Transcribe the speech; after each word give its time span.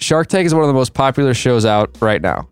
Shark 0.00 0.28
Tank 0.28 0.46
is 0.46 0.54
one 0.54 0.62
of 0.62 0.68
the 0.68 0.74
most 0.74 0.94
popular 0.94 1.34
shows 1.34 1.66
out 1.66 1.94
right 2.00 2.22
now. 2.22 2.48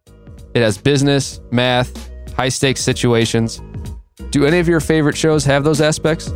It 0.52 0.60
has 0.60 0.76
business, 0.76 1.40
math, 1.50 2.10
high 2.34 2.50
stakes 2.50 2.82
situations. 2.82 3.62
Do 4.30 4.44
any 4.44 4.58
of 4.58 4.68
your 4.68 4.80
favorite 4.80 5.16
shows 5.16 5.46
have 5.46 5.64
those 5.64 5.80
aspects? 5.80 6.30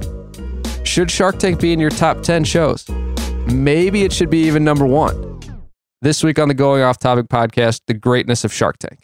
Should 0.84 1.10
Shark 1.10 1.38
Tank 1.38 1.60
be 1.60 1.74
in 1.74 1.78
your 1.78 1.90
top 1.90 2.22
10 2.22 2.44
shows? 2.44 2.88
Maybe 3.52 4.04
it 4.04 4.12
should 4.12 4.30
be 4.30 4.38
even 4.44 4.64
number 4.64 4.86
one. 4.86 5.38
This 6.00 6.24
week 6.24 6.38
on 6.38 6.48
the 6.48 6.54
Going 6.54 6.82
Off 6.82 6.98
Topic 6.98 7.26
podcast, 7.26 7.82
the 7.86 7.94
greatness 7.94 8.42
of 8.42 8.52
Shark 8.52 8.78
Tank. 8.78 8.98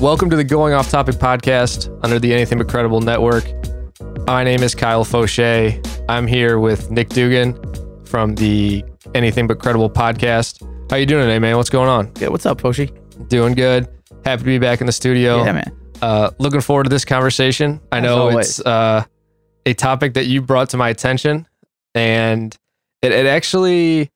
Welcome 0.00 0.30
to 0.30 0.36
the 0.36 0.44
Going 0.44 0.72
Off 0.72 0.90
Topic 0.90 1.16
podcast 1.16 1.94
under 2.02 2.18
the 2.18 2.32
Anything 2.32 2.56
But 2.56 2.68
Credible 2.68 3.02
network. 3.02 3.44
My 4.26 4.44
name 4.44 4.62
is 4.62 4.74
Kyle 4.74 5.04
Fauché. 5.04 5.84
I'm 6.08 6.26
here 6.26 6.58
with 6.58 6.90
Nick 6.90 7.10
Dugan 7.10 7.54
from 8.06 8.34
the 8.34 8.82
Anything 9.14 9.46
But 9.46 9.58
Credible 9.58 9.90
podcast. 9.90 10.66
How 10.90 10.96
you 10.96 11.04
doing 11.04 11.24
today, 11.26 11.38
man? 11.38 11.56
What's 11.58 11.68
going 11.68 11.88
on? 11.90 12.10
Yeah, 12.18 12.28
what's 12.28 12.46
up, 12.46 12.62
Foshi? 12.62 12.90
Doing 13.28 13.54
good. 13.54 13.86
Happy 14.24 14.40
to 14.40 14.44
be 14.46 14.58
back 14.58 14.80
in 14.80 14.86
the 14.86 14.92
studio. 14.92 15.44
Yeah, 15.44 15.52
man. 15.52 15.76
Uh, 16.00 16.30
looking 16.38 16.62
forward 16.62 16.84
to 16.84 16.88
this 16.88 17.04
conversation. 17.04 17.78
I 17.92 17.98
As 17.98 18.04
know 18.04 18.28
always. 18.28 18.58
it's 18.58 18.66
uh, 18.66 19.04
a 19.66 19.74
topic 19.74 20.14
that 20.14 20.24
you 20.24 20.40
brought 20.40 20.70
to 20.70 20.78
my 20.78 20.88
attention, 20.88 21.46
and 21.94 22.56
it, 23.02 23.12
it 23.12 23.26
actually, 23.26 24.10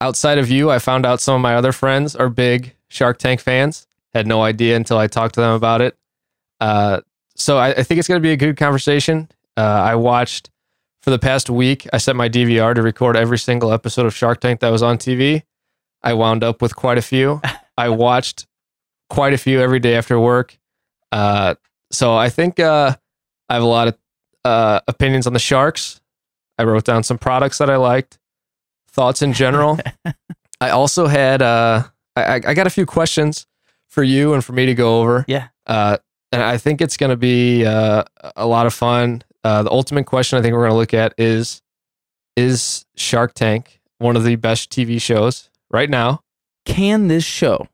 outside 0.00 0.38
of 0.38 0.48
you, 0.48 0.70
I 0.70 0.78
found 0.78 1.04
out 1.04 1.20
some 1.20 1.34
of 1.34 1.42
my 1.42 1.54
other 1.56 1.72
friends 1.72 2.16
are 2.16 2.30
big 2.30 2.74
Shark 2.88 3.18
Tank 3.18 3.40
fans. 3.40 3.86
Had 4.14 4.26
no 4.26 4.42
idea 4.42 4.74
until 4.76 4.96
I 4.96 5.06
talked 5.06 5.34
to 5.34 5.42
them 5.42 5.52
about 5.52 5.82
it. 5.82 5.96
Uh, 6.62 7.02
so 7.34 7.58
I, 7.58 7.72
I 7.72 7.82
think 7.82 7.98
it's 7.98 8.08
going 8.08 8.20
to 8.22 8.26
be 8.26 8.32
a 8.32 8.36
good 8.38 8.56
conversation. 8.56 9.28
Uh, 9.58 9.60
I 9.60 9.96
watched 9.96 10.48
for 11.06 11.12
the 11.12 11.18
past 11.20 11.48
week. 11.48 11.86
I 11.92 11.98
set 11.98 12.16
my 12.16 12.28
DVR 12.28 12.74
to 12.74 12.82
record 12.82 13.16
every 13.16 13.38
single 13.38 13.72
episode 13.72 14.06
of 14.06 14.14
Shark 14.14 14.40
Tank 14.40 14.58
that 14.58 14.70
was 14.70 14.82
on 14.82 14.98
TV. 14.98 15.44
I 16.02 16.14
wound 16.14 16.42
up 16.42 16.60
with 16.60 16.74
quite 16.74 16.98
a 16.98 17.02
few. 17.02 17.40
I 17.78 17.90
watched 17.90 18.48
quite 19.08 19.32
a 19.32 19.38
few 19.38 19.60
every 19.60 19.78
day 19.78 19.94
after 19.94 20.18
work. 20.18 20.58
Uh, 21.12 21.54
so 21.92 22.16
I 22.16 22.28
think 22.28 22.58
uh, 22.58 22.96
I 23.48 23.54
have 23.54 23.62
a 23.62 23.66
lot 23.66 23.86
of 23.86 23.98
uh, 24.44 24.80
opinions 24.88 25.28
on 25.28 25.32
the 25.32 25.38
Sharks. 25.38 26.00
I 26.58 26.64
wrote 26.64 26.84
down 26.84 27.04
some 27.04 27.18
products 27.18 27.58
that 27.58 27.70
I 27.70 27.76
liked, 27.76 28.18
thoughts 28.88 29.22
in 29.22 29.32
general. 29.32 29.78
I 30.60 30.70
also 30.70 31.06
had 31.06 31.40
uh, 31.40 31.84
I, 32.16 32.40
I 32.44 32.54
got 32.54 32.66
a 32.66 32.70
few 32.70 32.84
questions 32.84 33.46
for 33.86 34.02
you 34.02 34.34
and 34.34 34.44
for 34.44 34.54
me 34.54 34.66
to 34.66 34.74
go 34.74 35.00
over. 35.00 35.24
Yeah. 35.28 35.48
Uh, 35.68 35.98
and 36.32 36.42
I 36.42 36.58
think 36.58 36.80
it's 36.80 36.96
going 36.96 37.10
to 37.10 37.16
be 37.16 37.64
uh, 37.64 38.02
a 38.34 38.46
lot 38.46 38.66
of 38.66 38.74
fun. 38.74 39.22
Uh, 39.46 39.62
the 39.62 39.70
ultimate 39.70 40.06
question 40.06 40.36
I 40.36 40.42
think 40.42 40.54
we're 40.54 40.62
going 40.62 40.72
to 40.72 40.76
look 40.76 40.92
at 40.92 41.14
is 41.18 41.62
Is 42.34 42.84
Shark 42.96 43.32
Tank 43.32 43.80
one 43.98 44.16
of 44.16 44.24
the 44.24 44.34
best 44.34 44.72
TV 44.72 45.00
shows 45.00 45.50
right 45.70 45.88
now? 45.88 46.22
Can 46.64 47.06
this 47.06 47.22
show, 47.22 47.68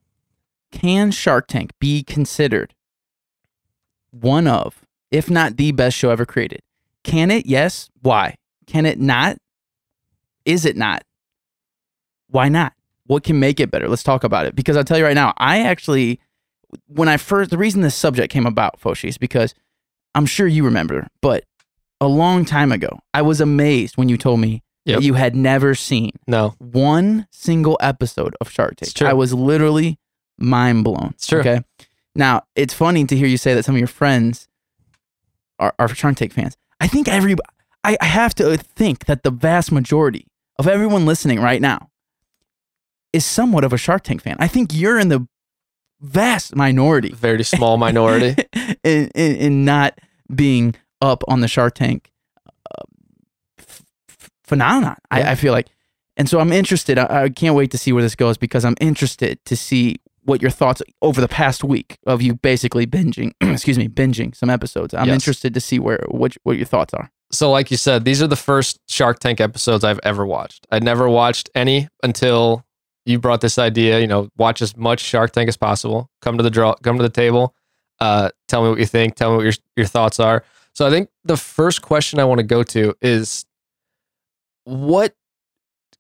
can 0.71 1.11
Shark 1.11 1.47
Tank 1.49 1.71
be 1.81 2.03
considered 2.03 2.75
one 4.11 4.47
of, 4.47 4.85
if 5.11 5.31
not 5.31 5.57
the 5.57 5.73
best 5.73 5.97
show 5.97 6.11
ever 6.11 6.27
created? 6.27 6.61
Can 7.05 7.31
it? 7.31 7.47
Yes. 7.47 7.89
Why? 8.03 8.35
Can 8.67 8.85
it 8.85 9.01
not? 9.01 9.39
Is 10.45 10.67
it 10.67 10.77
not? 10.77 11.05
Why 12.29 12.51
not? 12.51 12.75
What 13.07 13.25
can 13.25 13.41
make 13.41 13.61
it 13.61 13.71
better? 13.71 13.89
Let's 13.89 14.03
talk 14.03 14.25
about 14.25 14.45
it. 14.45 14.55
Because 14.55 14.77
I'll 14.77 14.85
tell 14.85 14.99
you 14.99 15.07
right 15.07 15.15
now, 15.15 15.33
I 15.39 15.61
actually, 15.61 16.21
when 16.87 17.09
I 17.09 17.17
first, 17.17 17.49
the 17.49 17.57
reason 17.57 17.81
this 17.81 17.97
subject 17.97 18.31
came 18.31 18.45
about, 18.45 18.79
Foshi, 18.79 19.09
is 19.09 19.17
because 19.17 19.55
I'm 20.15 20.27
sure 20.27 20.47
you 20.47 20.67
remember, 20.67 21.09
but 21.23 21.45
a 22.03 22.09
long 22.09 22.45
time 22.45 22.73
ago, 22.73 22.99
I 23.15 23.23
was 23.23 23.41
amazed 23.41 23.97
when 23.97 24.09
you 24.09 24.19
told 24.19 24.41
me 24.41 24.63
Yep. 24.85 24.99
that 24.99 25.05
you 25.05 25.15
had 25.15 25.37
never 25.37 25.77
seen 25.77 26.11
No. 26.27 26.55
one 26.59 27.29
single 27.31 27.79
episode 27.81 28.35
of 28.41 28.51
Shark 28.51 28.75
Tank. 28.77 29.01
I 29.03 29.13
was 29.13 29.33
literally 29.33 29.97
mind 30.39 30.83
blown. 30.83 31.11
It's 31.15 31.29
true. 31.29 31.39
Okay. 31.39 31.61
Now 32.17 32.43
it's 32.57 32.75
funny 32.75 33.05
to 33.07 33.17
hear 33.17 33.29
you 33.29 33.37
say 33.37 33.55
that 33.55 33.65
some 33.65 33.77
of 33.77 33.79
your 33.79 33.87
friends 33.87 34.49
are, 35.61 35.73
are 35.79 35.89
Shark 35.95 36.17
Tank 36.17 36.33
fans. 36.33 36.57
I 36.81 36.89
think 36.89 37.07
every 37.07 37.37
I, 37.85 37.97
I 38.01 38.07
have 38.07 38.35
to 38.37 38.57
think 38.57 39.05
that 39.07 39.23
the 39.23 39.31
vast 39.31 39.71
majority 39.71 40.27
of 40.59 40.67
everyone 40.67 41.07
listening 41.07 41.39
right 41.41 41.61
now 41.61 41.89
is 43.13 43.25
somewhat 43.25 43.63
of 43.63 43.73
a 43.73 43.79
Shark 43.79 44.03
Tank 44.03 44.23
fan. 44.23 44.37
I 44.41 44.49
think 44.49 44.73
you're 44.75 44.99
in 44.99 45.09
the 45.11 45.29
vast 46.01 46.57
minority 46.57 47.11
Very 47.11 47.45
small 47.45 47.77
minority. 47.77 48.35
in, 48.83 49.09
in, 49.15 49.37
in 49.37 49.65
not 49.65 49.97
being 50.35 50.75
up 51.03 51.23
on 51.29 51.41
the 51.41 51.49
Shark 51.49 51.75
Tank 51.75 52.11
uh, 52.47 52.85
f- 53.59 53.83
f- 54.09 54.31
phenomenon. 54.45 54.97
I, 55.11 55.33
I 55.33 55.35
feel 55.35 55.53
like, 55.53 55.69
and 56.17 56.29
so 56.29 56.41
I'm 56.41 56.53
interested. 56.53 56.97
I, 56.99 57.25
I 57.25 57.29
can't 57.29 57.55
wait 57.55 57.71
to 57.73 57.79
see 57.79 57.93
where 57.93 58.03
this 58.03 58.15
goes 58.15 58.39
because 58.39 58.65
I'm 58.65 58.77
interested 58.81 59.45
to 59.47 59.57
see 59.57 59.97
what 60.25 60.41
your 60.41 60.51
thoughts 60.53 60.81
over 61.03 61.21
the 61.21 61.27
past 61.29 61.65
week 61.65 61.99
of 62.07 62.23
you 62.23 62.35
basically 62.35 62.87
binging. 62.87 63.33
excuse 63.41 63.77
me, 63.77 63.89
binging 63.89 64.35
some 64.37 64.49
episodes. 64.51 64.95
I'm 64.95 65.09
Yes. 65.09 65.15
interested 65.15 65.53
to 65.55 65.61
see 65.61 65.79
where 65.79 65.99
what 66.09 66.37
what 66.45 66.57
your 66.57 66.67
thoughts 66.67 66.95
are. 66.95 67.11
so 67.33 67.51
like 67.51 67.71
you 67.73 67.77
said, 67.77 68.05
these 68.05 68.23
are 68.23 68.29
the 68.29 68.37
first 68.37 68.79
Shark 68.89 69.19
Tank 69.19 69.41
episodes 69.41 69.83
I've 69.85 70.01
ever 70.05 70.25
watched. 70.25 70.67
I'd 70.71 70.85
never 70.85 71.09
watched 71.09 71.51
any 71.55 71.89
until 72.05 72.65
you 73.05 73.19
brought 73.19 73.41
this 73.41 73.59
idea. 73.59 73.99
You 73.99 74.07
know, 74.07 74.29
watch 74.37 74.63
as 74.63 74.77
much 74.77 75.01
Shark 75.01 75.33
Tank 75.33 75.49
as 75.49 75.57
possible. 75.57 76.09
Come 76.21 76.37
to 76.37 76.45
the 76.45 76.51
draw. 76.51 76.75
Come 76.85 76.99
to 76.99 77.03
the 77.03 77.09
table. 77.11 77.57
Uh, 77.99 78.31
tell 78.47 78.63
me 78.63 78.69
what 78.71 78.79
you 78.79 78.87
think. 78.87 79.17
Tell 79.17 79.31
me 79.33 79.37
what 79.39 79.45
your 79.45 79.55
your 79.77 79.87
thoughts 79.87 80.21
are. 80.21 80.45
So 80.75 80.87
I 80.87 80.91
think 80.91 81.11
the 81.25 81.37
first 81.37 81.83
question 81.83 82.19
I 82.19 82.25
want 82.25 82.39
to 82.39 82.45
go 82.45 82.63
to 82.63 82.95
is, 83.03 83.45
what 84.65 85.15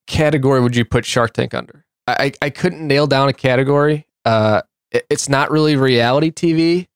category 0.06 0.60
would 0.60 0.74
you 0.76 0.84
put 0.84 1.04
Shark 1.04 1.32
Tank 1.32 1.54
under? 1.54 1.84
I 2.06 2.32
I, 2.42 2.50
couldn't 2.50 2.86
nail 2.86 3.06
down 3.06 3.28
a 3.28 3.32
category. 3.32 4.06
Uh, 4.24 4.62
it- 4.90 5.06
it's 5.10 5.28
not 5.28 5.50
really 5.50 5.76
reality 5.76 6.30
TV. 6.30 6.88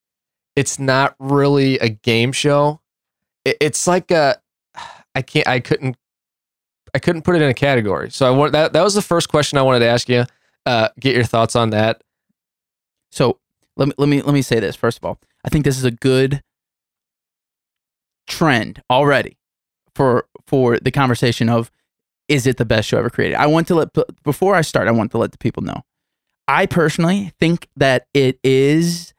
It's 0.56 0.78
not 0.78 1.14
really 1.18 1.78
a 1.80 1.88
game 1.88 2.32
show 2.32 2.80
it, 3.46 3.56
it's 3.60 3.86
like 3.86 4.10
a 4.10 4.36
I 5.14 5.22
can't 5.22 5.46
I 5.46 5.60
couldn't 5.60 5.96
I 6.94 6.98
couldn't 6.98 7.22
put 7.22 7.36
it 7.36 7.42
in 7.42 7.48
a 7.48 7.54
category. 7.54 8.10
So 8.10 8.26
I 8.26 8.30
want 8.30 8.52
that 8.52 8.72
that 8.74 8.82
was 8.82 8.94
the 8.94 9.02
first 9.02 9.28
question 9.30 9.56
I 9.58 9.62
wanted 9.62 9.78
to 9.80 9.86
ask 9.86 10.08
you. 10.08 10.24
Uh, 10.66 10.88
get 11.00 11.14
your 11.14 11.24
thoughts 11.24 11.54
on 11.56 11.70
that. 11.70 12.02
So 13.12 13.38
let 13.76 13.88
me 13.88 13.94
let 13.98 14.08
me 14.08 14.20
let 14.22 14.34
me 14.34 14.42
say 14.42 14.60
this 14.60 14.76
first 14.76 14.98
of 14.98 15.04
all. 15.04 15.18
I 15.44 15.48
think 15.48 15.64
this 15.64 15.78
is 15.78 15.84
a 15.84 15.90
good 15.92 16.42
trend 18.26 18.82
already 18.90 19.38
for 19.94 20.26
for 20.46 20.78
the 20.78 20.90
conversation 20.90 21.48
of 21.48 21.70
is 22.28 22.46
it 22.46 22.56
the 22.56 22.64
best 22.64 22.88
show 22.88 22.98
ever 22.98 23.10
created? 23.10 23.36
I 23.36 23.46
want 23.46 23.68
to 23.68 23.74
let 23.74 23.88
before 24.22 24.54
I 24.54 24.62
start, 24.62 24.88
I 24.88 24.92
want 24.92 25.10
to 25.12 25.18
let 25.18 25.32
the 25.32 25.38
people 25.38 25.62
know. 25.62 25.82
I 26.48 26.66
personally 26.66 27.32
think 27.38 27.68
that 27.76 28.06
it 28.14 28.38
is 28.44 29.14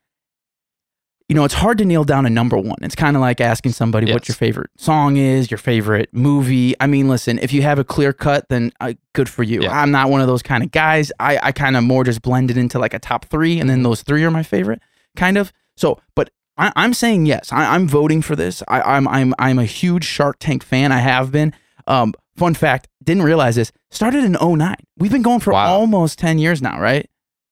you 1.30 1.36
know, 1.36 1.44
it's 1.44 1.54
hard 1.54 1.78
to 1.80 1.86
nail 1.86 2.06
down 2.06 2.26
a 2.26 2.30
number 2.30 2.58
one. 2.58 2.78
It's 2.82 2.96
kind 2.96 3.18
of 3.18 3.22
like 3.22 3.42
asking 3.42 3.74
somebody 3.74 4.12
what 4.14 4.30
your 4.30 4.36
favorite 4.36 4.70
song 4.78 5.18
is, 5.18 5.52
your 5.52 5.58
favorite 5.58 6.10
movie. 6.14 6.74
I 6.80 6.88
mean, 6.88 7.10
listen, 7.10 7.38
if 7.40 7.52
you 7.52 7.64
have 7.64 7.80
a 7.80 7.84
clear 7.84 8.14
cut, 8.14 8.48
then 8.48 8.72
uh, 8.80 8.94
good 9.12 9.28
for 9.28 9.44
you. 9.44 9.64
Yeah. 9.64 9.78
I'm 9.78 9.92
not 9.92 10.10
one 10.10 10.22
of 10.22 10.28
those 10.28 10.42
kind 10.42 10.64
of 10.64 10.72
guys. 10.72 11.12
I, 11.20 11.38
I 11.44 11.52
kind 11.52 11.76
of 11.76 11.84
more 11.84 12.06
just 12.06 12.22
blend 12.22 12.50
it 12.50 12.58
into 12.58 12.80
like 12.80 12.94
a 12.94 13.00
top 13.00 13.26
three, 13.26 13.60
and 13.60 13.70
then 13.70 13.84
those 13.84 14.04
three 14.04 14.24
are 14.24 14.32
my 14.32 14.44
favorite, 14.44 14.82
kind 15.18 15.38
of. 15.38 15.52
So, 15.76 16.00
but 16.16 16.30
I, 16.58 16.72
I'm 16.76 16.94
saying 16.94 17.26
yes. 17.26 17.52
I, 17.52 17.76
I'm 17.76 17.88
voting 17.88 18.22
for 18.22 18.36
this. 18.36 18.64
I, 18.68 18.82
I'm 18.82 19.08
I'm 19.08 19.34
I'm 19.40 19.60
a 19.60 19.66
huge 19.66 20.04
Shark 20.06 20.38
Tank 20.40 20.64
fan. 20.64 20.92
I 20.92 20.98
have 21.00 21.32
been. 21.32 21.54
Um, 21.88 22.14
fun 22.36 22.54
fact, 22.54 22.88
didn't 23.04 23.24
realize 23.24 23.56
this. 23.56 23.72
Started 23.92 24.24
in 24.24 24.34
09. 24.42 24.76
We've 24.98 25.12
been 25.12 25.22
going 25.22 25.40
for 25.40 25.54
Wow. 25.54 25.68
almost 25.74 26.20
10 26.20 26.38
years 26.38 26.62
now, 26.62 26.80
right? 26.80 27.10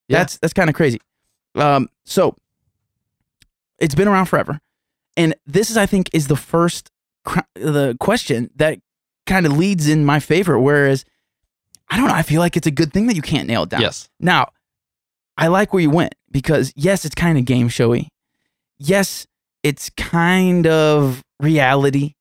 Yeah. 0.07 0.19
That's 0.19 0.37
that's 0.39 0.53
kind 0.53 0.69
of 0.69 0.75
crazy. 0.75 0.99
Um, 1.55 1.87
so 2.05 2.35
it's 3.79 3.95
been 3.95 4.07
around 4.07 4.25
forever, 4.25 4.59
and 5.17 5.35
this 5.45 5.69
is, 5.69 5.77
I 5.77 5.85
think, 5.85 6.09
is 6.13 6.27
the 6.27 6.35
first 6.35 6.91
cr- 7.23 7.39
the 7.55 7.95
question 7.99 8.49
that 8.55 8.79
kind 9.25 9.45
of 9.45 9.57
leads 9.57 9.87
in 9.87 10.05
my 10.05 10.19
favor. 10.19 10.59
Whereas, 10.59 11.05
I 11.89 11.97
don't 11.97 12.07
know. 12.07 12.13
I 12.13 12.21
feel 12.23 12.39
like 12.41 12.55
it's 12.57 12.67
a 12.67 12.71
good 12.71 12.91
thing 12.93 13.07
that 13.07 13.15
you 13.15 13.21
can't 13.21 13.47
nail 13.47 13.63
it 13.63 13.69
down. 13.69 13.81
Yes. 13.81 14.09
Now, 14.19 14.49
I 15.37 15.47
like 15.47 15.73
where 15.73 15.81
you 15.81 15.89
went 15.89 16.15
because 16.31 16.71
yes, 16.75 17.05
it's 17.05 17.15
kind 17.15 17.37
of 17.37 17.45
game 17.45 17.69
showy. 17.69 18.09
Yes, 18.77 19.25
it's 19.63 19.89
kind 19.91 20.67
of 20.67 21.23
reality. 21.39 22.13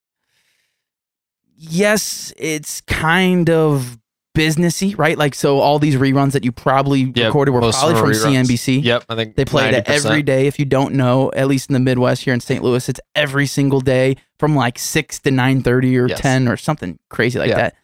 Yes, 1.57 2.33
it's 2.37 2.81
kind 2.81 3.49
of 3.49 3.97
businessy, 4.35 4.97
right? 4.97 5.17
Like 5.17 5.33
so, 5.33 5.59
all 5.59 5.79
these 5.79 5.95
reruns 5.95 6.33
that 6.33 6.43
you 6.43 6.51
probably 6.51 7.03
Yep, 7.15 7.15
recorded 7.27 7.51
were 7.51 7.61
probably 7.61 7.95
from 7.95 8.09
reruns. 8.09 8.45
CNBC. 8.45 8.83
Yep. 8.83 9.05
I 9.07 9.15
think 9.15 9.35
They 9.35 9.45
play 9.45 9.69
it 9.69 9.85
90%. 9.85 10.05
every 10.05 10.21
day. 10.23 10.47
If 10.47 10.59
you 10.59 10.65
don't 10.65 10.95
know, 10.95 11.31
at 11.33 11.47
least 11.47 11.69
in 11.69 11.73
the 11.73 11.79
Midwest 11.79 12.23
here 12.25 12.33
in 12.33 12.41
St. 12.41 12.61
Louis, 12.61 12.87
it's 12.89 12.99
every 13.15 13.47
single 13.47 13.79
day 13.79 14.17
from 14.37 14.53
like 14.55 14.77
six 14.77 15.19
to 15.21 15.31
nine 15.31 15.61
thirty 15.63 15.97
or 15.97 16.07
Yes. 16.09 16.19
ten 16.19 16.47
or 16.49 16.57
something 16.57 16.99
crazy 17.09 17.39
like 17.39 17.49
Yeah. 17.49 17.55
that. 17.55 17.75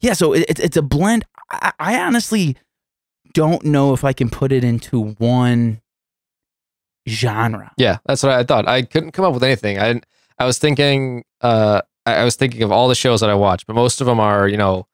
Yeah, 0.00 0.14
so 0.14 0.32
it, 0.32 0.46
it's 0.48 0.60
it's 0.60 0.76
a 0.76 0.82
blend. 0.82 1.24
I, 1.50 1.72
I 1.78 2.00
honestly 2.00 2.56
don't 3.32 3.64
know 3.64 3.92
if 3.92 4.02
I 4.02 4.12
can 4.12 4.28
put 4.28 4.50
it 4.50 4.64
into 4.64 5.00
one 5.18 5.80
genre. 7.08 7.72
Yeah, 7.76 7.98
that's 8.06 8.22
what 8.22 8.32
I 8.32 8.44
thought. 8.44 8.68
I 8.68 8.82
couldn't 8.82 9.12
come 9.12 9.24
up 9.24 9.34
with 9.34 9.44
anything. 9.44 9.78
I 9.78 10.00
I 10.38 10.44
was 10.44 10.58
thinking. 10.58 11.24
Uh, 11.40 11.82
I 12.06 12.24
was 12.24 12.34
thinking 12.34 12.62
of 12.62 12.72
all 12.72 12.88
the 12.88 12.94
shows 12.94 13.20
that 13.20 13.30
I 13.30 13.34
watch, 13.34 13.66
but 13.66 13.74
most 13.76 14.00
of 14.00 14.06
them 14.06 14.18
are, 14.18 14.48
you 14.48 14.56
know, 14.56 14.86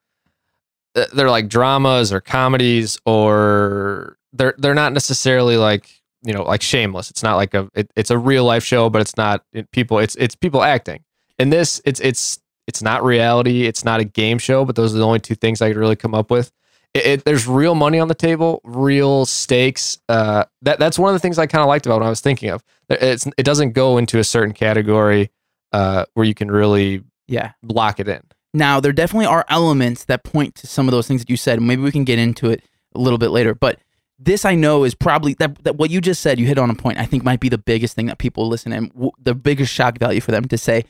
they're 1.14 1.31
like 1.31 1.49
dramas 1.49 2.12
or 2.12 2.20
comedies, 2.20 2.99
or 3.06 4.17
they're 4.32 4.55
they're 4.58 4.75
not 4.75 4.93
necessarily 4.93 5.56
like 5.56 5.88
you 6.23 6.32
know 6.32 6.43
like 6.43 6.62
Shameless. 6.62 7.11
It's 7.11 7.23
not 7.23 7.37
like 7.37 7.55
a 7.55 7.69
it, 7.75 7.91
it's 7.97 8.11
a 8.11 8.19
real 8.19 8.44
life 8.44 8.64
show, 8.64 8.91
but 8.91 9.00
it's 9.00 9.17
not 9.17 9.44
it, 9.53 9.70
people. 9.70 9.99
It's 9.99 10.17
it's 10.17 10.35
people 10.35 10.62
acting. 10.62 11.05
And 11.38 11.53
this, 11.53 11.81
it's 11.85 12.00
it's 12.00 12.41
it's 12.67 12.82
not 12.82 13.05
reality. 13.05 13.67
It's 13.67 13.85
not 13.85 14.00
a 14.00 14.05
game 14.05 14.38
show, 14.38 14.64
but 14.64 14.75
those 14.75 14.94
are 14.94 14.99
the 14.99 15.06
only 15.06 15.20
two 15.20 15.35
things 15.35 15.62
I 15.62 15.69
could 15.69 15.76
really 15.76 15.97
come 15.97 16.14
up 16.14 16.31
with. 16.31 16.50
It, 16.96 17.06
it, 17.06 17.25
there's 17.25 17.46
real 17.46 17.75
money 17.75 17.98
on 17.98 18.08
the 18.08 18.14
table, 18.14 18.60
real 18.64 19.26
stakes. 19.26 19.98
Uh, 20.08 20.44
that 20.62 20.78
that's 20.78 20.98
one 20.98 21.08
of 21.10 21.14
the 21.14 21.20
things 21.20 21.38
I 21.38 21.46
kind 21.46 21.62
of 21.62 21.69
liked 21.69 21.87
about 21.87 21.98
when 22.00 22.06
I 22.06 22.10
was 22.10 22.20
thinking 22.20 22.50
of. 22.50 22.62
It's 22.88 23.26
it 23.37 23.43
doesn't 23.44 23.72
go 23.72 23.98
into 23.98 24.19
a 24.19 24.25
certain 24.25 24.54
category 24.54 25.31
uh, 25.72 26.04
where 26.14 26.25
you 26.26 26.34
can 26.34 26.50
really 26.50 27.02
Yeah. 27.28 27.52
lock 27.62 28.00
it 28.00 28.08
in. 28.08 28.22
Now, 28.54 28.81
there 28.81 28.93
definitely 28.93 29.26
are 29.26 29.44
elements 29.48 30.04
that 30.04 30.25
point 30.25 30.54
to 30.56 30.66
some 30.66 30.88
of 30.88 30.93
those 30.93 31.06
things 31.06 31.20
that 31.20 31.28
you 31.28 31.37
said. 31.37 31.60
Maybe 31.60 31.82
we 31.82 31.93
can 31.93 32.04
get 32.04 32.19
into 32.19 32.48
it 32.50 32.62
a 32.94 32.98
little 32.98 33.19
bit 33.19 33.28
later. 33.31 33.54
But 33.54 33.78
this 34.19 34.46
I 34.46 34.54
know 34.54 34.84
is 34.84 34.94
probably 34.94 35.34
that, 35.34 35.62
that 35.64 35.76
what 35.76 35.90
you 35.90 36.00
just 36.00 36.22
said, 36.22 36.40
you 36.40 36.46
hit 36.46 36.56
on 36.56 36.70
a 36.70 36.75
point, 36.75 36.98
I 36.98 37.04
think 37.04 37.22
might 37.22 37.40
be 37.40 37.50
the 37.50 37.58
biggest 37.58 37.94
thing 37.94 38.06
that 38.06 38.16
people 38.16 38.48
listen 38.48 38.72
and 38.72 38.90
w- 38.94 39.10
the 39.22 39.34
biggest 39.34 39.70
shock 39.75 39.98
value 39.98 40.22
for 40.22 40.31
them 40.31 40.46
to 40.46 40.56
say, 40.56 40.84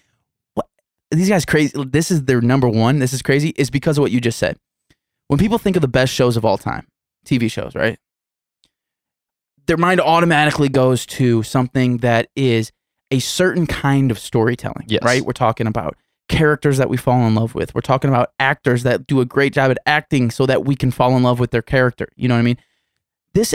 what 0.54 0.68
these 1.10 1.28
guys 1.28 1.44
crazy. 1.44 1.72
This 1.88 2.12
is 2.12 2.26
their 2.26 2.40
number 2.40 2.68
one. 2.68 3.00
This 3.00 3.12
is 3.12 3.22
crazy 3.22 3.48
is 3.56 3.68
because 3.70 3.98
of 3.98 4.02
what 4.02 4.12
you 4.12 4.20
just 4.20 4.38
said. 4.38 4.58
When 5.28 5.38
people 5.38 5.58
think 5.58 5.76
of 5.76 5.82
the 5.82 5.88
best 5.88 6.12
shows 6.12 6.36
of 6.36 6.44
all 6.44 6.58
time, 6.58 6.86
TV 7.24 7.50
shows, 7.50 7.74
right? 7.74 7.98
Their 9.66 9.76
mind 9.76 10.00
automatically 10.00 10.68
goes 10.68 11.04
to 11.06 11.42
something 11.42 11.98
that 11.98 12.28
is 12.36 12.70
a 13.10 13.18
certain 13.18 13.66
kind 13.66 14.10
of 14.10 14.18
storytelling, 14.18 14.84
Yes. 14.88 15.02
right? 15.02 15.22
We're 15.22 15.32
talking 15.32 15.66
about 15.66 15.96
characters 16.28 16.78
that 16.78 16.88
we 16.88 16.96
fall 16.96 17.26
in 17.26 17.34
love 17.34 17.54
with. 17.54 17.74
We're 17.74 17.80
talking 17.80 18.08
about 18.10 18.30
actors 18.38 18.82
that 18.84 19.06
do 19.06 19.20
a 19.20 19.24
great 19.24 19.52
job 19.52 19.70
at 19.70 19.78
acting 19.86 20.30
so 20.30 20.46
that 20.46 20.64
we 20.64 20.74
can 20.76 20.90
fall 20.90 21.16
in 21.16 21.22
love 21.22 21.40
with 21.40 21.50
their 21.50 21.62
character. 21.62 22.08
You 22.16 22.28
know 22.28 22.34
what 22.34 22.40
I 22.40 22.42
mean? 22.42 22.58
This 23.32 23.54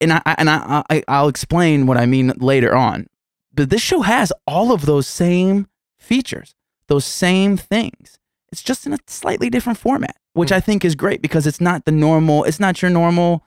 and 0.00 0.12
I 0.12 0.20
and 0.38 0.50
I, 0.50 0.84
I 0.90 1.02
I'll 1.08 1.28
explain 1.28 1.86
what 1.86 1.96
I 1.96 2.06
mean 2.06 2.32
later 2.36 2.74
on. 2.74 3.06
But 3.52 3.70
this 3.70 3.80
show 3.82 4.02
has 4.02 4.32
all 4.46 4.72
of 4.72 4.86
those 4.86 5.06
same 5.06 5.68
features, 5.98 6.54
those 6.88 7.04
same 7.04 7.56
things. 7.56 8.18
It's 8.52 8.62
just 8.62 8.86
in 8.86 8.92
a 8.92 8.98
slightly 9.06 9.50
different 9.50 9.78
format, 9.78 10.16
which 10.34 10.50
hmm. 10.50 10.56
I 10.56 10.60
think 10.60 10.84
is 10.84 10.94
great 10.94 11.22
because 11.22 11.46
it's 11.46 11.60
not 11.60 11.86
the 11.86 11.92
normal. 11.92 12.44
It's 12.44 12.60
not 12.60 12.82
your 12.82 12.90
normal, 12.90 13.44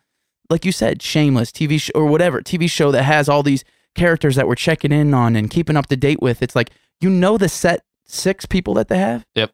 like 0.49 0.65
you 0.65 0.71
said, 0.71 1.01
shameless 1.01 1.51
TV 1.51 1.79
show 1.79 1.91
or 1.93 2.05
whatever 2.07 2.41
TV 2.41 2.69
show 2.69 2.91
that 2.91 3.03
has 3.03 3.29
all 3.29 3.43
these 3.43 3.63
characters 3.95 4.35
that 4.35 4.47
we're 4.47 4.55
checking 4.55 4.91
in 4.91 5.13
on 5.13 5.35
and 5.35 5.49
keeping 5.49 5.77
up 5.77 5.87
to 5.87 5.95
date 5.95 6.21
with. 6.21 6.41
It's 6.41 6.55
like 6.55 6.71
you 6.99 7.09
know 7.09 7.37
the 7.37 7.49
set 7.49 7.83
six 8.05 8.45
people 8.45 8.73
that 8.75 8.87
they 8.87 8.97
have. 8.97 9.25
Yep. 9.35 9.51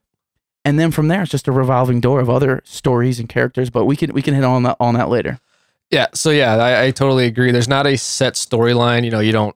And 0.65 0.80
then 0.80 0.91
from 0.91 1.09
there, 1.09 1.24
it's 1.24 1.31
just 1.31 1.47
a 1.47 1.51
revolving 1.51 2.00
door 2.00 2.21
of 2.21 2.30
other 2.30 2.62
stories 2.63 3.19
and 3.19 3.27
characters. 3.27 3.69
But 3.69 3.85
we 3.85 3.95
can 3.95 4.13
we 4.13 4.21
can 4.21 4.33
hit 4.33 4.44
on 4.44 4.63
that 4.63 4.77
on 4.80 4.94
that 4.94 5.09
later. 5.09 5.39
Yeah. 5.91 6.07
So 6.13 6.30
yeah, 6.30 6.56
I, 6.56 6.85
I 6.85 6.91
totally 6.91 7.25
agree. 7.25 7.51
There's 7.51 7.68
not 7.68 7.85
a 7.85 7.97
set 7.97 8.35
storyline. 8.35 9.03
You 9.03 9.12
know, 9.12 9.19
you 9.19 9.31
don't 9.31 9.56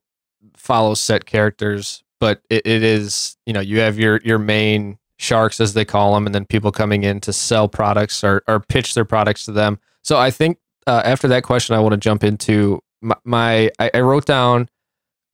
follow 0.56 0.94
set 0.94 1.26
characters, 1.26 2.04
but 2.20 2.42
it, 2.50 2.66
it 2.66 2.84
is. 2.84 3.38
You 3.46 3.54
know, 3.54 3.62
you 3.62 3.80
have 3.80 3.98
your 3.98 4.20
your 4.24 4.40
main 4.40 4.98
sharks 5.20 5.60
as 5.60 5.74
they 5.74 5.86
call 5.86 6.14
them, 6.14 6.26
and 6.26 6.34
then 6.36 6.46
people 6.46 6.72
coming 6.72 7.04
in 7.04 7.20
to 7.22 7.34
sell 7.34 7.68
products 7.68 8.24
or 8.24 8.44
or 8.48 8.60
pitch 8.60 8.94
their 8.94 9.06
products 9.06 9.46
to 9.46 9.52
them. 9.52 9.80
So 10.04 10.18
I 10.18 10.32
think 10.32 10.58
uh, 10.86 11.02
after 11.04 11.28
that 11.30 11.44
question, 11.44 11.76
I 11.76 11.80
want 11.80 11.94
to 11.94 11.98
jump 11.98 12.24
into 12.24 12.82
my. 13.02 13.16
my 13.24 13.72
I, 13.80 13.92
I 13.94 14.00
wrote 14.02 14.26
down 14.26 14.70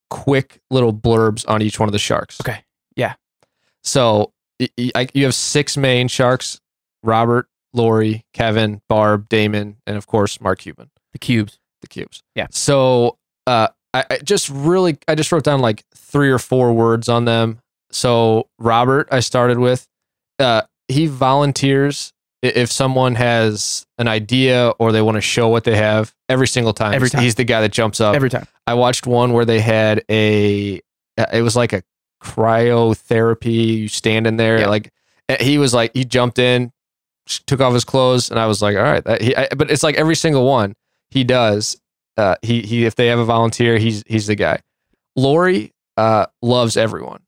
quick 0.10 0.60
little 0.70 0.94
blurbs 0.94 1.48
on 1.48 1.62
each 1.62 1.80
one 1.80 1.90
of 1.90 1.94
the 1.94 2.00
sharks. 2.00 2.40
Okay. 2.42 2.64
Yeah. 2.96 3.14
So 3.84 4.32
y- 4.60 4.70
y- 4.78 4.92
I- 4.96 5.10
you 5.14 5.26
have 5.26 5.36
six 5.36 5.76
main 5.78 6.08
sharks: 6.08 6.60
Robert, 7.04 7.48
Lori, 7.74 8.26
Kevin, 8.34 8.82
Barb, 8.90 9.28
Daymond, 9.30 9.76
and 9.88 9.98
of 9.98 10.08
course 10.08 10.40
Mark 10.40 10.60
Cuban 10.60 10.90
The 11.14 11.20
cubes. 11.20 11.60
the 11.82 11.88
cubes. 11.88 12.22
Yeah. 12.36 12.48
So 12.52 13.18
uh, 13.48 13.68
I, 13.94 14.06
I 14.10 14.18
just 14.20 14.50
really 14.50 14.98
I 15.08 15.16
just 15.16 15.32
wrote 15.32 15.44
down 15.44 15.60
like 15.60 15.84
three 15.96 16.30
or 16.32 16.40
four 16.40 16.74
words 16.74 17.10
on 17.10 17.26
them. 17.26 17.60
So 17.94 18.48
Robert, 18.60 19.08
I 19.12 19.20
started 19.22 19.60
with, 19.60 19.88
uh, 20.40 20.64
he 20.88 21.08
volunteers 21.08 22.12
if 22.42 22.72
someone 22.72 23.16
has 23.16 23.86
an 23.98 24.08
idea 24.08 24.70
or 24.80 24.92
they 24.92 25.02
want 25.02 25.16
to 25.16 25.22
show 25.22 25.48
what 25.48 25.64
they 25.64 25.76
have 25.78 26.14
every 26.28 26.48
single 26.48 26.74
time. 26.74 26.94
Every 26.94 27.06
He's- 27.08 27.12
time. 27.14 27.24
he's 27.24 27.36
the 27.36 27.44
guy 27.46 27.62
that 27.62 27.72
jumps 27.72 28.02
up. 28.02 28.16
Every 28.16 28.30
time. 28.30 28.48
I 28.68 28.74
watched 28.74 29.08
one 29.08 29.32
where 29.34 29.46
they 29.46 29.60
had 29.62 30.04
a 30.10 30.82
uh, 31.18 31.26
it 31.32 31.42
was 31.44 31.56
like 31.56 31.72
a 31.74 31.84
cryotherapy. 32.22 33.78
You 33.80 33.88
stand 33.88 34.28
in 34.28 34.38
there 34.38 34.60
Yeah. 34.60 34.68
like 34.68 34.92
uh, 35.30 35.38
he 35.40 35.58
was 35.58 35.74
like 35.74 35.92
he 35.94 36.04
jumped 36.06 36.40
in, 36.40 36.72
took 37.46 37.62
off 37.62 37.74
his 37.74 37.86
clothes, 37.86 38.30
and 38.30 38.40
I 38.40 38.48
was 38.48 38.62
like, 38.62 38.76
all 38.76 38.84
right. 38.84 39.04
That, 39.04 39.22
he, 39.22 39.36
I, 39.36 39.48
but 39.56 39.72
it's 39.72 39.84
like 39.84 39.96
every 39.96 40.16
single 40.16 40.46
one 40.46 40.76
he 41.12 41.24
does. 41.24 41.78
Uh, 42.18 42.36
he 42.42 42.62
he 42.62 42.86
if 42.86 42.96
they 42.96 43.08
have 43.08 43.20
a 43.20 43.26
volunteer, 43.26 43.78
he's 43.78 44.04
he's 44.08 44.28
the 44.28 44.36
guy. 44.36 44.60
Lori 45.16 45.72
uh, 45.98 46.26
loves 46.42 46.76
everyone. 46.78 47.22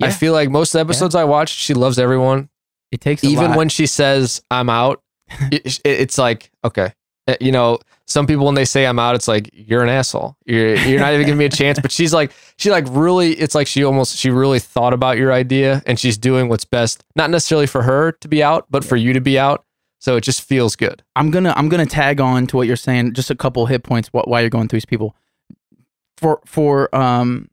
I 0.00 0.10
feel 0.10 0.32
like 0.32 0.48
most 0.50 0.74
of 0.74 0.78
the 0.78 0.80
episodes 0.80 1.14
I 1.14 1.24
watched, 1.24 1.58
she 1.58 1.74
loves 1.74 1.98
everyone. 1.98 2.48
It 2.92 3.00
takes 3.00 3.22
a 3.24 3.26
Even 3.26 3.48
lot. 3.48 3.56
when 3.56 3.68
she 3.68 3.86
says 3.86 4.42
I'm 4.50 4.68
out, 4.70 5.02
it, 5.52 5.66
it- 5.66 5.80
it's 5.84 6.18
like 6.18 6.50
okay, 6.64 6.92
Uh, 7.26 7.34
you 7.40 7.52
know. 7.52 7.78
Some 8.06 8.26
people 8.26 8.46
when 8.46 8.54
they 8.54 8.64
say 8.64 8.86
I'm 8.86 8.98
out, 8.98 9.16
it's 9.16 9.28
like 9.28 9.50
you're 9.52 9.82
an 9.82 9.90
asshole. 9.90 10.34
You're 10.46 10.76
you're 10.76 10.98
not 10.98 11.12
even 11.12 11.26
giving 11.26 11.36
me 11.38 11.44
a 11.44 11.50
chance. 11.50 11.78
But 11.78 11.92
she's 11.92 12.14
like 12.14 12.32
she 12.56 12.70
like 12.70 12.86
really. 12.88 13.32
It's 13.32 13.54
like 13.54 13.66
she 13.66 13.84
almost 13.84 14.16
she 14.16 14.30
really 14.30 14.60
thought 14.60 14.94
about 14.94 15.18
your 15.18 15.30
idea 15.30 15.82
and 15.84 16.00
she's 16.00 16.16
doing 16.16 16.48
what's 16.48 16.64
best, 16.64 17.04
not 17.16 17.28
necessarily 17.28 17.66
for 17.66 17.82
her 17.82 18.12
to 18.12 18.28
be 18.28 18.42
out, 18.42 18.64
but 18.70 18.82
for 18.82 18.96
you 18.96 19.12
to 19.12 19.20
be 19.20 19.38
out. 19.38 19.66
So 20.00 20.16
it 20.16 20.22
just 20.22 20.40
feels 20.40 20.74
good. 20.74 21.02
I'm 21.16 21.30
gonna 21.30 21.52
I'm 21.54 21.68
gonna 21.68 21.84
tag 21.84 22.18
on 22.18 22.46
to 22.46 22.56
what 22.56 22.66
you're 22.66 22.76
saying. 22.76 23.12
Just 23.12 23.30
a 23.30 23.34
couple 23.34 23.66
hit 23.66 23.82
points 23.82 24.08
wh- 24.08 24.26
while 24.26 24.40
you're 24.40 24.48
going 24.48 24.68
through 24.68 24.78
these 24.78 24.86
people. 24.86 25.14
For 26.16 26.40
for 26.46 26.94
um, 26.94 27.50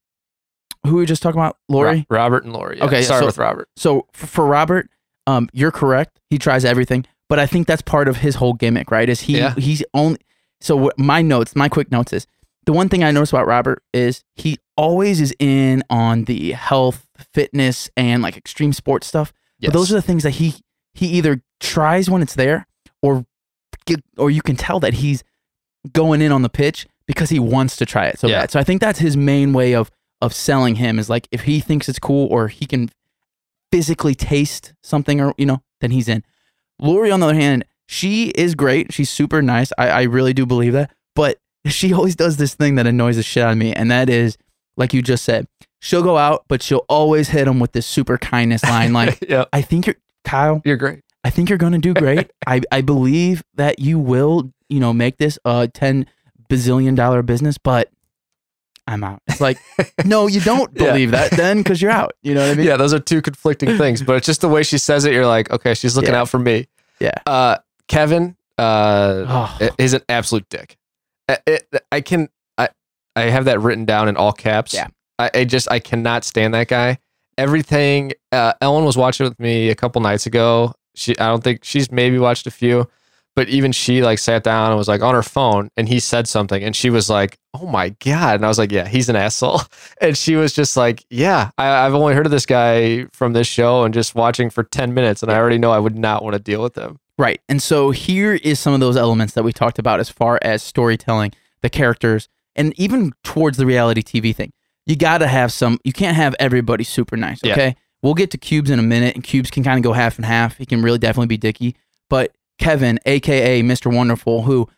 who 0.85 0.95
we 0.95 1.01
were 1.01 1.05
just 1.05 1.21
talking 1.21 1.39
about, 1.39 1.57
Lori. 1.69 2.05
Ro- 2.09 2.17
Robert 2.17 2.43
and 2.43 2.53
Lori. 2.53 2.77
Yeah. 2.77 2.85
Okay, 2.85 3.01
start 3.01 3.21
so- 3.21 3.25
with 3.25 3.37
Robert. 3.37 3.67
So 3.75 4.07
f- 4.13 4.29
for 4.29 4.45
Robert, 4.45 4.89
um, 5.27 5.49
you're 5.53 5.71
correct. 5.71 6.19
He 6.29 6.37
tries 6.37 6.63
everything, 6.65 7.05
but 7.29 7.39
I 7.39 7.45
think 7.47 7.67
that's 7.67 7.81
part 7.81 8.07
of 8.07 8.17
his 8.17 8.35
whole 8.35 8.53
gimmick, 8.53 8.91
right? 8.91 9.09
Is 9.09 9.21
he 9.21 9.37
Yeah. 9.37 9.53
he's 9.55 9.83
only 9.93 10.19
so 10.61 10.75
what 10.75 10.97
my 10.97 11.21
notes, 11.21 11.55
my 11.55 11.67
quick 11.69 11.91
notes 11.91 12.13
is 12.13 12.25
the 12.65 12.73
one 12.73 12.89
thing 12.89 13.03
I 13.03 13.11
noticed 13.11 13.31
about 13.33 13.45
Robert 13.45 13.83
is 13.93 14.23
he 14.35 14.57
always 14.77 15.21
is 15.21 15.33
in 15.39 15.83
on 15.89 16.23
the 16.25 16.51
health, 16.53 17.05
fitness, 17.33 17.89
and 17.95 18.23
like 18.23 18.35
extreme 18.37 18.73
sports 18.73 19.05
stuff. 19.07 19.31
Yes. 19.59 19.69
But 19.71 19.77
those 19.77 19.91
are 19.91 19.95
the 19.95 20.01
things 20.01 20.23
that 20.23 20.31
he 20.31 20.55
he 20.93 21.07
either 21.07 21.41
tries 21.59 22.09
when 22.09 22.21
it's 22.21 22.35
there, 22.35 22.67
or 23.01 23.25
get, 23.85 24.01
or 24.17 24.31
you 24.31 24.41
can 24.41 24.55
tell 24.55 24.79
that 24.79 24.95
he's 24.95 25.23
going 25.93 26.21
in 26.21 26.31
on 26.31 26.41
the 26.41 26.49
pitch 26.49 26.87
because 27.05 27.29
he 27.29 27.37
wants 27.39 27.75
to 27.77 27.85
try 27.85 28.05
it 28.07 28.17
so 28.19 28.27
Yeah. 28.27 28.41
bad. 28.41 28.51
So 28.51 28.59
I 28.59 28.63
think 28.63 28.81
that's 28.81 28.99
his 28.99 29.15
main 29.15 29.53
way 29.53 29.75
of 29.75 29.91
of 30.25 30.33
selling 30.33 30.75
him 30.75 30.99
is 30.99 31.09
like 31.09 31.27
if 31.31 31.43
he 31.43 31.59
thinks 31.59 31.87
it's 31.87 31.99
cool 31.99 32.27
or 32.27 32.47
he 32.47 32.65
can 32.65 32.89
physically 33.71 34.15
taste 34.15 34.73
something 34.83 35.21
or 35.21 35.33
you 35.37 35.45
know, 35.45 35.61
then 35.81 35.91
he's 35.91 36.07
in. 36.07 36.23
Lori, 36.79 37.11
on 37.11 37.19
the 37.19 37.27
other 37.27 37.35
hand, 37.35 37.65
she 37.87 38.29
is 38.29 38.55
great. 38.55 38.91
She's 38.93 39.09
super 39.09 39.41
nice. 39.41 39.71
I, 39.77 39.89
I 39.89 40.01
really 40.03 40.33
do 40.33 40.45
believe 40.45 40.73
that. 40.73 40.91
But 41.15 41.37
she 41.67 41.93
always 41.93 42.15
does 42.15 42.37
this 42.37 42.55
thing 42.55 42.75
that 42.75 42.87
annoys 42.87 43.15
the 43.15 43.23
shit 43.23 43.43
out 43.43 43.51
of 43.51 43.57
me, 43.57 43.73
and 43.73 43.89
that 43.91 44.09
is, 44.09 44.37
like 44.77 44.93
you 44.93 45.01
just 45.01 45.23
said, 45.23 45.47
she'll 45.79 46.03
go 46.03 46.17
out, 46.17 46.45
but 46.47 46.61
she'll 46.61 46.85
always 46.89 47.29
hit 47.29 47.47
him 47.47 47.59
with 47.59 47.71
this 47.71 47.85
super 47.85 48.17
kindness 48.17 48.63
line, 48.63 48.93
like, 48.93 49.23
yeah, 49.29 49.45
"I 49.53 49.61
think 49.61 49.87
you're 49.87 49.95
Kyle. 50.23 50.61
you're 50.65 50.77
great. 50.77 51.01
I 51.23 51.29
think 51.29 51.49
you're 51.49 51.57
gonna 51.57 51.79
do 51.79 51.93
great. 51.93 52.31
I 52.47 52.61
I 52.71 52.81
believe 52.81 53.43
that 53.55 53.79
you 53.79 53.99
will, 53.99 54.51
you 54.69 54.79
know, 54.79 54.93
make 54.93 55.17
this 55.17 55.39
a 55.45 55.67
ten 55.67 56.05
bazillion 56.49 56.95
dollar 56.95 57.21
business, 57.21 57.57
but." 57.57 57.89
I'm 58.87 59.03
out. 59.03 59.21
It's 59.27 59.41
like, 59.41 59.57
no, 60.05 60.27
you 60.27 60.41
don't 60.41 60.71
Yeah. 60.75 60.87
believe 60.91 61.11
that 61.11 61.31
then 61.31 61.57
because 61.57 61.81
you're 61.81 61.91
out. 61.91 62.13
You 62.21 62.35
know 62.35 62.41
what 62.45 62.51
I 62.51 62.55
mean? 62.55 62.67
Yeah, 62.67 62.77
those 62.77 62.93
are 62.93 62.99
two 62.99 63.21
conflicting 63.21 63.77
things, 63.77 64.01
but 64.03 64.15
it's 64.17 64.25
just 64.27 64.41
the 64.41 64.49
way 64.49 64.61
she 64.63 64.77
says 64.77 65.05
it. 65.05 65.13
You're 65.13 65.25
like, 65.25 65.49
okay, 65.51 65.73
she's 65.73 65.95
looking 65.95 66.13
Yeah. 66.13 66.21
out 66.21 66.29
for 66.29 66.37
me. 66.39 66.67
Yeah. 66.99 67.13
Uh, 67.25 67.57
Kevin, 67.87 68.35
uh, 68.57 69.25
Oh. 69.59 69.69
is 69.79 69.93
an 69.93 70.01
absolute 70.07 70.47
dick. 70.49 70.77
I, 71.27 71.37
it, 71.47 71.67
I 71.91 72.01
can, 72.01 72.29
I, 72.57 72.69
I 73.15 73.23
have 73.23 73.45
that 73.45 73.59
written 73.59 73.85
down 73.85 74.07
in 74.07 74.17
all 74.17 74.31
caps. 74.33 74.73
Yeah. 74.73 74.87
I, 75.17 75.31
I 75.33 75.43
just, 75.45 75.69
I 75.71 75.79
cannot 75.79 76.23
stand 76.23 76.53
that 76.53 76.67
guy. 76.67 76.99
Everything. 77.37 78.13
Uh, 78.31 78.53
Ellen 78.61 78.85
was 78.85 78.95
watching 78.97 79.25
with 79.25 79.39
me 79.39 79.69
a 79.69 79.75
couple 79.75 80.01
nights 80.01 80.25
ago. 80.25 80.73
She, 80.95 81.17
I 81.17 81.27
don't 81.27 81.43
think 81.43 81.63
she's 81.63 81.91
maybe 81.91 82.17
watched 82.17 82.47
a 82.47 82.51
few, 82.51 82.87
but 83.35 83.49
even 83.49 83.71
she 83.71 84.01
like 84.01 84.19
sat 84.19 84.43
down 84.43 84.71
and 84.71 84.77
was 84.77 84.87
like 84.87 85.01
on 85.01 85.13
her 85.13 85.23
phone, 85.23 85.69
and 85.77 85.87
he 85.89 85.99
said 85.99 86.27
something, 86.27 86.63
and 86.63 86.75
she 86.75 86.89
was 86.89 87.09
like, 87.09 87.37
"Oh 87.53 87.67
my 87.67 87.89
god!" 87.89 88.35
And 88.35 88.45
I 88.45 88.47
was 88.47 88.57
like, 88.57 88.71
"Yeah, 88.71 88.87
he's 88.87 89.09
an 89.09 89.15
asshole." 89.15 89.61
And 90.01 90.17
she 90.17 90.35
was 90.35 90.53
just 90.53 90.75
like, 90.75 91.05
"Yeah, 91.09 91.51
I, 91.57 91.85
I've 91.85 91.93
only 91.93 92.13
heard 92.13 92.25
of 92.25 92.31
this 92.31 92.45
guy 92.45 93.05
from 93.13 93.33
this 93.33 93.47
show 93.47 93.83
and 93.83 93.93
just 93.93 94.15
watching 94.15 94.49
for 94.49 94.63
ten 94.63 94.93
minutes, 94.93 95.23
and 95.23 95.31
I 95.31 95.37
already 95.37 95.57
know 95.57 95.71
I 95.71 95.79
would 95.79 95.97
not 95.97 96.23
want 96.23 96.33
to 96.33 96.39
deal 96.39 96.61
with 96.61 96.77
him." 96.77 96.99
Right. 97.17 97.39
And 97.47 97.61
so 97.61 97.91
here 97.91 98.33
is 98.33 98.59
some 98.59 98.73
of 98.73 98.79
those 98.81 98.97
elements 98.97 99.33
that 99.35 99.43
we 99.43 99.53
talked 99.53 99.79
about 99.79 99.99
as 99.99 100.09
far 100.09 100.37
as 100.41 100.61
storytelling, 100.61 101.31
the 101.61 101.69
characters, 101.69 102.27
and 102.55 102.77
even 102.77 103.13
towards 103.23 103.57
the 103.57 103.65
reality 103.65 104.01
TV 104.01 104.35
thing. 104.35 104.51
You 104.85 104.95
got 104.95 105.19
to 105.19 105.27
have 105.27 105.51
some, 105.51 105.79
you 105.83 105.93
can't 105.93 106.15
have 106.15 106.35
everybody 106.39 106.83
super 106.83 107.15
nice. 107.17 107.39
Yeah. 107.41 107.53
Okay. 107.53 107.75
we'll 108.03 108.13
get 108.13 108.31
to 108.31 108.37
Cubes 108.37 108.69
in 108.69 108.79
a 108.79 108.83
minute, 108.83 109.15
and 109.15 109.23
Cubes 109.23 109.49
can 109.49 109.63
kind 109.63 109.77
of 109.79 109.83
go 109.83 109.93
half 109.93 110.17
and 110.17 110.25
half. 110.25 110.57
He 110.57 110.65
can 110.65 110.81
really 110.83 110.99
definitely 110.99 111.27
be 111.27 111.37
Dicky. 111.37 111.75
But 112.09 112.35
Kevin, 112.59 112.99
aka 113.05 113.61
Mr. 113.61 113.93
Wonderful, 113.93 114.43
who 114.43 114.69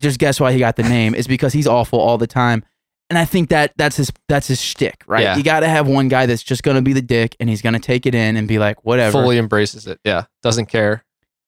just 0.00 0.18
guess 0.18 0.40
why 0.40 0.52
he 0.52 0.58
got 0.58 0.76
the 0.76 0.82
name 0.82 1.14
is 1.14 1.26
because 1.26 1.52
he's 1.52 1.66
awful 1.66 2.00
all 2.00 2.18
the 2.18 2.26
time. 2.26 2.64
And 3.08 3.18
I 3.18 3.24
think 3.24 3.50
that 3.50 3.72
that's 3.76 3.96
his 3.96 4.10
that's 4.28 4.48
his 4.48 4.60
shtick, 4.60 5.04
right? 5.06 5.22
Yeah. 5.22 5.36
You 5.36 5.44
got 5.44 5.60
to 5.60 5.68
have 5.68 5.86
one 5.86 6.08
guy 6.08 6.26
that's 6.26 6.42
just 6.42 6.64
gonna 6.64 6.82
be 6.82 6.92
the 6.92 7.02
dick, 7.02 7.36
and 7.38 7.48
he's 7.48 7.62
gonna 7.62 7.78
take 7.78 8.04
it 8.04 8.14
in 8.14 8.36
and 8.36 8.48
be 8.48 8.58
like, 8.58 8.84
whatever. 8.84 9.12
Fully 9.12 9.38
embraces 9.38 9.86
it. 9.86 10.00
Yeah. 10.04 10.24
Doesn't 10.42 10.66
care. 10.66 11.04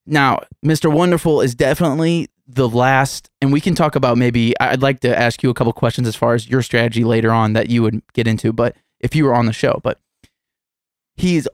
Now, 0.06 0.40
Mr. 0.64 0.92
Wonderful 0.92 1.40
is 1.40 1.54
definitely 1.54 2.28
the 2.46 2.68
last, 2.68 3.28
and 3.42 3.52
we 3.52 3.60
can 3.60 3.74
talk 3.74 3.96
about 3.96 4.16
maybe. 4.16 4.58
I'd 4.60 4.82
like 4.82 5.00
to 5.00 5.18
ask 5.18 5.42
you 5.42 5.50
a 5.50 5.54
couple 5.54 5.72
questions 5.72 6.06
as 6.06 6.14
far 6.14 6.34
as 6.34 6.48
your 6.48 6.62
strategy 6.62 7.02
later 7.02 7.32
on 7.32 7.54
that 7.54 7.68
you 7.68 7.82
would 7.82 8.02
get 8.12 8.28
into, 8.28 8.52
but 8.52 8.76
if 9.00 9.16
you 9.16 9.24
were 9.24 9.34
on 9.34 9.46
the 9.46 9.52
show, 9.52 9.80
but 9.82 9.98
he's 11.16 11.48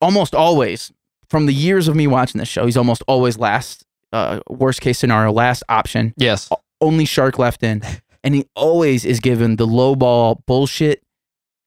almost 0.00 0.34
always, 0.34 0.90
from 1.32 1.46
the 1.46 1.54
years 1.54 1.88
of 1.88 1.96
me 1.96 2.06
watching 2.06 2.38
this 2.38 2.48
show, 2.48 2.66
he's 2.66 2.76
almost 2.76 3.02
always 3.08 3.38
last, 3.38 3.84
uh, 4.12 4.40
worst 4.50 4.82
case 4.82 4.98
scenario, 4.98 5.32
last 5.32 5.62
option, 5.70 6.12
Yes. 6.18 6.50
only 6.82 7.06
shark 7.06 7.38
left 7.38 7.62
in, 7.62 7.80
and 8.22 8.34
he 8.34 8.44
always 8.54 9.06
is 9.06 9.18
given 9.18 9.56
the 9.56 9.66
low 9.66 9.96
ball 9.96 10.42
bullshit 10.46 11.02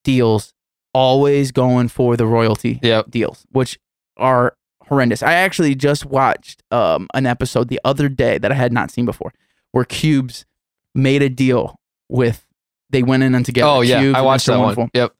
deals, 0.04 0.54
always 0.94 1.52
going 1.52 1.88
for 1.88 2.16
the 2.16 2.28
royalty 2.28 2.80
Yep. 2.84 3.10
deals, 3.10 3.46
which 3.52 3.80
are 4.18 4.56
horrendous. 4.88 5.24
I 5.24 5.34
actually 5.34 5.74
just 5.74 6.06
watched 6.06 6.62
um, 6.72 7.08
an 7.16 7.26
episode 7.26 7.68
the 7.70 7.82
other 7.84 8.08
day 8.08 8.38
that 8.38 8.52
I 8.52 8.56
had 8.56 8.72
not 8.72 8.92
seen 8.92 9.06
before, 9.06 9.34
where 9.72 9.84
Cubes 9.86 10.46
made 10.94 11.24
a 11.24 11.30
deal 11.30 11.80
with. 12.08 12.46
They 12.92 13.02
went 13.02 13.24
in 13.24 13.34
and 13.34 13.44
together. 13.44 13.68
Oh 13.68 13.82
yeah. 13.82 14.00
Cubes 14.00 14.16
I 14.16 14.22
watched 14.22 14.46
that 14.46 14.60
one. 14.60 14.92
Yep. 14.94 15.12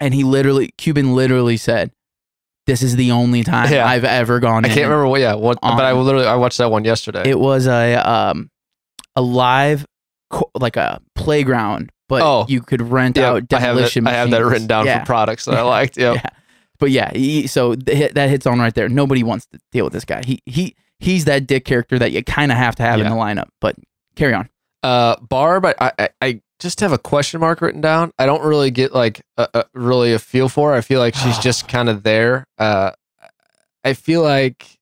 and 0.00 0.14
he 0.14 0.24
literally 0.24 0.72
Cuban 0.78 1.14
literally 1.14 1.58
said, 1.58 1.92
"This 2.70 2.82
is 2.82 2.96
the 2.96 3.10
only 3.12 3.42
time 3.44 3.72
Yeah. 3.72 3.86
I've 3.86 4.04
ever 4.04 4.40
gone." 4.40 4.64
I 4.64 4.68
in 4.68 4.74
can't 4.74 4.86
remember 4.88 5.06
what. 5.08 5.20
Yeah. 5.20 5.34
What? 5.34 5.58
but 5.60 5.84
I 5.84 5.92
On- 5.92 6.04
literally 6.04 6.26
I 6.26 6.36
watched 6.36 6.58
that 6.58 6.70
one 6.70 6.84
yesterday. 6.84 7.28
It 7.28 7.38
was 7.38 7.66
a 7.66 7.94
um 7.96 8.50
a 9.16 9.22
live 9.22 9.84
co- 10.30 10.50
like 10.58 10.76
a 10.76 11.00
playground, 11.14 11.90
but 12.08 12.22
Oh. 12.22 12.46
you 12.48 12.60
could 12.60 12.80
rent 12.82 13.16
yeah. 13.16 13.30
out 13.30 13.52
I 13.52 13.58
have 13.60 13.76
that. 13.76 13.96
I 13.96 14.10
have 14.12 14.30
that 14.30 14.38
machines. 14.38 14.50
written 14.52 14.66
down 14.66 14.86
Yeah. 14.86 15.00
for 15.00 15.06
products 15.06 15.44
that 15.46 15.54
I 15.54 15.62
liked. 15.76 15.96
Yep. 15.96 16.14
Yeah. 16.16 16.30
But 16.78 16.90
yeah, 16.92 17.10
he, 17.12 17.46
so 17.46 17.74
hit, 17.86 18.14
that 18.14 18.30
hits 18.30 18.46
on 18.46 18.58
right 18.58 18.74
there. 18.74 18.88
Nobody 18.88 19.22
wants 19.22 19.44
to 19.52 19.58
deal 19.70 19.84
with 19.84 19.92
this 19.92 20.04
guy. 20.06 20.22
He 20.24 20.40
he 20.46 20.74
he's 20.98 21.26
that 21.26 21.46
dick 21.46 21.64
character 21.64 21.98
that 21.98 22.12
you 22.12 22.22
kind 22.24 22.50
of 22.52 22.56
have 22.58 22.74
to 22.76 22.82
have 22.82 22.98
in 23.00 23.04
Yeah. 23.06 23.10
the 23.10 23.16
lineup. 23.16 23.48
But 23.60 23.76
carry 24.16 24.32
on. 24.32 24.48
Uh, 24.82 25.16
Barb, 25.20 25.66
I, 25.66 25.74
I, 25.98 26.08
I 26.22 26.40
just 26.60 26.80
have 26.80 26.92
a 26.92 26.98
question 26.98 27.40
mark 27.40 27.60
written 27.60 27.80
down. 27.80 28.12
I 28.18 28.26
don't 28.26 28.44
really 28.44 28.70
get 28.70 28.94
like 28.94 29.22
a, 29.36 29.48
a, 29.54 29.64
really 29.74 30.12
a 30.12 30.18
feel 30.18 30.48
for 30.48 30.70
her. 30.70 30.76
I 30.76 30.80
feel 30.80 31.00
like 31.00 31.14
she's 31.14 31.38
just 31.42 31.66
kind 31.66 31.88
of 31.88 32.02
there. 32.02 32.44
Uh, 32.58 32.92
I 33.84 33.94
feel 33.94 34.22
like 34.22 34.78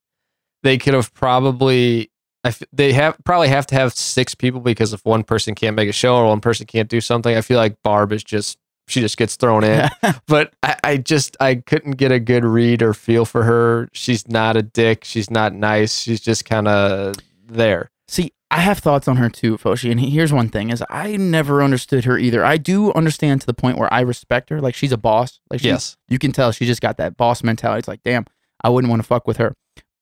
they 0.63 0.77
could 0.77 0.93
have 0.93 1.13
probably. 1.13 2.11
I 2.43 2.49
f- 2.49 2.63
they 2.71 2.93
have 2.93 3.17
probably 3.25 3.49
have 3.49 3.67
to 3.67 3.75
have 3.75 3.93
six 3.93 4.35
people 4.35 4.61
because 4.61 4.93
if 4.93 5.03
one 5.03 5.23
person 5.23 5.55
can't 5.55 5.75
make 5.75 5.89
a 5.89 5.93
show 5.93 6.15
or 6.15 6.27
one 6.27 6.39
person 6.39 6.65
can't 6.65 6.89
do 6.89 7.01
something, 7.01 7.35
I 7.35 7.41
feel 7.41 7.57
like 7.57 7.81
Barb 7.83 8.13
is 8.13 8.23
just 8.23 8.57
she 8.87 9.01
just 9.01 9.17
gets 9.17 9.35
thrown 9.35 9.63
in. 9.63 9.89
but 10.27 10.53
I, 10.63 10.75
I 10.83 10.97
just 10.97 11.37
I 11.39 11.55
couldn't 11.55 11.97
get 11.97 12.11
a 12.11 12.19
good 12.19 12.43
read 12.43 12.81
or 12.81 12.93
feel 12.93 13.25
for 13.25 13.43
her. 13.43 13.89
She's 13.93 14.27
not 14.27 14.57
a 14.57 14.61
dick. 14.61 15.03
She's 15.03 15.29
not 15.29 15.53
nice. 15.53 15.99
She's 15.99 16.21
just 16.21 16.45
kind 16.45 16.67
of 16.67 17.15
there. 17.47 17.91
See, 18.07 18.31
I 18.51 18.61
have 18.61 18.79
thoughts 18.79 19.07
on 19.07 19.17
her 19.17 19.29
too, 19.29 19.57
Foshi. 19.57 19.91
And 19.91 19.99
here's 19.99 20.33
one 20.33 20.49
thing: 20.49 20.69
is 20.71 20.83
I 20.89 21.17
never 21.17 21.61
understood 21.61 22.05
her 22.05 22.17
either. 22.17 22.43
I 22.43 22.57
do 22.57 22.91
understand 22.93 23.41
to 23.41 23.47
the 23.47 23.53
point 23.53 23.77
where 23.77 23.93
I 23.93 24.01
respect 24.01 24.49
her. 24.49 24.59
Like 24.59 24.73
she's 24.75 24.91
a 24.91 24.97
boss. 24.97 25.39
Like 25.51 25.63
Yes. 25.63 25.97
you 26.07 26.17
can 26.17 26.31
tell 26.31 26.51
she 26.51 26.65
just 26.65 26.81
got 26.81 26.97
that 26.97 27.15
boss 27.17 27.43
mentality. 27.43 27.79
It's 27.79 27.87
like, 27.87 28.01
damn, 28.03 28.25
I 28.63 28.69
wouldn't 28.69 28.89
want 28.89 29.01
to 29.01 29.07
fuck 29.07 29.27
with 29.27 29.37
her. 29.37 29.53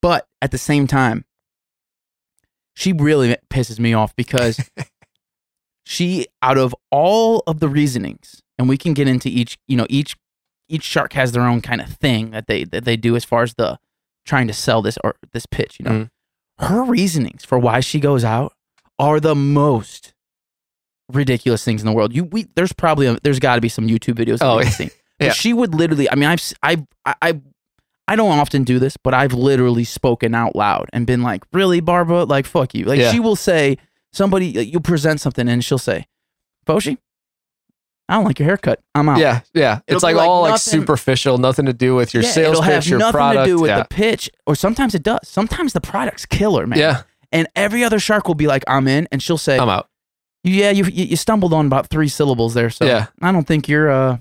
But 0.01 0.27
at 0.41 0.51
the 0.51 0.57
same 0.57 0.87
time, 0.87 1.25
she 2.73 2.93
really 2.93 3.35
pisses 3.49 3.79
me 3.79 3.93
off 3.93 4.15
because 4.15 4.69
she, 5.85 6.27
out 6.41 6.57
of 6.57 6.75
all 6.91 7.43
of 7.47 7.59
the 7.59 7.67
reasonings, 7.69 8.41
and 8.57 8.69
we 8.69 8.77
can 8.77 8.93
get 8.93 9.07
into 9.07 9.29
each, 9.29 9.57
you 9.67 9.75
know, 9.77 9.87
each 9.89 10.15
each 10.69 10.83
shark 10.83 11.13
has 11.13 11.31
their 11.31 11.43
own 11.43 11.61
kind 11.61 11.79
of 11.81 11.89
thing 11.89 12.31
that 12.31 12.47
they 12.47 12.63
that 12.65 12.85
they 12.85 12.97
do 12.97 13.15
as 13.15 13.23
far 13.25 13.43
as 13.43 13.53
the 13.55 13.79
trying 14.25 14.47
to 14.47 14.53
sell 14.53 14.81
this 14.81 14.97
or 15.03 15.15
this 15.33 15.45
pitch. 15.45 15.77
You 15.79 15.85
know, 15.85 15.91
Mhm. 15.91 16.09
Her 16.59 16.83
reasonings 16.83 17.45
for 17.45 17.57
why 17.59 17.79
she 17.79 17.99
goes 17.99 18.23
out 18.23 18.53
are 18.99 19.19
the 19.19 19.35
most 19.35 20.13
ridiculous 21.09 21.63
things 21.63 21.81
in 21.81 21.85
the 21.87 21.93
world. 21.93 22.13
You 22.15 22.25
we 22.25 22.47
there's 22.55 22.73
probably 22.73 23.07
a, 23.07 23.17
there's 23.23 23.39
got 23.39 23.55
to 23.55 23.61
be 23.61 23.69
some 23.69 23.87
YouTube 23.87 24.15
videos. 24.15 24.39
Oh, 24.41 24.59
yeah. 25.19 25.31
she 25.31 25.53
would 25.53 25.73
literally. 25.75 26.09
I 26.09 26.15
mean, 26.15 26.29
I've 26.29 26.41
I, 26.63 26.85
I 27.21 27.39
I 28.07 28.15
don't 28.15 28.37
often 28.39 28.63
do 28.63 28.79
this, 28.79 28.97
but 28.97 29.13
I've 29.13 29.33
literally 29.33 29.83
spoken 29.83 30.33
out 30.33 30.55
loud 30.55 30.89
and 30.93 31.05
been 31.05 31.21
like, 31.23 31.43
"Really, 31.53 31.79
Barbara? 31.79 32.23
Like, 32.23 32.45
fuck 32.45 32.73
you." 32.73 32.85
Like, 32.85 32.99
Yeah. 32.99 33.11
she 33.11 33.19
will 33.19 33.35
say 33.35 33.77
somebody 34.13 34.47
you 34.47 34.79
present 34.79 35.21
something 35.21 35.47
and 35.47 35.63
she'll 35.63 35.77
say, 35.77 36.05
"Foshi, 36.65 36.97
I 38.09 38.15
don't 38.15 38.23
like 38.25 38.39
your 38.39 38.47
haircut. 38.47 38.79
I'm 38.95 39.09
out." 39.09 39.19
Yeah, 39.19 39.41
yeah. 39.53 39.79
It'll 39.87 39.97
It's 39.97 40.03
like 40.03 40.15
like 40.15 40.27
all 40.29 40.43
like 40.43 40.59
superficial, 40.59 41.37
nothing 41.37 41.65
to 41.65 41.73
do 41.73 41.95
with 41.95 42.13
your 42.13 42.23
Yeah, 42.23 42.29
sales 42.31 42.51
it'll 42.53 42.63
pitch, 42.63 42.73
have 42.73 42.87
your 42.87 42.99
nothing 42.99 43.11
product. 43.13 43.45
to 43.45 43.51
do 43.51 43.59
with 43.61 43.69
yeah. 43.69 43.79
the 43.79 43.85
pitch, 43.85 44.29
or 44.45 44.55
sometimes 44.55 44.95
it 44.95 45.03
does. 45.03 45.19
Sometimes 45.23 45.73
the 45.73 45.81
product's 45.81 46.25
killer, 46.25 46.65
man. 46.67 46.79
yeah, 46.79 47.01
And 47.31 47.47
every 47.55 47.83
other 47.83 47.99
shark 47.99 48.27
will 48.27 48.35
be 48.35 48.47
like, 48.47 48.63
"I'm 48.67 48.87
in," 48.87 49.07
and 49.11 49.21
she'll 49.21 49.37
say, 49.37 49.57
I'm 49.59 49.69
out. 49.69 49.89
"Yeah, 50.43 50.71
you 50.71 50.85
you, 50.85 51.05
you 51.05 51.15
stumbled 51.15 51.53
on 51.53 51.65
about 51.65 51.87
three 51.87 52.07
syllables 52.07 52.53
there, 52.53 52.69
so 52.69 52.85
Yeah. 52.85 53.07
I 53.21 53.31
don't 53.31 53.45
think 53.47 53.67
you're 53.67 53.89
uh 53.91 54.17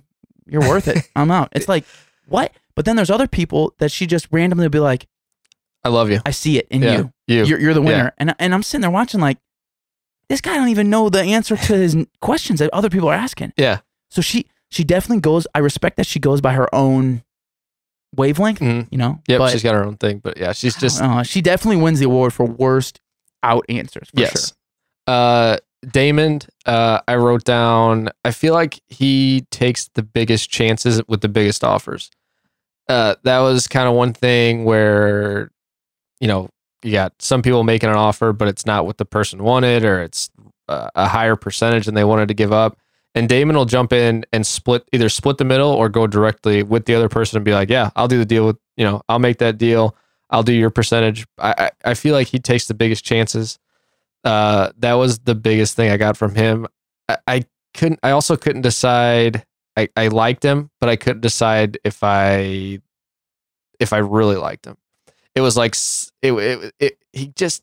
you're 0.46 0.62
worth 0.68 0.88
it. 0.88 1.08
I'm 1.16 1.30
out." 1.30 1.48
It's 1.52 1.68
like 1.68 1.84
what? 2.28 2.52
But 2.74 2.84
then 2.84 2.96
there's 2.96 3.10
other 3.10 3.28
people 3.28 3.74
that 3.78 3.90
she 3.92 4.06
just 4.06 4.26
randomly 4.30 4.64
will 4.66 4.70
be 4.70 4.78
like, 4.80 5.06
I 5.84 5.88
love 5.90 6.10
you. 6.10 6.20
"I 6.26 6.32
see 6.32 6.58
it 6.58 6.66
in 6.70 6.82
Yeah, 6.82 6.96
you. 6.98 7.12
You. 7.28 7.44
You're 7.44 7.60
you're 7.60 7.74
the 7.74 7.80
Yeah. 7.82 7.86
winner." 7.86 8.12
And 8.18 8.34
and 8.40 8.52
I'm 8.52 8.62
sitting 8.64 8.82
there 8.82 8.90
watching 8.90 9.20
like, 9.20 9.38
this 10.28 10.40
guy 10.40 10.54
don't 10.56 10.68
even 10.68 10.90
know 10.90 11.08
the 11.08 11.20
answer 11.22 11.56
to 11.56 11.72
his 11.76 11.96
questions 12.20 12.58
that 12.60 12.70
other 12.72 12.90
people 12.90 13.08
are 13.08 13.14
asking. 13.14 13.52
yeah. 13.56 13.78
So 14.10 14.22
she 14.22 14.46
she 14.70 14.84
definitely 14.84 15.20
goes. 15.20 15.46
I 15.54 15.58
respect 15.60 15.96
that 15.96 16.06
she 16.06 16.18
goes 16.20 16.40
by 16.40 16.52
her 16.52 16.72
own 16.74 17.22
wavelength. 18.14 18.60
Mhm. 18.60 18.88
You 18.90 18.98
know. 18.98 19.20
Yep. 19.28 19.38
But 19.38 19.50
she's 19.52 19.62
got 19.62 19.74
her 19.74 19.84
own 19.84 19.96
thing, 19.96 20.18
but 20.18 20.36
yeah, 20.38 20.52
she's 20.52 20.76
just 20.76 21.00
uh, 21.02 21.22
she 21.22 21.40
definitely 21.42 21.82
wins 21.82 21.98
the 21.98 22.06
award 22.06 22.32
for 22.32 22.46
worst 22.46 23.00
out 23.42 23.64
answers. 23.68 24.08
For 24.14 24.20
yes. 24.20 24.48
Sure. 24.48 24.56
Uh, 25.14 25.56
Daymond, 25.86 26.48
uh, 26.64 27.00
I 27.06 27.16
wrote 27.16 27.44
down. 27.44 28.08
I 28.24 28.30
feel 28.32 28.54
like 28.54 28.80
he 28.88 29.44
takes 29.50 29.88
the 29.94 30.02
biggest 30.02 30.50
chances 30.50 31.00
with 31.06 31.20
the 31.20 31.28
biggest 31.28 31.62
offers. 31.62 32.10
Uh, 32.88 33.14
that 33.24 33.38
was 33.40 33.66
kind 33.68 33.88
of 33.88 33.94
one 33.94 34.12
thing 34.12 34.64
where, 34.64 35.50
you 36.20 36.26
know, 36.28 36.48
you 36.82 36.92
got 36.92 37.20
some 37.20 37.42
people 37.42 37.64
making 37.64 37.88
an 37.88 37.96
offer, 37.96 38.32
but 38.32 38.48
it's 38.48 38.66
not 38.66 38.86
what 38.86 38.98
the 38.98 39.04
person 39.04 39.42
wanted, 39.42 39.84
or 39.84 40.00
it's 40.00 40.30
uh, 40.68 40.88
a 40.94 41.08
higher 41.08 41.36
percentage 41.36 41.86
than 41.86 41.94
they 41.94 42.04
wanted 42.04 42.28
to 42.28 42.34
give 42.34 42.52
up. 42.52 42.78
And 43.14 43.28
Daymond 43.28 43.54
will 43.54 43.64
jump 43.64 43.92
in 43.92 44.26
and 44.32 44.46
split 44.46 44.86
either 44.92 45.08
split 45.08 45.38
the 45.38 45.44
middle 45.44 45.70
or 45.70 45.88
go 45.88 46.06
directly 46.06 46.62
with 46.62 46.84
the 46.84 46.94
other 46.94 47.08
person 47.08 47.38
and 47.38 47.44
be 47.44 47.54
like, 47.54 47.70
"Yeah, 47.70 47.90
I'll 47.96 48.08
do 48.08 48.18
the 48.18 48.26
deal 48.26 48.46
with 48.46 48.58
you 48.76 48.84
know, 48.84 49.00
I'll 49.08 49.18
make 49.18 49.38
that 49.38 49.56
deal. 49.56 49.96
I'll 50.28 50.42
do 50.42 50.52
your 50.52 50.70
percentage." 50.70 51.26
I 51.38 51.70
I, 51.84 51.94
feel 51.94 52.14
like 52.14 52.26
he 52.26 52.38
takes 52.38 52.68
the 52.68 52.74
biggest 52.74 53.04
chances. 53.04 53.58
Uh, 54.22 54.70
that 54.78 54.94
was 54.94 55.20
the 55.20 55.34
biggest 55.34 55.76
thing 55.76 55.90
I 55.90 55.96
got 55.96 56.16
from 56.16 56.34
him. 56.34 56.66
I, 57.08 57.16
I 57.26 57.44
couldn't. 57.72 58.00
I 58.02 58.10
also 58.10 58.36
couldn't 58.36 58.62
decide. 58.62 59.46
I, 59.78 59.88
I 59.96 60.08
liked 60.08 60.42
him, 60.42 60.70
but 60.78 60.90
I 60.90 60.96
couldn't 60.96 61.20
decide 61.22 61.78
if 61.84 62.02
I 62.02 62.80
if 63.80 63.94
I 63.94 63.98
really 63.98 64.36
liked 64.36 64.66
him. 64.66 64.76
It 65.36 65.40
was 65.42 65.56
like 65.56 65.76
it, 66.22 66.32
it, 66.32 66.74
it 66.80 66.98
he 67.12 67.28
just 67.36 67.62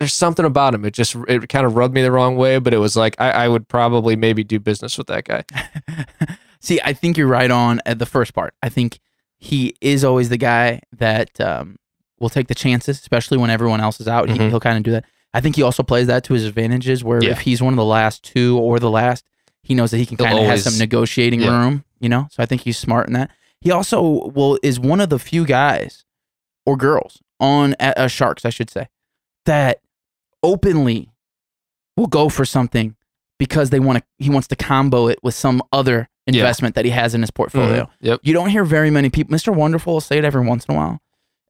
there's 0.00 0.12
something 0.14 0.44
about 0.44 0.74
him. 0.74 0.84
It 0.84 0.92
just 0.94 1.14
it 1.28 1.48
kind 1.48 1.64
of 1.66 1.76
rubbed 1.76 1.94
me 1.94 2.02
the 2.02 2.10
wrong 2.10 2.36
way, 2.36 2.58
but 2.58 2.74
it 2.74 2.78
was 2.78 2.96
like 2.96 3.14
I, 3.20 3.30
I 3.30 3.48
would 3.48 3.68
probably 3.68 4.16
maybe 4.16 4.42
do 4.42 4.58
business 4.58 4.98
with 4.98 5.06
that 5.06 5.24
guy. 5.24 5.44
See, 6.60 6.80
I 6.82 6.94
think 6.94 7.16
you're 7.16 7.28
right 7.28 7.50
on 7.50 7.80
at 7.86 7.98
the 7.98 8.06
first 8.06 8.34
part. 8.34 8.54
I 8.62 8.70
think 8.70 8.98
he 9.38 9.76
is 9.82 10.02
always 10.02 10.30
the 10.30 10.38
guy 10.38 10.80
that 10.96 11.38
um, 11.40 11.76
will 12.18 12.30
take 12.30 12.48
the 12.48 12.54
chances, 12.54 12.98
especially 12.98 13.36
when 13.36 13.50
everyone 13.50 13.80
else 13.82 14.00
is 14.00 14.08
out. 14.08 14.30
He, 14.30 14.38
Mhm. 14.38 14.48
he'll 14.48 14.60
kind 14.60 14.78
of 14.78 14.82
do 14.82 14.90
that. 14.92 15.04
I 15.34 15.40
think 15.42 15.56
he 15.56 15.62
also 15.62 15.82
plays 15.82 16.06
that 16.06 16.24
to 16.24 16.32
his 16.34 16.46
advantages, 16.46 17.04
where 17.04 17.22
Yeah. 17.22 17.30
if 17.32 17.40
he's 17.40 17.60
one 17.60 17.74
of 17.74 17.76
the 17.76 17.84
last 17.84 18.22
two 18.22 18.58
or 18.58 18.78
the 18.78 18.90
last, 18.90 19.24
he 19.62 19.74
knows 19.74 19.90
that 19.90 19.98
he 19.98 20.06
can 20.06 20.16
kind 20.16 20.38
of 20.38 20.44
have 20.46 20.60
some 20.60 20.78
negotiating 20.78 21.42
yeah. 21.42 21.50
room. 21.50 21.84
You 22.00 22.08
know, 22.08 22.28
so 22.30 22.42
I 22.42 22.46
think 22.46 22.62
he's 22.62 22.78
smart 22.78 23.06
in 23.08 23.12
that. 23.12 23.30
He 23.60 23.70
also 23.70 24.00
will 24.30 24.58
is 24.62 24.80
one 24.80 25.00
of 25.00 25.08
the 25.10 25.18
few 25.18 25.44
guys 25.44 26.03
or 26.66 26.76
girls 26.76 27.20
on 27.40 27.74
uh, 27.80 28.06
Sharks, 28.08 28.44
I 28.44 28.50
should 28.50 28.70
say, 28.70 28.88
that 29.46 29.80
openly 30.42 31.10
will 31.96 32.06
go 32.06 32.28
for 32.28 32.44
something 32.44 32.96
because 33.38 33.70
they 33.70 33.80
want 33.80 33.98
to. 33.98 34.04
He 34.18 34.30
wants 34.30 34.48
to 34.48 34.56
combo 34.56 35.08
it 35.08 35.18
with 35.22 35.34
some 35.34 35.62
other 35.72 36.08
Yeah. 36.26 36.38
investment 36.40 36.74
that 36.76 36.84
he 36.84 36.90
has 36.90 37.14
in 37.14 37.20
his 37.20 37.30
portfolio. 37.30 37.84
Mhm. 37.84 37.88
Yep. 38.00 38.20
You 38.22 38.32
don't 38.32 38.48
hear 38.50 38.64
very 38.64 38.90
many 38.90 39.10
people. 39.10 39.34
Mr. 39.36 39.54
Wonderful 39.54 39.94
will 39.94 40.00
say 40.00 40.18
it 40.18 40.24
every 40.24 40.46
once 40.46 40.64
in 40.66 40.74
a 40.74 40.78
while. 40.78 41.00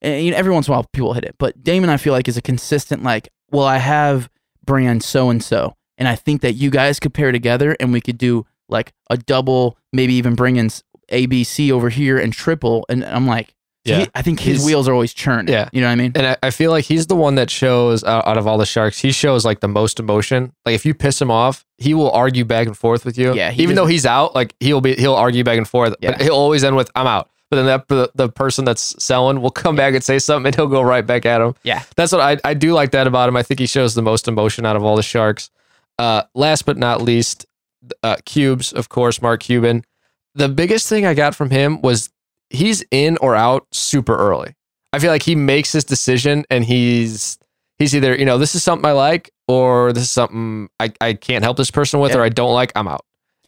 And 0.03 0.25
you 0.25 0.31
know, 0.33 0.37
every 0.37 0.53
once 0.53 0.67
in 0.67 0.73
a 0.73 0.77
while, 0.77 0.87
people 0.93 1.13
hit 1.15 1.25
it. 1.25 1.37
But 1.39 1.63
Daymond, 1.63 1.89
I 1.91 1.97
feel 1.97 2.13
like, 2.13 2.27
is 2.29 2.37
a 2.37 2.43
consistent, 2.43 3.03
like, 3.03 3.29
well, 3.51 3.65
I 3.67 3.79
have 3.79 4.29
brand 4.67 5.03
so 5.03 5.31
and 5.31 5.43
so. 5.43 5.77
And 5.97 6.09
I 6.09 6.17
think 6.17 6.41
that 6.41 6.55
you 6.55 6.71
guys 6.71 6.99
could 6.99 7.15
pair 7.15 7.31
together 7.31 7.77
and 7.79 7.93
we 7.93 8.01
could 8.01 8.19
do 8.19 8.47
like 8.69 8.93
a 9.11 9.17
double, 9.17 9.79
maybe 9.93 10.15
even 10.15 10.35
bring 10.35 10.57
in 10.57 10.71
ABC 11.13 11.71
over 11.71 11.89
here 11.91 12.19
and 12.19 12.33
triple. 12.33 12.85
And 12.89 13.05
I'm 13.05 13.27
like, 13.27 13.55
Yeah. 13.85 13.99
he- 14.01 14.07
I 14.15 14.23
think 14.23 14.41
his 14.41 14.57
He's- 14.59 14.67
wheels 14.67 14.89
are 14.89 14.93
always 14.93 15.13
churning. 15.13 15.53
Yeah. 15.53 15.69
You 15.73 15.81
know 15.83 15.89
what 15.89 15.93
I 15.93 15.97
mean? 15.97 16.13
And 16.15 16.27
I, 16.27 16.37
I 16.43 16.51
feel 16.51 16.71
like 16.71 16.85
he's 16.87 17.07
the 17.07 17.17
one 17.17 17.35
that 17.35 17.51
shows 17.51 18.03
out, 18.05 18.27
out 18.27 18.39
of 18.39 18.47
all 18.47 18.57
the 18.59 18.65
sharks, 18.67 18.99
he 18.99 19.13
shows 19.13 19.45
like 19.45 19.61
the 19.61 19.69
most 19.69 20.01
emotion. 20.01 20.53
Like 20.65 20.75
if 20.75 20.87
you 20.87 20.95
piss 20.95 21.21
him 21.21 21.31
off, 21.31 21.65
he 21.79 21.93
will 21.95 22.11
argue 22.11 22.45
back 22.45 22.67
and 22.67 22.77
forth 22.77 23.05
with 23.05 23.19
you. 23.19 23.35
Yeah, 23.35 23.53
Even 23.57 23.77
though 23.77 23.87
he's 23.87 24.07
out, 24.07 24.35
like 24.35 24.55
he'll 24.61 24.81
be 24.81 24.95
he'll 24.95 25.15
argue 25.15 25.45
back 25.45 25.59
and 25.59 25.69
forth. 25.69 25.95
Yeah. 26.01 26.13
But 26.13 26.23
he'll 26.23 26.35
always 26.35 26.65
end 26.65 26.77
with 26.77 26.91
I'm 26.95 27.07
out. 27.07 27.29
But 27.51 27.57
then 27.57 27.67
that 27.67 27.89
the, 27.89 28.11
the 28.15 28.29
person 28.31 28.65
that's 28.65 28.97
selling 29.05 29.41
will 29.43 29.51
come 29.51 29.77
back 29.77 29.95
and 29.95 30.03
say 30.03 30.19
something 30.19 30.47
and 30.47 30.57
he'll 30.57 30.67
go 30.67 30.81
right 30.83 31.07
back 31.07 31.27
at 31.27 31.41
him. 31.43 31.55
Yeah. 31.63 31.83
That's 31.95 32.11
what 32.11 32.21
I, 32.23 32.39
I 32.43 32.55
do 32.55 32.73
like 32.73 32.93
that 32.93 33.07
about 33.07 33.29
him. 33.29 33.37
I 33.37 33.43
think 33.43 33.61
he 33.61 33.67
shows 33.67 33.95
the 33.95 34.03
most 34.03 34.27
emotion 34.27 34.65
out 34.65 34.77
of 34.77 34.83
all 34.83 34.97
the 34.97 35.03
sharks. 35.03 35.51
Uh, 35.99 36.23
last 36.35 36.63
but 36.65 36.77
not 36.79 37.03
least, 37.03 37.45
uh, 38.03 38.17
Cubes, 38.25 38.73
of 38.73 38.89
course, 38.89 39.21
Mark 39.23 39.41
Cuban. 39.43 39.85
The 40.35 40.49
biggest 40.49 40.89
thing 40.89 41.07
I 41.07 41.15
got 41.15 41.37
from 41.37 41.51
him 41.51 41.81
was 41.83 42.11
he's 42.55 42.85
in 42.91 43.17
or 43.19 43.35
out 43.35 43.67
super 43.73 44.17
early. 44.17 44.55
I 44.93 44.99
feel 44.99 45.11
like 45.11 45.23
he 45.25 45.35
makes 45.35 45.73
his 45.73 45.85
decision 45.85 46.45
and 46.51 46.65
he's 46.65 47.37
he's 47.79 47.95
either, 47.95 48.17
you 48.17 48.25
know, 48.25 48.39
this 48.39 48.55
is 48.55 48.63
something 48.63 48.87
I 48.89 48.93
like 48.93 49.31
or 49.49 49.93
this 49.93 50.05
is 50.05 50.11
something 50.11 50.69
I, 50.79 50.93
I 51.01 51.15
can't 51.15 51.43
help 51.45 51.57
this 51.57 51.71
person 51.71 52.01
with 52.01 52.13
Yeah. 52.13 52.19
or 52.19 52.23
I 52.23 52.29
don't 52.29 52.55
like, 52.55 52.73
I'm 52.77 52.87
out. 52.89 53.05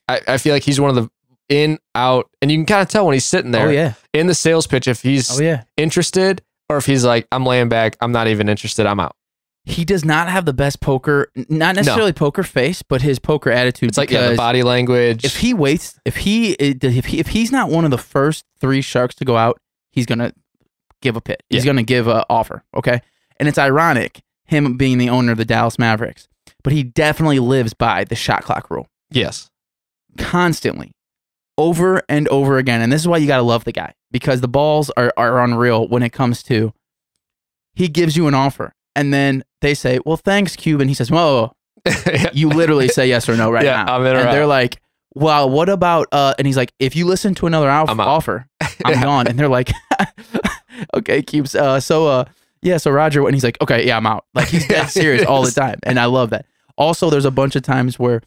I, 0.08 0.20
I 0.26 0.38
feel 0.38 0.52
like 0.54 0.64
he's 0.64 0.80
one 0.80 0.90
of 0.90 0.96
the 0.96 1.08
in, 1.48 1.78
out, 1.94 2.28
and 2.42 2.50
you 2.50 2.56
can 2.58 2.66
kind 2.66 2.82
of 2.82 2.88
tell 2.88 3.06
when 3.06 3.12
he's 3.14 3.24
sitting 3.24 3.54
oh, 3.54 3.58
there 3.58 3.68
Oh 3.68 3.70
yeah. 3.70 3.92
in 4.12 4.26
the 4.26 4.34
sales 4.34 4.66
pitch 4.66 4.88
if 4.88 5.00
he's 5.02 5.38
Oh 5.38 5.42
yeah. 5.42 5.62
interested 5.76 6.42
or 6.68 6.76
if 6.76 6.86
he's 6.86 7.04
like, 7.04 7.28
I'm 7.30 7.46
laying 7.46 7.68
back, 7.68 7.96
I'm 8.00 8.10
not 8.10 8.26
even 8.26 8.48
interested, 8.48 8.84
I'm 8.86 8.98
out. 8.98 9.14
He 9.68 9.84
does 9.84 10.04
not 10.04 10.28
have 10.28 10.44
the 10.44 10.52
best 10.52 10.80
poker, 10.80 11.32
not 11.48 11.74
necessarily 11.74 12.12
poker 12.12 12.44
face, 12.44 12.82
but 12.82 13.02
his 13.02 13.18
poker 13.18 13.50
attitude. 13.50 13.88
It's 13.88 13.98
like 13.98 14.10
yeah, 14.12 14.28
the 14.30 14.36
body 14.36 14.62
language. 14.62 15.24
if 15.24 15.38
he 15.38 15.52
waits, 15.54 15.98
if 16.04 16.16
he 16.18 16.52
if 16.52 17.04
he 17.06 17.18
if 17.18 17.26
he's 17.28 17.50
not 17.50 17.68
one 17.68 17.84
of 17.84 17.90
the 17.90 17.98
first 17.98 18.44
three 18.60 18.80
sharks 18.80 19.16
to 19.16 19.24
go 19.24 19.36
out, 19.36 19.58
he's 19.90 20.06
gonna 20.06 20.32
give 21.02 21.16
a 21.16 21.20
pit. 21.20 21.42
He's 21.50 21.64
Yeah. 21.64 21.70
gonna 21.72 21.82
give 21.82 22.06
a 22.06 22.24
offer. 22.30 22.62
Okay, 22.76 23.00
and 23.40 23.48
it's 23.48 23.58
ironic 23.58 24.22
him 24.44 24.76
being 24.76 24.98
the 24.98 25.08
owner 25.10 25.32
of 25.32 25.38
the 25.38 25.44
Dallas 25.44 25.80
Mavericks, 25.80 26.28
but 26.62 26.72
he 26.72 26.84
definitely 26.84 27.40
lives 27.40 27.74
by 27.74 28.04
the 28.04 28.14
shot 28.14 28.44
clock 28.44 28.70
rule 28.70 28.86
yes, 29.10 29.50
constantly, 30.16 30.92
over 31.58 32.02
and 32.08 32.28
over 32.28 32.56
again. 32.58 32.80
And 32.82 32.92
this 32.92 33.00
is 33.00 33.08
why 33.08 33.16
you 33.18 33.26
gotta 33.26 33.42
love 33.42 33.64
the 33.64 33.72
guy 33.72 33.94
because 34.12 34.40
the 34.40 34.48
balls 34.48 34.90
are 34.96 35.12
are 35.16 35.42
unreal 35.42 35.88
when 35.88 36.04
it 36.04 36.10
comes 36.12 36.44
to. 36.44 36.72
He 37.74 37.88
gives 37.88 38.16
you 38.16 38.28
an 38.28 38.34
offer, 38.34 38.72
and 38.96 39.14
then 39.14 39.44
they 39.60 39.74
say, 39.74 40.00
"Well, 40.04 40.16
thanks, 40.16 40.56
Cuban." 40.56 40.88
He 40.88 40.94
says, 40.94 41.10
"Whoa, 41.10 41.52
you 42.32 42.48
literally 42.48 42.88
say 42.88 43.08
yes 43.08 43.28
or 43.28 43.36
no 43.36 43.50
right 43.50 43.64
Yeah, 43.64 43.84
now. 43.84 43.96
I'm 43.96 44.06
in 44.06 44.16
and 44.16 44.28
they're 44.32 44.46
like, 44.46 44.80
well, 45.14 45.48
what 45.48 45.68
about 45.68 46.08
uh 46.12 46.34
and 46.38 46.46
he's 46.46 46.56
like, 46.56 46.72
if 46.78 46.94
you 46.96 47.06
listen 47.06 47.34
to 47.36 47.46
another 47.46 47.70
off- 47.70 47.88
I'm 47.88 48.00
offer, 48.00 48.46
I'm 48.84 49.00
gone. 49.02 49.26
And 49.26 49.38
they're 49.38 49.48
like, 49.48 49.70
okay, 50.94 51.22
keeps 51.22 51.54
uh 51.54 51.80
so 51.80 52.06
uh 52.06 52.24
yeah, 52.62 52.78
so 52.78 52.90
Roger 52.90 53.24
and 53.24 53.34
he's 53.34 53.44
like, 53.44 53.58
okay, 53.60 53.86
yeah, 53.86 53.96
I'm 53.96 54.06
out. 54.06 54.24
Like 54.34 54.48
he's 54.48 54.66
dead 54.66 54.88
serious 54.88 55.24
all 55.24 55.42
the 55.42 55.52
time. 55.52 55.78
And 55.84 55.98
I 56.00 56.06
love 56.06 56.30
that. 56.30 56.46
Also, 56.76 57.10
there's 57.10 57.24
a 57.24 57.30
bunch 57.30 57.56
of 57.56 57.62
times 57.62 57.98
where 57.98 58.22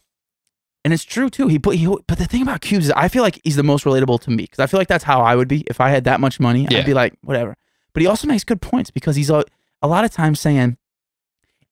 and 0.84 0.94
it's 0.94 1.04
true 1.04 1.28
too. 1.28 1.48
He 1.48 1.58
put 1.58 1.76
he 1.76 1.86
but 1.86 2.18
the 2.18 2.26
thing 2.26 2.42
about 2.42 2.60
Cubes 2.62 2.86
is 2.86 2.92
I 2.92 3.08
feel 3.08 3.22
like 3.22 3.38
he's 3.44 3.56
the 3.56 3.62
most 3.62 3.84
relatable 3.84 4.20
to 4.22 4.30
me 4.30 4.44
because 4.44 4.58
I 4.60 4.66
feel 4.66 4.80
like 4.80 4.88
that's 4.88 5.04
how 5.04 5.20
I 5.20 5.36
would 5.36 5.48
be 5.48 5.60
if 5.68 5.80
I 5.80 5.90
had 5.90 6.04
that 6.04 6.20
much 6.20 6.40
money. 6.40 6.66
Yeah. 6.70 6.78
I'd 6.78 6.86
be 6.86 6.94
like, 6.94 7.14
whatever. 7.22 7.56
But 7.92 8.02
he 8.02 8.06
also 8.06 8.26
makes 8.26 8.44
good 8.44 8.60
points 8.62 8.90
because 8.90 9.16
he's 9.16 9.30
a, 9.30 9.44
a 9.82 9.88
lot 9.88 10.04
of 10.04 10.10
times 10.12 10.40
saying, 10.40 10.76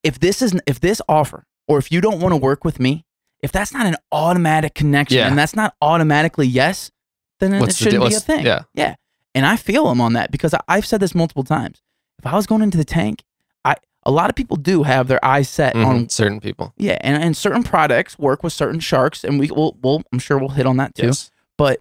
if 0.03 0.19
this 0.19 0.41
is 0.43 0.59
if 0.67 0.81
this 0.81 1.01
offer 1.09 1.45
or 1.67 1.79
if 1.79 1.91
you 1.93 2.01
don't 2.01 2.21
want 2.21 2.33
to 2.33 2.37
work 2.37 2.65
with 2.65 2.79
me, 2.81 3.05
if 3.43 3.53
that's 3.53 3.73
not 3.73 3.87
an 3.87 3.97
automatic 4.13 4.75
connection 4.75 5.19
Yeah. 5.19 5.29
and 5.29 5.37
that's 5.39 5.55
not 5.57 5.75
automatically 5.83 6.47
yes, 6.47 6.91
then 7.41 7.55
it 7.55 7.61
What's 7.61 7.79
the 7.79 7.85
shouldn't 7.85 8.03
deal? 8.03 8.09
be 8.11 8.15
a 8.17 8.21
thing. 8.21 8.47
yeah. 8.47 8.63
yeah. 8.75 8.95
And 9.35 9.45
I 9.47 9.57
feel 9.57 9.91
him 9.91 10.01
on 10.01 10.15
that 10.15 10.31
because 10.33 10.55
I, 10.55 10.61
I've 10.69 10.87
said 10.87 11.01
this 11.01 11.15
multiple 11.15 11.45
times. 11.45 11.83
If 12.19 12.27
I 12.27 12.35
was 12.35 12.47
going 12.47 12.63
into 12.63 12.79
the 12.79 12.85
tank, 12.85 13.23
I 13.65 13.77
a 14.05 14.11
lot 14.11 14.31
of 14.31 14.37
people 14.37 14.57
do 14.57 14.85
have 14.85 15.07
their 15.09 15.23
eyes 15.25 15.49
set 15.49 15.75
Mhm, 15.75 15.87
on 15.87 16.09
certain 16.09 16.41
people. 16.41 16.73
yeah, 16.77 16.99
and, 17.03 17.23
and 17.23 17.37
certain 17.37 17.63
products 17.63 18.19
work 18.19 18.43
with 18.43 18.53
certain 18.53 18.81
sharks, 18.81 19.23
and 19.25 19.39
we 19.39 19.51
will 19.51 19.77
we'll 19.83 20.03
I'm 20.13 20.19
sure 20.19 20.39
we'll 20.39 20.49
hit 20.51 20.67
on 20.67 20.77
that 20.79 20.95
too. 20.95 21.07
Yes. 21.07 21.31
But 21.57 21.81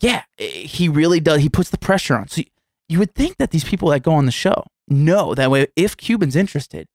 yeah, 0.00 0.22
he 0.38 0.88
really 0.88 1.20
does. 1.20 1.40
He 1.42 1.48
puts 1.48 1.70
the 1.70 1.78
pressure 1.78 2.16
on. 2.16 2.28
So 2.28 2.40
you, 2.40 2.46
you 2.88 2.98
would 2.98 3.14
think 3.14 3.36
that 3.38 3.50
these 3.50 3.64
people 3.64 3.88
that 3.90 4.02
go 4.02 4.12
on 4.12 4.26
the 4.26 4.32
show 4.32 4.64
know 4.90 5.34
that 5.34 5.50
way. 5.50 5.66
If 5.76 5.96
Cuban's 5.96 6.36
interested, 6.36 6.88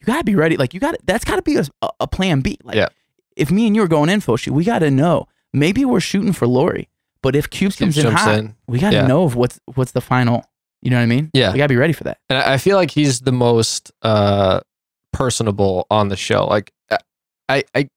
you 0.00 0.06
got 0.06 0.18
to 0.18 0.24
be 0.24 0.34
ready. 0.34 0.56
Like 0.56 0.74
you 0.74 0.80
got 0.80 0.94
that's 1.04 1.24
got 1.24 1.36
to 1.36 1.42
be 1.42 1.56
a, 1.56 1.64
a 2.00 2.06
plan 2.06 2.40
B. 2.40 2.58
Like 2.64 2.76
Yeah. 2.76 2.88
if 3.36 3.50
me 3.50 3.66
and 3.66 3.74
you 3.76 3.82
are 3.82 3.88
going 3.88 4.08
info 4.10 4.36
shoot, 4.36 4.52
we 4.54 4.64
got 4.64 4.80
to 4.80 4.90
know. 4.90 5.26
Maybe 5.52 5.84
we're 5.84 6.00
shooting 6.00 6.32
for 6.32 6.46
Lori, 6.46 6.88
but 7.22 7.34
if 7.34 7.48
Cubes 7.50 7.76
comes 7.76 7.96
in 7.98 8.06
hot, 8.12 8.38
in. 8.38 8.54
we 8.66 8.78
got 8.78 8.90
to 8.90 8.96
Yeah. 8.96 9.06
know 9.06 9.24
of 9.24 9.34
what's 9.34 9.58
what's 9.74 9.92
the 9.92 10.00
final. 10.00 10.44
You 10.82 10.90
know 10.90 10.96
what 10.98 11.02
I 11.02 11.06
mean? 11.06 11.30
Yeah. 11.34 11.52
we 11.52 11.58
got 11.58 11.64
to 11.64 11.72
be 11.72 11.76
ready 11.76 11.92
for 11.92 12.04
that. 12.04 12.18
And 12.28 12.38
I 12.38 12.54
I 12.54 12.58
feel 12.58 12.76
like 12.76 12.90
he's 12.90 13.20
the 13.20 13.32
most 13.32 13.90
uh 14.02 14.60
personable 15.12 15.86
on 15.90 16.08
the 16.08 16.16
show. 16.16 16.46
Like 16.46 16.72
I 17.48 17.64
I 17.74 17.88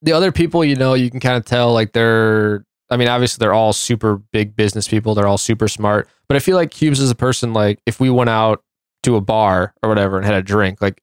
the 0.00 0.12
other 0.12 0.32
people, 0.32 0.64
you 0.64 0.74
know, 0.74 0.94
you 0.94 1.10
can 1.10 1.20
kind 1.20 1.36
of 1.36 1.44
tell 1.44 1.72
like 1.72 1.92
they're 1.92 2.64
I 2.92 2.96
mean, 2.96 3.08
obviously 3.08 3.42
they're 3.42 3.54
all 3.54 3.72
super 3.72 4.16
big 4.16 4.54
business 4.54 4.86
people, 4.86 5.14
they're 5.14 5.26
all 5.26 5.38
super 5.38 5.68
smart. 5.68 6.08
But 6.28 6.36
I 6.36 6.40
feel 6.40 6.56
like 6.56 6.70
Cubes 6.70 7.00
is 7.00 7.10
a 7.10 7.14
person 7.14 7.52
like 7.52 7.80
if 7.86 7.98
we 8.00 8.10
went 8.10 8.30
out 8.30 8.62
to 9.02 9.16
a 9.16 9.20
bar 9.20 9.74
or 9.82 9.88
whatever 9.88 10.16
and 10.16 10.24
had 10.26 10.34
a 10.34 10.42
drink, 10.42 10.80
like 10.80 11.02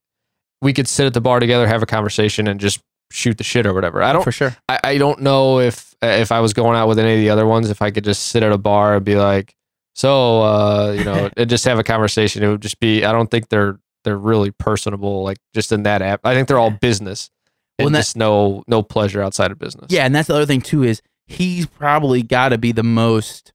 we 0.61 0.73
could 0.73 0.87
sit 0.87 1.05
at 1.05 1.13
the 1.13 1.21
bar 1.21 1.39
together, 1.39 1.67
have 1.67 1.83
a 1.83 1.85
conversation 1.87 2.47
and 2.47 2.59
just 2.59 2.79
shoot 3.11 3.37
the 3.37 3.43
shit 3.43 3.65
or 3.65 3.73
whatever. 3.73 4.01
I 4.03 4.13
don't 4.13 4.23
for 4.23 4.31
sure. 4.31 4.55
I, 4.67 4.79
I 4.83 4.97
don't 4.97 5.21
know 5.21 5.59
if 5.59 5.95
if 6.01 6.31
I 6.31 6.39
was 6.39 6.53
going 6.53 6.77
out 6.77 6.87
with 6.87 6.99
any 6.99 7.13
of 7.13 7.19
the 7.19 7.29
other 7.29 7.45
ones, 7.45 7.69
if 7.69 7.81
I 7.81 7.91
could 7.91 8.03
just 8.03 8.27
sit 8.27 8.43
at 8.43 8.51
a 8.51 8.57
bar 8.57 8.95
and 8.95 9.03
be 9.05 9.15
like, 9.15 9.55
so 9.95 10.41
uh, 10.41 10.95
you 10.97 11.03
know, 11.03 11.29
and 11.37 11.49
just 11.49 11.65
have 11.65 11.79
a 11.79 11.83
conversation. 11.83 12.43
It 12.43 12.47
would 12.47 12.61
just 12.61 12.79
be. 12.79 13.03
I 13.03 13.11
don't 13.11 13.29
think 13.29 13.49
they're 13.49 13.79
they're 14.03 14.17
really 14.17 14.51
personable, 14.51 15.23
like 15.23 15.37
just 15.53 15.71
in 15.71 15.83
that 15.83 16.01
app. 16.01 16.21
I 16.23 16.33
think 16.33 16.47
they're 16.47 16.59
all 16.59 16.71
business, 16.71 17.29
Well, 17.77 17.87
and 17.87 17.95
and 17.95 18.05
that- 18.05 18.15
no 18.15 18.63
no 18.67 18.81
pleasure 18.83 19.21
outside 19.21 19.51
of 19.51 19.59
business. 19.59 19.87
Yeah, 19.89 20.05
and 20.05 20.15
that's 20.15 20.27
the 20.27 20.35
other 20.35 20.45
thing 20.45 20.61
too 20.61 20.83
is 20.83 21.01
he's 21.29 21.65
probably 21.67 22.23
got 22.23 22.49
to 22.49 22.57
be 22.57 22.71
the 22.71 22.83
most 22.83 23.53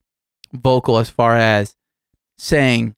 vocal 0.53 0.99
as 0.99 1.11
far 1.11 1.37
as 1.37 1.75
saying, 2.39 2.95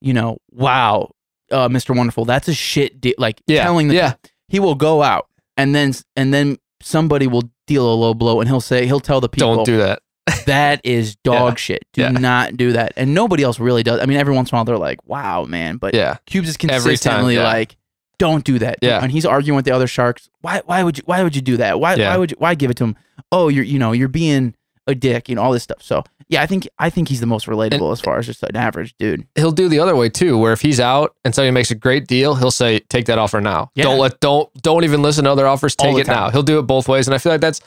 you 0.00 0.12
know, 0.12 0.38
wow, 0.50 1.10
uh, 1.50 1.68
Mr. 1.68 1.96
Wonderful, 1.96 2.24
that's 2.24 2.48
a 2.48 2.54
shit 2.54 3.00
deal. 3.00 3.14
Like 3.16 3.40
yeah, 3.46 3.62
telling 3.62 3.88
the 3.88 3.94
yeah, 3.94 4.14
he 4.48 4.58
will 4.60 4.74
go 4.74 5.02
out 5.02 5.28
and 5.56 5.74
then 5.74 5.92
and 6.16 6.34
then 6.34 6.58
somebody 6.82 7.26
will 7.26 7.50
deal 7.66 7.90
a 7.90 7.94
low 7.94 8.12
blow 8.14 8.40
and 8.40 8.48
he'll 8.48 8.60
say 8.60 8.86
he'll 8.86 9.00
tell 9.00 9.20
the 9.20 9.28
people 9.28 9.56
don't 9.56 9.64
do 9.64 9.78
that. 9.78 10.02
that 10.46 10.80
is 10.84 11.16
dog 11.16 11.52
Yeah. 11.52 11.56
shit. 11.56 11.84
Do 11.94 12.02
Yeah. 12.02 12.10
not 12.10 12.56
do 12.56 12.72
that. 12.72 12.92
And 12.96 13.14
nobody 13.14 13.42
else 13.42 13.58
really 13.58 13.82
does. 13.82 13.98
I 14.00 14.04
mean, 14.06 14.18
every 14.18 14.34
once 14.34 14.50
in 14.50 14.56
a 14.56 14.58
while 14.58 14.64
they're 14.66 14.76
like, 14.76 14.98
wow, 15.06 15.44
man, 15.44 15.78
but 15.78 15.94
Yeah, 15.94 16.18
Cubes 16.26 16.50
is 16.50 16.56
time, 16.58 16.68
consistently 16.68 17.36
yeah. 17.36 17.44
like, 17.44 17.76
don't 18.18 18.44
do 18.44 18.58
that. 18.58 18.78
Yeah. 18.82 19.00
And 19.02 19.12
he's 19.12 19.24
arguing 19.24 19.56
with 19.56 19.64
the 19.64 19.70
other 19.72 19.86
sharks. 19.86 20.28
Why 20.40 20.62
why 20.66 20.82
would 20.82 20.98
you 20.98 21.04
why 21.06 21.22
would 21.22 21.34
you 21.36 21.42
do 21.42 21.56
that? 21.58 21.80
Why 21.80 21.94
Yeah. 21.94 22.10
why 22.10 22.16
would 22.18 22.30
you 22.32 22.36
why 22.38 22.54
give 22.54 22.70
it 22.70 22.76
to 22.78 22.84
him? 22.84 22.96
Oh, 23.32 23.48
you're 23.48 23.64
you 23.64 23.78
know, 23.78 23.92
you're 23.92 24.08
being 24.08 24.54
a 24.86 24.94
dick, 24.94 25.28
you 25.28 25.34
know, 25.34 25.42
all 25.42 25.52
this 25.52 25.62
stuff. 25.62 25.82
So 25.82 26.02
yeah, 26.28 26.42
I 26.42 26.46
think 26.46 26.68
I 26.78 26.90
think 26.90 27.08
he's 27.08 27.20
the 27.20 27.26
most 27.26 27.46
relatable 27.46 27.92
as 27.92 28.00
far 28.00 28.18
as 28.18 28.26
just 28.26 28.42
an 28.42 28.56
average 28.56 28.94
dude. 28.98 29.26
he'll 29.34 29.52
do 29.52 29.68
the 29.68 29.78
other 29.78 29.94
way 29.96 30.08
too, 30.08 30.36
where 30.38 30.52
if 30.52 30.60
he's 30.60 30.80
out 30.80 31.14
and 31.24 31.34
somebody 31.34 31.52
makes 31.52 31.70
a 31.70 31.74
great 31.74 32.06
deal, 32.06 32.34
he'll 32.34 32.50
say, 32.50 32.80
"Take 32.80 33.06
that 33.06 33.18
offer 33.18 33.40
now. 33.40 33.70
Yeah. 33.74 33.84
Don't 33.84 33.98
let 33.98 34.20
don't 34.20 34.52
don't 34.62 34.84
even 34.84 35.00
listen 35.02 35.24
to 35.24 35.30
other 35.30 35.46
offers. 35.46 35.74
Take 35.76 35.96
it 35.96 36.06
now." 36.06 36.30
He'll 36.30 36.42
do 36.42 36.58
it 36.58 36.62
both 36.62 36.88
ways, 36.88 37.06
and 37.06 37.14
I 37.14 37.18
feel 37.18 37.32
like 37.32 37.40
that's 37.40 37.60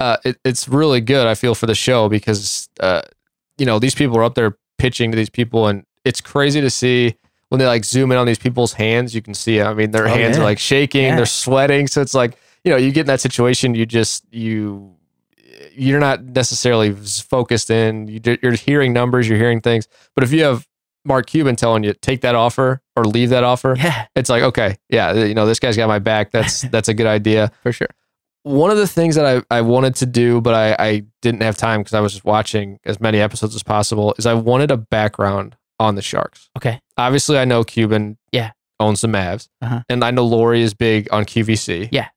uh, 0.00 0.16
it, 0.24 0.38
it's 0.44 0.68
really 0.68 1.00
good. 1.00 1.26
I 1.26 1.34
feel 1.34 1.54
for 1.54 1.66
the 1.66 1.74
show 1.74 2.08
because 2.08 2.68
uh, 2.80 3.02
you 3.58 3.64
know 3.66 3.78
these 3.78 3.94
people 3.94 4.18
are 4.18 4.24
up 4.24 4.34
there 4.34 4.56
pitching 4.78 5.10
to 5.12 5.16
these 5.16 5.30
people, 5.30 5.66
and 5.68 5.84
it's 6.04 6.20
crazy 6.20 6.60
to 6.60 6.68
see 6.70 7.14
when 7.48 7.58
they 7.58 7.66
like 7.66 7.84
zoom 7.84 8.10
in 8.12 8.18
on 8.18 8.26
these 8.26 8.38
people's 8.38 8.72
hands. 8.72 9.14
You 9.14 9.22
can 9.22 9.34
see, 9.34 9.60
I 9.60 9.72
mean, 9.74 9.90
their 9.90 10.06
Oh, 10.06 10.10
hands 10.10 10.36
yeah. 10.36 10.42
are 10.42 10.44
like 10.46 10.58
shaking, 10.58 11.04
Yeah. 11.04 11.16
they're 11.16 11.26
sweating. 11.26 11.86
So 11.86 12.00
it's 12.00 12.14
like 12.14 12.38
you 12.64 12.70
know, 12.70 12.78
you 12.78 12.92
get 12.92 13.00
in 13.02 13.06
that 13.08 13.20
situation, 13.20 13.74
you 13.74 13.84
just 13.86 14.24
you 14.32 14.94
you're 15.74 16.00
not 16.00 16.22
necessarily 16.24 16.92
focused 16.92 17.70
in. 17.70 18.06
You, 18.08 18.20
you're 18.42 18.52
hearing 18.52 18.92
numbers, 18.92 19.28
you're 19.28 19.38
hearing 19.38 19.60
things. 19.60 19.86
But 20.14 20.24
if 20.24 20.32
you 20.32 20.42
have 20.44 20.66
Mark 21.04 21.26
Cuban 21.26 21.56
telling 21.56 21.84
you 21.84 21.92
take 21.94 22.22
that 22.22 22.34
offer 22.34 22.80
or 22.96 23.04
leave 23.04 23.30
that 23.30 23.44
offer, 23.44 23.74
Yeah, 23.78 24.06
it's 24.14 24.30
like 24.30 24.42
okay, 24.42 24.76
yeah, 24.88 25.12
you 25.12 25.34
know 25.34 25.46
this 25.46 25.58
guy's 25.58 25.76
got 25.76 25.88
my 25.88 25.98
back. 25.98 26.30
That's 26.30 26.62
that's 26.72 26.88
a 26.88 26.94
good 26.94 27.06
idea. 27.06 27.50
for 27.62 27.72
sure. 27.72 27.88
One 28.44 28.70
of 28.70 28.76
the 28.76 28.86
things 28.86 29.14
that 29.14 29.24
I, 29.50 29.56
I 29.58 29.62
wanted 29.62 29.94
to 29.96 30.06
do, 30.06 30.40
but 30.42 30.54
I, 30.54 30.76
I 30.78 31.04
didn't 31.22 31.40
have 31.42 31.56
time 31.56 31.80
because 31.80 31.94
I 31.94 32.00
was 32.00 32.12
just 32.12 32.26
watching 32.26 32.78
as 32.84 33.00
many 33.00 33.18
episodes 33.18 33.54
as 33.54 33.62
possible, 33.62 34.14
is 34.18 34.26
I 34.26 34.34
wanted 34.34 34.70
a 34.70 34.76
background 34.76 35.56
on 35.80 35.94
the 35.94 36.02
Sharks. 36.02 36.48
Okay. 36.56 36.80
Obviously, 36.96 37.38
I 37.38 37.44
know 37.44 37.64
Cuban 37.64 38.16
Yeah. 38.32 38.52
owns 38.80 39.00
the 39.00 39.08
Mavs, 39.08 39.48
Uh-huh. 39.62 39.82
and 39.88 40.04
I 40.04 40.10
know 40.10 40.24
Lori 40.24 40.62
is 40.62 40.74
big 40.74 41.08
on 41.12 41.24
QVC. 41.24 41.88
Yeah. 41.92 42.08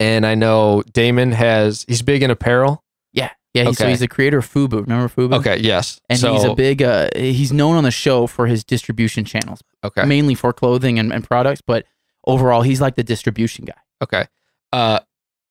And 0.00 0.26
I 0.26 0.34
know 0.34 0.82
Daymond 0.92 1.34
has 1.34 1.84
he's 1.88 2.02
big 2.02 2.22
in 2.22 2.30
apparel. 2.30 2.82
Yeah. 3.12 3.30
Yeah, 3.54 3.64
he's, 3.64 3.78
so 3.78 3.84
Okay. 3.84 3.90
he's 3.90 4.00
the 4.00 4.08
creator 4.08 4.38
of 4.38 4.46
Fubu. 4.52 4.80
Remember 4.80 5.08
Fubu? 5.08 5.34
Okay, 5.36 5.58
yes. 5.60 6.00
And 6.08 6.18
so, 6.18 6.32
he's 6.32 6.44
a 6.44 6.54
big 6.54 6.82
uh 6.82 7.08
he's 7.14 7.52
known 7.52 7.76
on 7.76 7.84
the 7.84 7.90
show 7.90 8.26
for 8.26 8.46
his 8.46 8.64
distribution 8.64 9.24
channels, 9.24 9.62
okay. 9.84 10.04
mainly 10.04 10.34
for 10.34 10.52
clothing 10.52 10.98
and, 10.98 11.12
and 11.12 11.22
products, 11.28 11.60
but 11.64 11.84
overall 12.26 12.62
he's 12.62 12.80
like 12.80 12.94
the 12.96 13.04
distribution 13.04 13.64
guy. 13.64 13.74
Okay. 14.02 14.26
Uh, 14.72 15.00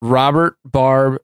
Robert, 0.01 0.57
Barb, 0.65 1.21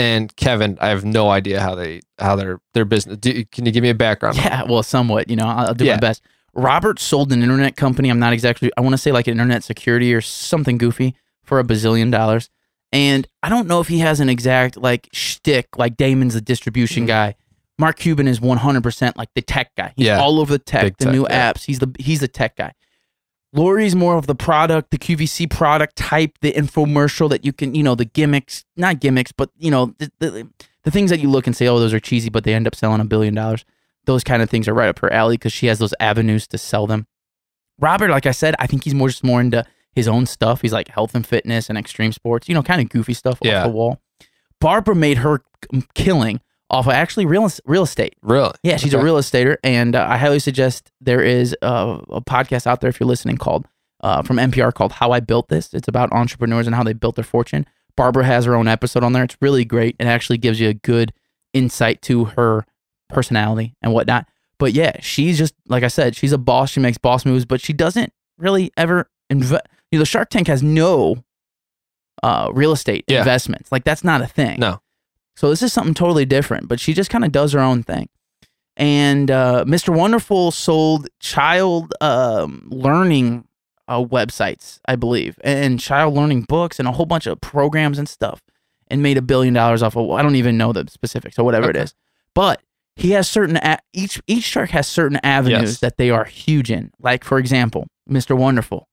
and 0.00 0.34
Kevin, 0.36 0.78
I 0.80 0.88
have 0.88 1.04
no 1.04 1.30
idea 1.30 1.60
how 1.60 1.74
they 1.74 2.00
how 2.18 2.36
their 2.36 2.60
their 2.74 2.84
business. 2.84 3.18
Do, 3.18 3.44
can 3.46 3.66
you 3.66 3.72
give 3.72 3.82
me 3.82 3.90
a 3.90 3.94
background? 3.94 4.36
Yeah, 4.36 4.62
well, 4.64 4.82
somewhat. 4.82 5.28
You 5.28 5.36
know, 5.36 5.46
I'll, 5.46 5.68
I'll 5.68 5.74
do 5.74 5.84
Yeah. 5.84 5.94
my 5.94 6.00
best. 6.00 6.22
Robert 6.54 6.98
sold 6.98 7.32
an 7.32 7.42
internet 7.42 7.76
company. 7.76 8.08
I'm 8.08 8.18
not 8.18 8.32
exactly. 8.32 8.70
I 8.76 8.80
want 8.80 8.94
to 8.94 8.98
say 8.98 9.12
like 9.12 9.26
an 9.28 9.32
internet 9.32 9.62
security 9.62 10.12
or 10.14 10.20
something 10.20 10.78
goofy 10.78 11.14
for 11.44 11.58
a 11.60 11.64
bazillion 11.64 12.10
dollars. 12.10 12.50
And 12.92 13.28
I 13.42 13.48
don't 13.48 13.68
know 13.68 13.80
if 13.80 13.86
he 13.88 14.00
has 14.00 14.18
an 14.20 14.28
exact 14.28 14.76
like 14.76 15.08
shtick. 15.12 15.78
Like 15.78 15.96
Daymond's 15.96 16.34
the 16.34 16.40
distribution 16.40 17.04
Mhm. 17.04 17.08
guy. 17.08 17.34
Mark 17.78 17.98
Cuban 17.98 18.26
is 18.28 18.40
100% 18.40 19.16
like 19.16 19.28
the 19.34 19.40
tech 19.42 19.70
guy. 19.76 19.92
He's 19.96 20.06
Yeah. 20.06 20.18
all 20.20 20.38
over 20.40 20.52
the 20.52 20.58
tech, 20.58 20.82
Big 20.82 20.96
the 20.98 21.04
tech, 21.06 21.14
new 21.14 21.22
yeah. 21.28 21.52
apps. 21.52 21.64
He's 21.64 21.78
the 21.78 21.94
he's 21.98 22.20
the 22.20 22.28
tech 22.28 22.56
guy. 22.56 22.72
Lori's 23.52 23.96
more 23.96 24.16
of 24.16 24.26
the 24.26 24.34
product, 24.34 24.90
the 24.90 24.98
QVC 24.98 25.50
product 25.50 25.96
type, 25.96 26.38
the 26.40 26.52
infomercial 26.52 27.28
that 27.30 27.44
you 27.44 27.52
can, 27.52 27.74
you 27.74 27.82
know, 27.82 27.94
the 27.94 28.04
gimmicks, 28.04 28.64
not 28.76 29.00
gimmicks, 29.00 29.32
but 29.32 29.50
you 29.58 29.70
know, 29.70 29.94
the, 29.98 30.10
the, 30.20 30.48
the 30.84 30.90
things 30.90 31.10
that 31.10 31.18
you 31.20 31.28
look 31.28 31.46
and 31.46 31.56
say, 31.56 31.66
oh, 31.66 31.78
those 31.80 31.92
are 31.92 32.00
cheesy, 32.00 32.30
but 32.30 32.44
they 32.44 32.54
end 32.54 32.66
up 32.66 32.74
selling 32.76 33.00
a 33.00 33.04
billion 33.04 33.34
dollars. 33.34 33.64
Those 34.06 34.22
kind 34.24 34.40
of 34.42 34.48
things 34.48 34.68
are 34.68 34.74
right 34.74 34.88
up 34.88 35.00
her 35.00 35.12
alley 35.12 35.34
because 35.36 35.52
she 35.52 35.66
has 35.66 35.78
those 35.78 35.94
avenues 36.00 36.46
to 36.48 36.58
sell 36.58 36.86
them. 36.86 37.06
Robert, 37.78 38.10
like 38.10 38.26
I 38.26 38.30
said, 38.30 38.54
I 38.58 38.66
think 38.66 38.84
he's 38.84 38.94
more 38.94 39.08
just 39.08 39.24
more 39.24 39.40
into 39.40 39.64
his 39.94 40.06
own 40.06 40.26
stuff. 40.26 40.60
He's 40.62 40.72
like 40.72 40.88
health 40.88 41.14
and 41.14 41.26
fitness 41.26 41.68
and 41.68 41.76
extreme 41.76 42.12
sports, 42.12 42.48
you 42.48 42.54
know, 42.54 42.62
kind 42.62 42.80
of 42.80 42.88
goofy 42.88 43.14
stuff 43.14 43.38
Yeah. 43.42 43.60
off 43.60 43.64
the 43.66 43.72
wall. 43.72 44.00
Barbara 44.60 44.94
made 44.94 45.18
her 45.18 45.42
um, 45.72 45.84
killing 45.94 46.40
off 46.70 46.86
of 46.86 46.92
actually 46.92 47.26
real 47.26 47.48
real 47.66 47.82
estate. 47.82 48.14
Really? 48.22 48.52
Yeah, 48.62 48.76
she's 48.76 48.94
a 48.94 49.02
real 49.02 49.16
estater, 49.16 49.56
and 49.64 49.94
uh, 49.96 50.06
I 50.08 50.16
highly 50.16 50.38
suggest 50.38 50.90
there 51.00 51.20
is 51.22 51.54
uh, 51.62 51.98
a 52.10 52.20
podcast 52.20 52.66
out 52.66 52.80
there 52.80 52.88
if 52.90 53.00
you're 53.00 53.08
listening 53.08 53.36
called 53.36 53.66
uh, 54.02 54.22
from 54.22 54.36
NPR 54.36 54.72
called 54.72 54.92
"How 54.92 55.10
I 55.12 55.20
Built 55.20 55.48
This." 55.48 55.74
It's 55.74 55.88
about 55.88 56.12
entrepreneurs 56.12 56.66
and 56.66 56.74
how 56.76 56.82
they 56.84 56.92
built 56.92 57.16
their 57.16 57.24
fortune. 57.24 57.66
Barbara 57.96 58.24
has 58.24 58.44
her 58.46 58.54
own 58.54 58.68
episode 58.68 59.02
on 59.04 59.12
there. 59.12 59.24
It's 59.24 59.36
really 59.40 59.64
great. 59.64 59.96
It 59.98 60.06
actually 60.06 60.38
gives 60.38 60.60
you 60.60 60.68
a 60.68 60.74
good 60.74 61.12
insight 61.52 62.00
to 62.02 62.26
her 62.26 62.64
personality 63.08 63.74
and 63.82 63.92
whatnot. 63.92 64.26
But 64.58 64.72
yeah, 64.72 64.96
she's 65.00 65.36
just 65.38 65.54
like 65.68 65.82
I 65.82 65.88
said, 65.88 66.14
she's 66.14 66.32
a 66.32 66.38
boss. 66.38 66.70
She 66.70 66.80
makes 66.80 66.98
boss 66.98 67.24
moves, 67.26 67.44
but 67.44 67.60
she 67.60 67.72
doesn't 67.72 68.12
really 68.38 68.70
ever 68.76 69.10
invest. 69.28 69.64
You 69.90 69.98
know, 69.98 70.02
the 70.02 70.06
Shark 70.06 70.30
Tank 70.30 70.46
has 70.46 70.62
no 70.62 71.24
uh, 72.22 72.50
real 72.52 72.72
estate 72.72 73.04
Yeah. 73.08 73.18
investments. 73.18 73.72
Like 73.72 73.84
that's 73.84 74.04
not 74.04 74.20
a 74.22 74.26
thing. 74.26 74.60
No. 74.60 74.80
So 75.40 75.48
this 75.48 75.62
is 75.62 75.72
something 75.72 75.94
totally 75.94 76.26
different, 76.26 76.68
but 76.68 76.78
she 76.78 76.92
just 76.92 77.08
kind 77.08 77.24
of 77.24 77.32
does 77.32 77.52
her 77.54 77.60
own 77.60 77.82
thing. 77.82 78.10
And 78.76 79.30
uh, 79.30 79.64
Mr. 79.66 79.88
Wonderful 79.96 80.50
sold 80.50 81.08
child 81.18 81.94
um, 82.02 82.68
learning 82.70 83.46
uh, 83.88 84.04
websites, 84.04 84.80
I 84.86 84.96
believe, 84.96 85.38
and 85.42 85.80
child 85.80 86.12
learning 86.12 86.42
books 86.46 86.78
and 86.78 86.86
a 86.86 86.92
whole 86.92 87.06
bunch 87.06 87.26
of 87.26 87.40
programs 87.40 87.98
and 87.98 88.06
stuff, 88.06 88.42
and 88.88 89.02
made 89.02 89.16
a 89.16 89.22
billion 89.22 89.54
dollars 89.54 89.82
off 89.82 89.96
of. 89.96 90.10
I 90.10 90.20
don't 90.20 90.36
even 90.36 90.58
know 90.58 90.74
the 90.74 90.84
specifics 90.90 91.38
or 91.38 91.44
whatever 91.44 91.70
Okay. 91.70 91.78
it 91.78 91.84
is, 91.84 91.94
but 92.34 92.60
he 92.96 93.12
has 93.12 93.26
certain 93.26 93.56
a- 93.56 93.78
each 93.94 94.20
each 94.26 94.44
shark 94.44 94.68
has 94.70 94.86
certain 94.86 95.18
avenues 95.24 95.62
Yes. 95.70 95.78
that 95.80 95.96
they 95.96 96.10
are 96.10 96.24
huge 96.26 96.70
in. 96.70 96.90
Like 97.00 97.24
for 97.24 97.38
example, 97.38 97.86
Mr. 98.10 98.36
Wonderful, 98.36 98.88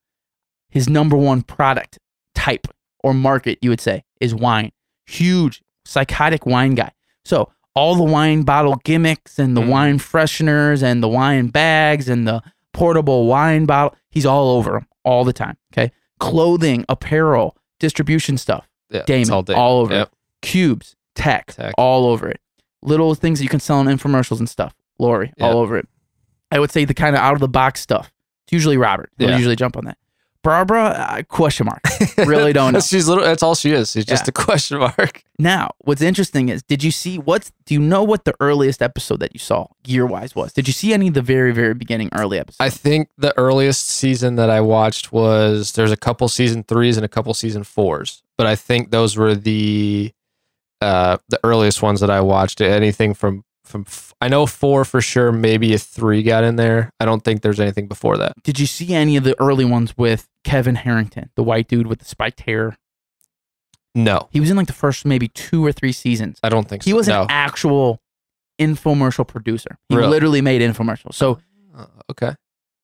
his 0.70 0.88
number 0.88 1.18
one 1.18 1.42
product 1.42 2.00
type 2.36 2.68
or 3.04 3.14
market, 3.14 3.60
you 3.62 3.70
would 3.70 3.82
say, 3.82 4.06
is 4.22 4.34
wine. 4.34 4.72
Huge 5.08 5.62
psychotic 5.88 6.46
wine 6.46 6.76
guy. 6.76 6.92
So 7.26 7.52
all 7.76 7.96
the 7.96 8.04
wine 8.04 8.42
bottle 8.44 8.76
gimmicks 8.84 9.38
and 9.40 9.56
the 9.56 9.62
Mm. 9.62 9.70
wine 9.70 10.00
fresheners 10.00 10.82
and 10.84 11.02
the 11.04 11.08
wine 11.08 11.48
bags 11.48 12.10
and 12.10 12.28
the 12.28 12.42
portable 12.74 13.26
wine 13.28 13.66
bottle, 13.66 13.96
he's 14.10 14.26
all 14.26 14.50
over 14.58 14.72
them 14.72 14.88
all 15.04 15.24
the 15.24 15.34
time. 15.34 15.58
Okay. 15.74 15.92
Clothing, 16.20 16.86
apparel, 16.90 17.56
distribution 17.80 18.38
stuff. 18.38 18.68
Yeah, 18.90 19.04
Daymond, 19.04 19.32
all, 19.32 19.44
Daymond. 19.44 19.58
all 19.58 19.80
over 19.82 19.94
Yep. 19.94 20.08
it. 20.08 20.14
Cubes, 20.42 20.96
tech, 21.16 21.48
Tech. 21.54 21.74
all 21.78 22.06
over 22.08 22.28
it. 22.30 22.40
Little 22.82 23.14
things 23.16 23.40
that 23.40 23.44
you 23.44 23.50
can 23.50 23.60
sell 23.60 23.80
in 23.82 23.88
infomercials 23.88 24.40
and 24.40 24.50
stuff. 24.50 24.74
Lori, 25.00 25.34
Yep. 25.38 25.46
all 25.54 25.60
over 25.60 25.78
it. 25.78 25.88
I 26.52 26.60
would 26.60 26.72
say 26.72 26.86
the 26.86 26.94
kind 26.94 27.16
of 27.16 27.22
out 27.22 27.34
of 27.34 27.40
the 27.40 27.48
box 27.48 27.82
stuff. 27.82 28.12
It's 28.46 28.54
usually 28.54 28.78
Robert. 28.78 29.12
He'll 29.18 29.30
Yeah. 29.30 29.38
usually 29.38 29.56
jump 29.58 29.76
on 29.78 29.86
that. 29.86 29.98
Barbara, 30.44 30.84
uh, 30.86 31.22
question 31.24 31.66
mark. 31.66 31.82
Really 32.18 32.54
don't 32.54 32.74
know. 32.74 32.80
She's 32.80 33.08
little. 33.08 33.24
That's 33.24 33.44
all 33.44 33.56
she 33.56 33.72
is. 33.72 33.92
She's 33.92 34.06
just 34.06 34.24
Yeah. 34.26 34.30
a 34.30 34.32
question 34.32 34.80
mark. 34.80 35.24
Now, 35.40 35.72
what's 35.80 36.02
interesting 36.02 36.50
is, 36.50 36.64
did 36.64 36.84
you 36.84 36.92
see 36.92 37.18
what's? 37.18 37.52
Do 37.66 37.74
you 37.74 37.80
know 37.80 38.04
what 38.04 38.26
the 38.26 38.34
earliest 38.40 38.82
episode 38.82 39.20
that 39.20 39.34
you 39.34 39.40
saw 39.40 39.68
year 39.86 40.06
wise 40.06 40.36
was? 40.36 40.54
Did 40.54 40.68
you 40.68 40.74
see 40.74 40.94
any 40.94 41.10
of 41.10 41.14
the 41.14 41.22
very, 41.22 41.52
very 41.54 41.74
beginning 41.74 42.10
early 42.14 42.40
episodes? 42.40 42.58
I 42.60 42.70
think 42.70 43.10
the 43.18 43.38
earliest 43.38 43.88
season 43.88 44.36
that 44.36 44.50
I 44.50 44.62
watched 44.62 45.12
was 45.12 45.74
there's 45.74 45.92
a 45.92 45.98
couple 45.98 46.28
season 46.30 46.64
threes 46.64 46.98
and 46.98 47.06
a 47.06 47.10
couple 47.10 47.34
season 47.34 47.64
fours, 47.64 48.24
but 48.38 48.48
I 48.48 48.56
think 48.56 48.92
those 48.92 49.18
were 49.18 49.36
the 49.36 50.12
uh 50.82 51.18
the 51.30 51.40
earliest 51.44 51.82
ones 51.82 52.00
that 52.02 52.10
I 52.12 52.22
watched. 52.22 52.62
Anything 52.62 53.14
from 53.14 53.44
from 53.68 53.86
f- 53.88 54.14
I 54.22 54.28
know 54.30 54.46
four 54.46 54.86
for 54.86 55.02
sure. 55.02 55.32
Maybe 55.32 55.74
a 55.74 55.78
three 55.78 56.24
got 56.24 56.44
in 56.44 56.56
there. 56.56 56.90
I 57.00 57.06
don't 57.06 57.24
think 57.24 57.42
there's 57.42 57.60
anything 57.60 57.88
before 57.88 58.18
that. 58.18 58.34
Did 58.44 58.60
you 58.60 58.66
see 58.66 58.94
any 58.94 59.18
of 59.18 59.24
the 59.24 59.40
early 59.42 59.66
ones 59.66 59.98
with 59.98 60.28
Kevin 60.44 60.76
Harrington, 60.76 61.30
the 61.36 61.44
white 61.44 61.68
dude 61.68 61.88
with 61.88 62.00
the 62.00 62.06
spiked 62.06 62.42
hair? 62.42 62.78
No, 63.96 64.30
He 64.32 64.40
was 64.40 64.52
in 64.52 64.58
like 64.58 64.68
the 64.68 64.74
first 64.74 65.06
maybe 65.06 65.28
two 65.30 65.66
or 65.66 65.72
three 65.72 65.92
seasons. 65.92 66.40
I 66.44 66.50
don't 66.50 66.68
think 66.70 66.84
He 66.84 66.94
was 66.94 67.08
no. 67.08 67.24
an 67.24 67.28
actual 67.32 68.00
infomercial 68.60 69.28
producer. 69.28 69.80
He 69.90 69.96
Really? 69.96 70.10
literally 70.10 70.42
made 70.42 70.62
infomercials. 70.62 71.16
So 71.16 71.40
Uh, 71.76 71.86
okay. 72.12 72.36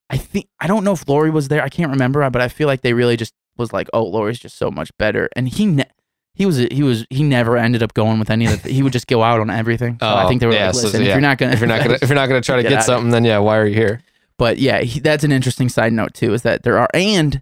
I 0.09 0.17
think 0.17 0.47
I 0.59 0.67
don't 0.67 0.83
know 0.83 0.93
if 0.93 1.07
Lori 1.07 1.29
was 1.29 1.47
there. 1.49 1.61
I 1.63 1.69
can't 1.69 1.91
remember, 1.91 2.27
but 2.31 2.41
I 2.41 2.47
feel 2.47 2.67
like 2.67 2.81
they 2.81 2.93
really 2.93 3.15
just 3.17 3.33
was 3.57 3.71
like, 3.73 3.89
"Oh, 3.93 4.03
Lori's 4.03 4.39
just 4.39 4.57
so 4.57 4.69
much 4.71 4.91
better." 4.99 5.29
And 5.35 5.47
he 5.49 5.65
ne- 5.65 5.89
he 6.35 6.45
was 6.45 6.57
he 6.57 6.81
was 6.83 7.05
he 7.09 7.23
never 7.23 7.57
ended 7.57 7.83
up 7.83 7.93
going 7.93 8.19
with 8.19 8.29
any 8.29 8.45
of 8.47 8.63
the. 8.63 8.69
He 8.71 8.81
would 8.83 8.93
just 8.93 9.07
go 9.07 9.21
out 9.23 9.39
on 9.39 9.49
everything. 9.49 9.97
So 9.99 10.07
I 10.07 10.23
Oh, 10.23 10.27
think 10.27 10.41
they 10.41 10.47
were 10.47 10.53
yeah, 10.53 10.67
like, 10.67 10.75
so, 10.75 10.81
"Listen, 10.83 11.01
if 11.03 11.07
you're 11.09 11.21
not 11.21 11.37
gonna 11.37 11.53
If 11.53 11.59
you're 11.59 11.67
not 11.67 11.83
gonna 11.83 11.97
if 12.01 12.09
you're 12.09 12.15
not 12.15 12.27
gonna 12.27 12.41
try 12.41 12.55
to 12.57 12.63
Get 12.63 12.69
get, 12.69 12.75
out 12.77 12.79
of 12.81 12.85
here. 12.87 12.95
something, 12.95 13.11
then 13.11 13.25
yeah, 13.25 13.37
why 13.39 13.57
are 13.57 13.65
you 13.67 13.75
here? 13.75 14.01
But 14.37 14.57
yeah, 14.57 14.81
he, 14.81 14.99
that's 14.99 15.23
an 15.23 15.31
interesting 15.31 15.69
side 15.69 15.93
note 15.93 16.13
too. 16.13 16.33
Is 16.33 16.41
that 16.41 16.63
there 16.63 16.77
are 16.79 16.89
and 16.93 17.41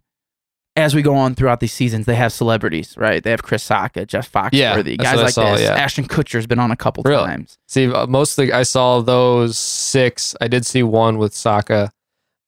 as 0.77 0.95
we 0.95 1.01
go 1.01 1.15
on 1.15 1.35
throughout 1.35 1.59
these 1.59 1.73
seasons, 1.73 2.05
they 2.05 2.15
have 2.15 2.31
celebrities, 2.31 2.95
right? 2.97 3.21
They 3.23 3.29
have 3.31 3.43
Chris 3.43 3.67
Sacca, 3.67 4.07
Jeff 4.07 4.31
Foxworthy, 4.31 4.51
Yeah, 4.91 4.95
guys 4.95 5.19
I 5.19 5.23
like 5.23 5.33
saw, 5.33 5.51
this. 5.51 5.61
yeah. 5.63 5.73
Ashton 5.75 6.05
Kutcher's 6.05 6.47
been 6.47 6.59
on 6.59 6.71
a 6.71 6.77
couple 6.77 7.03
Really? 7.03 7.25
times. 7.25 7.57
See, 7.67 7.91
uh, 7.91 8.07
mostly 8.07 8.53
I 8.53 8.63
saw 8.63 9.01
those 9.01 9.57
six. 9.57 10.33
I 10.39 10.47
did 10.47 10.65
see 10.65 10.81
one 10.81 11.17
with 11.17 11.33
Saka, 11.33 11.91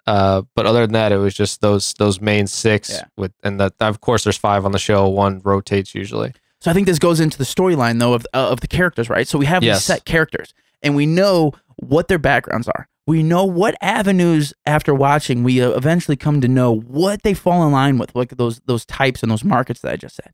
uh, 0.06 0.42
but 0.56 0.66
other 0.66 0.82
than 0.82 0.94
that, 0.94 1.12
it 1.12 1.18
was 1.18 1.34
just 1.34 1.62
those 1.62 1.94
those 1.96 2.20
main 2.22 2.48
six. 2.48 2.89
Yeah. 2.89 3.04
With 3.18 3.32
and 3.44 3.60
that 3.60 3.74
of 3.80 4.02
course 4.02 4.24
there's 4.24 4.38
five 4.38 4.66
on 4.66 4.72
the 4.72 4.80
show. 4.80 5.08
One 5.08 5.39
rotates 5.44 5.94
usually. 5.96 6.34
So 6.62 6.72
I 6.72 6.74
think 6.74 6.88
this 6.88 7.00
goes 7.00 7.20
into 7.20 7.38
the 7.38 7.44
storyline 7.44 8.00
though 8.00 8.13
of 8.13 8.26
uh, 8.34 8.50
of 8.50 8.62
the 8.62 8.68
characters, 8.68 9.10
right? 9.10 9.28
So 9.28 9.38
we 9.38 9.46
have 9.46 9.62
these 9.62 9.84
set 9.84 10.06
characters, 10.06 10.54
and 10.82 10.96
we 10.96 11.06
know 11.06 11.54
what 11.78 12.08
their 12.08 12.20
backgrounds 12.20 12.68
are. 12.68 12.88
We 13.06 13.22
know 13.22 13.44
what 13.44 13.76
avenues 13.82 14.54
after 14.66 14.94
watching 14.94 15.44
we 15.44 15.62
uh, 15.62 15.72
eventually 15.72 16.16
come 16.16 16.39
to 16.39 16.48
know 16.48 16.74
what 16.80 17.24
they 17.24 17.34
fall 17.34 17.66
in 17.66 17.72
line 17.74 17.98
with, 17.98 18.16
like 18.16 18.38
those 18.38 18.62
those 18.66 18.86
types 18.86 19.24
and 19.24 19.32
those 19.32 19.44
markets 19.44 19.82
that 19.82 19.92
I 19.92 19.98
just 19.98 20.16
said. 20.16 20.32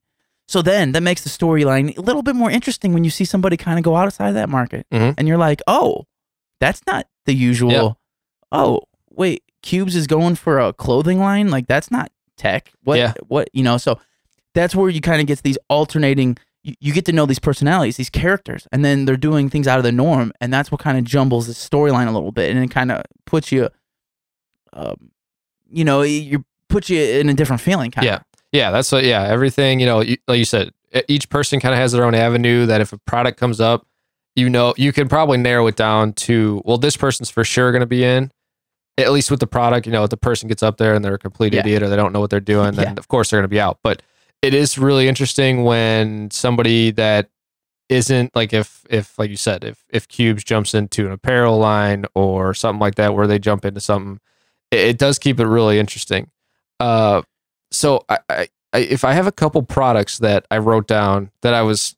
So 0.47 0.61
then 0.61 0.91
that 0.93 1.01
makes 1.01 1.23
the 1.23 1.29
storyline 1.29 1.95
a 1.97 2.01
little 2.01 2.21
bit 2.23 2.35
more 2.35 2.49
interesting 2.51 2.93
when 2.93 3.03
you 3.03 3.09
see 3.11 3.25
somebody 3.25 3.55
kind 3.57 3.77
of 3.79 3.83
go 3.83 3.95
outside 3.95 4.29
of 4.29 4.33
that 4.35 4.49
market, 4.49 4.85
Mhm. 4.91 5.15
and 5.17 5.27
you're 5.27 5.37
like, 5.37 5.61
oh, 5.67 6.05
that's 6.59 6.81
not 6.85 7.07
the 7.25 7.33
usual. 7.33 7.71
Yeah. 7.71 7.89
Oh, 8.51 8.81
wait, 9.11 9.43
Cubes 9.61 9.95
is 9.95 10.07
going 10.07 10.35
for 10.35 10.59
a 10.59 10.73
clothing 10.73 11.19
line, 11.19 11.49
like 11.49 11.67
that's 11.67 11.91
not 11.91 12.11
tech. 12.37 12.71
What? 12.83 12.97
Yeah. 12.97 13.13
What? 13.27 13.49
You 13.53 13.63
know, 13.63 13.77
so 13.77 13.99
that's 14.53 14.75
where 14.75 14.89
you 14.89 15.01
kind 15.01 15.21
of 15.21 15.27
get 15.27 15.41
these 15.43 15.57
alternating 15.69 16.37
you, 16.63 16.73
you 16.79 16.93
get 16.93 17.05
to 17.05 17.13
know 17.13 17.25
these 17.25 17.39
personalities 17.39 17.95
these 17.97 18.09
characters 18.09 18.67
and 18.73 18.83
then 18.83 19.05
they're 19.05 19.15
doing 19.15 19.49
things 19.49 19.65
out 19.67 19.77
of 19.77 19.83
the 19.83 19.91
norm 19.93 20.33
and 20.41 20.51
that's 20.51 20.71
what 20.71 20.81
kind 20.81 20.97
of 20.97 21.05
jumbles 21.05 21.47
the 21.47 21.53
storyline 21.53 22.07
a 22.07 22.11
little 22.11 22.33
bit 22.33 22.53
and 22.53 22.61
it 22.61 22.69
kind 22.69 22.91
of 22.91 23.01
puts 23.25 23.49
you 23.51 23.69
um, 24.73 25.11
you 25.69 25.85
know 25.85 26.01
you 26.01 26.43
puts 26.67 26.89
you 26.89 27.01
in 27.01 27.29
a 27.29 27.33
different 27.33 27.61
feeling 27.61 27.91
kind 27.91 28.05
Yeah. 28.05 28.15
of 28.17 28.23
Yeah, 28.51 28.71
that's 28.71 28.91
what. 28.91 29.03
Yeah, 29.03 29.23
everything. 29.23 29.79
You 29.79 29.85
know, 29.85 29.99
you, 30.01 30.17
like 30.27 30.39
you 30.39 30.45
said, 30.45 30.71
each 31.07 31.29
person 31.29 31.59
kind 31.59 31.73
of 31.73 31.79
has 31.79 31.91
their 31.91 32.03
own 32.03 32.15
avenue. 32.15 32.65
That 32.65 32.81
if 32.81 32.91
a 32.93 32.97
product 32.97 33.39
comes 33.39 33.61
up, 33.61 33.85
you 34.35 34.49
know, 34.49 34.73
you 34.75 34.91
can 34.91 35.07
probably 35.07 35.37
narrow 35.37 35.67
it 35.67 35.75
down 35.75 36.13
to 36.13 36.61
well, 36.65 36.77
this 36.79 36.97
person's 36.97 37.29
for 37.29 37.43
sure 37.43 37.71
going 37.71 37.81
to 37.81 37.85
be 37.87 38.03
in. 38.03 38.31
At 39.01 39.11
least 39.11 39.31
with 39.31 39.39
the 39.39 39.47
product, 39.47 39.85
you 39.85 39.91
know, 39.91 40.03
if 40.03 40.09
the 40.09 40.17
person 40.17 40.47
gets 40.47 40.63
up 40.63 40.77
there 40.77 40.93
and 40.93 41.03
they're 41.03 41.15
a 41.15 41.19
complete 41.19 41.53
Yeah. 41.53 41.61
idiot 41.61 41.83
or 41.83 41.89
they 41.89 41.95
don't 41.95 42.11
know 42.13 42.19
what 42.19 42.29
they're 42.29 42.39
doing, 42.39 42.73
then 42.75 42.87
Yeah. 42.87 42.93
of 42.97 43.07
course 43.07 43.29
they're 43.29 43.39
going 43.39 43.45
to 43.45 43.47
be 43.49 43.59
out. 43.59 43.79
But 43.83 44.01
it 44.41 44.53
is 44.53 44.77
really 44.77 45.07
interesting 45.07 45.63
when 45.63 46.31
somebody 46.31 46.91
that 46.91 47.29
isn't 47.89 48.35
like 48.35 48.53
if 48.53 48.85
if 48.89 49.17
like 49.17 49.29
you 49.31 49.35
said 49.37 49.63
if 49.63 49.83
if 49.89 50.07
Cubes 50.07 50.43
jumps 50.43 50.73
into 50.75 51.05
an 51.07 51.11
apparel 51.11 51.57
line 51.57 52.05
or 52.13 52.53
something 52.53 52.79
like 52.79 52.95
that 52.95 53.15
where 53.15 53.25
they 53.27 53.39
jump 53.39 53.65
into 53.65 53.79
something, 53.81 54.19
it, 54.71 54.79
it 54.79 54.97
does 54.99 55.17
keep 55.19 55.39
it 55.39 55.47
really 55.47 55.79
interesting. 55.79 56.29
Uh, 56.79 57.21
so 57.71 58.05
I, 58.07 58.19
I, 58.29 58.47
I 58.73 58.77
if 58.79 59.03
I 59.03 59.13
have 59.13 59.25
a 59.27 59.31
couple 59.31 59.61
products 59.63 60.19
that 60.19 60.45
I 60.51 60.59
wrote 60.59 60.87
down 60.87 61.31
that 61.41 61.53
I 61.53 61.63
was 61.63 61.95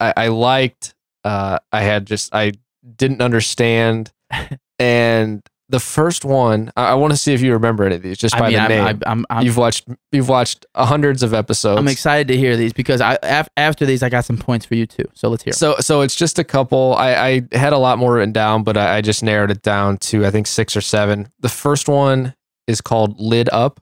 I, 0.00 0.12
I 0.16 0.28
liked, 0.28 0.94
uh, 1.24 1.58
I 1.72 1.80
had 1.82 2.06
just 2.06 2.34
I 2.34 2.52
didn't 2.96 3.20
understand, 3.20 4.12
and 4.78 5.42
the 5.70 5.80
first 5.80 6.24
one, 6.24 6.70
I, 6.76 6.88
I 6.88 6.94
want 6.94 7.12
to 7.12 7.16
see 7.16 7.32
if 7.32 7.40
you 7.40 7.52
remember 7.54 7.84
any 7.84 7.94
of 7.94 8.02
these 8.02 8.18
just 8.18 8.36
by 8.38 8.46
I 8.46 8.50
mean, 8.50 8.62
the 8.62 8.68
name. 8.68 8.86
I'm, 8.86 9.00
I'm, 9.06 9.26
I'm, 9.30 9.44
you've 9.46 9.56
watched 9.56 9.88
you've 10.12 10.28
watched 10.28 10.66
hundreds 10.76 11.22
of 11.22 11.32
episodes. 11.32 11.78
I'm 11.78 11.88
excited 11.88 12.28
to 12.28 12.36
hear 12.36 12.56
these 12.56 12.72
because 12.74 13.00
I 13.00 13.16
af- 13.22 13.48
after 13.56 13.86
these 13.86 14.02
I 14.02 14.08
got 14.10 14.24
some 14.26 14.36
points 14.36 14.66
for 14.66 14.74
you 14.74 14.86
too. 14.86 15.04
So 15.14 15.28
let's 15.28 15.42
hear. 15.42 15.52
'em. 15.52 15.56
So 15.56 15.76
so 15.80 16.02
it's 16.02 16.14
just 16.14 16.38
a 16.38 16.44
couple. 16.44 16.94
I, 16.94 17.14
I 17.52 17.56
had 17.56 17.72
a 17.72 17.78
lot 17.78 17.98
more 17.98 18.14
written 18.14 18.32
down, 18.32 18.62
but 18.62 18.76
I, 18.76 18.96
I 18.96 19.00
just 19.00 19.22
narrowed 19.22 19.50
it 19.50 19.62
down 19.62 19.96
to 19.98 20.26
I 20.26 20.30
think 20.30 20.46
six 20.46 20.76
or 20.76 20.80
seven. 20.82 21.28
The 21.40 21.48
first 21.48 21.88
one 21.88 22.34
is 22.66 22.80
called 22.80 23.18
Lid 23.20 23.48
Up. 23.52 23.80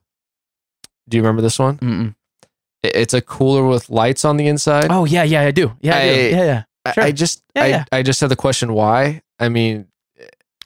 Do 1.08 1.16
you 1.16 1.22
remember 1.22 1.42
this 1.42 1.58
one? 1.58 1.78
Mm-mm. 1.78 2.14
I- 2.84 2.92
It's 2.94 3.14
a 3.14 3.20
cooler 3.20 3.66
with 3.66 3.90
lights 3.90 4.24
on 4.24 4.36
the 4.36 4.46
inside. 4.46 4.86
Oh 4.90 5.04
yeah, 5.04 5.24
yeah, 5.24 5.42
I 5.42 5.50
do. 5.50 5.72
Yeah, 5.80 5.96
I, 5.96 6.02
do. 6.04 6.10
I- 6.10 6.14
Yeah, 6.28 6.44
yeah. 6.44 6.62
I- 6.84 6.92
sure. 6.92 7.04
I 7.04 7.12
just 7.12 7.42
Yeah, 7.56 7.62
I, 7.62 7.66
yeah. 7.66 7.84
I 7.92 8.02
just 8.02 8.20
had 8.20 8.30
the 8.30 8.36
question 8.36 8.72
why. 8.72 9.22
I 9.40 9.48
mean, 9.48 9.88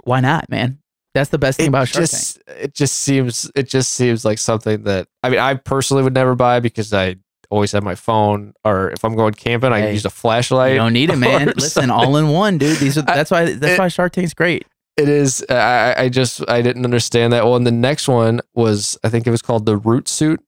Why 0.04 0.20
not, 0.20 0.48
man? 0.50 0.78
That's 1.16 1.30
the 1.30 1.38
best 1.38 1.56
thing 1.56 1.66
it 1.66 1.68
about 1.70 1.88
Shark 1.88 2.04
Tank. 2.06 2.10
just 2.10 2.42
it 2.46 2.74
just 2.74 2.94
seems 2.98 3.50
it 3.56 3.68
just 3.68 3.92
seems 3.92 4.24
like 4.24 4.38
something 4.38 4.84
that 4.84 5.08
I 5.22 5.30
mean 5.30 5.40
I 5.40 5.54
personally 5.54 6.02
would 6.04 6.14
never 6.14 6.34
buy 6.34 6.60
because 6.60 6.92
I 6.94 7.16
always 7.50 7.72
have 7.72 7.82
my 7.82 7.94
phone 7.94 8.52
or 8.64 8.90
if 8.90 9.04
I'm 9.04 9.14
going 9.16 9.32
camping 9.34 9.72
I 9.72 9.80
Hey, 9.80 9.92
use 9.92 10.04
a 10.04 10.10
flashlight. 10.10 10.72
You 10.72 10.78
don't 10.78 10.92
need 10.92 11.10
it, 11.10 11.16
man. 11.28 11.46
Listen, 11.56 11.68
something. 11.88 11.90
all 11.90 12.16
in 12.16 12.28
one, 12.28 12.58
dude. 12.58 12.78
These 12.78 12.98
are 12.98 13.04
I- 13.08 13.16
that's 13.16 13.30
why 13.30 13.44
that's 13.54 13.74
it- 13.74 13.78
why 13.78 13.88
Shark 13.88 14.12
Tank's 14.12 14.34
great. 14.34 14.64
It 14.96 15.08
is. 15.10 15.44
I, 15.50 15.54
I- 15.54 16.02
I 16.04 16.08
just 16.08 16.42
I 16.48 16.62
didn't 16.62 16.84
understand 16.84 17.32
that 17.34 17.46
one. 17.46 17.64
The 17.64 17.70
next 17.70 18.08
one 18.08 18.40
was 18.54 18.96
I 19.04 19.08
think 19.10 19.26
it 19.26 19.30
was 19.30 19.42
called 19.42 19.66
the 19.66 19.76
root 19.76 20.08
suit. 20.08 20.40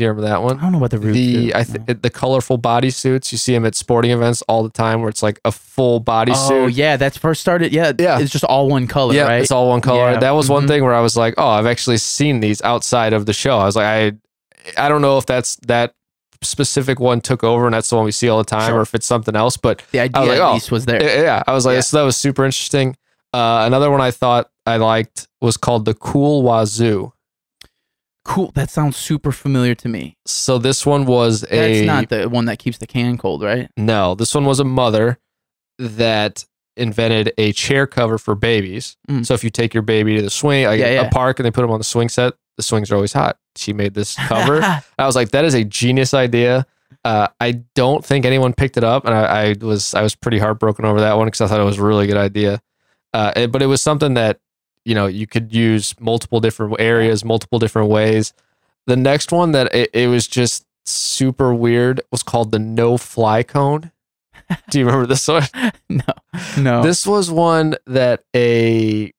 Do 0.00 0.04
you 0.04 0.08
remember 0.08 0.30
that 0.30 0.42
one? 0.42 0.58
I 0.58 0.62
don't 0.62 0.72
know 0.72 0.78
about 0.78 0.92
the 0.92 0.98
the 0.98 1.50
suit, 1.50 1.54
I 1.54 1.66
no. 1.86 1.92
the 1.92 2.08
colorful 2.08 2.58
bodysuits 2.58 3.32
you 3.32 3.36
see 3.36 3.52
them 3.52 3.66
at 3.66 3.74
sporting 3.74 4.12
events 4.12 4.40
all 4.48 4.62
the 4.62 4.70
time, 4.70 5.00
where 5.00 5.10
it's 5.10 5.22
like 5.22 5.38
a 5.44 5.52
full 5.52 6.02
bodysuit. 6.02 6.50
Oh 6.50 6.66
yeah, 6.68 6.96
that's 6.96 7.18
first 7.18 7.42
started. 7.42 7.70
Yeah, 7.70 7.92
Yeah. 7.98 8.18
It's 8.18 8.32
just 8.32 8.44
all 8.44 8.70
one 8.70 8.86
color, 8.86 9.12
yeah, 9.12 9.24
right? 9.24 9.42
it's 9.42 9.50
all 9.50 9.68
one 9.68 9.82
color. 9.82 10.12
Yeah, 10.12 10.20
That 10.20 10.30
was 10.30 10.48
one 10.48 10.64
mhm. 10.64 10.68
thing 10.68 10.84
where 10.84 10.94
I 10.94 11.02
was 11.02 11.18
like, 11.18 11.34
oh, 11.36 11.46
I've 11.46 11.66
actually 11.66 11.98
seen 11.98 12.40
these 12.40 12.62
outside 12.62 13.12
of 13.12 13.26
the 13.26 13.34
show. 13.34 13.58
I 13.58 13.66
was 13.66 13.76
like, 13.76 13.84
I 14.78 14.84
I 14.86 14.88
don't 14.88 15.02
know 15.02 15.18
if 15.18 15.26
that's 15.26 15.56
that 15.66 15.92
specific 16.40 16.98
one 16.98 17.20
took 17.20 17.44
over 17.44 17.66
and 17.66 17.74
that's 17.74 17.90
the 17.90 17.96
one 17.96 18.06
we 18.06 18.12
see 18.12 18.30
all 18.30 18.38
the 18.38 18.44
time, 18.44 18.70
Sure. 18.70 18.78
or 18.78 18.80
if 18.80 18.94
it's 18.94 19.06
something 19.06 19.36
else. 19.36 19.58
But 19.58 19.82
the 19.90 20.00
idea 20.00 20.22
like, 20.22 20.30
at 20.30 20.40
oh, 20.40 20.54
least 20.54 20.72
was 20.72 20.86
there. 20.86 21.02
Yeah, 21.02 21.20
yeah. 21.22 21.42
I 21.46 21.52
was 21.52 21.66
like, 21.66 21.74
Yeah. 21.74 21.80
so 21.82 21.98
that 21.98 22.04
was 22.04 22.16
super 22.16 22.46
interesting. 22.46 22.96
Uh, 23.34 23.64
another 23.66 23.90
one 23.90 24.00
I 24.00 24.12
thought 24.12 24.48
I 24.64 24.78
liked 24.78 25.28
was 25.42 25.58
called 25.58 25.84
the 25.84 25.92
Cool 25.92 26.42
Wazoo. 26.42 27.12
Cool. 28.32 28.50
That 28.54 28.70
sounds 28.70 28.96
super 28.96 29.32
familiar 29.32 29.74
to 29.76 29.88
me. 29.88 30.16
So 30.26 30.58
this 30.58 30.84
one 30.86 31.04
was 31.06 31.44
a 31.50 31.56
That's 31.56 31.86
not 31.86 32.08
the 32.08 32.28
one 32.28 32.44
that 32.46 32.58
keeps 32.58 32.78
the 32.78 32.86
can 32.86 33.18
cold, 33.18 33.42
right? 33.42 33.68
no. 33.76 34.14
This 34.14 34.34
one 34.34 34.44
was 34.44 34.60
a 34.60 34.64
mother 34.64 35.18
that 35.78 36.44
invented 36.76 37.32
a 37.38 37.52
chair 37.52 37.86
cover 37.86 38.16
for 38.18 38.34
babies. 38.34 38.96
Mm. 39.08 39.26
So 39.26 39.34
if 39.34 39.44
you 39.44 39.50
take 39.50 39.74
your 39.74 39.82
baby 39.82 40.16
to 40.16 40.22
the 40.22 40.30
swing, 40.30 40.66
like 40.66 40.80
Yeah, 40.80 41.02
a 41.02 41.10
park, 41.10 41.38
and 41.38 41.46
they 41.46 41.50
put 41.50 41.62
them 41.62 41.70
on 41.70 41.78
the 41.78 41.84
swing 41.84 42.08
set, 42.08 42.34
the 42.56 42.62
swings 42.62 42.90
are 42.90 42.94
always 42.94 43.12
hot. 43.12 43.38
She 43.56 43.72
made 43.72 43.94
this 43.94 44.14
cover. 44.28 44.60
I 44.62 45.06
was 45.06 45.16
like, 45.16 45.30
that 45.30 45.44
is 45.44 45.54
a 45.54 45.64
genius 45.64 46.14
idea. 46.14 46.66
Uh, 47.04 47.28
I 47.40 47.52
don't 47.74 48.04
think 48.04 48.24
anyone 48.26 48.52
picked 48.52 48.76
it 48.76 48.84
up, 48.84 49.04
and 49.06 49.14
I, 49.14 49.22
I 49.50 49.54
was 49.60 49.94
I 49.94 50.02
was 50.02 50.14
pretty 50.14 50.38
heartbroken 50.38 50.84
over 50.84 51.00
that 51.00 51.16
one 51.16 51.26
because 51.28 51.40
I 51.40 51.46
thought 51.46 51.60
it 51.60 51.64
was 51.64 51.78
a 51.78 51.82
really 51.82 52.06
good 52.06 52.16
idea. 52.18 52.60
Uh, 53.14 53.32
it- 53.36 53.52
but 53.52 53.62
it 53.62 53.66
was 53.66 53.80
something 53.80 54.14
that 54.14 54.38
you 54.84 54.94
know 54.94 55.06
you 55.06 55.26
could 55.26 55.54
use 55.54 55.94
multiple 56.00 56.40
different 56.40 56.76
areas, 56.80 57.24
multiple 57.24 57.58
different 57.58 57.88
ways. 57.90 58.32
The 58.86 58.96
next 58.96 59.30
one 59.32 59.52
that 59.52 59.74
it, 59.74 59.90
it 59.92 60.06
was 60.08 60.26
just 60.26 60.64
super 60.86 61.54
weird 61.54 62.00
was 62.10 62.22
called 62.22 62.50
the 62.50 62.58
no 62.58 62.96
fly 62.96 63.42
cone. 63.42 63.92
Do 64.70 64.78
you 64.80 64.86
remember 64.86 65.06
this 65.06 65.28
one? 65.28 65.44
no, 65.88 66.02
no. 66.58 66.82
This 66.82 67.06
was 67.06 67.30
one 67.30 67.76
that 67.86 68.24
a 68.34 69.12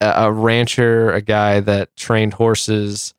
a 0.00 0.32
rancher, 0.32 1.10
a 1.12 1.20
guy 1.20 1.60
that 1.60 1.94
trained 1.96 2.34
horses, 2.34 3.12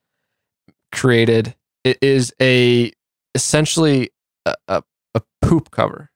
created. 0.92 1.56
It 1.84 1.98
is 2.02 2.34
a 2.42 2.92
essentially 3.36 4.12
a, 4.46 4.56
a, 4.68 4.84
a 5.16 5.22
poop 5.42 5.72
cover. 5.72 6.10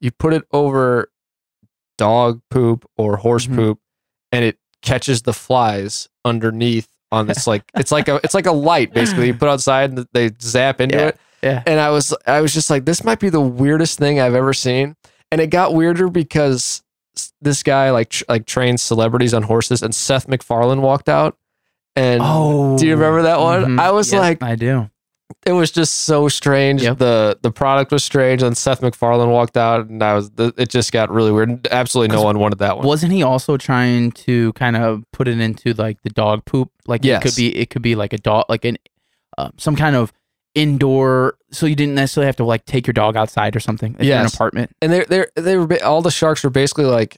You 0.00 0.10
put 0.10 0.32
it 0.32 0.44
over 0.52 1.08
dog 1.98 2.40
poop 2.50 2.84
or 2.96 3.18
horse 3.18 3.46
Mhm. 3.46 3.54
poop, 3.56 3.78
and 4.32 4.44
it 4.44 4.58
catches 4.82 5.22
the 5.22 5.32
flies 5.32 6.08
underneath 6.24 6.88
on 7.10 7.26
this 7.26 7.46
like 7.46 7.62
it's 7.76 7.92
like 7.92 8.08
a 8.08 8.16
it's 8.24 8.34
like 8.34 8.46
a 8.46 8.52
light 8.52 8.92
basically. 8.94 9.26
You 9.28 9.34
put 9.34 9.48
outside 9.48 9.90
and 9.90 10.06
they 10.12 10.30
zap 10.40 10.80
into 10.80 10.96
Yeah, 10.96 11.06
it. 11.08 11.16
yeah. 11.42 11.62
And 11.66 11.78
I 11.80 11.90
was 11.90 12.14
I 12.26 12.40
was 12.40 12.52
just 12.54 12.70
like, 12.70 12.84
this 12.84 13.04
might 13.04 13.20
be 13.20 13.28
the 13.28 13.40
weirdest 13.40 13.98
thing 13.98 14.18
I've 14.20 14.34
ever 14.34 14.52
seen. 14.54 14.96
And 15.30 15.40
it 15.40 15.48
got 15.48 15.74
weirder 15.74 16.08
because 16.08 16.82
this 17.40 17.62
guy 17.62 17.90
like 17.90 18.08
tr- 18.10 18.24
like 18.28 18.46
trains 18.46 18.82
celebrities 18.82 19.34
on 19.34 19.42
horses, 19.42 19.82
and 19.82 19.94
Seth 19.94 20.26
MacFarlane 20.28 20.80
walked 20.82 21.08
out. 21.08 21.36
And 21.96 22.20
oh, 22.24 22.78
do 22.78 22.86
you 22.86 22.94
remember 22.94 23.22
that 23.22 23.38
one? 23.40 23.64
mhm. 23.64 23.78
I 23.78 23.90
was 23.90 24.12
like, 24.12 24.42
I 24.42 24.56
do. 24.56 24.88
It 25.46 25.52
was 25.52 25.70
just 25.70 26.02
so 26.02 26.28
strange. 26.28 26.82
Yep. 26.82 26.98
The 26.98 27.38
the 27.42 27.50
product 27.50 27.92
was 27.92 28.02
strange, 28.04 28.42
and 28.42 28.56
Seth 28.56 28.80
MacFarlane 28.82 29.30
walked 29.30 29.56
out, 29.56 29.88
and 29.88 30.02
I 30.02 30.14
was 30.14 30.30
the, 30.32 30.52
it 30.56 30.68
just 30.70 30.92
got 30.92 31.10
really 31.10 31.32
weird. 31.32 31.66
Absolutely, 31.70 32.14
no 32.14 32.22
one 32.22 32.38
wanted 32.38 32.58
that 32.60 32.76
one. 32.76 32.86
Wasn't 32.86 33.12
he 33.12 33.22
also 33.22 33.56
trying 33.56 34.12
to 34.12 34.52
kind 34.54 34.76
of 34.76 35.02
put 35.12 35.28
it 35.28 35.40
into 35.40 35.72
like 35.74 36.00
the 36.02 36.10
dog 36.10 36.44
poop? 36.44 36.70
Like 36.86 37.04
it 37.04 37.20
could 37.22 37.34
be, 37.36 37.56
it 37.56 37.70
could 37.70 37.82
be 37.82 37.94
like 37.94 38.12
a 38.12 38.18
dog, 38.18 38.46
like 38.48 38.64
an 38.64 38.76
uh, 39.38 39.50
some 39.56 39.76
kind 39.76 39.96
of 39.96 40.12
indoor. 40.54 41.36
So 41.50 41.66
you 41.66 41.74
didn't 41.76 41.94
necessarily 41.94 42.26
have 42.26 42.36
to 42.36 42.44
like 42.44 42.64
take 42.64 42.86
your 42.86 42.94
dog 42.94 43.16
outside 43.16 43.56
or 43.56 43.60
something. 43.60 43.96
In 43.98 44.10
an 44.10 44.26
apartment. 44.26 44.70
and 44.80 44.92
they 44.92 45.04
they 45.04 45.24
they 45.36 45.56
were 45.56 45.82
all 45.84 46.02
the 46.02 46.10
sharks 46.10 46.44
were 46.44 46.50
basically 46.50 46.84
like. 46.86 47.16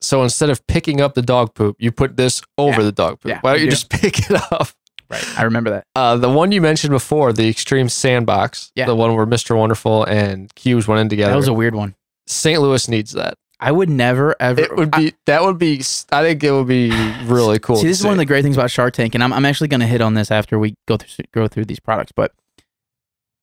So 0.00 0.22
instead 0.22 0.50
of 0.50 0.66
picking 0.66 1.00
up 1.00 1.14
the 1.14 1.22
dog 1.22 1.54
poop, 1.54 1.76
you 1.78 1.90
put 1.90 2.18
this 2.18 2.42
over 2.58 2.80
Yeah. 2.80 2.84
the 2.84 2.92
dog 2.92 3.20
poop. 3.20 3.30
Yeah, 3.30 3.38
Why 3.40 3.52
don't 3.52 3.60
you 3.60 3.64
you 3.66 3.70
do. 3.70 3.76
just 3.76 3.88
pick 4.02 4.18
it 4.30 4.52
up? 4.52 4.68
Right. 5.14 5.38
I 5.38 5.42
remember 5.44 5.70
that. 5.70 5.84
Uh, 5.96 6.16
the 6.16 6.28
one 6.30 6.52
you 6.52 6.60
mentioned 6.60 6.90
before, 6.90 7.32
the 7.32 7.48
Extreme 7.48 7.88
Sandbox, 7.88 8.70
Yeah. 8.74 8.86
the 8.86 8.96
one 8.96 9.14
where 9.14 9.26
Mr. 9.26 9.56
Wonderful 9.56 10.04
and 10.04 10.54
Cubes 10.54 10.86
went 10.88 11.00
in 11.00 11.08
together. 11.08 11.30
That 11.32 11.36
was 11.36 11.48
a 11.48 11.52
weird 11.54 11.74
one. 11.74 11.94
St. 12.26 12.60
Louis 12.60 12.88
needs 12.88 13.12
that. 13.12 13.34
I 13.60 13.70
would 13.72 13.88
never 13.88 14.34
ever. 14.40 14.60
It 14.60 14.76
would 14.76 14.90
be 14.90 15.14
that 15.26 15.42
would 15.42 15.58
be. 15.58 15.80
I 16.12 16.22
think 16.22 16.42
it 16.42 16.50
would 16.50 16.66
be 16.66 16.90
really 17.24 17.58
cool. 17.58 17.76
See, 17.76 17.86
this 17.86 17.98
is 18.00 18.04
one 18.04 18.12
of 18.12 18.18
the 18.18 18.26
great 18.26 18.42
things 18.42 18.56
about 18.56 18.70
Shark 18.70 18.92
Tank, 18.94 19.14
and 19.14 19.22
I'm, 19.24 19.32
I'm 19.32 19.44
actually 19.46 19.68
going 19.68 19.80
to 19.80 19.86
hit 19.86 20.00
on 20.00 20.14
this 20.14 20.30
after 20.30 20.58
we 20.58 20.74
go 20.86 20.96
through 20.96 21.24
go 21.32 21.48
through 21.48 21.64
these 21.66 21.80
products. 21.80 22.12
But 22.14 22.32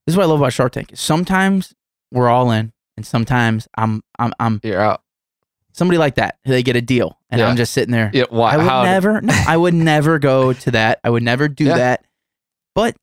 this 0.05 0.13
is 0.13 0.17
what 0.17 0.23
I 0.23 0.27
love 0.27 0.39
about 0.41 0.53
Shark 0.53 0.73
Tank. 0.73 0.91
Sometimes 0.93 1.73
we're 2.11 2.27
all 2.29 2.51
in, 2.51 2.71
and 2.97 3.05
sometimes 3.05 3.67
I'm 3.77 4.01
I'm 4.19 4.33
I'm 4.39 4.59
You're 4.63 4.81
out. 4.81 5.01
Somebody 5.73 5.97
like 5.97 6.15
that. 6.15 6.37
They 6.45 6.63
get 6.63 6.75
a 6.75 6.81
deal, 6.81 7.17
and 7.29 7.39
Yeah. 7.39 7.47
I'm 7.47 7.55
just 7.55 7.73
sitting 7.73 7.91
there. 7.91 8.11
Yeah, 8.13 8.25
why? 8.29 8.53
I 8.53 8.57
would 8.57 8.65
how? 8.65 8.83
never. 8.83 9.21
No, 9.21 9.33
I 9.47 9.57
would 9.57 9.73
never 9.91 10.19
go 10.19 10.53
to 10.53 10.71
that. 10.71 10.99
I 11.03 11.09
would 11.09 11.23
never 11.23 11.47
do 11.47 11.65
Yeah. 11.65 11.77
that. 11.77 12.05
But 12.75 12.95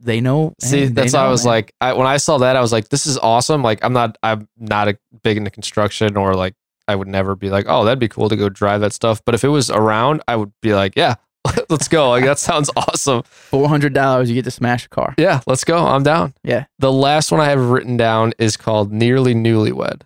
they 0.00 0.20
know. 0.20 0.54
See, 0.60 0.80
hey, 0.80 0.86
that's 0.86 1.12
why 1.12 1.20
I 1.26 1.28
was 1.28 1.44
man. 1.44 1.50
like, 1.52 1.74
I, 1.80 1.92
when 1.92 2.06
I 2.06 2.16
saw 2.16 2.38
that, 2.38 2.56
I 2.56 2.60
was 2.60 2.72
like, 2.72 2.88
this 2.88 3.06
is 3.06 3.18
awesome. 3.18 3.62
Like, 3.62 3.84
I'm 3.84 3.92
not, 3.92 4.16
I'm 4.22 4.48
not 4.58 4.88
a, 4.88 4.98
big 5.22 5.36
into 5.36 5.50
construction, 5.50 6.16
or 6.16 6.34
like, 6.34 6.54
I 6.88 6.94
would 6.96 7.08
never 7.08 7.36
be 7.36 7.50
like, 7.50 7.66
oh, 7.68 7.84
that'd 7.84 7.98
be 7.98 8.08
cool 8.08 8.28
to 8.30 8.36
go 8.36 8.48
drive 8.48 8.80
that 8.80 8.92
stuff. 8.92 9.22
But 9.24 9.34
if 9.34 9.44
it 9.44 9.48
was 9.48 9.70
around, 9.70 10.22
I 10.26 10.36
would 10.36 10.52
be 10.62 10.74
like, 10.74 10.94
yeah, 10.96 11.16
let's 11.68 11.86
go. 11.86 12.08
Like, 12.10 12.24
that 12.24 12.38
sounds 12.38 12.70
awesome. 12.76 13.22
four 13.24 13.68
hundred 13.68 13.92
dollars, 13.92 14.28
you 14.30 14.34
get 14.34 14.44
to 14.46 14.50
smash 14.50 14.86
a 14.86 14.88
car. 14.88 15.14
Yeah, 15.18 15.40
let's 15.46 15.64
go. 15.64 15.86
I'm 15.86 16.02
down. 16.02 16.32
Yeah. 16.42 16.64
The 16.78 16.90
last 16.90 17.30
one 17.30 17.40
I 17.40 17.44
have 17.50 17.60
written 17.70 17.96
down 17.96 18.32
is 18.38 18.56
called 18.56 18.90
Nearly 18.92 19.34
Newlywed. 19.34 20.02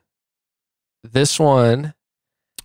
This 1.04 1.38
one, 1.38 1.94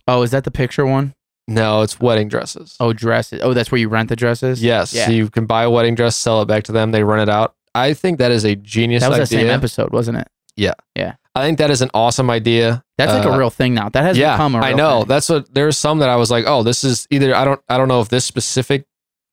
Oh, 0.08 0.22
is 0.22 0.30
that 0.32 0.44
the 0.44 0.50
picture 0.50 0.84
one? 0.86 1.14
no, 1.46 1.82
it's 1.82 1.98
wedding 2.00 2.28
dresses. 2.28 2.76
Oh, 2.80 2.92
dresses. 2.92 3.40
Oh, 3.42 3.52
that's 3.54 3.70
where 3.72 3.80
you 3.80 3.88
rent 3.88 4.08
the 4.08 4.16
dresses. 4.16 4.62
yes. 4.62 4.92
Yeah. 4.94 5.06
So 5.06 5.12
you 5.12 5.28
can 5.30 5.46
buy 5.46 5.64
a 5.64 5.70
wedding 5.70 5.94
dress, 5.94 6.16
sell 6.16 6.40
it 6.42 6.46
back 6.46 6.64
to 6.64 6.72
them, 6.72 6.90
they 6.92 7.02
rent 7.04 7.28
it 7.28 7.32
out. 7.32 7.54
I 7.74 7.92
think 7.94 8.18
that 8.18 8.30
is 8.32 8.44
a 8.44 8.54
genius 8.56 9.02
that 9.02 9.10
was 9.10 9.18
idea. 9.20 9.38
the 9.38 9.44
same 9.44 9.50
episode, 9.50 9.92
wasn't 9.92 10.18
it? 10.18 10.28
Yeah. 10.56 10.74
Yeah. 10.96 11.14
I 11.34 11.42
think 11.44 11.58
that 11.58 11.70
is 11.70 11.80
an 11.82 11.90
awesome 11.94 12.28
idea. 12.30 12.82
That's 12.98 13.12
like 13.12 13.24
Uh, 13.26 13.30
a 13.30 13.38
real 13.38 13.50
thing 13.50 13.74
now. 13.74 13.88
That 13.88 14.02
has 14.02 14.18
yeah, 14.18 14.34
become 14.34 14.56
a 14.56 14.58
real 14.58 14.64
I 14.66 14.72
know. 14.72 14.98
thing. 15.00 15.08
That's 15.08 15.28
what 15.28 15.54
there's 15.54 15.76
some 15.78 16.00
that 16.00 16.08
I 16.08 16.16
was 16.16 16.30
like, 16.30 16.44
oh, 16.46 16.62
this 16.64 16.82
is 16.82 17.06
either 17.10 17.34
I 17.34 17.44
don't 17.44 17.60
I 17.68 17.76
don't 17.78 17.86
know 17.88 18.00
if 18.00 18.08
this 18.08 18.24
specific 18.24 18.84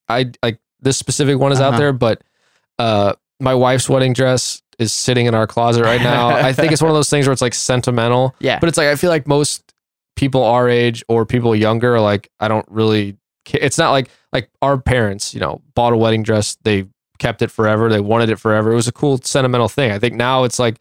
I 0.08 0.30
like 0.42 0.58
this 0.80 0.96
specific 0.96 1.38
one 1.38 1.50
is 1.50 1.60
out 1.60 1.70
Uh-huh. 1.70 1.78
there, 1.78 1.92
but 1.92 2.22
uh 2.78 3.14
my 3.40 3.54
wife's 3.54 3.88
wedding 3.88 4.12
dress 4.12 4.62
is 4.78 4.92
sitting 4.92 5.26
in 5.26 5.34
our 5.34 5.46
closet 5.46 5.84
right 5.84 6.00
now. 6.00 6.28
I 6.36 6.52
think 6.52 6.72
it's 6.72 6.82
one 6.82 6.90
of 6.90 6.94
those 6.94 7.10
things 7.10 7.26
where 7.26 7.32
it's 7.32 7.42
like 7.42 7.54
sentimental, 7.54 8.34
yeah. 8.38 8.58
but 8.58 8.68
it's 8.68 8.78
like 8.78 8.88
I 8.88 8.96
feel 8.96 9.10
like 9.10 9.26
most 9.26 9.74
people 10.16 10.42
our 10.42 10.68
age 10.68 11.04
or 11.08 11.24
people 11.24 11.54
younger 11.54 11.94
are 11.94 12.00
like 12.00 12.28
I 12.40 12.48
don't 12.48 12.66
really 12.68 13.16
ca- 13.46 13.60
it's 13.60 13.78
not 13.78 13.90
like 13.90 14.10
like 14.32 14.50
our 14.62 14.78
parents, 14.78 15.34
you 15.34 15.40
know, 15.40 15.62
bought 15.74 15.92
a 15.92 15.96
wedding 15.96 16.22
dress, 16.22 16.56
they 16.62 16.86
kept 17.18 17.42
it 17.42 17.50
forever, 17.50 17.88
they 17.88 18.00
wanted 18.00 18.30
it 18.30 18.36
forever. 18.36 18.72
It 18.72 18.76
was 18.76 18.88
a 18.88 18.92
cool 18.92 19.18
sentimental 19.18 19.68
thing. 19.68 19.90
I 19.90 19.98
think 19.98 20.14
now 20.14 20.44
it's 20.44 20.58
like 20.58 20.78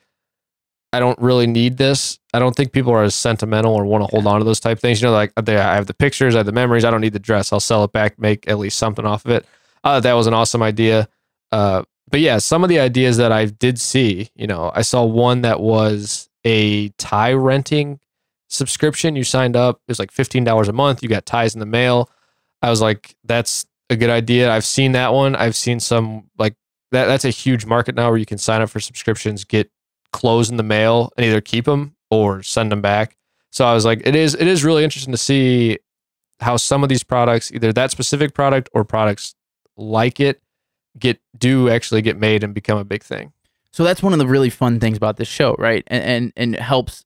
I 0.93 0.99
don't 0.99 1.19
really 1.19 1.47
need 1.47 1.77
this. 1.77 2.17
I 2.33 2.39
don't 2.39 2.55
think 2.55 2.71
people 2.71 2.93
are 2.93 3.03
as 3.03 3.13
sentimental 3.13 3.73
or 3.73 3.85
want 3.85 4.03
to 4.03 4.07
hold 4.07 4.25
on 4.25 4.39
to 4.39 4.45
those 4.45 4.59
type 4.59 4.79
things. 4.79 5.01
You 5.01 5.07
know, 5.07 5.13
like 5.13 5.33
they, 5.35 5.57
I 5.57 5.75
have 5.75 5.87
the 5.87 5.93
pictures, 5.93 6.35
I 6.35 6.39
have 6.39 6.45
the 6.45 6.51
memories. 6.51 6.85
I 6.85 6.91
don't 6.91 7.01
need 7.01 7.13
the 7.13 7.19
dress. 7.19 7.51
I'll 7.51 7.59
sell 7.59 7.83
it 7.83 7.91
back, 7.91 8.17
make 8.17 8.47
at 8.47 8.57
least 8.57 8.77
something 8.77 9.05
off 9.05 9.25
of 9.25 9.31
it. 9.31 9.45
Uh, 9.83 9.99
that 9.99 10.13
was 10.13 10.27
an 10.27 10.33
awesome 10.33 10.63
idea. 10.63 11.09
Uh, 11.51 11.83
but 12.09 12.19
yeah, 12.19 12.37
some 12.37 12.63
of 12.63 12.69
the 12.69 12.79
ideas 12.79 13.17
that 13.17 13.31
I 13.31 13.45
did 13.45 13.79
see, 13.79 14.29
you 14.35 14.47
know, 14.47 14.71
I 14.73 14.81
saw 14.81 15.03
one 15.03 15.41
that 15.41 15.59
was 15.59 16.29
a 16.43 16.89
tie 16.89 17.33
renting 17.33 17.99
subscription. 18.47 19.15
You 19.15 19.23
signed 19.23 19.55
up. 19.55 19.81
It 19.87 19.91
was 19.91 19.99
like 19.99 20.11
fifteen 20.11 20.43
dollars 20.43 20.67
a 20.67 20.73
month. 20.73 21.03
You 21.03 21.09
got 21.09 21.25
ties 21.25 21.53
in 21.53 21.59
the 21.59 21.65
mail. 21.65 22.09
I 22.61 22.69
was 22.69 22.81
like, 22.81 23.15
that's 23.23 23.65
a 23.89 23.95
good 23.95 24.09
idea. 24.09 24.51
I've 24.51 24.65
seen 24.65 24.93
that 24.93 25.13
one. 25.13 25.35
I've 25.35 25.55
seen 25.55 25.79
some 25.79 26.29
like 26.37 26.55
that. 26.91 27.05
That's 27.07 27.25
a 27.25 27.29
huge 27.29 27.65
market 27.65 27.95
now 27.95 28.09
where 28.09 28.17
you 28.17 28.25
can 28.25 28.37
sign 28.37 28.61
up 28.61 28.69
for 28.69 28.79
subscriptions, 28.79 29.43
get 29.43 29.69
clothes 30.13 30.49
in 30.49 30.57
the 30.57 30.63
mail, 30.63 31.11
and 31.17 31.25
either 31.25 31.41
keep 31.41 31.65
them 31.65 31.95
or 32.09 32.41
send 32.41 32.71
them 32.71 32.81
back. 32.81 33.17
So 33.51 33.65
I 33.65 33.73
was 33.73 33.85
like, 33.85 34.01
it 34.05 34.15
is 34.15 34.33
it 34.33 34.47
is 34.47 34.63
really 34.63 34.83
interesting 34.83 35.13
to 35.13 35.17
see 35.17 35.79
how 36.39 36.57
some 36.57 36.83
of 36.83 36.89
these 36.89 37.03
products, 37.03 37.51
either 37.51 37.73
that 37.73 37.91
specific 37.91 38.33
product 38.33 38.69
or 38.73 38.83
products 38.83 39.35
like 39.75 40.19
it, 40.19 40.41
get 40.99 41.19
do 41.37 41.69
actually 41.69 42.01
get 42.01 42.17
made 42.17 42.43
and 42.43 42.53
become 42.53 42.77
a 42.77 42.83
big 42.85 43.03
thing. 43.03 43.33
So 43.71 43.83
that's 43.83 44.01
one 44.01 44.13
of 44.13 44.19
the 44.19 44.27
really 44.27 44.49
fun 44.49 44.79
things 44.79 44.97
about 44.97 45.17
this 45.17 45.27
show, 45.27 45.55
right? 45.59 45.83
And 45.87 46.03
and, 46.03 46.33
and 46.35 46.55
it 46.55 46.61
helps 46.61 47.03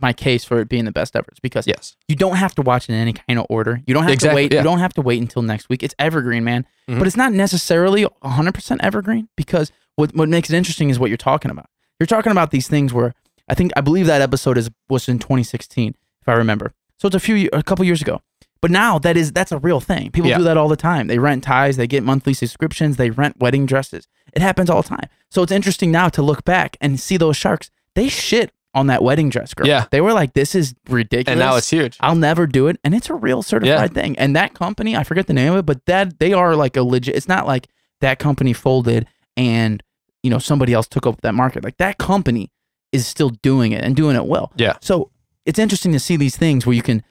my 0.00 0.12
case 0.12 0.44
for 0.44 0.58
it 0.60 0.68
being 0.68 0.84
the 0.84 0.92
best 0.92 1.14
ever. 1.14 1.26
It's 1.30 1.38
because 1.40 1.66
Yes. 1.66 1.94
you 2.08 2.16
don't 2.16 2.36
have 2.36 2.54
to 2.56 2.62
watch 2.62 2.88
it 2.88 2.92
in 2.92 2.98
any 2.98 3.12
kind 3.12 3.38
of 3.38 3.46
order. 3.48 3.80
You 3.86 3.94
don't 3.94 4.02
have 4.02 4.12
Exactly, 4.12 4.42
to 4.42 4.44
wait. 4.46 4.52
yeah. 4.52 4.58
You 4.60 4.64
don't 4.64 4.80
have 4.80 4.92
to 4.94 5.00
wait 5.00 5.20
until 5.20 5.42
next 5.42 5.68
week. 5.68 5.82
It's 5.82 5.94
evergreen, 5.98 6.42
man. 6.44 6.66
Mhm. 6.88 6.98
But 6.98 7.06
it's 7.06 7.16
not 7.16 7.32
necessarily 7.32 8.04
100% 8.22 8.80
evergreen 8.82 9.28
because 9.36 9.70
what 9.96 10.14
what 10.14 10.28
makes 10.28 10.50
it 10.50 10.56
interesting 10.56 10.90
is 10.90 10.98
what 10.98 11.08
you're 11.08 11.16
talking 11.16 11.50
about. 11.50 11.66
You're 12.00 12.06
talking 12.08 12.32
about 12.32 12.50
these 12.50 12.66
things 12.68 12.92
where 12.92 13.14
I 13.48 13.54
think 13.54 13.70
I 13.76 13.80
believe 13.80 14.06
that 14.06 14.20
episode 14.20 14.58
is 14.58 14.70
was 14.88 15.08
in 15.08 15.18
2016 15.20 15.94
if 16.20 16.28
I 16.28 16.32
remember. 16.32 16.74
So 16.98 17.06
it's 17.06 17.16
a 17.16 17.20
few 17.20 17.48
a 17.52 17.62
couple 17.62 17.84
years 17.84 18.02
ago. 18.02 18.20
But 18.62 18.70
now 18.70 18.98
that 19.00 19.16
is 19.16 19.32
that's 19.32 19.52
a 19.52 19.58
real 19.58 19.80
thing. 19.80 20.10
People 20.12 20.30
Yeah. 20.30 20.38
do 20.38 20.44
that 20.44 20.56
all 20.56 20.68
the 20.68 20.76
time. 20.76 21.08
They 21.08 21.18
rent 21.18 21.44
ties, 21.44 21.76
they 21.76 21.86
get 21.86 22.02
monthly 22.04 22.32
subscriptions, 22.32 22.96
they 22.96 23.10
rent 23.10 23.38
wedding 23.40 23.66
dresses. 23.66 24.06
It 24.32 24.40
happens 24.40 24.70
all 24.70 24.80
the 24.82 24.88
time. 24.88 25.08
So 25.30 25.42
it's 25.42 25.52
interesting 25.52 25.90
now 25.90 26.08
to 26.10 26.22
look 26.22 26.44
back 26.44 26.76
and 26.80 26.98
see 26.98 27.16
those 27.18 27.36
sharks. 27.36 27.70
They 27.94 28.08
shit 28.08 28.52
on 28.74 28.86
that 28.86 29.02
wedding 29.02 29.28
dress 29.28 29.52
girl. 29.52 29.66
Yeah. 29.66 29.84
They 29.90 30.00
were 30.00 30.14
like, 30.14 30.32
this 30.32 30.54
is 30.54 30.74
ridiculous. 30.88 31.28
And 31.32 31.40
now 31.40 31.56
it's 31.56 31.68
huge. 31.68 31.98
I'll 32.00 32.14
never 32.14 32.46
do 32.46 32.68
it. 32.68 32.78
And 32.82 32.94
it's 32.94 33.10
a 33.10 33.14
real 33.14 33.42
certified 33.42 33.92
thing. 33.92 34.18
And 34.18 34.34
that 34.34 34.54
company, 34.54 34.96
I 34.96 35.04
forget 35.04 35.26
the 35.26 35.34
name 35.34 35.52
of 35.52 35.58
it, 35.58 35.66
but 35.66 35.84
that 35.86 36.18
they 36.20 36.32
are 36.32 36.56
like 36.56 36.76
a 36.76 36.82
legit 36.82 37.14
it's 37.14 37.28
not 37.28 37.46
like 37.46 37.68
that 38.00 38.18
company 38.18 38.52
folded 38.54 39.06
and 39.36 39.82
you 40.22 40.30
know 40.30 40.38
somebody 40.38 40.72
else 40.72 40.86
took 40.88 41.06
over 41.06 41.18
that 41.22 41.34
market. 41.34 41.64
Like 41.64 41.76
that 41.78 41.98
company 41.98 42.50
is 42.92 43.06
still 43.06 43.30
doing 43.30 43.72
it 43.72 43.84
and 43.84 43.96
doing 43.96 44.16
it 44.16 44.24
well. 44.24 44.52
Yeah. 44.56 44.76
So 44.80 45.10
it's 45.44 45.58
interesting 45.58 45.92
to 45.92 46.00
see 46.00 46.16
these 46.16 46.36
things 46.36 46.64
where 46.64 46.74
you 46.74 46.82
can, 46.82 47.02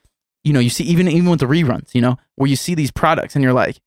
you 0.43 0.53
know, 0.53 0.59
you 0.59 0.69
see 0.69 0.83
even 0.85 1.07
even 1.07 1.29
with 1.29 1.39
the 1.39 1.45
reruns, 1.45 1.93
you 1.93 2.01
know, 2.01 2.17
where 2.35 2.49
you 2.49 2.55
see 2.55 2.75
these 2.75 2.91
products 2.91 3.35
and 3.35 3.43
you're 3.43 3.53
like, 3.53 3.79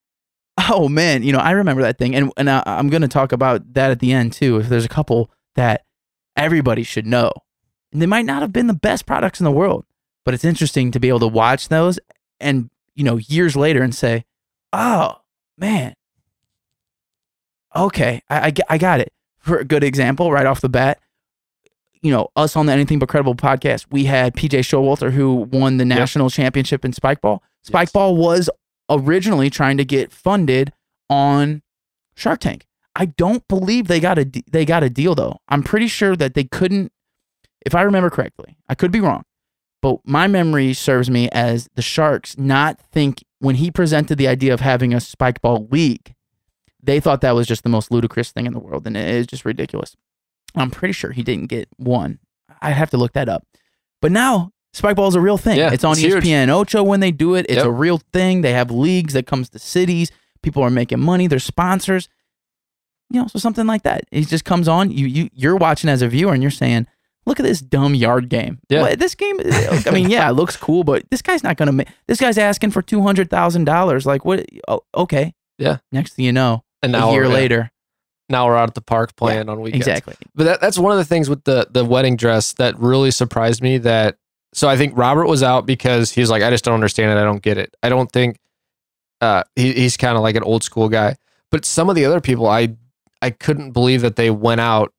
oh 0.71 0.88
man, 0.88 1.23
you 1.23 1.33
know, 1.33 1.38
I 1.38 1.53
remember 1.53 1.83
that 1.83 1.99
thing, 1.99 2.14
and 2.14 2.33
and 2.37 2.49
I, 2.49 2.62
I'm 2.67 2.88
going 2.88 3.03
to 3.03 3.09
talk 3.09 3.33
about 3.33 3.75
that 3.75 3.90
at 3.90 4.01
the 4.01 4.12
end 4.12 4.33
too. 4.33 4.59
If 4.59 4.69
there's 4.69 4.85
a 4.85 4.88
couple 4.88 5.31
that 5.57 5.85
everybody 6.37 6.83
should 6.83 7.07
know, 7.07 7.33
and 7.93 8.01
they 8.01 8.07
might 8.07 8.25
not 8.25 8.43
have 8.43 8.53
been 8.53 8.67
the 8.67 8.75
best 8.75 9.07
products 9.07 9.40
in 9.40 9.45
the 9.45 9.51
world, 9.51 9.85
but 10.25 10.35
it's 10.35 10.45
interesting 10.45 10.90
to 10.93 11.01
be 11.01 11.09
able 11.09 11.21
to 11.21 11.29
watch 11.29 11.69
those 11.69 11.99
and 12.40 12.71
you 12.95 13.05
know 13.05 13.17
years 13.17 13.57
later 13.57 13.83
and 13.83 13.95
say, 13.95 14.25
oh 14.73 15.17
man, 15.59 15.95
okay, 17.75 18.23
I 18.31 18.49
I, 18.49 18.53
I 18.71 18.79
got 18.79 19.01
it. 19.01 19.12
For 19.38 19.59
a 19.59 19.64
good 19.64 19.85
example, 19.85 20.33
right 20.33 20.47
off 20.47 20.61
the 20.61 20.69
bat, 20.71 21.01
you 22.05 22.11
know, 22.11 22.29
us 22.37 22.55
on 22.55 22.67
the 22.67 22.73
Anything 22.73 22.99
But 22.99 23.09
Credible 23.09 23.35
podcast, 23.35 23.87
we 23.90 24.05
had 24.05 24.37
PJ 24.37 24.61
Showalter 24.61 25.11
who 25.11 25.49
won 25.51 25.79
the 25.79 25.87
national 25.87 26.29
championship 26.29 26.85
in 26.85 26.93
Spikeball. 26.93 27.40
Yes. 27.64 27.71
Spikeball 27.71 28.17
was 28.17 28.51
originally 28.90 29.49
trying 29.49 29.79
to 29.79 29.87
get 29.87 30.12
funded 30.12 30.71
on 31.09 31.62
Shark 32.14 32.40
Tank. 32.40 32.67
I 32.95 33.07
don't 33.07 33.47
believe 33.49 33.88
they 33.88 34.01
got 34.01 34.19
a 34.19 34.31
they 34.53 34.67
got 34.67 34.83
a 34.83 34.90
deal 34.90 35.14
though. 35.14 35.38
I'm 35.49 35.62
pretty 35.62 35.88
sure 35.88 36.14
that 36.14 36.35
they 36.35 36.45
couldn't 36.45 36.93
if 37.64 37.75
I 37.75 37.81
remember 37.81 38.11
correctly. 38.11 38.59
I 38.69 38.75
could 38.75 38.93
be 38.93 39.01
wrong. 39.01 39.25
But 39.81 40.01
my 40.05 40.27
memory 40.29 40.75
serves 40.75 41.11
me 41.11 41.31
as 41.31 41.69
the 41.75 41.83
Sharks 41.83 42.37
not 42.37 42.81
think 42.93 43.25
when 43.38 43.57
he 43.57 43.71
presented 43.71 44.17
the 44.17 44.29
idea 44.29 44.53
of 44.53 44.61
having 44.61 44.93
a 44.93 44.99
Spikeball 44.99 45.73
league, 45.73 46.14
they 46.83 47.01
thought 47.01 47.23
that 47.23 47.35
was 47.35 47.47
just 47.47 47.62
the 47.62 47.71
most 47.71 47.90
ludicrous 47.90 48.31
thing 48.31 48.45
in 48.45 48.53
the 48.53 48.61
world 48.61 48.87
and 48.87 48.95
it 48.95 49.09
is 49.09 49.27
just 49.27 49.47
ridiculous. 49.47 49.97
I'm 50.55 50.71
pretty 50.71 50.93
sure 50.93 51.11
he 51.12 51.23
didn't 51.23 51.47
get 51.47 51.69
one. 51.77 52.19
I 52.61 52.71
have 52.71 52.90
to 52.90 52.97
look 52.97 53.12
that 53.14 53.29
up. 53.29 53.47
But 54.01 54.12
now 54.12 54.53
Spikeball 54.75 55.09
is 55.09 55.14
a 55.14 55.21
real 55.21 55.38
thing. 55.38 55.59
Yeah, 55.59 55.73
it's 55.73 55.85
on 55.85 55.93
it's 55.93 56.01
huge. 56.01 56.25
ESPN 56.25 56.49
Ocho 56.49 56.83
when 56.83 57.01
they 57.01 57.12
do 57.12 57.35
it. 57.35 57.47
It's 57.49 57.59
Yep. 57.59 57.67
a 57.67 57.71
real 57.71 57.99
thing. 58.12 58.43
They 58.43 58.53
have 58.53 58.71
leagues 58.71 59.14
that 59.14 59.27
comes 59.27 59.49
to 59.51 59.59
cities. 59.59 60.11
People 60.43 60.62
are 60.62 60.71
making 60.71 61.01
money. 61.01 61.27
They're 61.27 61.38
sponsors. 61.38 62.09
You 63.11 63.21
know, 63.21 63.27
so 63.29 63.38
something 63.38 63.67
like 63.67 63.83
that. 63.85 64.05
It 64.11 64.29
just 64.29 64.45
comes 64.45 64.67
on. 64.67 64.90
You 64.90 65.07
you 65.07 65.29
you're 65.33 65.57
watching 65.57 65.88
as 65.90 66.03
a 66.03 66.09
viewer 66.09 66.33
and 66.33 66.43
you're 66.43 66.51
saying, 66.51 66.87
"Look 67.27 67.38
at 67.38 67.45
this 67.45 67.61
dumb 67.61 67.95
yard 67.95 68.29
game. 68.29 68.59
Yeah. 68.69 68.81
What, 68.83 68.99
this 68.99 69.14
game. 69.14 69.37
I 69.45 69.90
mean, 69.93 70.11
yeah, 70.11 70.29
it 70.29 70.33
looks 70.33 70.57
cool, 70.57 70.83
but 70.85 71.09
this 71.11 71.23
guy's 71.23 71.45
not 71.45 71.57
gonna 71.57 71.73
make. 71.73 71.88
This 72.09 72.19
guy's 72.19 72.38
asking 72.38 72.73
for 72.73 72.83
two 72.83 73.03
hundred 73.03 73.31
thousand 73.31 73.64
dollars. 73.64 74.07
Like 74.07 74.25
what? 74.25 74.45
Oh, 74.67 74.81
okay. 74.95 75.35
Yeah. 75.59 75.79
Next 75.93 76.14
thing 76.14 76.25
you 76.25 76.33
know, 76.33 76.64
now 76.83 77.11
a 77.11 77.12
year 77.12 77.25
yeah, 77.25 77.29
later, 77.29 77.71
now 78.35 78.47
we're 78.47 78.57
out 78.57 78.68
at 78.68 78.75
the 78.75 78.83
park 78.83 79.14
playing 79.14 79.49
on 79.49 79.61
weekends. 79.61 79.87
exactly. 79.87 80.14
But 80.35 80.44
that, 80.44 80.61
that's 80.61 80.79
one 80.79 80.92
of 80.92 80.99
the 80.99 81.05
things 81.05 81.31
with 81.31 81.44
the 81.44 81.68
the 81.70 81.85
wedding 81.85 82.16
dress 82.16 82.53
that 82.55 82.79
really 82.79 83.11
surprised 83.11 83.62
me. 83.62 83.79
That 83.79 84.18
so 84.53 84.68
I 84.68 84.77
think 84.77 84.97
Robert 84.97 85.27
was 85.27 85.42
out 85.42 85.66
because 85.66 86.11
he's 86.11 86.31
like, 86.31 86.42
I 86.42 86.51
just 86.51 86.64
don't 86.64 86.75
understand 86.75 87.16
it. 87.16 87.20
I 87.20 87.25
don't 87.25 87.42
get 87.42 87.59
it. 87.59 87.77
I 87.83 87.88
don't 87.88 88.11
think 88.11 88.38
uh, 89.20 89.44
he, 89.57 89.73
he's 89.73 89.97
kind 89.97 90.16
of 90.16 90.23
like 90.23 90.37
an 90.37 90.42
old 90.42 90.64
school 90.64 90.88
guy. 90.88 91.16
But 91.51 91.64
some 91.64 91.88
of 91.88 91.94
the 91.94 92.05
other 92.05 92.20
people, 92.20 92.49
I 92.49 92.77
I 93.23 93.31
couldn't 93.31 93.70
believe 93.70 94.03
that 94.03 94.16
they 94.16 94.31
went 94.31 94.61
out 94.61 94.92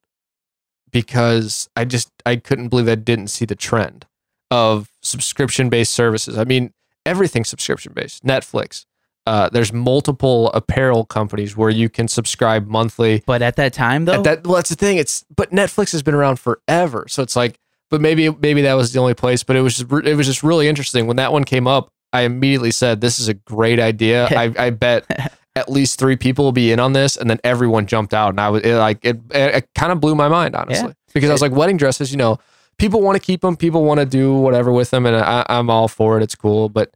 because 0.92 1.70
I 1.76 1.84
just 1.84 2.10
I 2.26 2.38
couldn't 2.38 2.70
believe 2.70 2.88
I 2.88 2.96
didn't 2.96 3.28
see 3.28 3.46
the 3.46 3.56
trend 3.56 4.06
of 4.50 4.90
subscription 5.02 5.68
based 5.68 5.94
services. 5.94 6.38
I 6.38 6.46
mean, 6.46 6.74
everything's 7.06 7.50
subscription 7.50 7.92
based. 7.94 8.24
Netflix. 8.24 8.86
Uh, 9.28 9.50
there's 9.50 9.74
multiple 9.74 10.52
apparel 10.54 11.04
companies 11.04 11.58
where 11.58 11.70
you 11.70 11.90
can 11.90 12.08
subscribe 12.08 12.68
monthly. 12.68 13.24
But 13.26 13.42
at 13.42 13.56
that 13.56 13.74
time, 13.74 14.06
though, 14.06 14.14
At 14.14 14.24
that 14.24 14.48
well, 14.48 14.56
that's 14.56 14.70
the 14.70 14.76
thing. 14.76 14.98
It's 14.98 15.26
but 15.36 15.52
Netflix 15.52 15.92
has 15.94 16.04
been 16.04 16.14
around 16.14 16.40
forever, 16.40 17.06
so 17.10 17.24
it's 17.24 17.36
like, 17.36 17.60
but 17.90 18.02
maybe 18.02 18.30
maybe 18.30 18.62
that 18.62 18.74
was 18.74 18.94
the 18.94 19.00
only 19.00 19.16
place. 19.16 19.44
But 19.44 19.56
it 19.56 19.62
was 19.62 19.78
just, 19.78 19.92
it 19.92 20.16
was 20.16 20.28
just 20.28 20.44
really 20.44 20.68
interesting 20.68 21.08
when 21.08 21.18
that 21.18 21.32
one 21.32 21.44
came 21.44 21.68
up. 21.68 21.90
I 22.14 22.22
immediately 22.22 22.72
said, 22.72 23.02
"This 23.02 23.20
is 23.20 23.28
a 23.28 23.34
great 23.34 23.80
idea." 23.80 24.28
I, 24.32 24.54
I 24.58 24.70
bet 24.70 25.06
at 25.56 25.70
least 25.70 25.98
three 25.98 26.18
people 26.18 26.46
will 26.46 26.52
be 26.52 26.72
in 26.72 26.80
on 26.80 26.94
this, 26.94 27.18
and 27.18 27.28
then 27.30 27.40
everyone 27.44 27.88
jumped 27.88 28.14
out, 28.14 28.30
and 28.30 28.40
I 28.40 28.50
was 28.50 28.62
it, 28.62 28.76
like, 28.76 29.04
it, 29.04 29.18
it, 29.32 29.56
it 29.56 29.70
kind 29.74 29.92
of 29.92 30.00
blew 30.00 30.14
my 30.14 30.28
mind 30.28 30.56
honestly 30.56 30.94
because 31.14 31.30
I 31.30 31.34
was 31.34 31.42
like, 31.42 31.54
wedding 31.54 31.78
dresses, 31.78 32.12
you 32.12 32.18
know, 32.18 32.38
people 32.78 33.02
want 33.02 33.16
to 33.16 33.26
keep 33.26 33.42
them, 33.42 33.56
people 33.56 33.84
want 33.86 34.02
to 34.02 34.06
do 34.06 34.34
whatever 34.34 34.72
with 34.72 34.92
them, 34.92 35.06
and 35.06 35.16
I, 35.16 35.46
I'm 35.48 35.70
all 35.70 35.88
for 35.88 36.18
it. 36.18 36.24
It's 36.24 36.36
cool, 36.36 36.70
but 36.70 36.94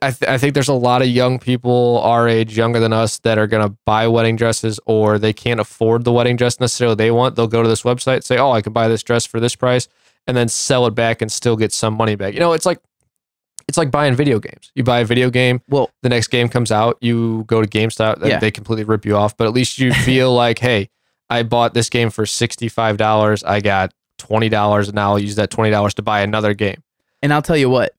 I, 0.00 0.10
th- 0.12 0.28
I 0.30 0.38
think 0.38 0.54
there's 0.54 0.68
a 0.68 0.72
lot 0.74 1.02
of 1.02 1.08
young 1.08 1.38
people 1.40 2.00
our 2.04 2.28
age, 2.28 2.56
younger 2.56 2.78
than 2.78 2.92
us, 2.92 3.18
that 3.20 3.36
are 3.36 3.48
going 3.48 3.68
to 3.68 3.76
buy 3.84 4.06
wedding 4.06 4.36
dresses 4.36 4.78
or 4.86 5.18
they 5.18 5.32
can't 5.32 5.58
afford 5.58 6.04
the 6.04 6.12
wedding 6.12 6.36
dress 6.36 6.60
necessarily 6.60 6.94
they 6.94 7.10
want. 7.10 7.34
They'll 7.34 7.48
go 7.48 7.62
to 7.62 7.68
this 7.68 7.82
website, 7.82 8.22
say, 8.22 8.38
oh, 8.38 8.52
I 8.52 8.62
can 8.62 8.72
buy 8.72 8.86
this 8.86 9.02
dress 9.02 9.26
for 9.26 9.40
this 9.40 9.56
price, 9.56 9.88
and 10.28 10.36
then 10.36 10.48
sell 10.48 10.86
it 10.86 10.92
back 10.92 11.20
and 11.20 11.32
still 11.32 11.56
get 11.56 11.72
some 11.72 11.94
money 11.94 12.14
back. 12.14 12.32
You 12.34 12.38
know, 12.40 12.52
it's 12.52 12.64
like, 12.64 12.78
it's 13.66 13.76
like 13.78 13.90
buying 13.90 14.14
video 14.14 14.38
games. 14.38 14.70
You 14.76 14.84
buy 14.84 15.00
a 15.00 15.04
video 15.04 15.30
game, 15.30 15.60
well, 15.68 15.90
the 16.02 16.08
next 16.08 16.28
game 16.28 16.48
comes 16.48 16.70
out, 16.70 16.98
you 17.00 17.42
go 17.48 17.60
to 17.60 17.66
GameStop, 17.68 18.24
Yeah. 18.24 18.38
they 18.38 18.50
completely 18.52 18.84
rip 18.84 19.04
you 19.04 19.16
off. 19.16 19.36
But 19.36 19.46
at 19.48 19.52
least 19.52 19.78
you 19.80 19.92
feel 20.04 20.32
like, 20.32 20.58
hey, 20.60 20.90
I 21.28 21.42
bought 21.42 21.74
this 21.74 21.88
game 21.88 22.10
for 22.10 22.24
$65. 22.24 23.42
I 23.44 23.60
got 23.60 23.92
$20, 24.18 24.84
and 24.86 24.94
now 24.94 25.10
I'll 25.10 25.18
use 25.18 25.34
that 25.36 25.50
$20 25.50 25.94
to 25.94 26.02
buy 26.02 26.20
another 26.20 26.54
game. 26.54 26.82
And 27.20 27.32
I'll 27.32 27.42
tell 27.42 27.56
you 27.56 27.70
what, 27.70 27.94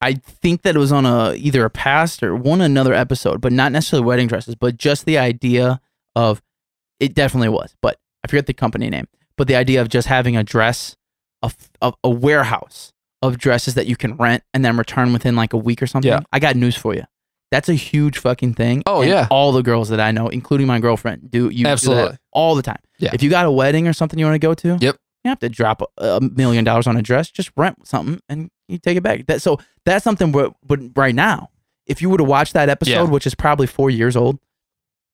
I 0.00 0.14
think 0.14 0.62
that 0.62 0.76
it 0.76 0.78
was 0.78 0.92
on 0.92 1.06
a 1.06 1.34
either 1.36 1.64
a 1.64 1.70
past 1.70 2.22
or 2.22 2.34
one 2.36 2.60
another 2.60 2.92
episode, 2.92 3.40
but 3.40 3.52
not 3.52 3.72
necessarily 3.72 4.06
wedding 4.06 4.26
dresses, 4.26 4.54
but 4.54 4.76
just 4.76 5.06
the 5.06 5.18
idea 5.18 5.80
of 6.14 6.42
it 7.00 7.14
definitely 7.14 7.48
was, 7.48 7.74
but 7.80 7.98
I 8.24 8.28
forget 8.28 8.46
the 8.46 8.54
company 8.54 8.88
name, 8.90 9.08
but 9.36 9.48
the 9.48 9.56
idea 9.56 9.80
of 9.80 9.88
just 9.88 10.08
having 10.08 10.36
a 10.36 10.44
dress, 10.44 10.96
a 11.42 11.92
a 12.02 12.10
warehouse 12.10 12.92
of 13.22 13.38
dresses 13.38 13.74
that 13.74 13.86
you 13.86 13.96
can 13.96 14.16
rent 14.16 14.42
and 14.52 14.64
then 14.64 14.76
return 14.76 15.12
within 15.12 15.36
like 15.36 15.52
a 15.52 15.56
week 15.56 15.82
or 15.82 15.86
something. 15.86 16.10
Yeah. 16.10 16.20
I 16.32 16.38
got 16.38 16.56
news 16.56 16.76
for 16.76 16.94
you. 16.94 17.04
That's 17.50 17.68
a 17.68 17.74
huge 17.74 18.18
fucking 18.18 18.54
thing. 18.54 18.82
Oh, 18.86 19.02
and 19.02 19.10
yeah. 19.10 19.28
All 19.30 19.52
the 19.52 19.62
girls 19.62 19.88
that 19.90 20.00
I 20.00 20.10
know, 20.10 20.28
including 20.28 20.66
my 20.66 20.80
girlfriend, 20.80 21.30
do 21.30 21.44
you 21.44 21.58
do 21.58 21.62
that 21.64 21.70
Absolutely. 21.72 22.18
all 22.32 22.54
the 22.56 22.62
time. 22.62 22.80
Yeah. 22.98 23.10
If 23.14 23.22
you 23.22 23.30
got 23.30 23.46
a 23.46 23.50
wedding 23.50 23.86
or 23.86 23.92
something 23.92 24.18
you 24.18 24.24
want 24.26 24.34
to 24.34 24.38
go 24.40 24.54
to, 24.54 24.78
Yep. 24.80 24.96
You 25.26 25.30
have 25.30 25.40
to 25.40 25.48
drop 25.48 25.82
a, 25.98 26.20
million 26.20 26.64
dollars 26.64 26.86
on 26.86 26.96
a 26.96 27.02
dress. 27.02 27.30
Just 27.30 27.50
rent 27.56 27.86
something 27.86 28.20
and 28.28 28.50
you 28.68 28.78
take 28.78 28.96
it 28.96 29.02
back. 29.02 29.26
That 29.26 29.42
so 29.42 29.58
that's 29.84 30.02
something. 30.04 30.32
But, 30.32 30.54
but 30.64 30.80
right 30.96 31.14
now, 31.14 31.50
if 31.86 32.00
you 32.00 32.08
were 32.10 32.18
to 32.18 32.24
watch 32.24 32.52
that 32.54 32.68
episode, 32.68 32.92
Yeah. 32.92 33.02
which 33.04 33.26
is 33.26 33.34
probably 33.34 33.66
four 33.66 33.90
years 33.90 34.16
old, 34.16 34.38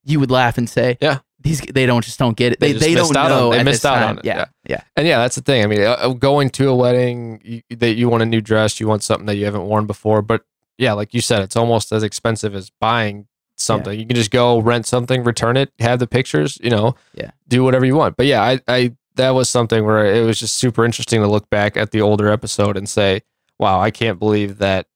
you 0.05 0.19
would 0.21 0.31
laugh 0.31 0.59
and 0.59 0.69
say, 0.69 0.97
Yeah. 1.01 1.19
these 1.41 1.61
they 1.61 1.87
don't 1.87 2.05
just 2.05 2.19
don't 2.19 2.37
get 2.37 2.53
it. 2.53 2.61
They 2.61 2.73
They 2.73 2.79
they, 2.91 2.95
don't 2.95 3.17
out 3.17 3.31
on- 3.31 3.39
know. 3.39 3.51
they 3.53 3.63
missed 3.63 3.85
out 3.87 3.95
time. 3.97 4.09
on 4.11 4.19
it. 4.19 4.25
Yeah, 4.25 4.37
Yeah. 4.37 4.45
yeah, 4.69 4.81
And 4.97 5.07
yeah, 5.07 5.19
that's 5.19 5.37
the 5.37 5.43
thing. 5.43 5.63
I 5.65 5.67
mean, 5.67 5.81
uh, 5.83 6.09
going 6.11 6.51
to 6.51 6.69
a 6.69 6.75
wedding, 6.75 7.41
you, 7.45 7.63
that 7.77 7.95
you 7.95 8.09
want 8.09 8.23
a 8.23 8.27
new 8.27 8.41
dress, 8.41 8.81
you 8.81 8.87
want 8.89 9.03
something 9.03 9.27
that 9.27 9.37
you 9.37 9.45
haven't 9.45 9.65
worn 9.65 9.87
before. 9.87 10.23
But 10.23 10.43
yeah, 10.79 10.93
like 10.95 11.15
you 11.15 11.21
said, 11.21 11.43
it's 11.43 11.57
almost 11.57 11.93
as 11.93 12.03
expensive 12.03 12.55
as 12.55 12.71
buying 12.81 13.27
something. 13.57 13.97
You 14.01 14.07
can 14.07 14.17
just 14.17 14.31
go 14.33 14.59
rent 14.61 14.87
something, 14.87 15.23
return 15.23 15.57
it, 15.57 15.71
have 15.79 15.99
the 16.01 16.07
pictures, 16.09 16.59
you 16.63 16.71
know, 16.71 16.97
Yeah. 17.15 17.31
do 17.47 17.63
whatever 17.63 17.85
you 17.85 17.95
want. 17.95 18.17
But 18.17 18.27
yeah, 18.27 18.43
I, 18.43 18.61
I 18.67 18.93
that 19.17 19.31
was 19.31 19.51
something 19.51 19.85
where 19.85 20.05
it 20.07 20.25
was 20.25 20.39
just 20.39 20.57
super 20.57 20.85
interesting 20.85 21.21
to 21.21 21.27
look 21.27 21.49
back 21.51 21.77
at 21.77 21.91
the 21.91 22.01
older 22.01 22.29
episode 22.29 22.77
and 22.77 22.89
say, 22.89 23.23
wow, 23.59 23.81
I 23.81 23.91
can't 23.91 24.19
believe 24.19 24.59
that 24.59 24.87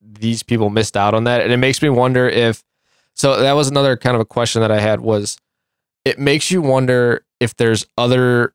these 0.00 0.42
people 0.42 0.70
missed 0.70 0.96
out 0.96 1.14
on 1.14 1.24
that. 1.24 1.42
And 1.42 1.52
it 1.52 1.58
makes 1.58 1.82
me 1.82 1.88
wonder 1.88 2.28
if 2.28 2.64
so 3.14 3.40
that 3.40 3.52
was 3.52 3.68
another 3.68 3.96
kind 3.96 4.14
of 4.14 4.20
a 4.20 4.24
question 4.24 4.62
that 4.62 4.70
I 4.70 4.80
had 4.80 5.00
was 5.00 5.36
it 6.04 6.18
makes 6.18 6.50
you 6.50 6.62
wonder 6.62 7.24
if 7.40 7.56
there's 7.56 7.86
other 7.96 8.54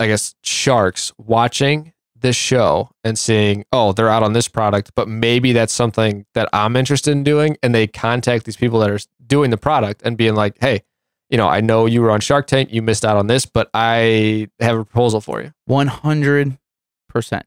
I 0.00 0.06
guess 0.06 0.34
sharks 0.42 1.12
watching 1.18 1.92
this 2.24 2.34
show 2.34 2.88
and 3.04 3.18
seeing, 3.18 3.64
oh, 3.70 3.92
they're 3.92 4.08
out 4.08 4.22
on 4.22 4.32
this 4.32 4.48
product, 4.48 4.92
but 4.96 5.06
maybe 5.06 5.52
that's 5.52 5.74
something 5.74 6.24
that 6.32 6.48
I'm 6.52 6.74
interested 6.74 7.12
in 7.12 7.22
doing. 7.22 7.56
And 7.62 7.74
they 7.74 7.86
contact 7.86 8.46
these 8.46 8.56
people 8.56 8.80
that 8.80 8.90
are 8.90 8.98
doing 9.26 9.50
the 9.50 9.58
product 9.58 10.00
and 10.04 10.16
being 10.16 10.34
like, 10.34 10.56
hey, 10.60 10.82
you 11.30 11.36
know, 11.36 11.48
I 11.48 11.60
know 11.60 11.86
you 11.86 12.02
were 12.02 12.10
on 12.10 12.20
Shark 12.20 12.46
Tank, 12.46 12.72
you 12.72 12.82
missed 12.82 13.04
out 13.04 13.16
on 13.16 13.26
this, 13.26 13.46
but 13.46 13.70
I 13.74 14.48
have 14.60 14.76
a 14.78 14.84
proposal 14.84 15.20
for 15.20 15.42
you. 15.42 15.52
100%. 15.68 16.58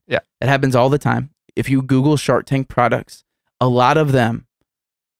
Yeah. 0.07 0.19
It 0.41 0.47
happens 0.47 0.75
all 0.75 0.89
the 0.89 0.97
time. 0.97 1.29
If 1.55 1.69
you 1.69 1.81
Google 1.81 2.17
Shark 2.17 2.45
Tank 2.45 2.67
products, 2.69 3.23
a 3.59 3.67
lot 3.67 3.97
of 3.97 4.11
them 4.11 4.45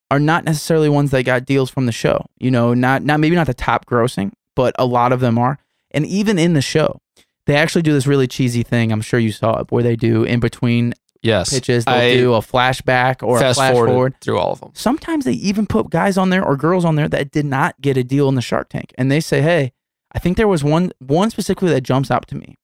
are 0.09 0.19
not 0.19 0.43
necessarily 0.45 0.89
ones 0.89 1.11
that 1.11 1.23
got 1.23 1.45
deals 1.45 1.69
from 1.69 1.85
the 1.85 1.91
show. 1.91 2.25
You 2.37 2.51
know, 2.51 2.73
not 2.73 3.03
not 3.03 3.19
maybe 3.19 3.35
not 3.35 3.47
the 3.47 3.53
top 3.53 3.85
grossing, 3.85 4.31
but 4.55 4.73
a 4.79 4.85
lot 4.85 5.11
of 5.11 5.19
them 5.19 5.37
are. 5.37 5.57
And 5.91 6.05
even 6.05 6.37
in 6.37 6.53
the 6.53 6.61
show, 6.61 7.01
they 7.45 7.55
actually 7.55 7.81
do 7.81 7.93
this 7.93 8.07
really 8.07 8.27
cheesy 8.27 8.63
thing. 8.63 8.91
I'm 8.91 9.01
sure 9.01 9.19
you 9.19 9.31
saw 9.31 9.59
it, 9.59 9.71
where 9.71 9.83
they 9.83 9.95
do 9.95 10.23
in 10.23 10.39
between 10.39 10.93
Yes. 11.21 11.49
pitches, 11.51 11.85
they'll 11.85 11.93
I 11.95 12.13
do 12.13 12.33
a 12.33 12.39
flashback 12.39 13.23
or 13.23 13.37
a 13.37 13.41
fast 13.41 13.57
flash 13.57 13.73
forwarded 13.73 13.93
forward. 13.93 14.15
through 14.21 14.37
all 14.39 14.51
of 14.53 14.59
them. 14.59 14.71
Sometimes 14.73 15.25
they 15.25 15.33
even 15.33 15.65
put 15.67 15.89
guys 15.89 16.17
on 16.17 16.29
there 16.29 16.43
or 16.43 16.55
girls 16.55 16.85
on 16.85 16.95
there 16.95 17.07
that 17.09 17.31
did 17.31 17.45
not 17.45 17.79
get 17.81 17.97
a 17.97 18.03
deal 18.03 18.29
in 18.29 18.35
the 18.35 18.41
Shark 18.41 18.69
Tank, 18.69 18.93
and 18.97 19.11
they 19.11 19.19
say, 19.19 19.41
"Hey, 19.41 19.73
I 20.13 20.19
think 20.19 20.37
there 20.37 20.47
was 20.47 20.63
one 20.63 20.91
one 20.99 21.29
specifically 21.29 21.69
that 21.69 21.81
jumps 21.81 22.09
out 22.11 22.27
to 22.27 22.35
me 22.35 22.55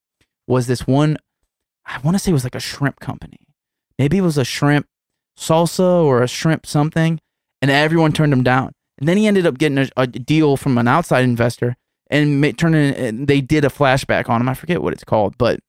was 0.48 0.68
this 0.68 0.86
one. 0.88 1.18
I 1.86 2.00
want 2.00 2.16
to 2.16 2.20
say 2.20 2.32
it 2.32 2.34
was 2.34 2.44
like 2.44 2.56
a 2.56 2.60
shrimp 2.60 3.00
company. 3.00 3.38
Maybe 4.00 4.18
it 4.18 4.22
was 4.22 4.38
a 4.38 4.46
shrimp 4.46 4.88
salsa 5.38 6.04
or 6.04 6.22
a 6.24 6.28
shrimp 6.28 6.66
something, 6.66 7.20
and 7.62 7.72
everyone 7.72 8.14
turned 8.14 8.34
him 8.34 8.44
down. 8.44 8.72
And 8.98 9.08
then 9.08 9.18
he 9.18 9.28
ended 9.28 9.46
up 9.46 9.58
getting 9.58 9.78
a, 9.80 9.90
a 9.98 10.08
deal 10.08 10.56
from 10.58 10.78
an 10.78 10.88
outside 10.88 11.24
investor, 11.24 11.76
and 12.10 12.40
ma- 12.40 12.52
turning 12.56 12.94
and 12.96 13.28
they 13.28 13.42
did 13.42 13.66
a 13.66 13.70
flashback 13.70 14.30
on 14.30 14.42
him. 14.42 14.50
I 14.50 14.54
forget 14.54 14.82
what 14.82 14.94
it's 14.94 15.04
called, 15.04 15.38
but 15.38 15.60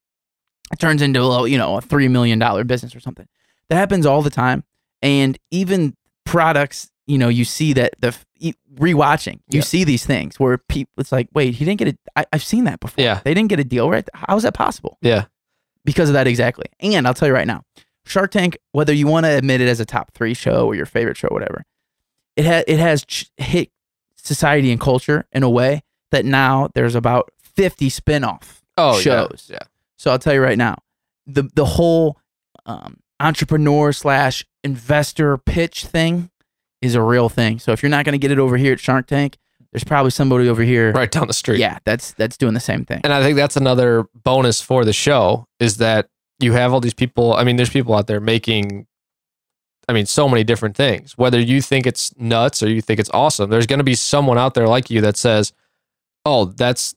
it 0.73 0.79
turns 0.79 1.03
into 1.03 1.21
a 1.23 1.49
you 1.49 1.59
know 1.59 1.77
a 1.77 1.81
three 1.81 2.09
million 2.09 2.39
dollar 2.39 2.65
business 2.65 2.95
or 2.95 3.01
something. 3.01 3.27
That 3.69 3.77
happens 3.77 4.07
all 4.07 4.23
the 4.23 4.31
time, 4.31 4.65
and 5.03 5.39
even 5.51 5.97
products. 6.25 6.91
You 7.07 7.19
know, 7.19 7.29
you 7.29 7.45
see 7.45 7.75
that 7.75 7.93
the 8.01 8.17
rewatching, 8.77 9.41
you 9.51 9.59
Yeah. 9.59 9.61
see 9.63 9.85
these 9.85 10.07
things 10.07 10.41
where 10.41 10.57
people. 10.57 10.91
It's 10.99 11.13
like, 11.13 11.29
wait, 11.35 11.55
he 11.55 11.65
didn't 11.67 11.79
get 11.79 11.89
it. 11.89 11.99
I, 12.17 12.25
I've 12.33 12.43
seen 12.43 12.65
that 12.65 12.81
before. 12.81 13.05
Yeah. 13.05 13.21
they 13.25 13.35
didn't 13.35 13.51
get 13.51 13.61
a 13.61 13.65
deal, 13.65 13.91
right? 13.91 14.09
How 14.15 14.37
is 14.37 14.43
that 14.45 14.55
possible? 14.55 14.97
Yeah. 15.03 15.27
because 15.85 16.09
of 16.09 16.15
that 16.15 16.27
exactly. 16.27 16.65
And 16.81 17.07
I'll 17.07 17.13
tell 17.13 17.29
you 17.29 17.35
right 17.35 17.47
now, 17.47 17.63
Shark 18.07 18.31
Tank, 18.31 18.57
whether 18.73 18.93
you 18.95 19.07
want 19.07 19.27
to 19.27 19.31
admit 19.37 19.61
it 19.61 19.69
as 19.69 19.81
a 19.81 19.85
top 19.85 20.13
three 20.15 20.33
show 20.33 20.67
or 20.67 20.75
your 20.75 20.87
favorite 20.87 21.19
show, 21.19 21.29
whatever, 21.31 21.65
it 22.37 22.47
has 22.47 22.65
it 22.67 22.79
has 22.79 23.05
ch- 23.05 23.31
hit 23.37 23.71
society 24.17 24.71
and 24.73 24.81
culture 24.81 25.27
in 25.33 25.43
a 25.43 25.51
way 25.51 25.83
that 26.11 26.25
now 26.25 26.71
there's 26.75 26.95
about 26.95 27.31
fifty 27.39 27.91
spin-off 27.91 28.63
Oh, 28.79 28.99
shows. 28.99 29.47
Yeah. 29.51 29.59
yeah. 29.61 29.67
So 30.05 30.11
I'll 30.11 30.19
tell 30.19 30.35
you 30.35 30.43
right 30.43 30.59
now, 30.59 30.77
the 31.27 31.45
the 31.55 31.65
whole 31.65 32.19
um, 32.67 32.99
entrepreneur 33.21 33.91
slash 33.91 34.45
investor 34.63 35.39
pitch 35.39 35.87
thing 35.87 36.29
is 36.83 36.95
a 36.95 37.01
real 37.01 37.31
thing. 37.31 37.59
So 37.59 37.73
if 37.73 37.83
you're 37.83 37.89
not 37.89 38.05
going 38.05 38.13
to 38.13 38.19
get 38.19 38.31
it 38.31 38.39
over 38.39 38.59
here 38.59 38.75
at 38.75 38.81
Shark 38.81 39.07
Tank, 39.07 39.39
there's 39.73 39.83
probably 39.83 40.11
somebody 40.11 40.47
over 40.47 40.63
here. 40.63 40.93
Right 40.93 41.11
down 41.11 41.27
the 41.27 41.33
street. 41.33 41.59
Yeah, 41.59 41.79
that's 41.87 42.13
that's 42.13 42.37
doing 42.37 42.53
the 42.53 42.61
same 42.61 42.85
thing. 42.85 43.01
And 43.03 43.15
I 43.15 43.23
think 43.23 43.37
that's 43.37 43.57
another 43.57 44.05
bonus 44.15 44.61
for 44.61 44.85
the 44.85 44.93
show 44.93 45.47
is 45.59 45.79
that 45.79 46.11
you 46.39 46.53
have 46.53 46.75
all 46.75 46.81
these 46.81 46.93
people. 46.93 47.33
I 47.33 47.43
mean, 47.45 47.57
there's 47.57 47.71
people 47.71 47.95
out 47.95 48.07
there 48.07 48.21
making, 48.21 48.87
I 49.89 49.95
mean, 49.95 50.05
so 50.05 50.29
many 50.29 50.45
different 50.45 50.77
things. 50.77 51.17
Whether 51.17 51.41
you 51.41 51.63
think 51.63 51.87
it's 51.87 52.15
nuts 52.19 52.63
or 52.63 52.69
you 52.69 52.83
think 52.83 53.01
it's 53.01 53.11
awesome, 53.15 53.49
there's 53.49 53.67
going 53.67 53.79
to 53.79 53.85
be 53.85 53.95
someone 53.95 54.37
out 54.37 54.53
there 54.53 54.69
like 54.69 54.91
you 54.91 55.01
that 55.01 55.17
says, 55.17 55.55
oh, 56.27 56.45
that's 56.45 56.95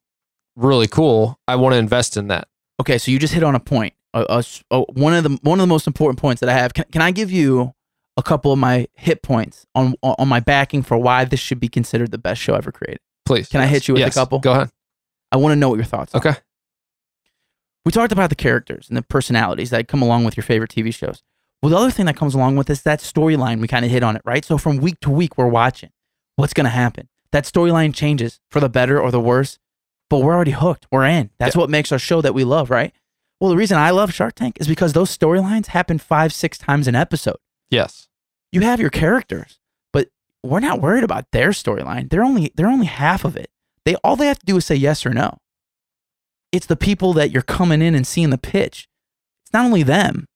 really 0.58 0.88
cool. 0.88 1.40
I 1.48 1.56
want 1.56 1.72
to 1.72 1.78
invest 1.78 2.18
in 2.18 2.28
that. 2.28 2.50
Okay, 2.80 2.98
so 2.98 3.12
you 3.12 3.20
just 3.20 3.34
hit 3.34 3.44
on 3.44 3.56
a 3.56 3.60
point. 3.60 3.94
A, 4.14 4.26
a 4.30 4.38
s- 4.40 4.64
a- 4.72 4.82
one 4.94 5.14
of 5.14 5.24
the 5.24 5.38
one 5.42 5.60
of 5.60 5.64
the 5.64 5.68
most 5.68 5.88
important 5.88 6.20
points 6.20 6.40
that 6.42 6.50
I 6.50 6.54
have. 6.54 6.74
Can, 6.74 6.86
can 6.92 7.02
I 7.02 7.12
give 7.12 7.32
you 7.32 7.74
a 8.16 8.24
couple 8.24 8.52
of 8.52 8.60
my 8.60 8.88
hit 8.94 9.22
points 9.22 9.66
on 9.76 9.96
on 10.04 10.28
my 10.28 10.40
backing 10.40 10.82
for 10.84 10.98
why 10.98 11.26
this 11.26 11.40
should 11.40 11.60
be 11.60 11.68
considered 11.68 12.12
the 12.12 12.18
best 12.18 12.42
show 12.42 12.54
ever 12.56 12.72
created? 12.72 13.00
Please. 13.26 13.50
Can 13.50 13.62
I 13.62 13.68
hit 13.68 13.88
you 13.88 13.94
with 13.96 14.04
a 14.04 14.06
couple? 14.12 14.40
Go 14.40 14.52
ahead. 14.54 14.70
I 15.32 15.38
want 15.38 15.52
to 15.52 15.56
know 15.58 15.70
what 15.70 15.76
your 15.76 15.86
thoughts. 15.86 16.14
are. 16.16 16.18
Okay. 16.20 16.36
We 17.86 17.92
talked 17.92 18.12
about 18.12 18.30
the 18.30 18.36
characters 18.36 18.88
and 18.90 18.98
the 18.98 19.02
personalities 19.02 19.70
that 19.70 19.88
come 19.88 20.02
along 20.02 20.24
with 20.26 20.36
your 20.38 20.44
favorite 20.44 20.72
TV 20.72 20.94
shows. 20.94 21.24
Well, 21.62 21.70
the 21.70 21.78
other 21.78 21.92
thing 21.92 22.06
that 22.06 22.16
comes 22.18 22.36
along 22.36 22.56
with 22.58 22.70
is 22.70 22.84
that 22.84 23.00
storyline. 23.00 23.60
We 23.62 23.68
kind 23.68 23.84
of 23.86 23.92
hit 23.92 24.04
on 24.04 24.16
it, 24.16 24.22
right? 24.26 24.44
So 24.46 24.58
from 24.58 24.78
week 24.78 25.00
to 25.02 25.10
week, 25.10 25.38
we're 25.38 25.48
watching 25.48 25.90
what's 26.36 26.54
going 26.54 26.66
to 26.66 26.70
happen. 26.70 27.08
That 27.32 27.46
storyline 27.46 27.94
changes 27.94 28.40
for 28.52 28.60
the 28.60 28.70
better 28.70 29.00
or 29.02 29.10
the 29.12 29.20
worse, 29.20 29.58
but 30.10 30.20
we're 30.20 30.34
already 30.36 30.52
hooked. 30.52 30.88
We're 30.92 31.06
in. 31.06 31.30
That's 31.38 31.56
what 31.56 31.70
makes 31.70 31.92
our 31.92 32.00
show 32.00 32.22
that 32.22 32.34
we 32.34 32.44
love, 32.44 32.70
right? 32.70 32.94
Well, 33.40 33.50
the 33.50 33.58
reason 33.58 33.78
I 33.78 33.92
love 33.92 34.14
Shark 34.14 34.36
Tank 34.36 34.58
is 34.60 34.68
because 34.68 34.94
those 34.94 35.16
storylines 35.16 35.68
happen 35.68 36.00
five, 36.00 36.34
six 36.34 36.58
times 36.58 36.88
an 36.88 36.96
episode. 36.96 37.38
Yes. 37.70 38.08
You 38.52 38.62
have 38.62 38.80
your 38.80 38.90
characters, 38.90 39.60
but 39.94 40.08
we're 40.44 40.60
not 40.60 40.82
worried 40.82 41.04
about 41.04 41.32
their 41.32 41.50
storyline. 41.50 42.10
They're 42.10 42.24
only 42.24 42.52
they're 42.56 42.70
only 42.70 42.88
half 42.88 43.26
of 43.26 43.36
it. 43.36 43.50
They 43.86 43.96
all 43.96 44.16
they 44.16 44.28
have 44.28 44.40
to 44.40 44.46
do 44.46 44.58
is 44.58 44.66
say 44.66 44.76
yes 44.76 45.06
or 45.06 45.12
no. 45.12 45.38
It's 46.52 46.66
the 46.66 46.76
people 46.76 47.14
that 47.14 47.30
you're 47.32 47.42
coming 47.42 47.82
in 47.82 47.94
and 47.94 48.08
seeing 48.08 48.30
the 48.30 48.38
pitch. 48.38 48.88
It's 49.44 49.54
not 49.54 49.66
only 49.66 49.84
them. 49.84 50.28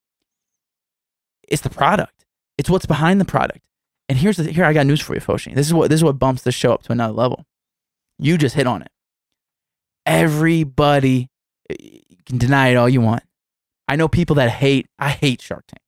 It's 1.48 1.62
the 1.62 1.70
product. 1.70 2.26
It's 2.58 2.70
what's 2.70 2.86
behind 2.86 3.20
the 3.20 3.26
product. 3.26 3.66
And 4.08 4.20
here's 4.20 4.38
the 4.38 4.52
here 4.52 4.66
I 4.66 4.74
got 4.74 4.86
news 4.86 5.02
for 5.02 5.16
you, 5.16 5.22
Foshi. 5.22 5.56
This 5.56 5.68
is 5.68 5.74
what 5.74 5.90
this 5.90 6.00
is 6.00 6.04
what 6.04 6.20
bumps 6.20 6.44
the 6.44 6.52
show 6.52 6.74
up 6.74 6.84
to 6.84 6.92
another 6.92 7.14
level. 7.14 7.46
You 8.20 8.38
just 8.38 8.56
hit 8.56 8.68
on 8.68 8.82
it. 8.82 8.92
Everybody 10.06 11.30
eh, 11.70 11.76
you 11.80 12.18
can 12.26 12.38
deny 12.38 12.70
it 12.70 12.76
all 12.76 12.90
you 12.90 13.02
want. 13.02 13.24
I 13.88 13.96
know 13.96 14.08
people 14.08 14.36
that 14.38 14.50
hate 14.50 14.88
I 15.00 15.10
hate 15.10 15.42
Shark 15.42 15.66
Tank. 15.68 15.82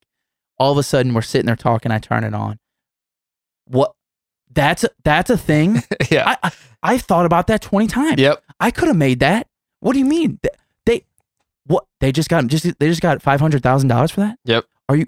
All 0.57 0.71
of 0.71 0.77
a 0.77 0.83
sudden 0.83 1.13
we're 1.13 1.21
sitting 1.21 1.47
there 1.47 1.55
talking, 1.55 1.91
I 1.91 1.99
turn 1.99 2.23
it 2.23 2.33
on. 2.33 2.59
What 3.65 3.93
that's 4.51 4.83
a, 4.83 4.89
that's 5.03 5.29
a 5.29 5.37
thing. 5.37 5.83
yeah. 6.11 6.35
I, 6.43 6.47
I 6.47 6.51
I 6.83 6.97
thought 6.97 7.25
about 7.25 7.47
that 7.47 7.61
20 7.61 7.87
times. 7.87 8.19
yep. 8.19 8.43
I 8.59 8.71
could 8.71 8.87
have 8.87 8.97
made 8.97 9.19
that. 9.21 9.47
What 9.79 9.93
do 9.93 9.99
you 9.99 10.05
mean? 10.05 10.39
They, 10.85 11.05
what 11.65 11.85
they 11.99 12.11
just 12.11 12.29
got 12.29 12.45
just 12.47 12.65
they 12.79 12.87
just 12.89 13.01
got 13.01 13.21
five 13.21 13.39
hundred 13.39 13.63
thousand 13.63 13.89
dollars 13.89 14.11
for 14.11 14.21
that? 14.21 14.37
Yep. 14.45 14.65
Are 14.89 14.95
you 14.95 15.05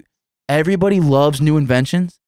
everybody 0.48 1.00
loves 1.00 1.40
new 1.40 1.56
inventions? 1.56 2.18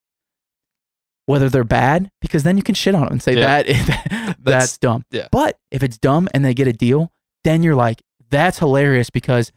Whether 1.29 1.49
they're 1.51 1.63
bad, 1.63 2.11
because 2.23 2.43
then 2.43 2.57
you 2.57 2.63
can 2.63 2.75
shit 2.75 2.95
on 2.95 3.03
them 3.03 3.13
and 3.13 3.23
say 3.23 3.37
Yeah. 3.37 3.63
that 3.63 4.37
that's, 4.43 4.79
dumb. 4.79 5.05
yeah. 5.11 5.29
But 5.31 5.59
if 5.71 5.83
it's 5.83 5.99
dumb 5.99 6.27
and 6.33 6.43
they 6.43 6.55
get 6.55 6.67
a 6.67 6.73
deal, 6.73 7.13
then 7.45 7.63
you're 7.63 7.75
like, 7.75 8.01
that's 8.31 8.59
hilarious 8.59 9.11
because 9.11 9.53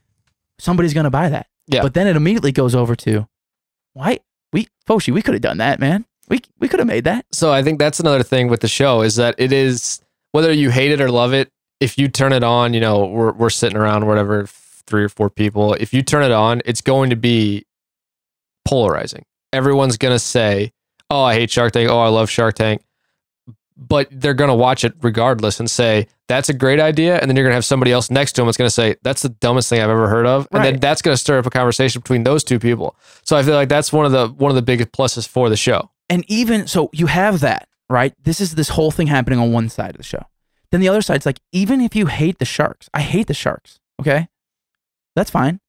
somebody's 0.60 0.94
gonna 0.94 1.10
buy 1.10 1.30
that. 1.30 1.48
Yeah. 1.68 1.82
But 1.82 1.94
then 1.94 2.08
it 2.08 2.16
immediately 2.18 2.52
goes 2.52 2.76
over 2.76 2.96
to 2.98 3.28
why 3.94 4.20
we 4.52 4.68
Foshi, 4.88 5.14
we 5.14 5.22
could 5.22 5.34
have 5.34 5.42
done 5.42 5.60
that, 5.60 5.80
man. 5.80 6.06
We 6.28 6.42
we 6.60 6.68
could 6.68 6.80
have 6.80 6.88
made 6.88 7.06
that. 7.06 7.26
So 7.32 7.54
I 7.54 7.64
think 7.64 7.80
that's 7.80 8.00
another 8.02 8.24
thing 8.24 8.50
with 8.50 8.60
the 8.60 8.68
show 8.68 9.02
is 9.02 9.16
that 9.16 9.36
it 9.38 9.54
is 9.54 10.02
whether 10.34 10.52
you 10.52 10.72
hate 10.72 10.92
it 10.92 11.00
or 11.00 11.10
love 11.10 11.34
it. 11.34 11.50
If 11.80 11.98
you 11.98 12.10
turn 12.10 12.34
it 12.34 12.44
on, 12.44 12.74
you 12.74 12.82
know 12.82 13.06
we're 13.06 13.32
we're 13.32 13.50
sitting 13.50 13.78
around 13.78 14.08
whatever 14.08 14.46
three 14.46 15.04
or 15.06 15.10
four 15.10 15.30
people. 15.30 15.74
If 15.76 15.94
you 15.94 16.02
turn 16.04 16.24
it 16.24 16.32
on, 16.32 16.62
it's 16.66 16.82
going 16.82 17.10
to 17.12 17.16
be 17.16 17.66
polarizing. 18.66 19.24
Everyone's 19.54 19.98
gonna 19.98 20.20
say, 20.20 20.72
"Oh, 21.12 21.24
I 21.24 21.34
hate 21.36 21.52
Shark 21.52 21.74
Tank. 21.74 21.90
Oh, 21.90 22.00
I 22.00 22.08
love 22.08 22.30
Shark 22.30 22.56
Tank," 22.56 22.82
but 23.78 24.08
they're 24.12 24.34
gonna 24.34 24.56
watch 24.56 24.84
it 24.84 24.94
regardless 25.02 25.60
and 25.60 25.70
say 25.70 26.08
that's 26.28 26.50
a 26.50 26.54
great 26.54 26.80
idea. 26.80 27.18
And 27.20 27.30
then 27.30 27.36
you're 27.36 27.46
gonna 27.46 27.56
have 27.56 27.66
somebody 27.66 27.92
else 27.92 28.10
next 28.10 28.34
to 28.34 28.42
them 28.42 28.48
that's 28.48 28.58
gonna 28.58 28.70
say 28.70 28.96
that's 29.04 29.22
the 29.22 29.30
dumbest 29.30 29.70
thing 29.70 29.82
I've 29.82 29.90
ever 29.90 30.08
heard 30.08 30.26
of, 30.26 30.48
and 30.52 30.64
then 30.64 30.80
that's 30.80 31.02
gonna 31.02 31.18
stir 31.18 31.40
up 31.40 31.46
a 31.46 31.50
conversation 31.50 32.02
between 32.02 32.24
those 32.24 32.44
two 32.44 32.60
people. 32.60 32.96
So 33.24 33.36
I 33.36 33.44
feel 33.44 33.56
like 33.56 33.70
that's 33.70 33.92
one 33.94 34.06
of 34.06 34.12
the 34.12 34.28
one 34.30 34.50
of 34.52 34.56
the 34.56 34.62
biggest 34.62 34.92
pluses 34.92 35.28
for 35.28 35.50
the 35.50 35.58
show. 35.58 35.90
and 36.10 36.24
even 36.28 36.68
so 36.68 36.90
you 36.94 37.08
have 37.08 37.40
that 37.42 37.68
right 37.90 38.14
this 38.24 38.40
is 38.42 38.56
this 38.56 38.70
whole 38.70 38.92
thing 38.92 39.08
happening 39.08 39.40
on 39.40 39.52
one 39.54 39.68
side 39.70 39.92
of 39.92 39.98
the 39.98 40.04
show 40.04 40.24
then 40.72 40.80
the 40.82 40.88
other 40.90 41.02
side's 41.02 41.26
like 41.26 41.40
even 41.52 41.80
if 41.82 41.96
you 41.96 42.06
hate 42.08 42.38
the 42.40 42.46
sharks 42.46 42.90
i 42.94 43.02
hate 43.02 43.28
the 43.28 43.34
sharks 43.34 43.80
okay 44.00 44.28
that's 45.16 45.30
fine 45.32 45.60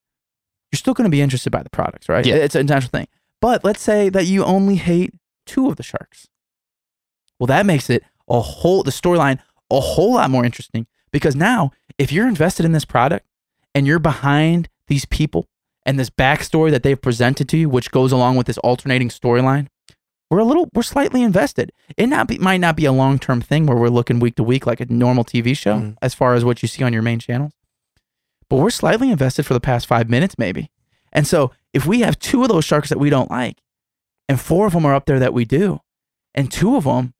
you're 0.70 0.78
still 0.78 0.94
going 0.94 1.04
to 1.04 1.10
be 1.10 1.20
interested 1.20 1.50
by 1.50 1.62
the 1.62 1.70
products 1.70 2.08
right 2.08 2.24
Yeah. 2.26 2.36
it's 2.36 2.54
a 2.56 2.62
natural 2.64 2.90
thing 2.90 3.06
but 3.40 3.62
let's 3.64 3.80
say 3.80 4.08
that 4.08 4.26
you 4.26 4.44
only 4.44 4.76
hate 4.76 5.12
two 5.46 5.68
of 5.68 5.76
the 5.76 5.82
sharks 5.82 6.28
well 7.38 7.46
that 7.46 7.66
makes 7.66 7.88
it 7.90 8.02
a 8.28 8.40
whole 8.40 8.82
the 8.82 8.90
storyline 8.90 9.38
a 9.70 9.80
whole 9.80 10.14
lot 10.14 10.30
more 10.30 10.44
interesting 10.44 10.86
because 11.12 11.34
now 11.36 11.70
if 11.98 12.12
you're 12.12 12.28
invested 12.28 12.64
in 12.64 12.72
this 12.72 12.84
product 12.84 13.26
and 13.74 13.86
you're 13.86 13.98
behind 13.98 14.68
these 14.88 15.04
people 15.06 15.46
and 15.84 15.98
this 15.98 16.10
backstory 16.10 16.70
that 16.70 16.82
they've 16.82 17.00
presented 17.00 17.48
to 17.48 17.56
you, 17.56 17.68
which 17.68 17.90
goes 17.90 18.12
along 18.12 18.36
with 18.36 18.46
this 18.46 18.58
alternating 18.58 19.08
storyline, 19.08 19.66
we're 20.30 20.38
a 20.38 20.44
little, 20.44 20.68
we're 20.74 20.82
slightly 20.82 21.22
invested. 21.22 21.72
It 21.96 22.06
not 22.06 22.28
be, 22.28 22.38
might 22.38 22.58
not 22.58 22.76
be 22.76 22.84
a 22.84 22.92
long 22.92 23.18
term 23.18 23.40
thing 23.40 23.66
where 23.66 23.76
we're 23.76 23.88
looking 23.88 24.20
week 24.20 24.36
to 24.36 24.42
week 24.42 24.66
like 24.66 24.80
a 24.80 24.86
normal 24.86 25.24
TV 25.24 25.56
show, 25.56 25.76
Mhm. 25.78 25.96
as 26.00 26.14
far 26.14 26.34
as 26.34 26.44
what 26.44 26.62
you 26.62 26.68
see 26.68 26.82
on 26.84 26.92
your 26.92 27.02
main 27.02 27.18
channels, 27.18 27.52
but 28.48 28.56
we're 28.56 28.70
slightly 28.70 29.10
invested 29.10 29.44
for 29.44 29.54
the 29.54 29.60
past 29.60 29.86
five 29.86 30.08
minutes, 30.08 30.36
maybe. 30.38 30.70
And 31.12 31.26
so 31.26 31.50
if 31.72 31.84
we 31.86 32.00
have 32.00 32.18
two 32.18 32.42
of 32.42 32.48
those 32.48 32.64
sharks 32.64 32.88
that 32.90 32.98
we 33.00 33.10
don't 33.10 33.30
like, 33.30 33.58
and 34.32 34.40
four 34.40 34.66
of 34.66 34.72
them 34.72 34.84
are 34.86 34.94
up 34.94 35.06
there 35.06 35.18
that 35.20 35.34
we 35.34 35.44
do, 35.44 35.80
and 36.34 36.50
two 36.50 36.76
of 36.76 36.84
them, 36.84 37.14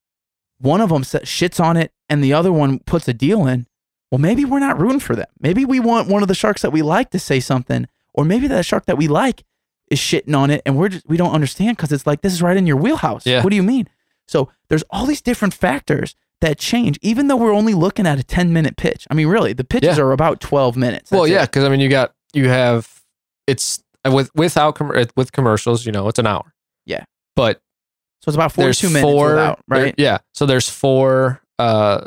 one 0.59 0.81
of 0.81 0.89
them 0.89 1.03
shits 1.03 1.63
on 1.63 1.77
it, 1.77 1.93
and 2.09 2.23
the 2.25 2.33
other 2.33 2.53
one 2.53 2.79
puts 2.81 3.07
a 3.09 3.13
deal 3.13 3.47
in. 3.47 3.67
Well, 4.11 4.19
maybe 4.19 4.45
we're 4.45 4.59
not 4.59 4.79
rooting 4.81 5.01
for 5.01 5.15
them. 5.17 5.27
Maybe 5.41 5.65
we 5.65 5.81
want 5.81 6.09
one 6.09 6.23
of 6.23 6.29
the 6.29 6.35
sharks 6.35 6.63
that 6.63 6.71
we 6.71 6.83
like 6.83 7.11
to 7.11 7.19
say 7.19 7.41
something, 7.41 7.87
or 8.15 8.25
maybe 8.25 8.47
that 8.49 8.65
shark 8.67 8.87
that 8.87 8.99
we 8.99 9.09
like 9.09 9.43
is 9.91 9.99
shitting 9.99 10.37
on 10.37 10.51
it, 10.51 10.63
and 10.67 10.77
we're 10.77 10.89
just 10.89 11.07
we 11.09 11.17
don't 11.17 11.33
understand 11.33 11.77
because 11.77 11.93
it's 11.93 12.07
like 12.07 12.21
this 12.23 12.33
is 12.33 12.43
right 12.43 12.57
in 12.57 12.67
your 12.67 12.77
wheelhouse. 12.77 13.27
Yeah. 13.27 13.43
What 13.43 13.51
do 13.51 13.57
you 13.57 13.63
mean? 13.63 13.89
So 14.29 14.51
there's 14.69 14.85
all 14.91 15.07
these 15.07 15.21
different 15.23 15.55
factors 15.55 16.15
that 16.41 16.59
change, 16.59 16.99
even 17.03 17.29
though 17.29 17.37
we're 17.37 17.55
only 17.55 17.75
looking 17.75 18.07
at 18.07 18.19
a 18.19 18.23
10 18.25 18.53
minute 18.53 18.77
pitch. 18.77 19.07
I 19.11 19.15
mean, 19.15 19.29
really, 19.29 19.53
the 19.53 19.65
pitches 19.65 19.97
Yeah. 19.99 20.05
are 20.05 20.13
about 20.13 20.41
12 20.41 20.77
minutes. 20.77 21.11
well, 21.11 21.27
yeah, 21.27 21.45
because 21.47 21.65
I 21.65 21.69
mean, 21.69 21.81
you 21.81 21.89
got 21.89 22.13
you 22.33 22.49
have 22.49 23.03
it's 23.47 23.83
with 24.07 24.31
without 24.35 24.75
com- 24.77 24.93
with 25.17 25.33
commercials, 25.33 25.85
you 25.87 25.93
know, 25.93 26.09
it's 26.09 26.19
an 26.19 26.27
hour. 26.27 26.53
But 27.37 27.61
So 28.21 28.29
it's 28.29 28.37
about 28.37 28.53
there's 28.55 28.81
42 28.81 28.93
minutes 28.95 29.13
four, 29.13 29.29
without, 29.31 29.61
there- 29.69 29.83
right? 29.85 29.95
yeah, 29.99 30.19
so 30.33 30.47
there's 30.47 30.69
four 30.69 31.41
uh 31.59 32.07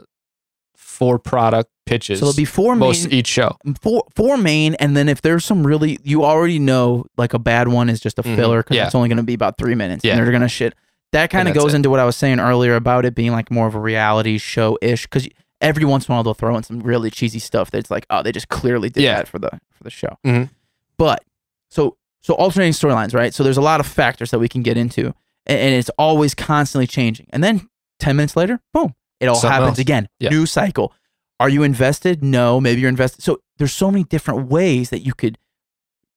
four 0.75 1.19
product 1.19 1.69
pitches. 1.85 2.19
So 2.19 2.25
there'll 2.25 2.35
be 2.35 2.45
four 2.45 2.75
most 2.75 3.05
main, 3.09 3.13
each 3.19 3.27
show. 3.27 3.57
four, 3.81 4.03
four 4.15 4.37
main, 4.37 4.75
and 4.75 4.95
then 4.95 5.09
if 5.09 5.21
there's 5.21 5.43
some 5.45 5.65
really, 5.67 5.99
you 6.03 6.23
already 6.23 6.57
know, 6.57 7.05
like 7.17 7.33
a 7.33 7.39
bad 7.39 7.67
one 7.67 7.89
is 7.89 7.99
just 7.99 8.17
a 8.17 8.23
Mhm. 8.23 8.35
filler 8.35 8.63
because 8.63 8.77
Yeah. 8.77 8.85
it's 8.85 8.95
only 8.95 9.09
going 9.09 9.17
to 9.17 9.23
be 9.23 9.33
about 9.33 9.57
three 9.57 9.75
minutes. 9.75 10.03
Yeah. 10.03 10.13
And 10.13 10.21
they're 10.23 10.31
going 10.31 10.41
to 10.41 10.47
shit. 10.47 10.73
That 11.11 11.29
kind 11.29 11.47
of 11.47 11.53
goes 11.53 11.73
it. 11.73 11.77
into 11.77 11.89
what 11.89 11.99
I 11.99 12.05
was 12.05 12.15
saying 12.15 12.39
earlier 12.39 12.75
about 12.75 13.05
it 13.05 13.13
being 13.15 13.31
like 13.31 13.51
more 13.51 13.67
of 13.67 13.75
a 13.75 13.79
reality 13.79 14.37
show 14.37 14.77
ish 14.81 15.03
because 15.03 15.27
every 15.61 15.85
once 15.85 16.07
in 16.07 16.11
a 16.11 16.15
while 16.15 16.23
they'll 16.23 16.33
throw 16.33 16.57
in 16.57 16.63
some 16.63 16.79
really 16.79 17.09
cheesy 17.09 17.39
stuff 17.39 17.71
that's 17.71 17.91
like, 17.91 18.05
oh, 18.09 18.23
they 18.23 18.31
just 18.31 18.49
clearly 18.49 18.89
did 18.89 19.03
Yeah. 19.03 19.17
that 19.17 19.27
for 19.27 19.39
the 19.39 19.49
for 19.71 19.83
the 19.83 19.89
show. 19.91 20.17
Mhm. 20.25 20.49
But 20.97 21.23
so 21.69 21.97
so 22.25 22.33
alternating 22.33 22.73
storylines, 22.73 23.13
right? 23.13 23.33
So 23.33 23.43
there's 23.43 23.57
a 23.57 23.61
lot 23.61 23.79
of 23.79 23.85
factors 23.85 24.31
that 24.31 24.39
we 24.39 24.49
can 24.49 24.63
get 24.63 24.77
into, 24.77 25.07
and, 25.45 25.59
and 25.59 25.75
it's 25.75 25.89
always 25.97 26.33
constantly 26.33 26.87
changing. 26.87 27.27
And 27.29 27.43
then 27.43 27.69
ten 27.99 28.15
minutes 28.15 28.35
later, 28.35 28.59
boom, 28.73 28.95
it 29.19 29.27
all 29.27 29.35
Something 29.35 29.51
happens 29.51 29.69
else. 29.69 29.79
again. 29.79 30.09
Yeah. 30.19 30.29
New 30.29 30.45
cycle. 30.45 30.91
Are 31.39 31.49
you 31.49 31.61
invested? 31.63 32.23
No, 32.23 32.59
maybe 32.59 32.81
you're 32.81 32.89
invested. 32.89 33.21
So 33.23 33.39
there's 33.57 33.73
so 33.73 33.91
many 33.91 34.05
different 34.05 34.47
ways 34.49 34.89
that 34.89 35.01
you 35.01 35.13
could, 35.13 35.37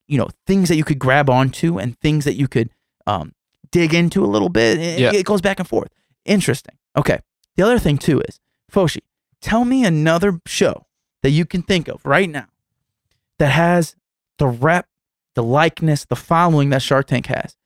you 0.07 0.17
know, 0.17 0.29
things 0.47 0.69
that 0.71 0.77
you 0.77 0.85
could 0.85 0.99
grab 0.99 1.29
onto 1.29 1.79
and 1.79 1.99
things 1.99 2.25
that 2.25 2.35
you 2.37 2.49
could 2.49 2.71
um, 3.07 3.33
dig 3.71 3.93
into 3.93 4.25
a 4.25 4.27
little 4.27 4.49
bit. 4.49 4.79
It, 4.79 4.99
Yeah. 5.01 5.13
it 5.13 5.27
goes 5.27 5.41
back 5.41 5.59
and 5.59 5.69
forth. 5.69 5.89
Interesting. 6.25 6.77
Okay. 6.97 7.19
The 7.57 7.65
other 7.65 7.79
thing 7.79 7.99
too 7.99 8.21
is, 8.29 8.41
Foshi, 8.73 9.01
tell 9.43 9.65
me 9.65 9.85
another 9.85 10.41
show 10.47 10.87
that 11.23 11.31
you 11.31 11.45
can 11.45 11.63
think 11.63 11.89
of 11.89 12.01
right 12.07 12.31
now 12.31 12.47
that 13.39 13.51
has 13.51 13.97
the 14.39 14.47
rep, 14.47 14.87
the 15.39 15.43
likeness, 15.45 16.05
the 16.05 16.17
following 16.17 16.71
that 16.71 16.83
Shark 16.83 17.07
Tank 17.07 17.27
has, 17.27 17.57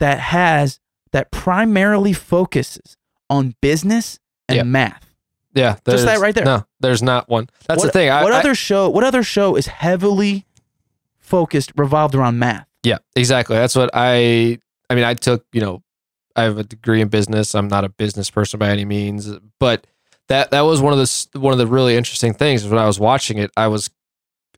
that 0.00 0.18
has 0.18 0.80
that 1.12 1.30
primarily 1.30 2.14
focuses 2.14 2.96
on 3.28 3.54
business 3.60 4.18
and 4.48 4.56
Yeah. 4.56 4.62
math. 4.62 5.04
Yeah, 5.54 5.76
Just 5.86 6.06
that 6.06 6.20
right 6.20 6.34
there. 6.34 6.46
No, 6.46 6.64
there's 6.80 7.02
not 7.02 7.28
one. 7.28 7.50
That's 7.66 7.80
what, 7.80 7.86
the 7.86 7.92
thing. 7.92 8.08
I, 8.08 8.22
what 8.22 8.32
I- 8.32 8.38
other 8.38 8.54
show? 8.54 8.88
What 8.88 9.04
other 9.04 9.22
show 9.22 9.56
is 9.56 9.66
heavily 9.66 10.46
focused, 11.18 11.72
revolved 11.76 12.14
around 12.14 12.38
math? 12.38 12.66
Yeah, 12.82 12.98
exactly. 13.14 13.56
That's 13.56 13.76
what 13.76 13.90
I. 13.92 14.58
I 14.88 14.94
mean, 14.94 15.04
I 15.04 15.12
took. 15.12 15.44
You 15.52 15.60
know, 15.60 15.82
I 16.34 16.44
have 16.44 16.56
a 16.56 16.64
degree 16.64 17.02
in 17.02 17.08
business. 17.08 17.54
I'm 17.54 17.68
not 17.68 17.84
a 17.84 17.90
business 17.90 18.30
person 18.30 18.58
by 18.58 18.70
any 18.70 18.86
means, 18.86 19.30
but 19.60 19.86
that 20.28 20.50
that 20.52 20.62
was 20.62 20.80
one 20.80 20.94
of 20.94 20.98
the 20.98 21.28
one 21.38 21.52
of 21.52 21.58
the 21.58 21.66
really 21.66 21.94
interesting 21.94 22.32
things. 22.32 22.66
When 22.66 22.78
I 22.78 22.86
was 22.86 22.98
watching 22.98 23.36
it, 23.36 23.50
I 23.54 23.66
was 23.68 23.90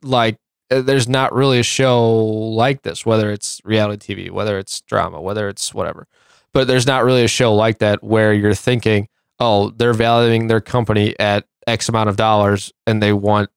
like, 0.03 0.37
"There's 0.71 1.09
not 1.09 1.35
really 1.35 1.59
a 1.59 1.65
show 1.65 2.15
like 2.15 2.83
this. 2.83 3.05
Whether 3.05 3.31
it's 3.31 3.61
reality 3.65 4.15
TV, 4.15 4.31
whether 4.31 4.59
it's 4.59 4.81
drama, 4.83 5.21
whether 5.21 5.49
it's 5.49 5.75
whatever, 5.75 6.07
but 6.53 6.67
there's 6.67 6.87
not 6.87 7.05
really 7.05 7.25
a 7.25 7.29
show 7.29 7.55
like 7.55 7.79
that 7.79 8.03
where 8.03 8.33
you're 8.33 8.55
thinking, 8.55 9.09
oh, 9.39 9.71
they're 9.71 9.93
valuing 9.93 10.47
their 10.47 10.61
company 10.61 11.19
at 11.19 11.47
X 11.67 11.89
amount 11.89 12.09
of 12.09 12.17
dollars, 12.17 12.73
and 12.87 13.03
they 13.03 13.13
want." 13.13 13.51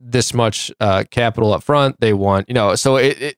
this 0.00 0.34
much 0.34 0.70
uh, 0.80 1.04
capital 1.10 1.52
up 1.52 1.62
front. 1.62 2.00
They 2.00 2.12
want, 2.12 2.48
you 2.48 2.54
know, 2.54 2.74
so 2.74 2.96
it, 2.96 3.20
it, 3.20 3.36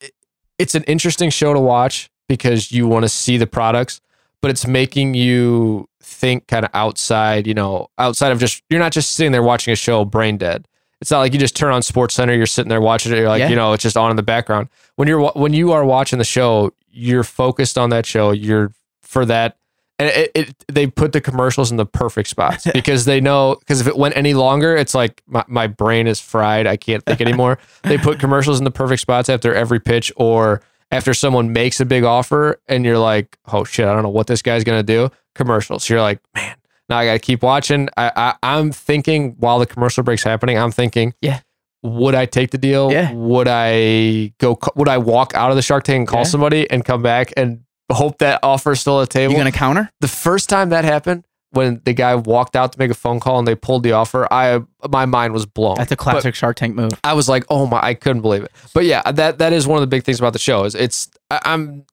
it 0.00 0.12
it's 0.58 0.74
an 0.74 0.82
interesting 0.84 1.30
show 1.30 1.52
to 1.52 1.60
watch 1.60 2.10
because 2.28 2.72
you 2.72 2.86
want 2.86 3.04
to 3.04 3.08
see 3.08 3.36
the 3.36 3.46
products, 3.46 4.00
but 4.40 4.50
it's 4.50 4.66
making 4.66 5.14
you 5.14 5.88
think 6.02 6.46
kind 6.46 6.64
of 6.64 6.70
outside, 6.74 7.46
you 7.46 7.54
know, 7.54 7.88
outside 7.98 8.32
of 8.32 8.38
just 8.38 8.62
you're 8.70 8.80
not 8.80 8.92
just 8.92 9.12
sitting 9.12 9.32
there 9.32 9.42
watching 9.42 9.72
a 9.72 9.76
show 9.76 10.04
brain 10.04 10.36
dead. 10.36 10.66
It's 11.00 11.10
not 11.10 11.20
like 11.20 11.32
you 11.32 11.38
just 11.38 11.56
turn 11.56 11.72
on 11.72 11.82
Sports 11.82 12.14
Center, 12.14 12.34
you're 12.34 12.46
sitting 12.46 12.68
there 12.68 12.80
watching 12.80 13.12
it, 13.12 13.16
you're 13.18 13.28
like, 13.28 13.40
Yeah. 13.40 13.48
you 13.48 13.56
know, 13.56 13.72
it's 13.72 13.82
just 13.82 13.96
on 13.96 14.10
in 14.10 14.16
the 14.16 14.22
background. 14.22 14.68
When 14.96 15.08
you're 15.08 15.30
when 15.32 15.52
you 15.54 15.72
are 15.72 15.84
watching 15.84 16.18
the 16.18 16.24
show, 16.24 16.72
you're 16.90 17.24
focused 17.24 17.78
on 17.78 17.90
that 17.90 18.04
show. 18.06 18.32
You're 18.32 18.72
for 19.02 19.24
that 19.24 19.56
and 19.98 20.08
it, 20.08 20.30
it 20.34 20.64
they 20.68 20.86
put 20.86 21.12
the 21.12 21.20
commercials 21.20 21.70
in 21.70 21.76
the 21.76 21.84
perfect 21.86 22.28
spots 22.28 22.66
because 22.72 23.04
they 23.04 23.20
know 23.20 23.56
because 23.58 23.80
if 23.80 23.86
it 23.86 23.96
went 23.96 24.16
any 24.16 24.34
longer 24.34 24.76
it's 24.76 24.94
like 24.94 25.22
my, 25.26 25.44
my 25.48 25.66
brain 25.66 26.06
is 26.06 26.20
fried 26.20 26.66
i 26.66 26.76
can't 26.76 27.04
think 27.04 27.20
anymore 27.20 27.58
they 27.82 27.98
put 27.98 28.18
commercials 28.20 28.58
in 28.58 28.64
the 28.64 28.70
perfect 28.70 29.00
spots 29.02 29.28
after 29.28 29.52
every 29.52 29.80
pitch 29.80 30.12
or 30.16 30.62
after 30.92 31.12
someone 31.12 31.52
makes 31.52 31.80
a 31.80 31.84
big 31.84 32.04
offer 32.04 32.60
and 32.68 32.84
you're 32.84 32.98
like 32.98 33.36
oh 33.52 33.64
shit 33.64 33.84
i 33.86 33.92
don't 33.92 34.04
know 34.04 34.08
what 34.08 34.26
this 34.28 34.42
guy's 34.42 34.62
gonna 34.64 34.82
do 34.82 35.10
commercials 35.34 35.88
you're 35.88 36.00
like 36.00 36.20
man 36.34 36.54
now 36.90 36.98
i 36.98 37.06
gotta 37.06 37.18
keep 37.18 37.42
watching 37.42 37.88
i, 37.96 38.10
I 38.16 38.34
i'm 38.42 38.70
thinking 38.72 39.36
while 39.38 39.58
the 39.58 39.66
commercial 39.66 40.02
break's 40.02 40.22
happening 40.24 40.58
i'm 40.58 40.72
thinking 40.72 41.14
Yeah. 41.22 41.40
would 41.82 42.14
I 42.14 42.26
take 42.26 42.50
the 42.50 42.58
deal? 42.58 42.92
Yeah. 42.92 43.10
Would 43.14 43.48
I 43.48 44.34
go? 44.38 44.58
Would 44.76 44.88
I 44.88 44.98
walk 44.98 45.32
out 45.34 45.48
of 45.50 45.56
the 45.56 45.62
Shark 45.62 45.84
Tank 45.84 46.00
and 46.00 46.08
call 46.08 46.20
Yeah. 46.20 46.24
somebody 46.24 46.70
and 46.70 46.84
come 46.84 47.02
back 47.02 47.32
and 47.38 47.62
hope 47.90 48.18
that 48.18 48.40
offer 48.42 48.72
is 48.72 48.80
still 48.82 49.00
at 49.00 49.08
the 49.08 49.12
table? 49.14 49.32
You 49.32 49.38
gonna 49.38 49.50
counter? 49.50 49.90
the 50.02 50.08
first 50.08 50.50
time 50.50 50.68
that 50.70 50.84
happened 50.84 51.24
when 51.52 51.80
the 51.86 51.94
guy 51.94 52.14
walked 52.16 52.54
out 52.54 52.72
to 52.72 52.78
make 52.78 52.90
a 52.90 52.94
phone 52.94 53.18
call 53.18 53.38
and 53.38 53.48
they 53.48 53.54
pulled 53.54 53.82
the 53.82 53.92
offer 53.92 54.28
i 54.30 54.60
my 54.90 55.06
mind 55.06 55.32
was 55.32 55.46
blown 55.46 55.74
That's 55.76 55.90
a 55.90 55.96
But 55.96 56.02
classic 56.02 56.34
Shark 56.34 56.56
Tank 56.56 56.74
move. 56.76 56.92
i 57.02 57.12
was 57.14 57.28
like 57.30 57.44
oh 57.48 57.66
my 57.66 57.80
i 57.82 57.94
couldn't 57.94 58.20
believe 58.22 58.44
it 58.44 58.52
but 58.74 58.84
yeah 58.84 59.00
that 59.10 59.38
that 59.38 59.52
is 59.54 59.66
one 59.66 59.78
of 59.78 59.80
the 59.80 59.86
big 59.88 60.04
things 60.04 60.20
about 60.20 60.32
the 60.34 60.38
show 60.38 60.64
is 60.64 60.74
it's 60.76 61.08
I, 61.30 61.40
i'm 61.46 61.86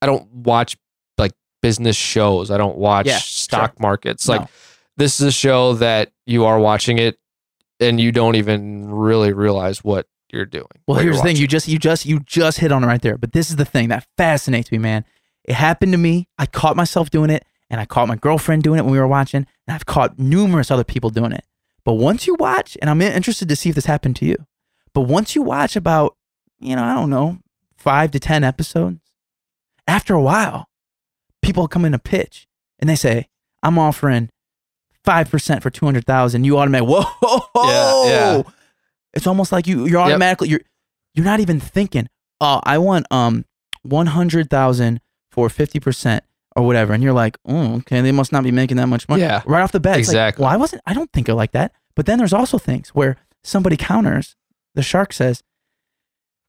i 0.00 0.06
don't 0.06 0.26
watch 0.32 0.76
business 1.64 1.96
shows 1.96 2.50
i 2.50 2.56
don't 2.58 2.76
watch 2.76 3.06
Yeah, 3.06 3.18
stock 3.18 3.80
markets 3.80 4.28
like 4.28 4.42
No. 4.42 4.46
this 4.98 5.18
is 5.20 5.26
a 5.26 5.32
show 5.32 5.72
that 5.74 6.12
you 6.26 6.44
are 6.44 6.58
watching 6.58 6.98
it 6.98 7.18
and 7.80 7.98
you 8.00 8.12
don't 8.12 8.36
even 8.36 8.90
really 8.92 9.32
realize 9.32 9.82
what 9.82 10.06
you're 10.32 10.44
doing 10.46 10.66
Well, 10.86 10.98
here's 10.98 11.16
the 11.18 11.22
thing. 11.22 11.36
You 11.36 11.46
just 11.48 11.66
you 11.68 11.78
just 11.78 12.04
you 12.06 12.20
just 12.20 12.58
hit 12.58 12.70
on 12.72 12.82
it 12.84 12.86
right 12.86 13.00
there. 13.00 13.16
But 13.16 13.32
this 13.32 13.50
is 13.50 13.56
the 13.56 13.64
thing 13.64 13.88
that 13.88 14.06
fascinates 14.18 14.70
me, 14.72 14.78
man. 14.78 15.04
It 15.44 15.54
happened 15.54 15.92
to 15.92 15.98
me. 15.98 16.26
I 16.38 16.46
caught 16.46 16.74
myself 16.76 17.08
doing 17.10 17.30
it, 17.30 17.44
and 17.70 17.80
I 17.80 17.84
caught 17.84 18.08
my 18.08 18.16
girlfriend 18.16 18.62
doing 18.64 18.78
it 18.80 18.82
when 18.84 18.90
we 18.92 18.98
were 18.98 19.06
watching, 19.18 19.46
and 19.66 19.74
I've 19.74 19.86
caught 19.86 20.18
numerous 20.18 20.70
other 20.72 20.82
people 20.82 21.10
doing 21.10 21.30
it. 21.32 21.44
But 21.84 21.94
once 21.94 22.26
you 22.26 22.34
watch, 22.34 22.76
and 22.80 22.90
I'm 22.90 23.00
interested 23.00 23.48
to 23.48 23.54
see 23.56 23.68
if 23.68 23.74
this 23.76 23.86
happened 23.86 24.16
to 24.16 24.26
you. 24.26 24.36
But 24.92 25.02
once 25.02 25.36
you 25.36 25.42
watch 25.42 25.76
about, 25.76 26.16
you 26.58 26.74
know, 26.74 26.82
I 26.82 26.94
don't 26.94 27.10
know, 27.10 27.38
five 27.76 28.10
to 28.12 28.18
ten 28.18 28.42
episodes, 28.42 28.98
after 29.86 30.14
a 30.14 30.22
while, 30.22 30.66
people 31.44 31.68
come 31.68 31.84
in 31.84 31.94
a 31.94 31.98
pitch 31.98 32.46
and 32.78 32.88
they 32.88 32.96
say, 32.96 33.28
"I'm 33.62 33.78
offering 33.78 34.30
five 35.04 35.30
percent 35.30 35.62
for 35.62 35.70
two 35.70 35.84
hundred 35.86 36.04
thousand. 36.06 36.44
You 36.44 36.58
automatically, 36.58 36.94
whoa, 36.94 37.40
Yeah, 37.64 38.04
yeah. 38.06 38.42
It's 39.12 39.26
almost 39.26 39.52
like 39.52 39.66
you 39.66 39.80
you're 39.86 40.00
Yep. 40.00 40.06
automatically 40.08 40.48
you're 40.48 40.60
you're 41.14 41.24
not 41.26 41.40
even 41.40 41.60
thinking, 41.60 42.08
oh, 42.40 42.60
I 42.64 42.78
want 42.78 43.06
um 43.10 43.44
one 43.82 44.06
hundred 44.06 44.50
thousand 44.50 45.00
for 45.30 45.48
fifty 45.48 45.78
percent 45.80 46.24
or 46.56 46.64
whatever, 46.64 46.92
and 46.92 47.02
you're 47.02 47.12
like, 47.12 47.36
oh, 47.46 47.76
okay, 47.76 48.00
they 48.00 48.12
must 48.12 48.30
not 48.32 48.42
be 48.44 48.52
making 48.52 48.76
that 48.76 48.86
much 48.86 49.08
money. 49.08 49.22
Yeah. 49.22 49.42
right 49.46 49.60
off 49.62 49.72
the 49.72 49.80
bat, 49.80 49.98
it's 49.98 50.08
like, 50.08 50.14
Exactly. 50.14 50.42
well, 50.44 50.52
I 50.52 50.56
wasn't. 50.56 50.82
I 50.86 50.94
don't 50.94 51.12
think 51.12 51.28
of 51.28 51.36
like 51.36 51.52
that. 51.52 51.72
But 51.96 52.06
then 52.06 52.18
there's 52.18 52.32
also 52.32 52.58
things 52.58 52.88
where 52.90 53.16
somebody 53.42 53.76
counters. 53.76 54.36
The 54.74 54.82
shark 54.82 55.12
says, 55.12 55.42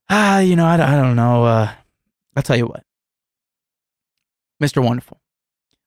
ah, 0.09 0.39
you 0.39 0.55
know, 0.55 0.65
I, 0.65 0.73
I 0.75 0.95
don't 1.01 1.15
know. 1.15 1.43
Uh, 1.45 1.71
I'll 2.35 2.43
tell 2.43 2.57
you 2.57 2.65
what, 2.65 2.83
Mister 4.59 4.81
Wonderful. 4.81 5.19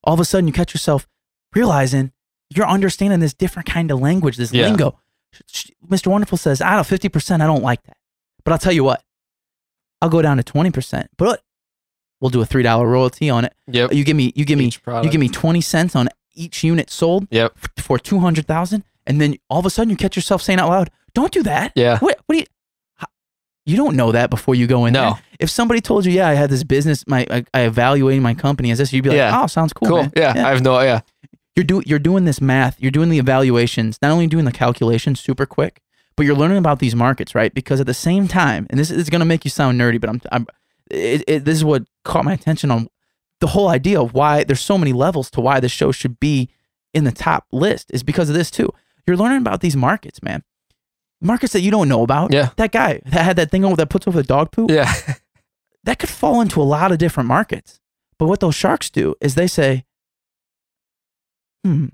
All 0.04 0.14
of 0.14 0.20
a 0.20 0.24
sudden, 0.24 0.46
you 0.46 0.52
catch 0.52 0.74
yourself 0.74 1.06
realizing 1.54 2.12
you're 2.54 2.66
understanding 2.66 3.20
this 3.20 3.34
different 3.34 3.68
kind 3.68 3.90
of 3.90 4.00
language, 4.00 4.36
this 4.36 4.52
Yeah. 4.52 4.66
lingo. 4.68 4.98
Mr. 5.86 6.06
Wonderful 6.08 6.38
says, 6.38 6.60
I 6.62 6.70
don't 6.70 6.78
know, 6.90 6.96
50%, 6.96 7.42
I 7.42 7.46
don't 7.46 7.62
like 7.62 7.82
that. 7.84 7.96
But 8.44 8.52
I'll 8.52 8.58
tell 8.58 8.72
you 8.72 8.82
what, 8.84 9.02
I'll 10.00 10.08
go 10.08 10.22
down 10.22 10.38
to 10.38 10.42
20%, 10.42 11.08
but 11.18 11.42
we'll 12.20 12.30
do 12.30 12.40
a 12.40 12.46
$3 12.46 12.84
royalty 12.90 13.28
on 13.28 13.44
it. 13.44 13.52
yep 13.66 13.92
You 13.92 14.04
give 14.04 14.16
me, 14.16 14.32
you 14.34 14.44
give 14.46 14.58
me, 14.58 14.70
you 15.04 15.10
give 15.10 15.20
me 15.20 15.28
20 15.28 15.60
cents 15.60 15.94
on 15.94 16.08
each 16.34 16.64
unit 16.64 16.88
sold 16.90 17.28
yep 17.30 17.52
for 17.76 17.98
200,000. 17.98 18.84
And 19.06 19.20
then 19.20 19.36
all 19.50 19.58
of 19.60 19.66
a 19.66 19.70
sudden 19.70 19.90
you 19.90 19.96
catch 19.96 20.16
yourself 20.16 20.40
saying 20.42 20.58
out 20.58 20.70
loud, 20.70 20.90
don't 21.14 21.32
do 21.32 21.42
that. 21.42 21.72
yeah 21.74 21.98
What, 21.98 22.18
what 22.26 22.34
do 22.34 22.38
you, 22.40 22.46
you 23.68 23.76
don't 23.76 23.96
know 23.96 24.12
that 24.12 24.30
before 24.30 24.54
you 24.54 24.66
go 24.66 24.86
in 24.86 24.92
No. 24.94 25.00
there. 25.10 25.20
If 25.38 25.50
somebody 25.50 25.80
told 25.80 26.04
you, 26.06 26.12
yeah, 26.12 26.26
I 26.28 26.34
had 26.34 26.50
this 26.50 26.64
business, 26.64 27.04
my, 27.06 27.26
I, 27.30 27.44
I 27.54 27.60
evaluated 27.62 28.22
my 28.22 28.34
company 28.34 28.70
as 28.70 28.78
this, 28.78 28.92
you'd 28.92 29.02
be 29.04 29.10
like, 29.10 29.16
Yeah. 29.16 29.40
oh, 29.42 29.46
sounds 29.46 29.72
cool. 29.72 29.88
cool 29.88 30.02
man. 30.02 30.12
yeah, 30.16 30.30
i 30.46 30.50
have 30.50 30.62
no 30.62 30.80
yeah 30.80 31.00
you're 31.54 31.64
doing 31.64 31.84
you're 31.86 31.98
doing 31.98 32.24
this 32.24 32.40
math, 32.40 32.80
you're 32.80 32.90
doing 32.92 33.08
the 33.08 33.18
evaluations, 33.18 33.98
not 34.00 34.10
only 34.12 34.26
doing 34.28 34.44
the 34.44 34.52
calculations 34.52 35.18
super 35.20 35.44
quick, 35.46 35.80
but 36.16 36.24
you're 36.24 36.36
learning 36.36 36.56
about 36.58 36.78
these 36.78 36.94
markets, 36.94 37.34
right? 37.34 37.52
Because 37.52 37.80
at 37.80 37.86
the 37.86 37.94
same 37.94 38.28
time, 38.28 38.66
and 38.70 38.78
this 38.78 38.90
is 38.90 39.10
going 39.10 39.20
to 39.20 39.24
make 39.26 39.44
you 39.44 39.50
sound 39.50 39.78
nerdy, 39.80 40.00
but 40.00 40.08
I'm, 40.10 40.20
I'm 40.32 40.46
it, 40.90 41.24
it, 41.26 41.44
this 41.44 41.56
is 41.56 41.64
what 41.64 41.82
caught 42.04 42.24
my 42.24 42.32
attention 42.32 42.70
on 42.70 42.88
the 43.40 43.48
whole 43.48 43.68
idea 43.68 44.00
of 44.00 44.14
why 44.14 44.44
there's 44.44 44.60
so 44.60 44.78
many 44.78 44.92
levels 44.92 45.30
to 45.32 45.40
why 45.40 45.58
the 45.60 45.68
show 45.68 45.90
should 45.92 46.18
be 46.20 46.48
in 46.94 47.04
the 47.04 47.12
top 47.12 47.44
list 47.52 47.90
is 47.92 48.02
because 48.02 48.28
of 48.28 48.34
this 48.36 48.50
too. 48.50 48.72
You're 49.06 49.16
learning 49.16 49.38
about 49.38 49.60
these 49.60 49.76
markets, 49.76 50.22
man. 50.22 50.42
Markets 51.20 51.52
that 51.52 51.60
you 51.62 51.70
don't 51.70 51.88
know 51.88 52.02
about. 52.02 52.32
Yeah. 52.32 52.50
That 52.56 52.70
guy 52.72 53.00
that 53.06 53.24
had 53.24 53.36
that 53.36 53.50
thing 53.50 53.64
over 53.64 53.76
that 53.76 53.90
puts 53.90 54.06
over 54.06 54.18
the 54.20 54.26
dog 54.26 54.50
poop. 54.52 54.70
Yeah. 54.70 54.92
That 55.84 55.98
could 56.00 56.10
fall 56.10 56.42
into 56.42 56.60
a 56.60 56.64
lot 56.64 56.92
of 56.92 56.98
different 56.98 57.28
markets. 57.28 57.80
But 58.18 58.26
what 58.26 58.40
those 58.40 58.54
sharks 58.54 58.90
do 58.90 59.14
is 59.22 59.36
they 59.36 59.46
say, 59.46 59.86
hmm, 61.64 61.86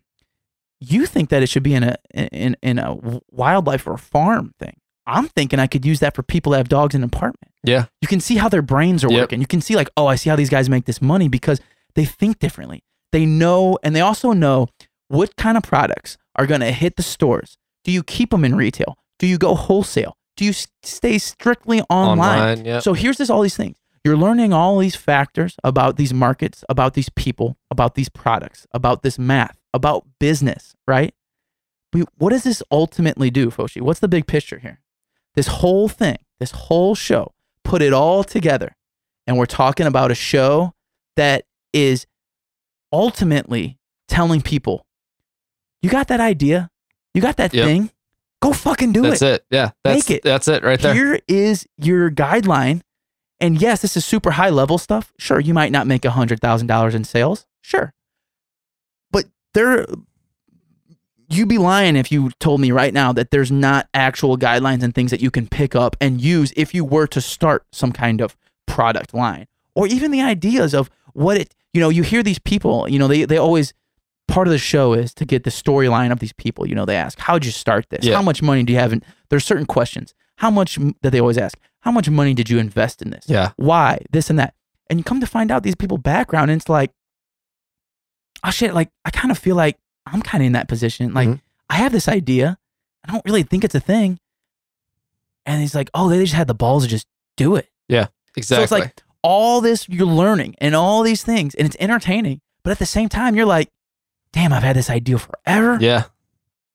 you 0.80 1.06
think 1.06 1.28
that 1.30 1.42
it 1.42 1.48
should 1.48 1.62
be 1.62 1.74
in 1.74 1.82
a 1.84 1.96
in 2.12 2.56
in 2.62 2.78
a 2.78 2.96
wildlife 3.30 3.86
or 3.86 3.94
a 3.94 3.98
farm 3.98 4.52
thing. 4.58 4.78
I'm 5.06 5.28
thinking 5.28 5.58
I 5.60 5.66
could 5.66 5.84
use 5.84 6.00
that 6.00 6.16
for 6.16 6.22
people 6.22 6.52
that 6.52 6.58
have 6.58 6.68
dogs 6.68 6.94
in 6.94 7.02
an 7.02 7.10
apartment. 7.12 7.52
Yeah. 7.62 7.86
You 8.00 8.08
can 8.08 8.20
see 8.20 8.36
how 8.36 8.48
their 8.48 8.62
brains 8.62 9.04
are 9.04 9.10
Yep. 9.10 9.20
working. 9.20 9.40
You 9.40 9.46
can 9.46 9.60
see 9.60 9.76
like, 9.76 9.90
oh, 9.96 10.06
I 10.06 10.16
see 10.16 10.30
how 10.30 10.36
these 10.36 10.50
guys 10.50 10.68
make 10.70 10.86
this 10.86 11.02
money 11.02 11.28
because 11.28 11.60
they 11.94 12.06
think 12.06 12.38
differently. 12.38 12.82
They 13.12 13.26
know, 13.26 13.78
and 13.84 13.94
they 13.94 14.00
also 14.00 14.32
know 14.32 14.68
what 15.08 15.36
kind 15.36 15.56
of 15.58 15.62
products 15.62 16.16
are 16.36 16.46
going 16.46 16.62
to 16.62 16.72
hit 16.72 16.96
the 16.96 17.02
stores. 17.02 17.58
Do 17.84 17.92
you 17.92 18.02
keep 18.02 18.30
them 18.30 18.44
in 18.46 18.56
retail? 18.56 18.96
Do 19.18 19.26
you 19.26 19.38
go 19.38 19.54
wholesale? 19.54 20.16
Do 20.36 20.44
you 20.44 20.52
stay 20.82 21.18
strictly 21.18 21.80
online? 21.82 22.38
Online. 22.40 22.64
Yeah. 22.64 22.80
So 22.80 22.92
here's 22.92 23.18
this 23.18 23.30
all 23.30 23.42
these 23.42 23.56
things. 23.56 23.76
You're 24.04 24.16
learning 24.16 24.52
all 24.52 24.78
these 24.78 24.96
factors 24.96 25.56
about 25.64 25.96
these 25.96 26.12
markets, 26.12 26.62
about 26.68 26.94
these 26.94 27.08
people, 27.10 27.56
about 27.70 27.94
these 27.94 28.08
products, 28.08 28.66
about 28.72 29.02
this 29.02 29.18
math, 29.18 29.56
about 29.72 30.04
business, 30.18 30.74
right? 30.86 31.14
But 31.90 32.08
what 32.18 32.30
does 32.30 32.42
this 32.42 32.62
ultimately 32.70 33.30
do, 33.30 33.50
Foshi? 33.50 33.80
What's 33.80 34.00
the 34.00 34.08
big 34.08 34.26
picture 34.26 34.58
here? 34.58 34.80
This 35.34 35.46
whole 35.46 35.88
thing, 35.88 36.18
this 36.38 36.50
whole 36.50 36.94
show, 36.94 37.32
put 37.62 37.80
it 37.80 37.92
all 37.92 38.24
together. 38.24 38.76
And 39.26 39.38
we're 39.38 39.46
talking 39.46 39.86
about 39.86 40.10
a 40.10 40.14
show 40.14 40.74
that 41.16 41.46
is 41.72 42.06
ultimately 42.92 43.78
telling 44.08 44.42
people, 44.42 44.84
you 45.82 45.88
got 45.90 46.08
that 46.08 46.20
idea? 46.20 46.70
You 47.14 47.22
got 47.22 47.36
that 47.38 47.54
Yep. 47.54 47.66
thing? 47.66 47.90
Go 48.44 48.52
fucking 48.52 48.92
do 48.92 49.02
That's 49.02 49.22
it 49.22 49.26
That's 49.26 49.36
it. 49.36 49.46
Yeah. 49.50 49.70
That's 49.82 50.08
Make 50.08 50.18
it. 50.18 50.22
That's 50.22 50.48
it 50.48 50.62
right 50.62 50.78
there. 50.78 50.92
here 50.92 51.20
is 51.26 51.66
your 51.78 52.10
guideline. 52.10 52.82
And 53.40 53.60
yes, 53.60 53.82
this 53.82 53.96
is 53.96 54.04
super 54.04 54.32
high 54.32 54.50
level 54.50 54.76
stuff. 54.78 55.12
Sure, 55.18 55.40
you 55.40 55.54
might 55.54 55.72
not 55.72 55.86
make 55.86 56.04
a 56.04 56.10
hundred 56.10 56.40
thousand 56.40 56.66
dollars 56.66 56.94
in 56.94 57.04
sales. 57.04 57.46
Sure, 57.62 57.92
but 59.10 59.24
there, 59.54 59.86
you'd 61.28 61.48
be 61.48 61.58
lying 61.58 61.96
if 61.96 62.12
you 62.12 62.30
told 62.38 62.60
me 62.60 62.70
right 62.70 62.94
now 62.94 63.12
that 63.12 63.30
there's 63.30 63.50
not 63.50 63.88
actual 63.92 64.38
guidelines 64.38 64.82
and 64.82 64.94
things 64.94 65.10
that 65.10 65.20
you 65.20 65.30
can 65.30 65.48
pick 65.48 65.74
up 65.74 65.96
and 66.00 66.20
use 66.20 66.52
if 66.56 66.74
you 66.74 66.84
were 66.84 67.06
to 67.08 67.20
start 67.20 67.66
some 67.72 67.92
kind 67.92 68.20
of 68.20 68.36
product 68.66 69.12
line 69.12 69.46
or 69.74 69.86
even 69.86 70.10
the 70.10 70.22
ideas 70.22 70.74
of 70.74 70.88
what 71.12 71.36
it. 71.36 71.54
You 71.72 71.80
know, 71.80 71.88
you 71.88 72.02
hear 72.02 72.22
these 72.22 72.38
people. 72.38 72.88
You 72.88 72.98
know, 72.98 73.08
they 73.08 73.24
they 73.24 73.36
always 73.36 73.74
part 74.28 74.46
of 74.48 74.52
the 74.52 74.58
show 74.58 74.92
is 74.94 75.12
to 75.14 75.24
get 75.24 75.44
the 75.44 75.50
storyline 75.50 76.10
of 76.12 76.18
these 76.18 76.32
people. 76.32 76.66
You 76.66 76.74
know, 76.74 76.84
they 76.84 76.96
ask, 76.96 77.18
"How'd 77.18 77.44
you 77.44 77.50
start 77.50 77.86
this? 77.90 78.04
Yeah. 78.04 78.16
How 78.16 78.22
much 78.22 78.42
money 78.42 78.62
do 78.62 78.72
you 78.72 78.78
have?" 78.78 78.92
in 78.92 79.02
There's 79.30 79.44
certain 79.44 79.66
questions. 79.66 80.14
How 80.38 80.50
much 80.50 80.78
that 81.02 81.10
they 81.10 81.20
always 81.20 81.38
ask? 81.38 81.58
How 81.80 81.90
much 81.92 82.08
money 82.08 82.34
did 82.34 82.48
you 82.50 82.58
invest 82.58 83.02
in 83.02 83.10
this? 83.10 83.26
Yeah. 83.28 83.52
Why? 83.56 83.98
This 84.10 84.30
and 84.30 84.38
that. 84.38 84.54
And 84.90 84.98
you 84.98 85.04
come 85.04 85.20
to 85.20 85.26
find 85.26 85.50
out 85.50 85.62
these 85.62 85.74
people 85.76 85.98
background, 85.98 86.50
and 86.50 86.60
it's 86.60 86.68
like, 86.68 86.90
oh 88.42 88.50
shit! 88.50 88.74
Like 88.74 88.90
I 89.04 89.10
kind 89.10 89.30
of 89.30 89.38
feel 89.38 89.56
like 89.56 89.78
I'm 90.06 90.22
kind 90.22 90.42
of 90.42 90.46
in 90.46 90.52
that 90.52 90.68
position. 90.68 91.14
Like 91.14 91.28
Mhm. 91.28 91.40
I 91.70 91.74
have 91.76 91.92
this 91.92 92.08
idea. 92.08 92.58
I 93.06 93.12
don't 93.12 93.24
really 93.24 93.42
think 93.42 93.64
it's 93.64 93.74
a 93.74 93.80
thing. 93.80 94.18
And 95.46 95.60
he's 95.60 95.74
like, 95.74 95.90
oh, 95.94 96.08
they 96.08 96.18
just 96.20 96.32
had 96.34 96.46
the 96.46 96.54
balls 96.54 96.84
to 96.84 96.88
just 96.88 97.06
do 97.36 97.54
it. 97.56 97.68
Yeah, 97.88 98.06
exactly. 98.36 98.56
So 98.56 98.62
it's 98.62 98.72
like 98.72 99.02
all 99.22 99.60
this 99.60 99.88
you're 99.88 100.06
learning 100.06 100.54
and 100.58 100.74
all 100.74 101.02
these 101.02 101.22
things, 101.22 101.54
and 101.54 101.66
it's 101.66 101.76
entertaining. 101.78 102.40
But 102.62 102.70
at 102.70 102.78
the 102.78 102.86
same 102.86 103.08
time, 103.10 103.34
you're 103.34 103.44
like, 103.46 103.70
damn, 104.34 104.52
I've 104.52 104.62
had 104.62 104.76
this 104.76 104.90
idea 104.90 105.18
forever. 105.18 105.78
yeah. 105.80 106.04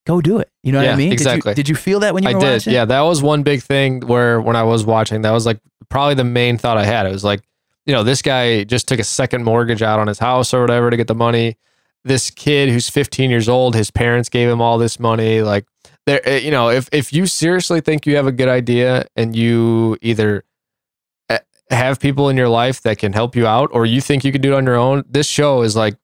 Go 0.06 0.22
do 0.22 0.40
it. 0.40 0.50
You 0.64 0.72
know 0.72 0.80
what 0.80 0.90
I 0.90 0.96
mean? 0.96 1.12
exactly. 1.12 1.54
Did 1.54 1.58
you, 1.60 1.64
did 1.64 1.70
you 1.70 1.76
feel 1.76 2.00
that 2.00 2.16
when 2.16 2.24
you 2.24 2.30
I 2.30 2.34
were 2.34 2.40
did. 2.40 2.54
watching? 2.54 2.74
Yeah, 2.74 2.86
that 2.86 3.02
was 3.02 3.22
one 3.22 3.44
big 3.44 3.62
thing 3.62 4.00
where 4.08 4.42
when 4.42 4.56
I 4.56 4.64
was 4.64 4.84
watching, 4.84 5.22
that 5.22 5.32
was 5.32 5.46
like 5.46 5.60
probably 5.90 6.16
the 6.16 6.24
main 6.24 6.58
thought 6.58 6.78
I 6.78 6.86
had. 6.86 7.06
It 7.06 7.12
was 7.12 7.24
like, 7.24 7.44
you 7.86 7.94
know, 7.94 8.02
this 8.02 8.24
guy 8.24 8.64
just 8.64 8.88
took 8.88 9.00
a 9.00 9.04
second 9.04 9.44
mortgage 9.44 9.84
out 9.84 10.00
on 10.00 10.08
his 10.08 10.18
house 10.18 10.52
or 10.52 10.62
whatever 10.62 10.90
to 10.90 10.98
get 10.98 11.08
the 11.08 11.14
money. 11.14 11.58
This 12.04 12.32
kid 12.32 12.70
who's 12.70 12.90
15 12.90 13.30
years 13.30 13.48
old, 13.48 13.76
his 13.76 13.92
parents 13.92 14.30
gave 14.30 14.50
him 14.50 14.62
all 14.62 14.80
this 14.80 15.00
money. 15.00 15.44
Like, 15.44 15.68
there, 16.08 16.28
eh, 16.28 16.38
you 16.38 16.50
know, 16.50 16.70
if 16.70 16.90
if 16.92 17.14
you 17.14 17.28
seriously 17.28 17.82
think 17.82 18.08
you 18.08 18.16
have 18.16 18.26
a 18.26 18.32
good 18.32 18.50
idea 18.50 19.06
and 19.16 19.36
you 19.36 19.96
either 20.02 20.44
eh, 21.30 21.40
have 21.70 22.00
people 22.00 22.30
in 22.30 22.38
your 22.38 22.50
life 22.50 22.82
that 22.82 22.98
can 22.98 23.14
help 23.14 23.36
you 23.36 23.46
out, 23.46 23.70
or 23.74 23.86
you 23.86 24.02
think 24.02 24.24
you 24.24 24.32
can 24.32 24.42
do 24.42 24.54
it 24.54 24.56
on 24.56 24.66
your 24.66 24.78
own, 24.78 25.04
this 25.08 25.28
show 25.28 25.62
is 25.62 25.76
like, 25.76 25.98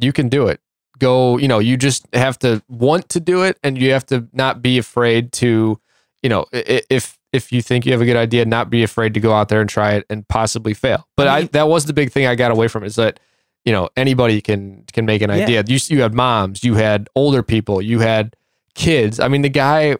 you 0.00 0.12
can 0.12 0.28
do 0.28 0.48
it 0.48 0.61
go 1.06 1.38
you 1.42 1.48
know 1.48 1.58
you 1.68 1.76
just 1.76 2.02
have 2.14 2.36
to 2.38 2.50
want 2.68 3.08
to 3.08 3.18
do 3.20 3.42
it 3.48 3.54
and 3.64 3.76
you 3.80 3.92
have 3.92 4.06
to 4.06 4.16
not 4.32 4.54
be 4.62 4.78
afraid 4.78 5.32
to 5.32 5.78
you 6.22 6.28
know 6.30 6.44
if 6.52 7.18
if 7.32 7.50
you 7.52 7.60
think 7.62 7.84
you 7.86 7.92
have 7.92 8.02
a 8.02 8.04
good 8.10 8.16
idea 8.26 8.44
not 8.44 8.70
be 8.70 8.82
afraid 8.82 9.12
to 9.14 9.20
go 9.20 9.32
out 9.38 9.48
there 9.48 9.60
and 9.60 9.70
try 9.70 9.92
it 9.98 10.04
and 10.10 10.26
possibly 10.28 10.74
fail 10.74 11.00
but 11.16 11.26
I 11.28 11.36
i, 11.38 11.42
that 11.56 11.66
was 11.68 11.84
the 11.86 11.92
big 11.92 12.12
thing 12.12 12.26
i 12.26 12.34
got 12.34 12.50
away 12.52 12.68
from 12.68 12.84
is 12.84 12.94
that 12.96 13.18
you 13.64 13.72
know 13.72 13.88
anybody 13.96 14.40
can 14.40 14.84
can 14.92 15.04
make 15.06 15.22
an 15.22 15.30
Yeah. 15.30 15.42
idea 15.44 15.64
you 15.66 15.78
you 15.94 16.02
had 16.02 16.14
moms 16.14 16.62
you 16.64 16.74
had 16.74 17.08
older 17.14 17.42
people 17.42 17.82
you 17.82 17.98
had 18.00 18.34
kids 18.74 19.18
i 19.20 19.28
mean 19.28 19.42
the 19.42 19.54
guy 19.66 19.96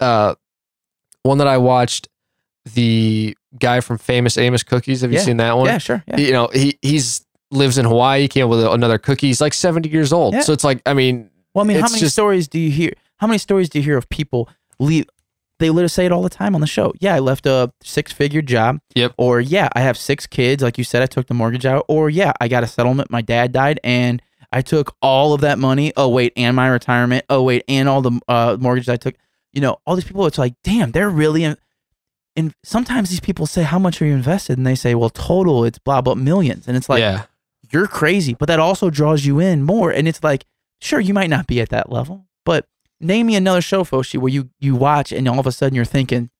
uh 0.00 0.34
one 1.22 1.38
that 1.38 1.48
i 1.48 1.58
watched 1.58 2.08
the 2.74 3.36
guy 3.58 3.80
from 3.80 3.98
famous 3.98 4.38
amos 4.38 4.62
cookies 4.62 5.00
have 5.02 5.12
you 5.12 5.18
Yeah. 5.18 5.24
seen 5.24 5.36
that 5.38 5.56
one 5.56 5.66
Yeah, 5.66 5.78
sure. 5.78 6.02
Yeah. 6.06 6.16
you 6.18 6.32
know 6.32 6.48
he 6.52 6.78
he's 6.82 7.24
lives 7.50 7.78
in 7.78 7.84
hawaii 7.84 8.26
came 8.28 8.44
up 8.44 8.50
with 8.50 8.64
another 8.64 8.98
cookie 8.98 9.28
he's 9.28 9.40
like 9.40 9.54
70 9.54 9.88
years 9.88 10.12
old 10.12 10.34
Yeah. 10.34 10.40
so 10.40 10.52
it's 10.52 10.64
like 10.64 10.80
i 10.86 10.94
mean 10.94 11.30
Well, 11.54 11.64
I 11.64 11.68
mean, 11.68 11.76
how 11.78 11.86
many 11.88 12.00
just- 12.00 12.14
stories 12.14 12.48
do 12.48 12.58
you 12.58 12.70
hear? 12.70 12.92
How 13.18 13.26
many 13.28 13.38
stories 13.38 13.68
do 13.68 13.78
you 13.78 13.84
hear 13.84 13.96
of 13.96 14.08
people 14.08 14.48
leave? 14.80 15.06
They 15.60 15.70
literally 15.70 15.88
say 15.88 16.04
it 16.04 16.10
all 16.10 16.20
the 16.22 16.28
time 16.28 16.56
on 16.56 16.60
the 16.60 16.66
show. 16.66 16.92
Yeah, 17.00 17.14
I 17.14 17.20
left 17.20 17.46
a 17.46 17.72
six-figure 17.80 18.42
job. 18.42 18.80
Yep. 18.96 19.14
Or 19.16 19.40
yeah, 19.40 19.68
I 19.72 19.80
have 19.80 19.96
six 19.96 20.26
kids. 20.26 20.64
Like 20.64 20.78
you 20.78 20.84
said, 20.84 21.00
I 21.00 21.06
took 21.06 21.28
the 21.28 21.32
mortgage 21.34 21.64
out. 21.64 21.84
Or 21.88 22.10
yeah, 22.10 22.32
I 22.40 22.48
got 22.48 22.64
a 22.64 22.66
settlement. 22.66 23.08
My 23.08 23.22
dad 23.22 23.52
died, 23.52 23.78
and 23.84 24.20
I 24.50 24.62
took 24.62 24.96
all 25.00 25.32
of 25.32 25.42
that 25.42 25.60
money. 25.60 25.92
Oh 25.96 26.08
wait, 26.08 26.32
and 26.36 26.56
my 26.56 26.66
retirement. 26.66 27.24
Oh 27.30 27.44
wait, 27.44 27.62
and 27.68 27.88
all 27.88 28.02
the 28.02 28.20
uh, 28.26 28.56
mortgages 28.58 28.88
I 28.88 28.96
took. 28.96 29.14
You 29.52 29.60
know, 29.60 29.76
all 29.86 29.94
these 29.94 30.04
people. 30.04 30.26
It's 30.26 30.38
like, 30.38 30.54
damn, 30.64 30.90
they're 30.90 31.08
really. 31.08 31.44
In, 31.44 31.56
and 32.34 32.52
sometimes 32.64 33.10
these 33.10 33.20
people 33.20 33.46
say, 33.46 33.62
"How 33.62 33.78
much 33.78 34.02
are 34.02 34.06
you 34.06 34.12
invested?" 34.12 34.58
And 34.58 34.66
they 34.66 34.74
say, 34.74 34.96
"Well, 34.96 35.10
total, 35.10 35.64
it's 35.64 35.78
blah 35.78 36.00
blah 36.02 36.16
millions. 36.16 36.66
And 36.66 36.76
it's 36.76 36.88
like, 36.88 36.98
yeah 36.98 37.26
you're 37.74 37.86
crazy, 37.86 38.32
but 38.34 38.46
that 38.46 38.58
also 38.60 38.88
draws 38.88 39.26
you 39.26 39.38
in 39.40 39.62
more. 39.64 39.90
And 39.90 40.08
it's 40.08 40.22
like, 40.24 40.46
sure, 40.80 41.00
you 41.00 41.12
might 41.12 41.28
not 41.30 41.46
be 41.46 41.60
at 41.60 41.68
that 41.70 41.90
level, 41.92 42.26
but 42.44 42.66
name 43.00 43.26
me 43.26 43.34
another 43.36 43.60
show, 43.60 43.84
Foshi, 43.84 44.18
where 44.18 44.32
you 44.32 44.48
you 44.60 44.74
watch 44.76 45.12
and 45.12 45.28
all 45.28 45.38
of 45.40 45.46
a 45.46 45.52
sudden 45.52 45.74
you're 45.76 45.84
thinking, 45.84 46.30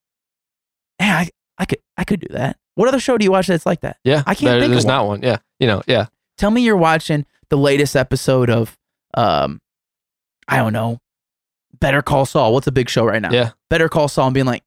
hey, 0.98 1.10
I, 1.10 1.28
I 1.58 1.64
could 1.66 1.78
I 1.96 2.04
could 2.04 2.20
do 2.20 2.28
that. 2.30 2.56
What 2.76 2.88
other 2.88 2.98
show 3.00 3.18
do 3.18 3.24
you 3.24 3.30
watch 3.32 3.46
that's 3.48 3.66
like 3.66 3.80
that? 3.82 3.98
yeah 4.04 4.22
I 4.26 4.34
can't 4.34 4.46
there- 4.52 4.60
think 4.60 4.64
of 4.66 4.70
there's 4.72 4.84
one. 4.84 4.94
not 4.94 5.06
one 5.06 5.22
yeah 5.22 5.36
you 5.60 5.66
know 5.66 5.82
yeah 5.86 6.06
Tell 6.38 6.50
me 6.50 6.62
you're 6.62 6.76
watching 6.76 7.26
the 7.48 7.56
latest 7.56 7.94
episode 7.94 8.50
of 8.50 8.76
um 9.14 9.60
I 10.48 10.56
don't 10.58 10.72
know, 10.72 10.98
Better 11.80 12.02
Call 12.02 12.26
Saul. 12.26 12.52
What's 12.52 12.66
a 12.66 12.72
big 12.72 12.88
show 12.90 13.04
right 13.04 13.22
now? 13.22 13.30
Yeah. 13.32 13.50
Better 13.70 13.88
Call 13.88 14.08
Saul 14.08 14.26
and 14.26 14.34
being 14.34 14.46
like, 14.46 14.62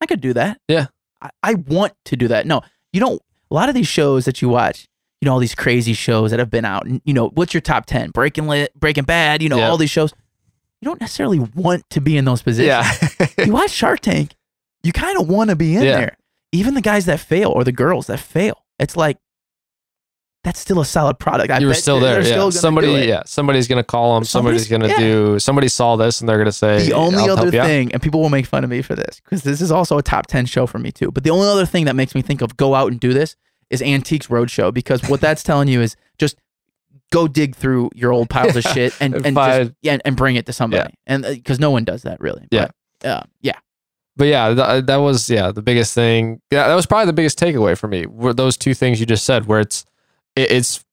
I 0.00 0.06
could 0.06 0.20
do 0.20 0.32
that. 0.34 0.60
Yeah. 0.68 0.86
I, 1.20 1.30
I 1.42 1.54
want 1.54 1.92
to 2.06 2.16
do 2.16 2.28
that. 2.28 2.46
No, 2.46 2.62
you 2.92 3.00
don't 3.00 3.20
a 3.50 3.54
lot 3.54 3.68
of 3.68 3.74
these 3.74 3.86
shows 3.88 4.24
that 4.24 4.40
you 4.40 4.48
watch, 4.48 4.86
you 5.22 5.26
know, 5.26 5.32
all 5.34 5.38
these 5.38 5.54
crazy 5.54 5.92
shows 5.94 6.32
that 6.32 6.40
have 6.40 6.50
been 6.50 6.64
out, 6.64 6.84
and 6.84 7.00
you 7.04 7.14
know, 7.14 7.28
what's 7.28 7.54
your 7.54 7.60
top 7.60 7.86
ten? 7.86 8.10
Breaking 8.10 8.48
Lit, 8.48 8.74
Breaking 8.78 9.04
Bad, 9.04 9.40
you 9.40 9.48
know, 9.48 9.62
all 9.62 9.76
these 9.78 9.88
shows. 9.90 10.12
You 10.80 10.86
don't 10.86 11.00
necessarily 11.00 11.38
want 11.38 11.88
to 11.90 12.00
be 12.00 12.16
in 12.16 12.24
those 12.24 12.42
positions. 12.42 12.66
yeah 12.66 13.26
you 13.46 13.52
watch 13.52 13.70
Shark 13.70 14.00
Tank, 14.00 14.34
you 14.82 14.90
kind 14.92 15.16
of 15.16 15.28
want 15.28 15.50
to 15.50 15.56
be 15.56 15.76
in 15.76 15.82
Yeah. 15.84 15.96
there. 15.96 16.16
Even 16.50 16.74
the 16.74 16.80
guys 16.82 17.06
that 17.06 17.20
fail 17.20 17.50
or 17.50 17.62
the 17.62 17.70
girls 17.70 18.08
that 18.08 18.18
fail, 18.18 18.64
it's 18.80 18.96
like 18.96 19.16
that's 20.44 20.58
still 20.58 20.80
a 20.80 20.84
solid 20.84 21.20
product. 21.20 21.52
I 21.52 21.58
you 21.60 21.68
were 21.68 21.74
still 21.74 22.00
there 22.00 22.20
yeah 22.20 22.34
gonna 22.34 22.50
somebody 22.50 22.88
yeah 23.06 23.22
somebody's 23.26 23.68
gonna 23.68 23.84
call 23.84 24.16
them 24.16 24.24
somebody's, 24.24 24.66
Somebody's- 24.68 24.90
gonna 24.96 25.06
yeah. 25.06 25.12
do 25.12 25.38
somebody 25.38 25.68
saw 25.68 25.94
this 25.94 26.20
and 26.20 26.28
they're 26.28 26.38
gonna 26.38 26.50
say 26.50 26.84
The 26.84 26.94
only 26.94 27.28
other 27.30 27.48
thing, 27.52 27.92
and 27.92 28.02
people 28.02 28.20
will 28.20 28.28
make 28.28 28.46
fun 28.46 28.64
of 28.64 28.70
me 28.70 28.82
for 28.82 28.96
this 28.96 29.20
because 29.24 29.44
this 29.44 29.60
is 29.60 29.70
also 29.70 29.98
a 29.98 30.02
top 30.02 30.26
10 30.26 30.46
show 30.46 30.66
for 30.66 30.80
me 30.80 30.90
too. 30.90 31.12
But 31.12 31.22
the 31.22 31.30
only 31.30 31.46
other 31.46 31.64
thing 31.64 31.84
that 31.84 31.94
makes 31.94 32.12
me 32.16 32.22
think 32.22 32.42
of 32.42 32.56
go 32.56 32.74
out 32.74 32.90
and 32.90 32.98
do 32.98 33.12
this 33.12 33.36
is 33.72 33.82
Antiques 33.82 34.28
Roadshow 34.28 34.72
because 34.72 35.02
what 35.08 35.20
that's 35.20 35.42
telling 35.42 35.66
you 35.66 35.80
is 35.80 35.96
just 36.18 36.36
go 37.10 37.26
dig 37.26 37.56
through 37.56 37.90
your 37.94 38.12
old 38.12 38.30
piles 38.30 38.54
of 38.54 38.62
shit 38.74 38.94
and, 39.00 39.14
And 39.14 39.26
and, 39.26 39.36
just, 39.36 39.72
yeah, 39.82 39.98
and 40.04 40.16
bring 40.16 40.36
it 40.36 40.46
to 40.46 40.52
somebody. 40.52 40.94
And 41.06 41.24
because 41.24 41.58
no 41.58 41.70
one 41.70 41.84
does 41.84 42.02
that 42.02 42.20
really. 42.20 42.46
Yeah. 42.50 42.68
But, 43.00 43.08
uh, 43.08 43.22
yeah. 43.40 43.58
but 44.16 44.26
yeah 44.26 44.54
th- 44.54 44.86
that 44.86 44.96
was 44.96 45.28
yeah 45.28 45.50
the 45.50 45.62
biggest 45.62 45.92
thing 45.92 46.40
yeah 46.52 46.68
that 46.68 46.74
was 46.76 46.86
probably 46.86 47.06
the 47.06 47.12
biggest 47.12 47.36
takeaway 47.36 47.76
for 47.76 47.88
me 47.88 48.06
were 48.06 48.32
those 48.32 48.56
two 48.56 48.74
things 48.74 49.00
you 49.00 49.06
just 49.06 49.24
said 49.24 49.46
where 49.46 49.58
it's 49.58 49.84
it, 50.36 50.52
it's 50.52 50.84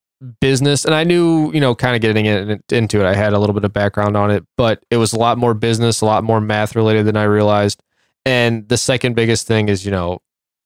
business 0.42 0.86
and 0.86 0.94
I 0.94 1.04
knew, 1.04 1.52
you 1.54 1.62
know, 1.62 1.76
kind 1.76 1.96
of 1.96 2.02
getting 2.02 2.26
it, 2.26 2.72
into 2.72 3.00
it. 3.00 3.06
I 3.06 3.14
had 3.14 3.34
a 3.34 3.40
little 3.40 3.54
bit 3.54 3.64
of 3.64 3.74
background 3.74 4.18
on 4.18 4.32
it, 4.32 4.44
but 4.58 4.84
it 4.90 4.98
was 4.98 5.14
a 5.14 5.20
lot 5.20 5.38
more 5.38 5.54
business, 5.54 6.02
a 6.02 6.06
lot 6.06 6.24
more 6.24 6.42
math 6.42 6.76
related 6.76 7.06
than 7.06 7.16
I 7.16 7.24
realized. 7.24 7.82
And 8.26 8.68
the 8.68 8.78
second 8.78 9.16
biggest 9.16 9.48
thing 9.48 9.70
is, 9.70 9.86
you 9.86 9.92
know, 9.92 10.20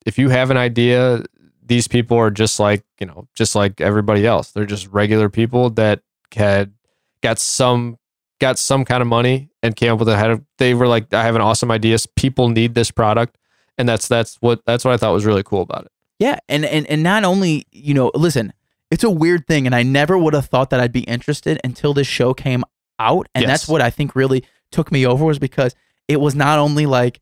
if 0.05 0.17
you 0.17 0.29
have 0.29 0.49
an 0.49 0.57
idea, 0.57 1.23
these 1.65 1.87
people 1.87 2.17
are 2.17 2.31
just 2.31 2.59
like, 2.59 2.83
you 2.99 3.05
know, 3.07 3.27
just 3.33 3.55
like 3.55 3.79
everybody 3.81 4.25
else. 4.25 4.51
They're 4.51 4.65
just 4.65 4.87
regular 4.87 5.29
people 5.29 5.69
that 5.71 6.01
had 6.33 6.73
got 7.21 7.39
some 7.39 7.97
got 8.39 8.57
some 8.59 8.83
kind 8.83 9.01
of 9.01 9.07
money 9.07 9.49
and 9.61 9.75
came 9.75 9.93
up 9.93 9.99
with 9.99 10.09
a 10.09 10.17
head 10.17 10.29
of 10.31 10.41
they 10.57 10.73
were 10.73 10.87
like, 10.87 11.13
I 11.13 11.23
have 11.23 11.35
an 11.35 11.41
awesome 11.41 11.71
idea. 11.71 11.97
People 12.15 12.49
need 12.49 12.73
this 12.75 12.91
product. 12.91 13.37
And 13.77 13.87
that's 13.89 14.07
that's 14.07 14.35
what 14.41 14.61
that's 14.65 14.83
what 14.85 14.93
I 14.93 14.97
thought 14.97 15.13
was 15.13 15.25
really 15.25 15.43
cool 15.43 15.61
about 15.61 15.85
it. 15.85 15.91
Yeah, 16.19 16.39
and 16.47 16.63
and 16.65 16.85
and 16.87 17.01
not 17.01 17.23
only 17.23 17.65
you 17.71 17.93
know, 17.93 18.11
listen, 18.13 18.53
it's 18.91 19.03
a 19.03 19.09
weird 19.09 19.47
thing, 19.47 19.65
and 19.65 19.73
I 19.73 19.81
never 19.81 20.15
would 20.17 20.33
have 20.35 20.45
thought 20.45 20.69
that 20.69 20.79
I'd 20.79 20.91
be 20.91 21.01
interested 21.01 21.59
until 21.63 21.93
this 21.93 22.05
show 22.05 22.33
came 22.35 22.63
out, 22.99 23.27
and 23.33 23.41
Yes. 23.43 23.49
that's 23.49 23.67
what 23.67 23.81
I 23.81 23.89
think 23.89 24.15
really 24.15 24.43
took 24.71 24.91
me 24.91 25.05
over 25.07 25.25
was 25.25 25.39
because 25.39 25.73
it 26.07 26.19
was 26.21 26.35
not 26.35 26.59
only 26.59 26.85
like, 26.85 27.19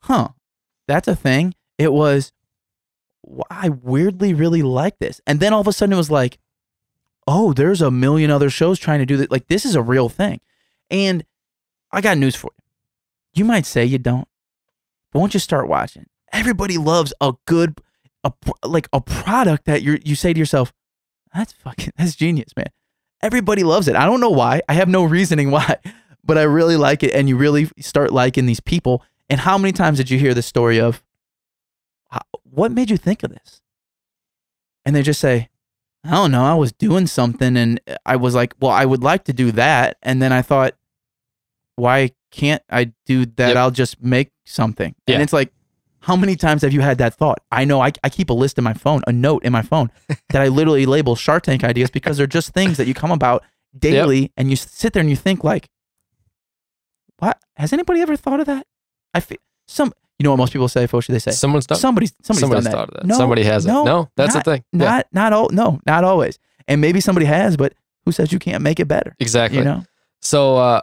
huh, 0.00 0.30
that's 0.88 1.06
a 1.06 1.14
thing. 1.14 1.54
It 1.78 1.92
was, 1.92 2.32
"Wow, 2.32 2.33
I 3.50 3.68
weirdly 3.70 4.34
really 4.34 4.62
like 4.62 4.98
this, 4.98 5.20
and 5.26 5.40
then 5.40 5.52
all 5.52 5.60
of 5.60 5.68
a 5.68 5.72
sudden 5.72 5.92
it 5.92 5.96
was 5.96 6.10
like, 6.10 6.38
oh, 7.26 7.52
there's 7.52 7.80
a 7.82 7.90
million 7.90 8.30
other 8.30 8.50
shows 8.50 8.78
trying 8.78 8.98
to 9.00 9.06
do 9.06 9.16
that. 9.18 9.30
Like 9.30 9.48
this 9.48 9.64
is 9.64 9.74
a 9.74 9.82
real 9.82 10.08
thing, 10.08 10.40
and 10.90 11.24
I 11.90 12.00
got 12.00 12.18
news 12.18 12.34
for 12.36 12.50
you. 12.56 12.62
You 13.34 13.44
might 13.44 13.66
say 13.66 13.84
you 13.84 13.98
don't, 13.98 14.28
but 15.12 15.20
once 15.20 15.34
you 15.34 15.40
start 15.40 15.68
watching, 15.68 16.06
everybody 16.32 16.78
loves 16.78 17.12
a 17.20 17.34
good 17.46 17.80
a 18.24 18.32
like 18.64 18.88
a 18.92 19.00
product 19.00 19.66
that 19.66 19.82
you 19.82 19.98
you 20.04 20.14
say 20.14 20.32
to 20.32 20.38
yourself, 20.38 20.72
that's 21.34 21.52
fucking 21.52 21.92
that's 21.96 22.16
genius, 22.16 22.52
man. 22.56 22.68
Everybody 23.22 23.62
loves 23.64 23.88
it. 23.88 23.96
I 23.96 24.04
don't 24.04 24.20
know 24.20 24.30
why. 24.30 24.60
I 24.68 24.74
have 24.74 24.88
no 24.88 25.04
reasoning 25.04 25.50
why, 25.52 25.76
but 26.24 26.38
I 26.38 26.42
really 26.42 26.76
like 26.76 27.02
it, 27.02 27.12
and 27.14 27.28
you 27.28 27.36
really 27.36 27.70
start 27.80 28.12
liking 28.12 28.46
these 28.46 28.60
people. 28.60 29.02
And 29.30 29.40
how 29.40 29.56
many 29.56 29.72
times 29.72 29.98
did 29.98 30.10
you 30.10 30.18
hear 30.18 30.34
the 30.34 30.42
story 30.42 30.78
of, 30.78 30.96
"How- 30.96 31.03
what 32.42 32.72
made 32.72 32.90
you 32.90 32.96
think 32.96 33.22
of 33.22 33.30
this? 33.30 33.60
And 34.84 34.94
they 34.94 35.02
just 35.02 35.20
say, 35.20 35.48
I 36.04 36.10
don't 36.10 36.30
know. 36.30 36.44
I 36.44 36.54
was 36.54 36.72
doing 36.72 37.06
something, 37.06 37.56
and 37.56 37.80
I 38.04 38.16
was 38.16 38.34
like, 38.34 38.54
well, 38.60 38.70
I 38.70 38.84
would 38.84 39.02
like 39.02 39.24
to 39.24 39.32
do 39.32 39.52
that, 39.52 39.96
and 40.02 40.20
then 40.20 40.32
I 40.32 40.42
thought, 40.42 40.74
why 41.76 42.10
can't 42.30 42.62
I 42.68 42.92
do 43.06 43.24
that? 43.24 43.48
Yep. 43.48 43.56
I'll 43.56 43.70
just 43.70 44.02
make 44.02 44.30
something. 44.44 44.94
Yeah. 45.06 45.14
And 45.14 45.22
it's 45.22 45.32
like, 45.32 45.52
how 46.00 46.16
many 46.16 46.36
times 46.36 46.60
have 46.62 46.72
you 46.72 46.82
had 46.82 46.98
that 46.98 47.14
thought? 47.14 47.38
I 47.50 47.64
know 47.64 47.80
I, 47.80 47.92
I 48.02 48.10
keep 48.10 48.28
a 48.28 48.34
list 48.34 48.58
in 48.58 48.64
my 48.64 48.74
phone, 48.74 49.00
a 49.06 49.12
note 49.12 49.42
in 49.44 49.52
my 49.52 49.62
phone 49.62 49.90
that 50.08 50.42
I 50.42 50.48
literally 50.48 50.84
label 50.84 51.16
Shark 51.16 51.44
Tank 51.44 51.64
ideas 51.64 51.90
because 51.90 52.18
they're 52.18 52.26
just 52.26 52.50
things 52.50 52.76
that 52.76 52.86
you 52.86 52.92
come 52.92 53.10
about 53.10 53.42
daily 53.76 54.30
and 54.36 54.50
you 54.50 54.56
sit 54.56 54.92
there 54.92 55.00
and 55.00 55.08
you 55.08 55.16
think 55.16 55.42
like, 55.42 55.70
what? 57.18 57.40
Has 57.56 57.72
anybody 57.72 58.02
ever 58.02 58.16
thought 58.16 58.40
of 58.40 58.46
that? 58.46 58.66
I 59.14 59.20
feel 59.20 59.38
some, 59.66 59.94
you 60.18 60.24
know 60.24 60.30
what 60.30 60.36
most 60.38 60.52
people 60.52 60.68
say, 60.68 60.86
Fosha? 60.86 61.08
They 61.08 61.18
say, 61.18 61.32
Someone's 61.32 61.66
done 61.66 61.78
somebody's, 61.78 62.12
somebody's, 62.22 62.40
somebody's 62.40 62.64
done 62.64 62.72
that. 62.72 62.78
thought 62.78 62.88
of 62.90 62.94
that. 63.02 63.06
No, 63.06 63.16
Somebody 63.16 63.42
hasn't. 63.44 63.74
No, 63.74 63.84
No, 63.84 64.10
that's 64.16 64.34
not, 64.34 64.44
the 64.44 64.50
thing. 64.52 64.64
Yeah, 64.72 64.84
Not, 64.84 65.06
not 65.12 65.32
all, 65.32 65.48
no, 65.50 65.80
not 65.86 66.04
always. 66.04 66.38
And 66.68 66.80
maybe 66.80 67.00
somebody 67.00 67.26
has, 67.26 67.56
but 67.56 67.74
who 68.04 68.12
says 68.12 68.32
you 68.32 68.38
can't 68.38 68.62
make 68.62 68.78
it 68.80 68.86
better? 68.86 69.14
exactly. 69.18 69.58
You 69.58 69.64
know? 69.64 69.84
So 70.20 70.56
uh, 70.56 70.80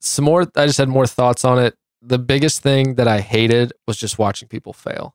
some 0.00 0.24
more. 0.24 0.42
I 0.56 0.66
just 0.66 0.78
had 0.78 0.88
more 0.88 1.06
thoughts 1.06 1.44
on 1.44 1.58
it. 1.58 1.76
The 2.02 2.18
biggest 2.18 2.62
thing 2.62 2.94
that 2.96 3.06
I 3.06 3.20
hated 3.20 3.72
was 3.86 3.96
just 3.96 4.18
watching 4.18 4.48
people 4.48 4.72
fail. 4.72 5.14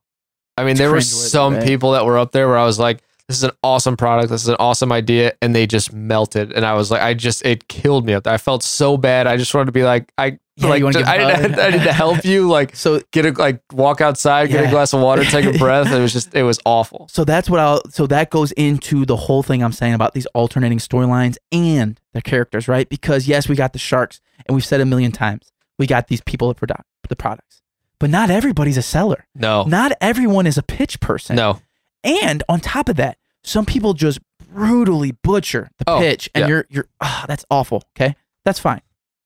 I 0.58 0.62
mean, 0.62 0.72
It's 0.72 0.80
there 0.80 0.92
were 0.92 1.02
some 1.02 1.56
right? 1.56 1.64
people 1.68 1.92
that 1.92 2.06
were 2.06 2.18
up 2.18 2.32
there 2.32 2.48
where 2.48 2.58
I 2.58 2.64
was 2.64 2.80
like, 2.80 3.02
"This 3.28 3.36
is 3.38 3.44
an 3.44 3.52
awesome 3.64 3.98
product. 3.98 4.30
This 4.30 4.44
is 4.44 4.48
an 4.48 4.56
awesome 4.60 4.92
idea," 4.94 5.34
and 5.42 5.54
they 5.54 5.68
just 5.68 5.92
melted. 5.92 6.54
And 6.54 6.66
I 6.66 6.74
was 6.76 6.90
like, 6.92 7.02
I 7.02 7.14
just 7.14 7.46
it 7.46 7.68
killed 7.68 8.06
me 8.06 8.14
up 8.14 8.24
there. 8.24 8.34
I 8.34 8.38
felt 8.38 8.64
so 8.64 8.96
bad. 8.96 9.28
I 9.28 9.36
just 9.36 9.54
wanted 9.54 9.66
to 9.66 9.72
be 9.74 9.84
like, 9.84 10.10
I 10.18 10.40
Yeah, 10.58 10.68
like 10.70 10.80
you 10.80 10.86
wanna 10.86 11.00
just- 11.00 11.12
give 11.12 11.22
I, 11.28 11.34
hug? 11.34 11.60
I 11.60 11.70
need 11.72 11.84
to 11.84 11.92
help 11.94 12.24
you. 12.24 12.48
Like 12.48 12.76
So, 12.84 13.02
get 13.12 13.26
a 13.26 13.32
like 13.32 13.62
walk 13.74 14.00
outside, 14.02 14.50
get 14.50 14.62
Yeah. 14.64 14.68
a 14.70 14.72
glass 14.72 14.94
of 14.94 15.02
water, 15.02 15.24
take 15.26 15.46
a 15.46 15.58
breath. 15.58 15.92
It 15.92 16.00
was 16.00 16.14
just 16.14 16.34
it 16.34 16.44
was 16.44 16.60
awful. 16.66 17.08
so 17.12 17.26
that's 17.26 17.50
what 17.50 17.60
I'll, 17.60 17.82
so 17.90 18.08
that 18.08 18.30
goes 18.30 18.52
into 18.54 19.06
the 19.06 19.16
whole 19.18 19.44
thing 19.44 19.62
I'm 19.64 19.74
saying 19.74 19.94
about 19.94 20.14
these 20.14 20.26
alternating 20.28 20.78
storylines 20.78 21.36
and 21.52 22.00
the 22.14 22.22
characters, 22.22 22.68
right? 22.68 22.88
Because 22.88 23.28
yes, 23.28 23.50
we 23.50 23.56
got 23.56 23.74
the 23.74 23.80
sharks 23.80 24.22
and 24.46 24.56
we've 24.56 24.66
said 24.66 24.80
a 24.80 24.86
million 24.86 25.12
times, 25.12 25.52
we 25.78 25.88
got 25.88 26.08
these 26.08 26.22
people 26.22 26.48
that 26.48 26.56
product, 26.56 26.84
the 27.10 27.16
products, 27.18 27.62
but 28.00 28.10
not 28.10 28.30
everybody's 28.30 28.78
a 28.78 28.82
seller. 28.82 29.26
No, 29.36 29.64
Not 29.66 29.92
everyone 30.00 30.48
is 30.48 30.58
a 30.58 30.64
pitch 30.64 31.00
person. 31.02 31.36
no, 31.36 31.60
And 32.04 32.44
on 32.48 32.62
top 32.62 32.88
of 32.88 32.96
that, 32.96 33.18
some 33.44 33.66
people 33.66 33.94
just 33.94 34.20
brutally 34.54 35.12
butcher 35.12 35.70
the 35.80 35.84
Oh, 35.90 36.00
pitch, 36.00 36.30
and 36.34 36.44
yeah. 36.44 36.48
you're 36.48 36.66
you're 36.70 36.88
ah, 37.02 37.26
that's 37.28 37.44
awful. 37.52 37.84
Okay, 37.96 38.16
that's 38.46 38.60
fine. 38.60 38.82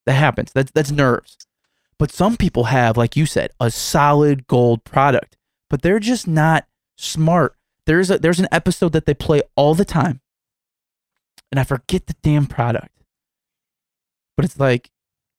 That 0.09 0.15
happens. 0.15 0.51
That's 0.51 0.71
that's 0.71 0.89
nerves. 0.89 1.37
But 1.99 2.11
some 2.11 2.35
people 2.35 2.63
have, 2.63 2.97
like 2.97 3.15
you 3.15 3.27
said, 3.27 3.51
a 3.59 3.69
solid 3.69 4.47
gold 4.47 4.83
product, 4.83 5.37
but 5.69 5.83
they're 5.83 5.99
just 5.99 6.27
not 6.27 6.65
smart. 6.97 7.53
There's 7.85 8.09
a 8.09 8.17
there's 8.17 8.39
an 8.39 8.47
episode 8.51 8.91
that 8.93 9.05
they 9.05 9.13
play 9.13 9.43
all 9.55 9.75
the 9.75 9.85
time, 9.85 10.21
and 11.51 11.59
I 11.59 11.63
forget 11.63 12.07
the 12.07 12.15
damn 12.23 12.47
product, 12.47 12.89
but 14.35 14.45
it's 14.45 14.59
like 14.59 14.89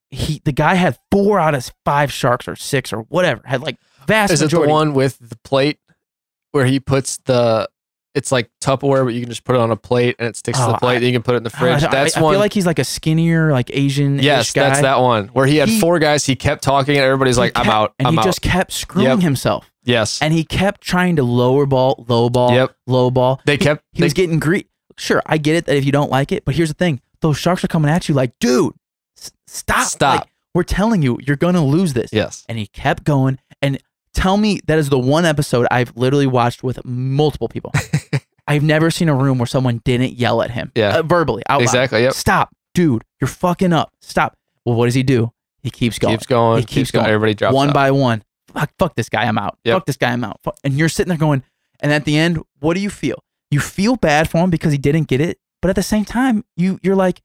he 0.08 0.40
the 0.44 0.52
guy 0.52 0.76
had 0.76 1.00
four 1.10 1.40
out 1.40 1.56
of 1.56 1.68
five 1.84 2.12
sharks 2.12 2.46
or 2.46 2.54
six 2.54 2.92
or 2.92 3.00
whatever 3.08 3.42
had 3.44 3.62
like 3.62 3.76
vast 4.06 4.32
Is 4.32 4.40
it 4.40 4.52
the 4.52 4.60
one 4.60 4.94
with 4.94 5.18
the 5.18 5.36
plate 5.42 5.80
where 6.52 6.66
he 6.66 6.78
puts 6.78 7.16
the? 7.16 7.68
It's 8.14 8.32
like 8.32 8.50
Tupperware, 8.60 9.04
but 9.04 9.14
you 9.14 9.20
can 9.20 9.28
just 9.28 9.44
put 9.44 9.54
it 9.54 9.60
on 9.60 9.70
a 9.70 9.76
plate 9.76 10.16
and 10.18 10.26
it 10.28 10.36
sticks 10.36 10.58
to 10.58 10.64
Oh, 10.66 10.72
the 10.72 10.78
plate. 10.78 10.94
I- 10.94 10.96
and 10.96 11.04
you 11.04 11.12
can 11.12 11.22
put 11.22 11.34
it 11.34 11.38
in 11.38 11.42
the 11.44 11.50
fridge. 11.50 11.84
I- 11.84 11.90
that's 11.90 12.16
I, 12.16 12.20
one. 12.22 12.32
feel 12.32 12.40
like 12.40 12.52
he's 12.52 12.66
like 12.66 12.80
a 12.80 12.84
skinnier, 12.84 13.52
like 13.52 13.70
Asian. 13.72 14.18
yes, 14.18 14.52
guy. 14.52 14.68
that's 14.68 14.80
that 14.80 15.00
one 15.00 15.28
where 15.28 15.46
he 15.46 15.56
had 15.58 15.68
He- 15.68 15.78
four 15.78 15.98
guys. 16.00 16.24
He 16.26 16.34
kept 16.34 16.64
talking, 16.64 16.96
and 16.96 17.04
everybody's 17.04 17.36
He 17.36 17.40
like, 17.42 17.52
"I'm 17.56 17.70
out. 17.70 17.94
and 17.98 18.08
I'm 18.08 18.14
he 18.14 18.18
out." 18.18 18.24
just 18.24 18.42
kept 18.42 18.72
screwing 18.72 19.06
Yep. 19.08 19.20
himself, 19.20 19.70
yes, 19.84 20.18
and 20.20 20.34
he 20.34 20.42
kept 20.42 20.80
trying 20.80 21.16
to 21.16 21.22
lower 21.22 21.66
ball, 21.66 22.04
low 22.08 22.28
ball, 22.28 22.52
Yep. 22.52 22.74
low 22.88 23.10
ball. 23.12 23.40
they 23.46 23.56
kept. 23.56 23.84
He 23.92 24.00
they, 24.00 24.06
was 24.06 24.12
getting 24.12 24.38
greedy. 24.40 24.66
Sure, 24.98 25.22
I 25.24 25.38
get 25.38 25.54
it 25.54 25.66
that 25.66 25.76
if 25.76 25.84
you 25.84 25.92
don't 25.92 26.10
like 26.10 26.32
it, 26.32 26.44
but 26.44 26.54
here's 26.56 26.68
the 26.68 26.74
thing: 26.74 27.00
those 27.20 27.38
sharks 27.38 27.62
are 27.62 27.68
coming 27.68 27.90
at 27.92 28.08
you 28.08 28.14
like, 28.16 28.32
dude, 28.40 28.74
s- 29.16 29.30
stop, 29.46 29.86
Stop. 29.86 30.18
Like, 30.22 30.28
we're 30.52 30.62
telling 30.64 31.00
you, 31.00 31.16
you're 31.24 31.36
gonna 31.36 31.64
lose 31.64 31.92
this. 31.92 32.10
yes, 32.12 32.44
And 32.48 32.58
he 32.58 32.66
kept 32.66 33.04
going. 33.04 33.38
And 33.62 33.78
tell 34.14 34.36
me 34.36 34.60
that 34.66 34.78
is 34.78 34.88
the 34.88 34.98
one 34.98 35.24
episode 35.24 35.66
I've 35.70 35.96
literally 35.96 36.26
watched 36.26 36.62
with 36.62 36.84
multiple 36.84 37.48
people. 37.48 37.72
I've 38.46 38.62
never 38.62 38.90
seen 38.90 39.08
a 39.08 39.14
room 39.14 39.38
where 39.38 39.46
someone 39.46 39.80
didn't 39.84 40.14
yell 40.14 40.42
at 40.42 40.50
him, 40.50 40.72
Yeah. 40.74 40.98
uh, 40.98 41.02
verbally, 41.02 41.42
out 41.48 41.58
loud. 41.60 41.62
exactly. 41.62 42.02
Yep. 42.02 42.14
Stop, 42.14 42.50
dude, 42.74 43.04
you're 43.20 43.28
fucking 43.28 43.72
up. 43.72 43.90
Stop. 44.00 44.34
Well, 44.64 44.74
what 44.74 44.86
does 44.86 44.94
he 44.94 45.02
do? 45.04 45.32
He 45.62 45.70
keeps 45.70 45.98
going. 45.98 46.14
Keeps 46.16 46.26
going. 46.26 46.58
He 46.60 46.64
keeps 46.64 46.90
going. 46.90 47.06
Everybody 47.06 47.34
drops 47.34 47.54
one 47.54 47.68
out. 47.68 47.74
by 47.74 47.90
one. 47.92 48.22
Fuck, 48.48 48.70
fuck 48.78 48.94
this 48.96 49.08
guy, 49.08 49.24
I'm 49.24 49.38
out. 49.38 49.58
Yep. 49.64 49.76
Fuck 49.76 49.86
this 49.86 49.96
guy, 49.96 50.10
I'm 50.12 50.24
out. 50.24 50.40
Fuck- 50.42 50.58
And 50.64 50.74
you're 50.74 50.88
sitting 50.88 51.10
there 51.10 51.18
going, 51.18 51.44
and 51.80 51.92
at 51.92 52.04
the 52.04 52.18
end, 52.18 52.40
what 52.58 52.74
do 52.74 52.80
you 52.80 52.90
feel? 52.90 53.22
You 53.52 53.60
feel 53.60 53.94
bad 53.96 54.28
for 54.28 54.38
him 54.38 54.50
because 54.50 54.72
he 54.72 54.78
didn't 54.78 55.04
get 55.06 55.20
it, 55.20 55.38
but 55.62 55.68
at 55.68 55.76
the 55.76 55.82
same 55.82 56.04
time, 56.04 56.44
you 56.56 56.78
you're 56.82 56.96
like, 56.96 57.20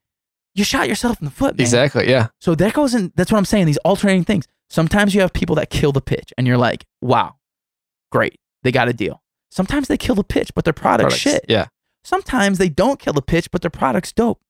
you 0.54 0.64
shot 0.64 0.88
yourself 0.88 1.20
in 1.20 1.26
the 1.26 1.32
foot, 1.32 1.58
man. 1.58 1.62
Exactly. 1.66 2.10
Yeah. 2.10 2.28
So 2.40 2.56
that 2.56 2.74
goes 2.74 2.94
in. 2.94 3.12
That's 3.16 3.32
what 3.32 3.38
I'm 3.40 3.46
saying. 3.46 3.66
These 3.66 3.78
alternating 3.78 4.24
things. 4.24 4.48
Sometimes 4.70 5.14
you 5.16 5.22
have 5.22 5.34
people 5.34 5.56
that 5.58 5.70
kill 5.70 5.92
the 5.92 6.02
pitch, 6.02 6.34
and 6.38 6.48
you're 6.48 6.58
like, 6.58 6.86
wow, 7.02 7.36
great, 8.12 8.40
they 8.64 8.72
got 8.72 8.88
a 8.88 8.94
deal. 8.94 9.22
Sometimes 9.52 9.88
they 9.88 9.98
kill 9.98 10.16
the 10.16 10.24
pitch, 10.24 10.52
but 10.56 10.66
their 10.66 10.74
product's 10.74 11.22
Products. 11.22 11.22
shit. 11.22 11.46
Yeah. 11.48 11.68
Sometimes 12.04 12.58
they 12.58 12.70
don't 12.70 13.00
kill 13.00 13.14
the 13.14 13.22
pitch, 13.22 13.50
but 13.52 13.62
their 13.62 13.70
product's 13.72 14.12
dope. 14.12 14.42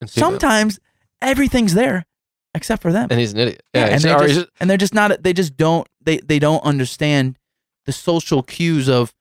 And 0.00 0.08
see 0.10 0.20
that. 0.20 0.24
Sometimes 0.26 0.80
everything's 1.22 1.74
there 1.74 2.06
except 2.54 2.82
for 2.82 2.90
them. 2.92 3.08
and 3.10 3.20
he's 3.20 3.32
an 3.32 3.38
idiot. 3.40 3.62
Yeah, 3.74 3.82
and 3.84 3.90
he's- 3.92 4.02
they 4.02 4.12
or 4.14 4.26
he's 4.26 4.36
just, 4.36 4.48
and 4.60 4.68
they're 4.68 4.76
just 4.76 4.94
not. 4.94 5.22
They 5.22 5.32
just 5.32 5.56
don't. 5.56 5.86
They 6.02 6.18
they 6.18 6.38
don't 6.38 6.62
understand 6.64 7.38
the 7.86 7.92
social 7.92 8.42
cues 8.42 8.88
of 8.88 9.12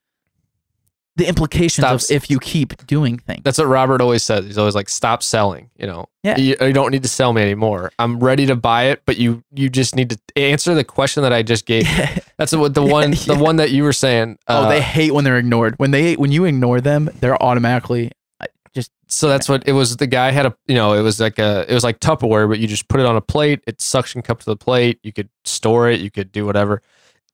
the 1.20 1.28
implications 1.28 1.86
Stop 1.86 1.95
of 1.95 2.05
if 2.09 2.30
you 2.30 2.39
keep 2.39 2.86
doing 2.88 3.20
things. 3.20 3.41
That's 3.43 3.57
what 3.59 3.65
Robert 3.67 4.01
always 4.01 4.24
says. 4.24 4.45
He's 4.45 4.57
always 4.57 4.74
like, 4.76 4.89
"Stop 4.89 5.22
selling." 5.22 5.70
You 5.78 5.86
know, 5.88 6.05
Yeah. 6.24 6.38
you, 6.38 6.55
you 6.59 6.74
don't 6.74 6.89
need 6.91 7.03
to 7.03 7.09
sell 7.09 7.32
me 7.34 7.41
anymore. 7.43 7.91
I'm 7.99 8.20
ready 8.20 8.45
to 8.47 8.55
buy 8.55 8.86
it, 8.86 9.03
but 9.05 9.17
you 9.17 9.43
you 9.53 9.70
just 9.70 9.95
need 9.95 10.09
to 10.09 10.17
answer 10.36 10.74
the 10.74 10.84
question 10.84 11.22
that 11.24 11.32
I 11.34 11.43
just 11.43 11.65
gave. 11.67 11.88
you. 11.88 12.05
That's 12.38 12.53
what 12.55 12.74
the 12.74 12.82
one 12.84 13.11
Yeah. 13.13 13.36
the 13.36 13.43
one 13.43 13.57
that 13.57 13.70
you 13.72 13.84
were 13.84 13.93
saying. 13.93 14.39
oh, 14.47 14.63
uh, 14.63 14.70
they 14.70 14.82
hate 14.82 15.13
when 15.13 15.24
they're 15.24 15.38
ignored. 15.38 15.76
When 15.78 15.91
they 15.91 16.15
when 16.15 16.32
you 16.32 16.45
ignore 16.45 16.82
them, 16.82 17.09
they're 17.20 17.41
automatically 17.43 18.11
uh, 18.41 18.45
just 18.74 18.91
So 19.07 19.28
that's 19.28 19.47
what 19.49 19.67
it 19.67 19.74
was. 19.74 19.97
The 19.97 20.07
guy 20.07 20.32
had 20.32 20.45
a, 20.45 20.55
you 20.67 20.76
know, 20.76 20.93
it 20.93 21.01
was 21.01 21.20
like 21.20 21.38
a, 21.39 21.65
it 21.70 21.74
was 21.74 21.84
like 21.84 21.99
Tupperware, 21.99 22.47
but 22.49 22.59
you 22.59 22.67
just 22.67 22.88
put 22.88 22.99
it 22.99 23.05
on 23.05 23.15
a 23.15 23.22
plate. 23.22 23.61
It 23.67 23.82
suction 23.82 24.22
cup 24.22 24.39
to 24.39 24.45
the 24.45 24.55
plate. 24.55 24.99
You 25.03 25.11
could 25.13 25.30
store 25.43 25.89
it. 25.89 25.99
You 25.99 26.09
could 26.11 26.32
do 26.32 26.45
whatever. 26.45 26.82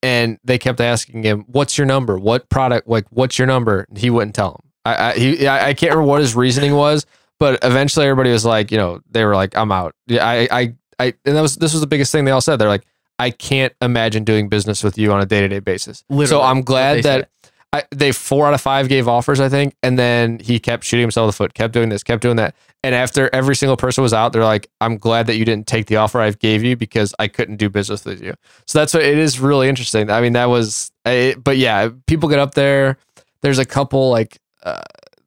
And 0.04 0.38
they 0.44 0.58
kept 0.58 0.80
asking 0.80 1.24
him, 1.24 1.46
"What's 1.48 1.78
your 1.78 1.88
number? 1.88 2.18
What 2.18 2.50
product? 2.50 2.88
Like, 2.88 3.06
what's 3.10 3.40
your 3.40 3.48
number?" 3.48 3.86
He 3.96 4.10
wouldn't 4.10 4.36
tell 4.36 4.52
them. 4.52 4.62
I, 4.86 5.10
I 5.10 5.14
he, 5.18 5.48
I 5.48 5.70
I 5.70 5.74
can't 5.74 5.92
remember 5.92 6.10
what 6.10 6.22
his 6.22 6.36
reasoning 6.36 6.76
was, 6.76 7.06
but 7.40 7.60
eventually 7.64 8.06
everybody 8.06 8.32
was 8.32 8.46
like, 8.46 8.72
you 8.72 8.78
know, 8.78 9.02
they 9.10 9.26
were 9.26 9.36
like, 9.36 9.58
"I'm 9.58 9.72
out." 9.72 9.96
Yeah, 10.08 10.26
I, 10.26 10.48
I, 10.52 10.74
I, 11.00 11.14
and 11.26 11.36
that 11.36 11.42
was 11.42 11.56
this 11.56 11.74
was 11.74 11.82
the 11.82 11.88
biggest 11.88 12.12
thing 12.12 12.26
they 12.26 12.32
all 12.32 12.42
said. 12.42 12.58
They're 12.58 12.68
like, 12.68 12.86
"I 13.18 13.32
can't 13.32 13.74
imagine 13.82 14.24
doing 14.24 14.48
business 14.48 14.84
with 14.84 14.98
you 14.98 15.12
on 15.12 15.22
a 15.22 15.26
day 15.26 15.42
to 15.42 15.48
day 15.48 15.60
basis." 15.60 16.04
Literally, 16.10 16.28
so 16.28 16.42
I'm 16.42 16.62
glad 16.62 17.04
that. 17.04 17.30
I, 17.76 17.84
they 17.92 18.12
four 18.12 18.48
out 18.48 18.54
of 18.54 18.62
five 18.62 18.88
gave 18.88 19.08
offers, 19.08 19.40
I 19.40 19.50
think, 19.50 19.76
and 19.84 20.00
then 20.00 20.40
he 20.40 20.60
kept 20.60 20.84
shooting 20.84 21.04
himself 21.04 21.26
in 21.26 21.28
the 21.28 21.34
foot, 21.34 21.54
kept 21.54 21.74
doing 21.74 21.90
this, 21.90 22.04
kept 22.04 22.22
doing 22.22 22.38
that, 22.38 22.56
and 22.84 22.96
after 22.96 23.30
every 23.34 23.56
single 23.56 23.76
person 23.76 24.02
was 24.02 24.14
out, 24.14 24.32
they're 24.32 24.44
like, 24.44 24.70
"I'm 24.80 24.98
glad 24.98 25.28
that 25.28 25.36
you 25.36 25.46
didn't 25.46 25.68
take 25.68 25.88
the 25.88 25.98
offer 25.98 26.22
I 26.22 26.32
gave 26.32 26.64
you 26.64 26.76
because 26.78 27.14
I 27.20 27.28
couldn't 27.28 27.58
do 27.58 27.70
business 27.70 28.06
with 28.06 28.22
you." 28.22 28.34
So 28.66 28.80
that's 28.80 28.94
what 28.94 29.04
it 29.04 29.18
is 29.18 29.40
really 29.40 29.68
interesting. 29.68 30.10
I 30.10 30.22
mean, 30.22 30.34
that 30.34 30.46
was, 30.46 30.92
it, 31.06 31.44
but 31.44 31.58
yeah, 31.58 31.90
people 32.08 32.30
get 32.30 32.40
up 32.40 32.54
there. 32.54 32.98
There's 33.42 33.60
a 33.60 33.66
couple 33.66 34.10
like 34.10 34.40
uh, 34.64 34.84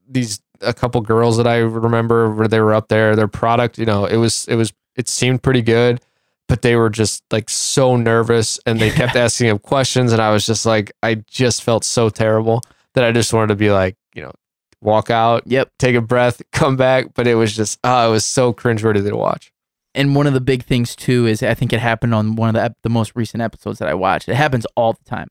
these, 0.09 0.41
a 0.61 0.73
couple 0.73 1.01
girls 1.03 1.37
that 1.37 1.47
I 1.47 1.59
remember 1.59 2.31
where 2.31 2.49
they 2.49 2.61
were 2.61 2.75
up 2.75 2.89
there. 2.89 3.15
Their 3.15 3.29
product, 3.29 3.79
you 3.79 3.87
know, 3.87 4.07
it 4.07 4.17
was, 4.17 4.47
it 4.49 4.57
was, 4.57 4.73
it 4.97 5.09
seemed 5.09 5.43
pretty 5.43 5.63
good 5.63 6.01
but 6.49 6.63
they 6.63 6.75
were 6.77 6.91
just 6.91 7.23
like 7.31 7.49
so 7.51 7.97
nervous 7.97 8.59
and 8.67 8.81
they 8.81 8.91
kept 8.91 9.15
asking 9.25 9.49
him 9.49 9.59
questions 9.59 10.13
and 10.13 10.21
I 10.23 10.31
was 10.33 10.47
just 10.47 10.65
like 10.67 10.93
I 11.03 11.17
just 11.31 11.63
felt 11.63 11.85
so 11.85 12.09
terrible 12.09 12.63
that 12.95 13.05
I 13.05 13.13
just 13.13 13.33
wanted 13.33 13.49
to 13.49 13.57
be 13.57 13.71
like, 13.71 13.97
you 14.15 14.23
know, 14.23 14.33
walk 14.81 15.11
out, 15.11 15.43
Yep. 15.47 15.71
take 15.79 15.95
a 15.95 16.01
breath, 16.01 16.41
come 16.53 16.77
back, 16.77 17.15
but 17.15 17.27
it 17.27 17.35
was 17.35 17.55
just 17.55 17.79
oh, 17.85 18.09
it 18.09 18.11
was 18.13 18.25
so 18.25 18.53
cringeworthy 18.53 19.07
to 19.09 19.17
watch. 19.17 19.53
And 19.95 20.15
one 20.15 20.27
of 20.27 20.33
the 20.35 20.41
big 20.41 20.65
things 20.65 20.95
too 20.95 21.27
is 21.27 21.43
I 21.43 21.55
think 21.55 21.73
it 21.73 21.81
happened 21.81 22.15
on 22.15 22.37
one 22.37 22.49
of 22.51 22.55
the 22.55 22.63
ep- 22.63 22.77
the 22.83 22.89
most 22.91 23.13
recent 23.15 23.43
episodes 23.43 23.79
that 23.81 23.89
I 23.89 23.95
watched. 23.95 24.29
It 24.29 24.37
happens 24.37 24.67
all 24.77 24.93
the 24.93 25.05
time, 25.05 25.29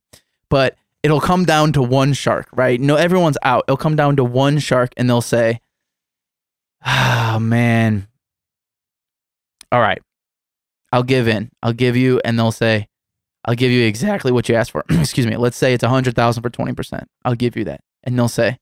but 0.49 0.75
it'll 1.03 1.21
come 1.21 1.45
down 1.45 1.71
to 1.73 1.81
one 1.81 2.11
shark, 2.13 2.49
right? 2.53 2.79
No, 2.81 2.95
everyone's 2.95 3.37
out. 3.43 3.63
It'll 3.67 3.77
come 3.77 3.95
down 3.95 4.15
to 4.17 4.23
one 4.25 4.59
shark, 4.59 4.91
and 4.97 5.09
they'll 5.09 5.21
say, 5.21 5.61
"Ah, 6.85 7.37
man, 7.39 8.07
all 9.71 9.79
right, 9.79 10.01
I'll 10.91 11.03
give 11.03 11.27
in. 11.27 11.49
I'll 11.61 11.73
give 11.73 11.95
you," 11.95 12.21
and 12.23 12.37
they'll 12.39 12.51
say, 12.51 12.87
"I'll 13.45 13.55
give 13.55 13.71
you 13.71 13.85
exactly 13.85 14.31
what 14.31 14.47
you 14.49 14.55
asked 14.55 14.71
for." 14.71 14.83
Excuse 14.89 15.27
me. 15.27 15.35
Let's 15.37 15.57
say 15.57 15.73
it's 15.73 15.83
a 15.83 15.89
hundred 15.89 16.15
thousand 16.15 16.43
for 16.43 16.49
twenty 16.49 16.73
percent. 16.73 17.07
I'll 17.25 17.35
give 17.35 17.55
you 17.55 17.63
that, 17.65 17.81
and 18.03 18.17
they'll 18.17 18.27
say, 18.27 18.57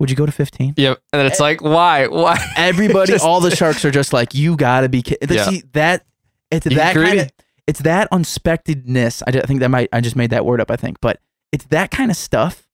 "Would 0.00 0.10
you 0.10 0.16
go 0.16 0.26
to 0.26 0.32
15? 0.32 0.74
Yep. 0.76 1.00
And 1.12 1.20
then 1.20 1.26
it's 1.26 1.40
eh. 1.40 1.42
like, 1.42 1.60
why? 1.62 2.06
Why? 2.06 2.38
Everybody, 2.56 3.12
Just- 3.12 3.24
all 3.24 3.40
the 3.40 3.54
sharks 3.54 3.84
are 3.84 3.90
just 3.90 4.12
like, 4.12 4.34
you 4.34 4.56
gotta 4.56 4.88
be 4.88 5.02
kidding. 5.02 5.28
Yeah. 5.36 5.44
See 5.48 5.62
that? 5.72 6.04
It's 6.50 6.66
You 6.66 6.76
that 6.76 6.94
kind 6.94 7.20
of. 7.20 7.30
It's 7.66 7.80
that 7.80 8.08
unexpectedness. 8.12 9.22
I, 9.26 9.30
ju- 9.32 9.40
I 9.42 9.46
think 9.46 9.60
that 9.60 9.68
might. 9.70 9.88
I 9.92 10.00
just 10.00 10.16
made 10.16 10.30
that 10.30 10.44
word 10.46 10.60
up. 10.60 10.70
I 10.70 10.76
think, 10.76 10.98
but 11.00 11.20
it's 11.52 11.64
that 11.66 11.90
kind 11.90 12.10
of 12.10 12.16
stuff 12.16 12.66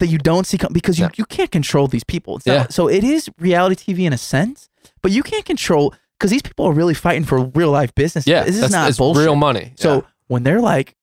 that 0.00 0.06
you 0.08 0.18
don't 0.18 0.46
see 0.46 0.58
come 0.58 0.72
because 0.72 0.98
you, 0.98 1.06
Yeah. 1.06 1.10
you 1.16 1.24
can't 1.24 1.50
control 1.50 1.88
these 1.88 2.04
people. 2.04 2.36
It's 2.36 2.46
not- 2.46 2.52
Yeah. 2.54 2.66
so 2.68 2.88
it 2.88 3.02
is 3.04 3.28
reality 3.38 3.92
TV 3.94 4.06
in 4.06 4.12
a 4.12 4.18
sense, 4.18 4.68
but 5.02 5.10
you 5.12 5.22
can't 5.22 5.44
control 5.44 5.94
because 6.18 6.30
these 6.30 6.42
people 6.42 6.66
are 6.66 6.72
really 6.72 6.94
fighting 6.94 7.24
for 7.24 7.44
real 7.54 7.70
life 7.70 7.94
business. 7.94 8.26
Yeah. 8.26 8.44
this 8.44 8.60
is 8.60 8.70
not 8.72 8.96
bullshit. 8.96 9.22
real 9.24 9.36
money. 9.36 9.72
So 9.76 9.94
Yeah. 9.96 10.00
when 10.28 10.42
they're 10.42 10.60
like, 10.60 10.94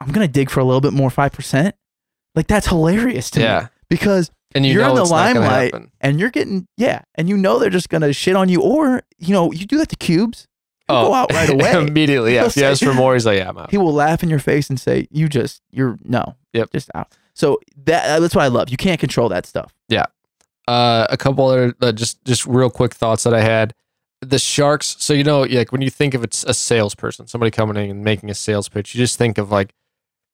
"I'm 0.00 0.10
gonna 0.12 0.28
dig 0.28 0.50
for 0.50 0.60
a 0.60 0.64
little 0.64 0.80
bit 0.80 0.92
more, 0.92 1.10
five 1.10 1.32
percent," 1.32 1.74
like 2.34 2.46
that's 2.46 2.66
hilarious 2.66 3.30
to 3.30 3.38
me 3.40 3.44
yeah. 3.44 3.68
because 3.88 4.30
And 4.54 4.64
you 4.66 4.72
you're 4.74 4.82
know 4.82 4.90
in 4.90 4.94
the 4.96 5.02
it's 5.02 5.10
not 5.10 5.34
gonna 5.34 5.46
limelight 5.46 5.74
and 6.00 6.18
you're 6.20 6.30
getting 6.30 6.66
yeah, 6.76 7.02
and 7.14 7.28
you 7.28 7.36
know 7.36 7.58
they're 7.58 7.70
just 7.70 7.88
gonna 7.88 8.12
shit 8.12 8.34
on 8.36 8.48
you, 8.48 8.60
or 8.60 9.02
you 9.18 9.32
know 9.32 9.52
you 9.52 9.66
do 9.66 9.78
that 9.78 9.88
to 9.90 9.96
cubes. 9.96 10.46
He'll 10.88 11.06
go 11.08 11.14
out 11.14 11.32
right 11.32 11.48
away. 11.56 11.72
Oh, 11.74 11.80
Immediately. 11.80 12.34
Yeah. 12.34 12.40
He'll 12.42 12.48
If 12.48 12.56
you 12.56 12.64
ask 12.64 12.82
for 12.84 12.94
more, 12.94 13.14
he's 13.14 13.26
like, 13.26 13.38
yeah, 13.38 13.48
I'm 13.48 13.58
out. 13.58 13.70
he 13.72 13.76
will 13.78 13.92
laugh 13.92 14.22
in 14.22 14.30
your 14.30 14.38
face 14.38 14.68
and 14.70 14.78
say, 14.78 15.08
"You 15.10 15.28
just 15.28 15.60
you're 15.72 15.98
no, 16.04 16.36
Yep. 16.52 16.70
just 16.72 16.90
out." 16.94 17.12
So 17.34 17.58
that 17.86 18.20
that's 18.20 18.34
what 18.34 18.42
I 18.44 18.48
love. 18.48 18.68
You 18.70 18.76
can't 18.76 19.00
control 19.00 19.28
that 19.30 19.46
stuff. 19.46 19.74
Yeah. 19.88 20.04
Uh, 20.68 21.06
a 21.10 21.16
couple 21.16 21.46
other 21.46 21.74
uh, 21.80 21.92
just 21.92 22.24
just 22.24 22.46
real 22.46 22.70
quick 22.70 22.94
thoughts 22.94 23.24
that 23.24 23.34
I 23.34 23.40
had. 23.40 23.74
The 24.22 24.38
sharks. 24.38 24.96
So 24.98 25.12
you 25.12 25.24
know, 25.24 25.42
like 25.42 25.72
when 25.72 25.82
you 25.82 25.90
think 25.90 26.14
of 26.14 26.24
it's 26.24 26.42
a 26.44 26.54
salesperson, 26.54 27.26
somebody 27.26 27.50
coming 27.50 27.76
in 27.82 27.90
and 27.90 28.02
making 28.04 28.30
a 28.30 28.34
sales 28.34 28.68
pitch, 28.68 28.94
you 28.94 28.98
just 28.98 29.18
think 29.18 29.38
of 29.38 29.50
like 29.50 29.74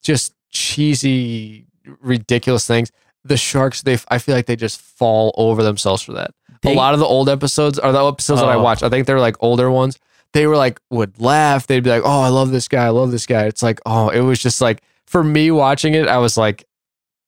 just 0.03 0.35
cheesy, 0.51 1.67
ridiculous 2.01 2.67
things. 2.67 2.91
The 3.25 3.37
sharks, 3.37 3.83
they 3.83 3.99
I 4.09 4.19
feel 4.19 4.35
like 4.35 4.47
they 4.47 4.57
just 4.57 4.81
fall 4.81 5.33
over 5.37 5.63
themselves 5.63 6.03
for 6.03 6.13
that. 6.13 6.33
They- 6.63 6.73
a 6.73 6.77
lot 6.77 6.95
of 6.95 7.01
the 7.01 7.07
old 7.07 7.29
episodes 7.29 7.79
are 7.79 7.93
the 7.93 8.05
episodes 8.05 8.41
that 8.41 8.49
I 8.49 8.55
Oh. 8.55 8.63
watched. 8.63 8.83
I 8.83 8.89
think 8.89 9.07
they're 9.07 9.21
like 9.21 9.37
older 9.41 9.71
ones. 9.71 9.99
They 10.33 10.47
were 10.47 10.57
like 10.57 10.81
would 10.91 11.21
laugh. 11.21 11.67
They'd 11.67 11.83
be 11.85 11.91
like, 11.91 12.03
"Oh, 12.05 12.21
I 12.23 12.29
love 12.29 12.51
this 12.53 12.67
guy. 12.69 12.87
I 12.87 12.89
love 12.91 13.11
this 13.11 13.27
guy." 13.27 13.45
It's 13.45 13.63
like, 13.63 13.81
oh, 13.85 14.09
it 14.09 14.21
was 14.21 14.39
just 14.41 14.61
like 14.61 14.83
for 15.07 15.23
me 15.23 15.51
watching 15.51 15.95
it, 15.95 16.09
I 16.09 16.19
was 16.19 16.37
like, 16.37 16.65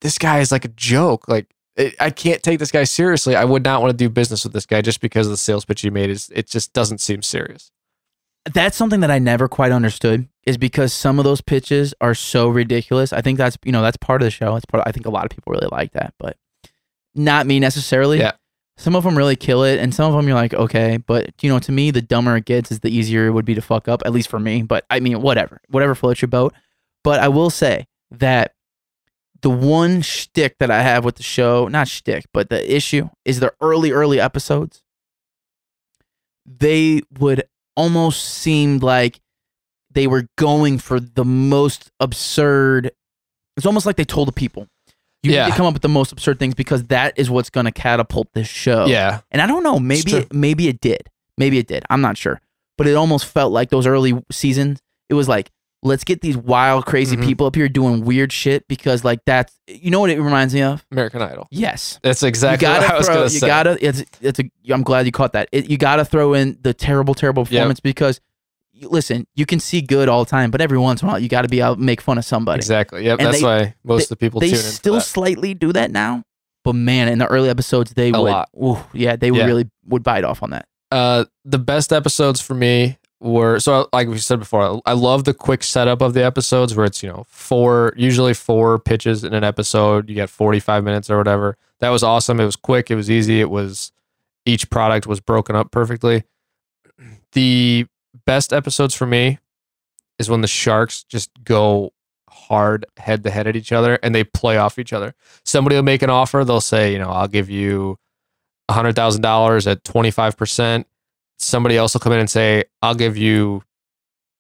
this 0.01 0.19
guy 0.19 0.39
is 0.41 0.51
like 0.51 0.65
a 0.65 0.69
joke. 0.69 1.29
Like 1.29 1.47
it, 1.77 1.95
I 1.99 2.11
can't 2.11 2.43
take 2.43 2.59
this 2.59 2.71
guy 2.71 2.85
seriously. 2.85 3.35
I 3.35 3.45
would 3.45 3.65
not 3.65 3.83
want 3.83 3.91
to 3.91 3.97
do 3.97 4.09
business 4.09 4.45
with 4.45 4.53
this 4.53 4.67
guy 4.67 4.81
just 4.81 5.01
because 5.01 5.27
of 5.27 5.33
the 5.33 5.37
sales 5.37 5.65
pitch 5.65 5.81
he 5.81 5.91
made. 5.91 6.11
Is 6.11 6.31
it 6.35 6.49
just 6.49 6.73
doesn't 6.73 7.01
seem 7.01 7.23
serious. 7.23 7.71
That's 8.53 8.77
something 8.77 9.01
that 9.01 9.11
I 9.11 9.19
never 9.19 9.49
quite 9.49 9.73
understood. 9.73 10.29
Is 10.45 10.59
because 10.59 10.93
some 10.93 11.19
of 11.19 11.25
those 11.25 11.41
pitches 11.41 11.95
are 12.01 12.15
so 12.15 12.49
ridiculous. 12.49 13.13
I 13.13 13.23
think 13.23 13.39
that's 13.39 13.57
you 13.65 13.73
know 13.73 13.83
that's 13.83 13.97
part 13.97 14.23
of 14.23 14.27
the 14.27 14.31
show. 14.31 14.55
It's 14.57 14.67
part. 14.67 14.85
I 14.87 14.93
think 14.93 15.07
a 15.07 15.11
lot 15.11 15.25
of 15.25 15.31
people 15.31 15.53
really 15.53 15.69
like 15.73 15.93
that, 15.93 16.15
but 16.19 16.37
not 17.15 17.47
me 17.47 17.59
necessarily. 17.61 18.19
Yeah. 18.19 18.33
Some 18.77 18.97
of 18.97 19.05
them 19.05 19.17
really 19.17 19.37
kill 19.37 19.63
it, 19.63 19.79
and 19.79 19.95
some 19.95 20.13
of 20.13 20.17
them 20.17 20.27
you're 20.27 20.37
like, 20.37 20.53
okay, 20.53 20.97
but 20.97 21.31
you 21.43 21.49
know, 21.49 21.61
to 21.61 21.73
me, 21.73 21.93
the 21.93 22.03
dumber 22.03 22.37
it 22.37 22.45
gets, 22.45 22.73
is 22.73 22.81
the 22.81 22.91
easier 22.91 23.27
it 23.27 23.31
would 23.31 23.45
be 23.45 23.55
to 23.55 23.63
fuck 23.63 23.89
up. 23.89 24.03
At 24.05 24.13
least 24.13 24.29
for 24.29 24.41
me. 24.41 24.63
But 24.63 24.85
I 24.91 25.01
mean, 25.01 25.21
whatever, 25.23 25.61
whatever 25.69 25.95
floats 25.95 26.21
your 26.21 26.29
boat. 26.29 26.55
But 27.03 27.21
I 27.21 27.29
will 27.29 27.51
say 27.51 27.87
that 28.11 28.54
the 29.45 29.51
one 29.51 30.01
shtick 30.03 30.57
that 30.59 30.71
I 30.71 30.81
have 30.83 31.05
with 31.05 31.17
the 31.17 31.23
show, 31.23 31.69
not 31.69 31.87
shtick, 31.87 32.25
but 32.33 32.49
the 32.49 32.75
issue 32.75 33.11
is 33.27 33.39
the 33.41 33.53
early, 33.61 33.93
early 33.93 34.19
episodes. 34.19 34.83
They 36.47 37.03
would 37.19 37.45
almost 37.77 38.25
seem 38.25 38.79
like 38.79 39.21
they 39.91 40.07
were 40.07 40.27
going 40.37 40.79
for 40.79 40.99
the 41.01 41.25
most 41.25 41.91
absurd. 42.01 42.91
It's 43.57 43.67
almost 43.67 43.87
like 43.87 43.97
they 43.97 44.05
told 44.05 44.29
the 44.29 44.33
people, 44.33 44.67
"You 45.23 45.31
need 45.31 45.37
Yeah. 45.37 45.47
to 45.49 45.53
come 45.53 45.67
up 45.67 45.73
with 45.75 45.83
the 45.83 45.89
most 45.89 46.13
absurd 46.13 46.39
things 46.39 46.55
because 46.55 46.85
that 46.85 47.15
is 47.17 47.31
what's 47.31 47.51
going 47.51 47.67
to 47.67 47.73
catapult 47.73 48.29
this 48.35 48.49
show." 48.49 48.87
Yeah, 48.87 49.21
And 49.31 49.41
I 49.41 49.47
don't 49.47 49.63
know, 49.63 49.79
maybe 49.79 50.13
it, 50.15 50.33
maybe 50.33 50.69
it 50.69 50.81
did. 50.81 51.09
Maybe 51.39 51.59
it 51.59 51.67
did. 51.67 51.85
I'm 51.91 52.01
not 52.01 52.17
sure. 52.17 52.41
But 52.77 52.87
it 52.87 52.95
almost 52.95 53.27
felt 53.27 53.53
like 53.53 53.71
those 53.71 53.87
early 53.87 54.23
seasons, 54.31 54.81
it 55.09 55.15
was 55.15 55.29
like, 55.29 55.51
let's 55.85 56.03
get 56.03 56.21
these 56.23 56.37
wild, 56.37 56.87
crazy 56.87 57.17
Mhm. 57.17 57.25
people 57.25 57.47
up 57.47 57.55
here 57.55 57.69
doing 57.69 58.05
weird 58.05 58.33
shit 58.33 58.67
because 58.69 59.05
like 59.05 59.21
that's 59.27 59.53
you 59.69 59.91
know 59.91 60.01
what 60.01 60.11
it 60.11 60.21
reminds 60.21 60.55
me 60.55 60.63
of? 60.63 60.85
American 60.91 61.23
Idol. 61.23 61.47
Yes. 61.51 62.01
That's 62.03 62.23
exactly 62.23 62.67
what 62.67 62.83
I 62.91 62.97
was 62.97 63.07
throw, 63.07 63.15
going 63.17 63.25
you 63.27 63.31
to 63.31 63.39
say. 63.41 63.47
gotta 63.47 63.87
it's 63.87 64.05
it's 64.21 64.41
a 64.41 64.51
I'm 64.73 64.83
glad 64.83 65.07
you 65.07 65.13
caught 65.13 65.35
that. 65.35 65.49
It, 65.53 65.69
you 65.71 65.77
gotta 65.79 66.05
throw 66.05 66.35
in 66.35 66.59
the 66.63 66.75
terrible, 66.75 67.15
terrible 67.15 67.45
performance 67.45 67.81
because 67.81 68.21
you- 68.73 68.89
listen, 68.89 69.27
you 69.37 69.47
can 69.47 69.61
see 69.61 69.81
good 69.83 70.09
all 70.09 70.25
the 70.25 70.31
time, 70.31 70.51
but 70.51 70.61
every 70.61 70.79
once 70.79 71.01
in 71.03 71.09
a 71.09 71.13
while 71.13 71.19
you 71.21 71.29
gotta 71.29 71.49
be 71.49 71.63
out 71.63 71.77
to 71.77 71.81
make 71.81 72.01
fun 72.01 72.19
of 72.19 72.25
somebody. 72.25 72.57
exactly. 72.59 73.05
Yep. 73.05 73.19
And 73.21 73.27
That's 73.29 73.39
they- 73.41 73.45
why 73.45 73.75
most 73.85 74.05
of 74.05 74.09
the 74.11 74.17
people 74.17 74.41
They 74.41 74.49
tune 74.49 74.57
in. 74.59 74.63
still 74.65 75.01
slightly 75.01 75.55
do 75.55 75.73
that 75.75 75.91
now. 75.91 76.23
But 76.65 76.77
man, 76.77 77.09
in 77.09 77.19
the 77.19 77.27
early 77.27 77.51
episodes 77.51 77.93
they 77.93 78.09
A 78.09 78.13
would 78.13 78.31
lot. 78.31 78.49
ooh, 78.57 78.79
yeah, 78.95 79.17
they 79.17 79.31
would 79.31 79.41
Yeah. 79.41 79.45
really 79.47 79.69
would 79.87 80.03
bite 80.03 80.25
off 80.25 80.43
on 80.43 80.51
that. 80.51 80.67
uh, 80.91 81.25
the 81.45 81.59
best 81.59 81.93
episodes 81.93 82.41
for 82.41 82.55
me 82.55 82.97
were 83.21 83.59
so 83.59 83.89
like 83.93 84.09
we 84.09 84.19
said 84.19 84.39
before. 84.39 84.83
I 84.85 84.93
love 84.93 85.25
the 85.25 85.35
quick 85.35 85.63
setup 85.63 86.03
of 86.03 86.15
the 86.15 86.25
episodes 86.25 86.75
where 86.75 86.87
it's 86.87 87.03
you 87.03 87.09
know 87.09 87.25
four 87.29 87.95
usually 87.97 88.35
four 88.35 88.79
pitches 88.79 89.25
in 89.25 89.33
an 89.35 89.45
episode. 89.45 90.09
You 90.09 90.15
get 90.15 90.31
forty 90.31 90.61
five 90.61 90.85
minutes 90.85 91.11
or 91.11 91.19
whatever. 91.19 91.57
That 91.81 91.91
was 91.91 92.03
awesome. 92.03 92.41
It 92.41 92.45
was 92.45 92.57
quick. 92.57 92.91
It 92.91 92.97
was 92.97 93.11
easy. 93.11 93.41
It 93.41 93.51
was 93.51 93.93
each 94.47 94.71
product 94.71 95.07
was 95.07 95.21
broken 95.21 95.57
up 95.57 95.71
perfectly. 95.71 96.25
The 97.33 97.87
best 98.27 98.53
episodes 98.53 98.95
for 98.95 99.07
me 99.07 99.39
is 100.19 100.31
when 100.31 100.41
the 100.41 100.47
sharks 100.47 101.03
just 101.05 101.31
go 101.43 101.93
hard 102.29 102.85
head 102.97 103.25
to 103.25 103.31
head 103.31 103.47
at 103.47 103.57
each 103.57 103.73
other 103.73 103.99
and 104.03 104.15
they 104.15 104.25
play 104.25 104.57
off 104.57 104.79
each 104.79 104.93
other. 104.93 105.15
Somebody 105.45 105.77
will 105.77 105.83
make 105.83 106.03
an 106.03 106.11
offer. 106.11 106.45
They'll 106.45 106.61
say, 106.61 106.93
you 106.93 106.99
know, 106.99 107.11
I'll 107.11 107.29
give 107.29 107.49
you 107.49 107.99
hundred 108.71 108.97
thousand 108.97 109.23
dollars 109.23 109.67
at 109.67 109.85
twenty 109.85 110.11
five 110.11 110.37
percent. 110.37 110.87
Somebody 111.39 111.77
else 111.77 111.95
will 111.95 112.01
come 112.01 112.13
in 112.13 112.19
and 112.19 112.31
say, 112.31 112.65
"I'll 112.83 112.95
give 112.95 113.17
you 113.17 113.63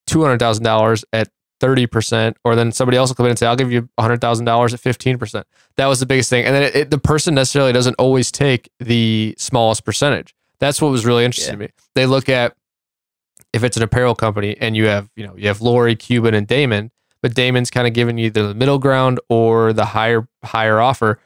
two 0.07 0.23
hundred 0.23 0.39
thousand 0.39 0.65
dollars 0.65 1.05
at 1.13 1.29
thirty 1.61 1.87
percent," 1.87 2.37
or 2.45 2.55
then 2.55 2.73
somebody 2.73 2.97
else 2.97 3.11
will 3.11 3.17
come 3.17 3.27
in 3.27 3.31
and 3.31 3.39
say, 3.39 3.47
"I'll 3.47 3.57
give 3.57 3.73
you 3.73 3.89
hundred 3.99 4.21
thousand 4.21 4.45
dollars 4.47 4.75
at 4.75 4.81
fifteen 4.81 5.19
percent." 5.19 5.47
That 5.77 5.87
was 5.87 6.01
the 6.01 6.07
biggest 6.07 6.31
thing, 6.31 6.45
and 6.45 6.55
then 6.55 6.63
it, 6.63 6.77
it, 6.77 6.91
the 6.91 6.99
person 6.99 7.35
necessarily 7.35 7.73
doesn't 7.73 7.95
always 7.95 8.31
take 8.31 8.71
the 8.79 9.35
smallest 9.39 9.85
percentage. 9.85 10.35
That's 10.61 10.81
what 10.81 10.91
was 10.91 11.05
really 11.05 11.25
interesting 11.25 11.55
to 11.55 11.59
me. 11.59 11.69
They 11.95 12.07
look 12.07 12.29
at 12.29 12.57
if 13.53 13.65
it's 13.65 13.77
an 13.77 13.83
apparel 13.83 14.15
company 14.15 14.57
and 14.61 14.77
you 14.77 14.87
have 14.87 15.11
you 15.17 15.27
know 15.27 15.37
you 15.37 15.49
have 15.49 15.61
Lori, 15.61 15.97
Cuban, 15.97 16.35
and 16.35 16.47
Daymond, 16.47 16.91
but 17.23 17.35
Daymond's 17.35 17.71
kind 17.71 17.87
of 17.87 17.93
giving 17.93 18.19
you 18.19 18.27
either 18.27 18.49
the 18.49 18.55
middle 18.55 18.79
ground 18.79 19.21
or 19.29 19.73
the 19.73 19.85
higher 19.87 20.29
higher 20.45 20.81
offer 20.81 21.19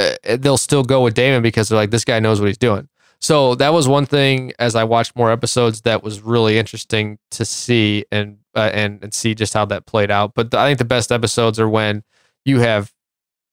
uh, 0.00 0.36
they'll 0.38 0.56
still 0.56 0.82
go 0.82 1.02
with 1.02 1.14
Daymond 1.14 1.42
because 1.42 1.68
they're 1.68 1.76
like, 1.76 1.90
this 1.90 2.04
guy 2.04 2.20
knows 2.20 2.40
what 2.40 2.46
he's 2.46 2.58
doing. 2.58 2.88
So 3.20 3.54
that 3.56 3.72
was 3.72 3.86
one 3.86 4.06
thing 4.06 4.52
as 4.58 4.74
I 4.74 4.84
watched 4.84 5.14
more 5.14 5.30
episodes 5.30 5.82
that 5.82 6.02
was 6.02 6.22
really 6.22 6.58
interesting 6.58 7.18
to 7.32 7.44
see 7.44 8.04
and 8.10 8.38
uh, 8.54 8.70
and 8.72 9.02
and 9.02 9.12
see 9.12 9.34
just 9.34 9.52
how 9.52 9.66
that 9.66 9.86
played 9.86 10.10
out. 10.10 10.34
But 10.34 10.54
I 10.54 10.66
think 10.66 10.78
the 10.78 10.84
best 10.84 11.12
episodes 11.12 11.60
are 11.60 11.68
when 11.68 12.02
you 12.44 12.60
have 12.60 12.92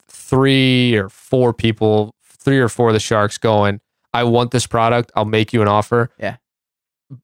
three 0.08 0.96
or 0.96 1.10
four 1.10 1.54
people, 1.54 2.16
three 2.24 2.60
or 2.60 2.70
four 2.70 2.90
of 2.90 2.94
the 2.94 3.00
sharks 3.00 3.38
going, 3.38 3.82
I 4.14 4.24
want 4.24 4.52
this 4.52 4.66
product. 4.66 5.12
I'll 5.16 5.26
make 5.26 5.52
you 5.52 5.62
an 5.62 5.68
offer. 5.68 6.10
Yeah. 6.18 6.38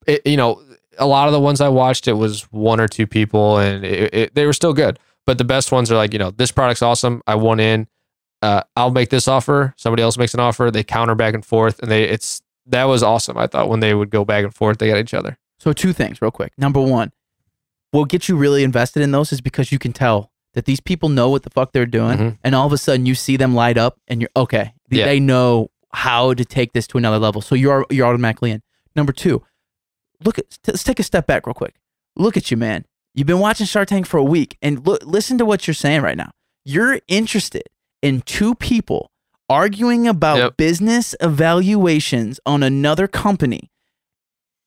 It, 0.06 0.26
you 0.26 0.38
know, 0.38 0.62
a 0.98 1.06
lot 1.06 1.28
of 1.28 1.34
the 1.34 1.40
ones 1.40 1.62
I 1.62 1.70
watched, 1.70 2.08
it 2.08 2.14
was 2.14 2.44
one 2.52 2.80
or 2.80 2.88
two 2.88 3.08
people, 3.08 3.58
and 3.58 3.84
it, 3.84 4.14
it, 4.14 4.36
they 4.36 4.46
were 4.46 4.54
still 4.54 4.74
good. 4.74 5.00
But 5.26 5.38
the 5.38 5.46
best 5.46 5.72
ones 5.72 5.92
are 5.92 5.96
like, 5.96 6.14
you 6.14 6.20
know, 6.20 6.32
this 6.32 6.52
product's 6.52 6.82
awesome. 6.82 7.22
I 7.26 7.36
want 7.36 7.62
in. 7.62 7.88
Uh, 8.44 8.62
I'll 8.76 8.92
make 8.92 9.10
this 9.10 9.28
offer. 9.28 9.74
Somebody 9.78 10.04
else 10.04 10.18
makes 10.18 10.34
an 10.34 10.40
offer. 10.42 10.70
They 10.70 10.84
counter 10.84 11.16
back 11.16 11.34
and 11.34 11.46
forth, 11.46 11.80
and 11.80 11.90
they 11.90 12.04
it's 12.04 12.42
that 12.68 12.84
was 12.86 13.02
awesome. 13.02 13.38
I 13.38 13.48
thought 13.48 13.70
when 13.70 13.80
they 13.80 13.94
would 13.94 14.10
go 14.10 14.26
back 14.26 14.44
and 14.44 14.54
forth, 14.54 14.78
they 14.80 14.90
got 14.90 14.98
each 14.98 15.14
other. 15.14 15.38
So 15.60 15.72
two 15.72 15.94
things, 15.94 16.22
real 16.22 16.32
quick. 16.32 16.52
Number 16.58 16.82
one, 16.82 17.12
what 17.92 18.10
gets 18.10 18.28
you 18.28 18.36
really 18.36 18.64
invested 18.64 19.02
in 19.02 19.12
those 19.12 19.32
is 19.32 19.40
because 19.42 19.72
you 19.72 19.80
can 19.80 19.94
tell 19.94 20.32
that 20.54 20.66
these 20.66 20.80
people 20.82 21.10
know 21.10 21.30
what 21.30 21.44
the 21.44 21.50
fuck 21.50 21.72
they're 21.72 21.86
doing, 21.86 22.18
Mhm. 22.18 22.38
and 22.44 22.54
all 22.54 22.68
of 22.68 22.74
a 22.74 22.78
sudden 22.78 23.06
you 23.06 23.16
see 23.16 23.38
them 23.38 23.56
light 23.56 23.78
up, 23.78 23.98
and 24.08 24.22
you're 24.22 24.30
okay. 24.36 24.74
They- 24.90 25.00
Yeah. 25.00 25.06
They 25.06 25.20
know 25.20 25.70
how 25.94 26.34
to 26.34 26.44
take 26.44 26.74
this 26.74 26.86
to 26.88 26.98
another 26.98 27.20
level, 27.20 27.42
so 27.42 27.56
you're 27.56 27.86
you're 27.90 28.08
automatically 28.08 28.52
in. 28.52 28.62
Number 28.96 29.14
two, 29.14 29.42
look 30.24 30.38
at 30.38 30.46
let's 30.68 30.84
take 30.84 31.00
a 31.00 31.04
step 31.04 31.28
back 31.28 31.48
real 31.48 31.54
quick. 31.54 31.76
Look 32.16 32.36
at 32.38 32.52
you, 32.52 32.58
man. 32.58 32.86
You've 33.16 33.28
been 33.28 33.40
watching 33.40 33.66
Shark 33.68 33.88
Tank 33.88 34.06
for 34.06 34.18
a 34.18 34.24
week, 34.24 34.58
and 34.62 34.86
look, 34.86 35.02
listen 35.06 35.38
to 35.38 35.46
what 35.46 35.66
you're 35.68 35.74
saying 35.74 36.02
right 36.02 36.18
now. 36.18 36.32
You're 36.66 37.00
interested 37.08 37.64
in 38.04 38.22
two 38.22 38.54
people 38.54 39.10
arguing 39.50 40.08
about 40.08 40.38
Yep. 40.38 40.58
business 40.58 41.16
evaluations 41.22 42.40
on 42.46 42.62
another 42.62 43.08
company 43.08 43.72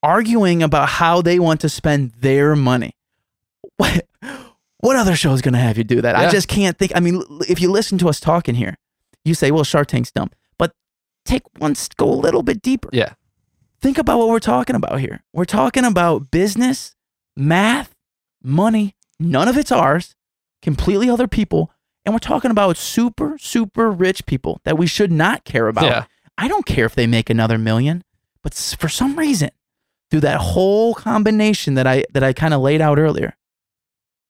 arguing 0.02 0.62
about 0.62 0.88
how 0.88 1.22
they 1.22 1.38
want 1.38 1.60
to 1.60 1.68
spend 1.68 2.12
their 2.20 2.56
money. 2.56 2.92
What 3.78 4.06
what 4.80 4.96
other 4.96 5.16
show 5.16 5.32
is 5.32 5.42
going 5.42 5.54
to 5.54 5.58
have 5.60 5.76
you 5.78 5.84
do 5.84 6.00
that? 6.00 6.14
I 6.16 6.30
just 6.30 6.48
can't 6.48 6.78
think. 6.78 6.92
I 6.94 7.00
mean, 7.00 7.22
if 7.48 7.60
you 7.60 7.70
listen 7.70 7.98
to 7.98 8.08
us 8.08 8.20
talking 8.20 8.54
here, 8.54 8.76
you 9.24 9.34
say, 9.34 9.50
"Well, 9.50 9.64
Shark 9.64 9.88
Tank's 9.88 10.12
dumb," 10.12 10.30
but 10.58 10.72
take 11.24 11.42
one, 11.58 11.74
go 11.96 12.08
a 12.08 12.14
little 12.14 12.42
bit 12.42 12.62
deeper. 12.62 12.88
Yeah. 12.92 13.14
Think 13.80 13.98
about 13.98 14.18
what 14.18 14.28
we're 14.28 14.38
talking 14.38 14.76
about 14.76 15.00
here. 15.00 15.24
We're 15.32 15.44
talking 15.44 15.84
about 15.84 16.30
business, 16.30 16.94
math, 17.36 17.94
money. 18.42 18.94
None 19.18 19.48
of 19.48 19.56
it's 19.58 19.72
ours. 19.72 20.14
Completely 20.62 21.10
other 21.10 21.28
people, 21.28 21.70
and 22.06 22.14
we're 22.14 22.18
talking 22.20 22.50
about 22.50 22.76
super, 22.78 23.36
super 23.38 23.90
rich 23.90 24.24
people 24.24 24.60
that 24.64 24.78
we 24.78 24.86
should 24.86 25.12
not 25.12 25.44
care 25.44 25.68
about. 25.68 25.84
Yeah. 25.84 26.04
I 26.38 26.48
don't 26.48 26.64
care 26.64 26.86
if 26.86 26.94
they 26.94 27.06
make 27.06 27.28
another 27.28 27.58
million, 27.58 28.04
but 28.42 28.54
for 28.54 28.88
some 28.88 29.16
reason, 29.18 29.50
through 30.10 30.20
that 30.20 30.38
whole 30.38 30.94
combination 30.94 31.74
that 31.74 31.86
I 31.86 32.04
that 32.14 32.22
I 32.22 32.32
kind 32.32 32.54
of 32.54 32.60
laid 32.60 32.80
out 32.80 32.98
earlier, 32.98 33.36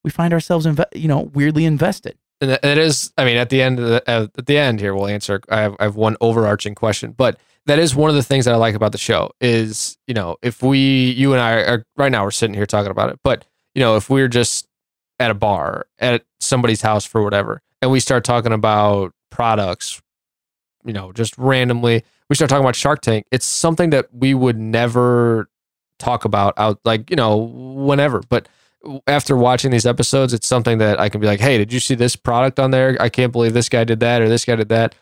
we 0.02 0.10
find 0.10 0.32
ourselves, 0.32 0.66
inve- 0.66 0.84
you 0.94 1.06
know, 1.08 1.20
weirdly 1.34 1.64
invested. 1.64 2.16
And 2.40 2.50
that- 2.50 2.62
that 2.62 2.78
is, 2.78 3.12
I 3.18 3.24
mean, 3.24 3.36
at 3.36 3.50
the 3.50 3.60
end, 3.62 3.78
of 3.78 3.88
the, 3.88 4.10
at 4.10 4.46
the 4.46 4.56
end 4.58 4.80
here, 4.80 4.94
we'll 4.94 5.06
answer. 5.06 5.40
I 5.48 5.60
have, 5.62 5.76
I 5.78 5.84
have 5.84 5.96
one 5.96 6.16
overarching 6.20 6.74
question, 6.74 7.12
but 7.12 7.38
that 7.66 7.78
is 7.78 7.94
one 7.94 8.08
of 8.10 8.16
the 8.16 8.22
things 8.22 8.44
that 8.44 8.54
I 8.54 8.56
like 8.58 8.74
about 8.74 8.92
the 8.92 8.98
show 8.98 9.32
is, 9.40 9.98
you 10.06 10.14
know, 10.14 10.36
if 10.42 10.62
we, 10.62 11.10
you 11.10 11.32
and 11.32 11.40
I 11.42 11.52
are 11.54 11.84
right 11.96 12.12
now, 12.12 12.24
we're 12.24 12.30
sitting 12.30 12.54
here 12.54 12.66
talking 12.66 12.90
about 12.90 13.10
it, 13.10 13.18
but 13.24 13.44
you 13.74 13.80
know, 13.80 13.96
if 13.96 14.08
we're 14.08 14.28
just 14.28 14.66
at 15.18 15.30
a 15.30 15.34
bar 15.34 15.86
at 15.98 16.24
somebody's 16.40 16.82
house 16.82 17.04
for 17.04 17.22
whatever, 17.22 17.62
and 17.82 17.90
we 17.90 18.00
start 18.00 18.24
talking 18.24 18.52
about 18.52 19.12
products, 19.30 20.00
you 20.84 20.92
know, 20.92 21.12
just 21.12 21.36
randomly, 21.38 22.02
we 22.28 22.36
start 22.36 22.48
talking 22.48 22.64
about 22.64 22.76
Shark 22.76 23.00
Tank. 23.00 23.26
It's 23.30 23.46
something 23.46 23.90
that 23.90 24.06
we 24.12 24.34
would 24.34 24.58
never 24.58 25.48
talk 25.98 26.24
about 26.24 26.54
out, 26.58 26.78
like 26.84 27.08
you 27.10 27.16
know, 27.16 27.36
whenever, 27.36 28.20
but 28.28 28.48
after 29.08 29.36
watching 29.36 29.70
these 29.72 29.86
episodes, 29.86 30.32
it's 30.32 30.46
something 30.46 30.78
that 30.78 31.00
I 31.00 31.08
can 31.08 31.20
be 31.20 31.26
like, 31.26 31.40
hey, 31.40 31.58
did 31.58 31.72
you 31.72 31.80
see 31.80 31.94
this 31.96 32.14
product 32.14 32.60
on 32.60 32.70
there? 32.70 32.96
I 33.00 33.08
can't 33.08 33.32
believe 33.32 33.52
this 33.52 33.68
guy 33.68 33.82
did 33.84 33.98
that 34.00 34.22
or 34.22 34.28
this 34.28 34.44
guy 34.44 34.54
did 34.56 34.68
that. 34.68 34.94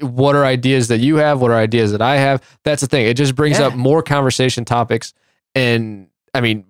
What 0.00 0.34
are 0.34 0.44
ideas 0.44 0.88
that 0.88 0.98
you 0.98 1.16
have? 1.16 1.40
What 1.40 1.50
are 1.52 1.56
ideas 1.56 1.92
that 1.92 2.02
I 2.02 2.16
have? 2.16 2.42
That's 2.64 2.80
the 2.80 2.86
thing. 2.88 3.06
It 3.06 3.14
just 3.14 3.36
brings 3.36 3.58
Yeah. 3.60 3.66
up 3.68 3.74
more 3.74 4.02
conversation 4.02 4.64
topics. 4.64 5.12
And 5.54 6.08
I 6.32 6.40
mean, 6.40 6.64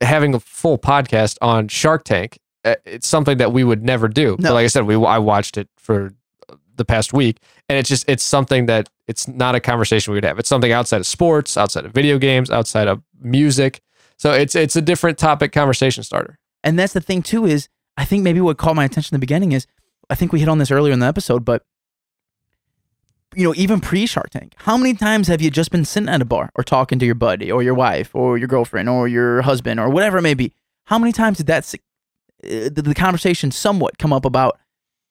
having 0.00 0.34
a 0.34 0.40
full 0.40 0.78
podcast 0.78 1.38
on 1.40 1.68
Shark 1.68 2.04
Tank, 2.04 2.38
uh, 2.64 2.76
it's 2.84 3.08
something 3.08 3.38
that 3.38 3.52
we 3.52 3.64
would 3.64 3.82
never 3.82 4.08
do. 4.08 4.36
No. 4.38 4.48
But 4.48 4.54
like 4.54 4.64
I 4.64 4.68
said, 4.68 4.84
we 4.84 4.94
I 4.94 5.18
watched 5.18 5.56
it 5.56 5.68
for 5.76 6.12
the 6.76 6.84
past 6.84 7.12
week, 7.12 7.38
and 7.68 7.78
it's 7.78 7.88
just 7.88 8.08
it's 8.08 8.22
something 8.22 8.66
that 8.66 8.88
it's 9.08 9.28
not 9.28 9.54
a 9.54 9.60
conversation 9.60 10.12
we 10.12 10.16
would 10.16 10.24
have. 10.24 10.38
It's 10.38 10.48
something 10.48 10.72
outside 10.72 10.98
of 10.98 11.06
sports, 11.06 11.56
outside 11.56 11.84
of 11.84 11.92
video 11.92 12.18
games, 12.18 12.50
outside 12.50 12.88
of 12.88 13.02
music. 13.20 13.80
So 14.18 14.32
it's 14.32 14.54
it's 14.54 14.76
a 14.76 14.82
different 14.82 15.18
topic 15.18 15.52
conversation 15.52 16.02
starter. 16.02 16.38
And 16.64 16.78
that's 16.78 16.92
the 16.92 17.00
thing 17.00 17.22
too 17.22 17.44
is 17.44 17.68
I 17.96 18.04
think 18.04 18.22
maybe 18.22 18.40
what 18.40 18.56
caught 18.58 18.76
my 18.76 18.84
attention 18.84 19.14
in 19.14 19.20
the 19.20 19.26
beginning 19.26 19.52
is 19.52 19.66
I 20.08 20.14
think 20.14 20.32
we 20.32 20.40
hit 20.40 20.48
on 20.48 20.58
this 20.58 20.70
earlier 20.70 20.92
in 20.92 21.00
the 21.00 21.06
episode, 21.06 21.44
but 21.44 21.64
you 23.34 23.44
know, 23.44 23.54
even 23.56 23.80
pre 23.80 24.06
Shark 24.06 24.30
Tank, 24.30 24.54
how 24.56 24.76
many 24.76 24.94
times 24.94 25.28
have 25.28 25.40
you 25.40 25.50
just 25.50 25.70
been 25.70 25.84
sitting 25.84 26.08
at 26.08 26.22
a 26.22 26.24
bar 26.24 26.50
or 26.54 26.64
talking 26.64 26.98
to 26.98 27.06
your 27.06 27.14
buddy 27.14 27.50
or 27.50 27.62
your 27.62 27.74
wife 27.74 28.14
or 28.14 28.38
your 28.38 28.48
girlfriend 28.48 28.88
or 28.88 29.08
your 29.08 29.42
husband 29.42 29.80
or 29.80 29.88
whatever 29.88 30.18
it 30.18 30.22
may 30.22 30.34
be? 30.34 30.52
How 30.86 30.98
many 30.98 31.12
times 31.12 31.38
did 31.38 31.46
that 31.46 31.72
did 32.42 32.74
the 32.74 32.94
conversation 32.94 33.50
somewhat 33.50 33.98
come 33.98 34.12
up 34.12 34.24
about? 34.24 34.58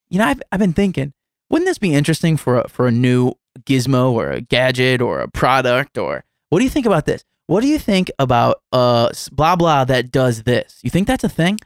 You 0.10 0.20
know, 0.20 0.26
I've 0.26 0.42
I've 0.52 0.60
been 0.60 0.74
thinking, 0.74 1.14
wouldn't 1.50 1.68
this 1.68 1.78
be 1.78 1.94
interesting 1.94 2.38
for 2.38 2.60
a, 2.60 2.68
for 2.70 2.88
a 2.88 2.92
new 2.92 3.34
gizmo 3.66 4.12
or 4.12 4.32
a 4.32 4.42
gadget 4.42 5.02
or 5.02 5.20
a 5.20 5.30
product 5.30 5.98
or 5.98 6.24
what 6.50 6.60
do 6.60 6.66
you 6.66 6.70
think 6.70 6.86
about 6.86 7.06
this? 7.06 7.24
What 7.48 7.62
do 7.62 7.68
you 7.68 7.80
think 7.80 8.12
about 8.20 8.62
uh 8.72 9.10
blah 9.32 9.56
blah 9.56 9.86
that 9.86 10.12
does 10.12 10.44
this? 10.44 10.80
You 10.84 10.90
think 10.90 11.08
that's 11.08 11.24
a 11.24 11.30
thing? 11.30 11.60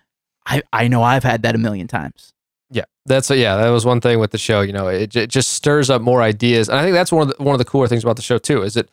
I 0.46 0.62
I 0.72 0.88
know 0.88 1.04
I've 1.04 1.24
had 1.24 1.42
that 1.42 1.56
a 1.56 1.60
million 1.60 1.88
times. 1.88 2.34
Yeah, 2.72 2.86
that's 3.06 3.30
a, 3.32 3.38
yeah. 3.38 3.58
That 3.58 3.70
was 3.70 3.86
one 3.86 4.02
thing 4.02 4.20
with 4.20 4.32
the 4.32 4.38
show. 4.38 4.62
You 4.62 4.74
know, 4.74 4.88
it, 4.88 5.16
it 5.16 5.30
just 5.30 5.54
stirs 5.54 5.90
up 5.90 6.02
more 6.02 6.22
ideas, 6.22 6.68
and 6.70 6.78
I 6.80 6.84
think 6.84 6.94
that's 6.94 7.12
one 7.12 7.30
of 7.30 7.38
the, 7.38 7.44
one 7.44 7.54
of 7.54 7.60
the 7.60 7.66
cooler 7.66 7.88
things 7.88 8.04
about 8.04 8.16
the 8.16 8.22
show 8.22 8.38
too. 8.38 8.64
Is 8.64 8.76
it 8.78 8.90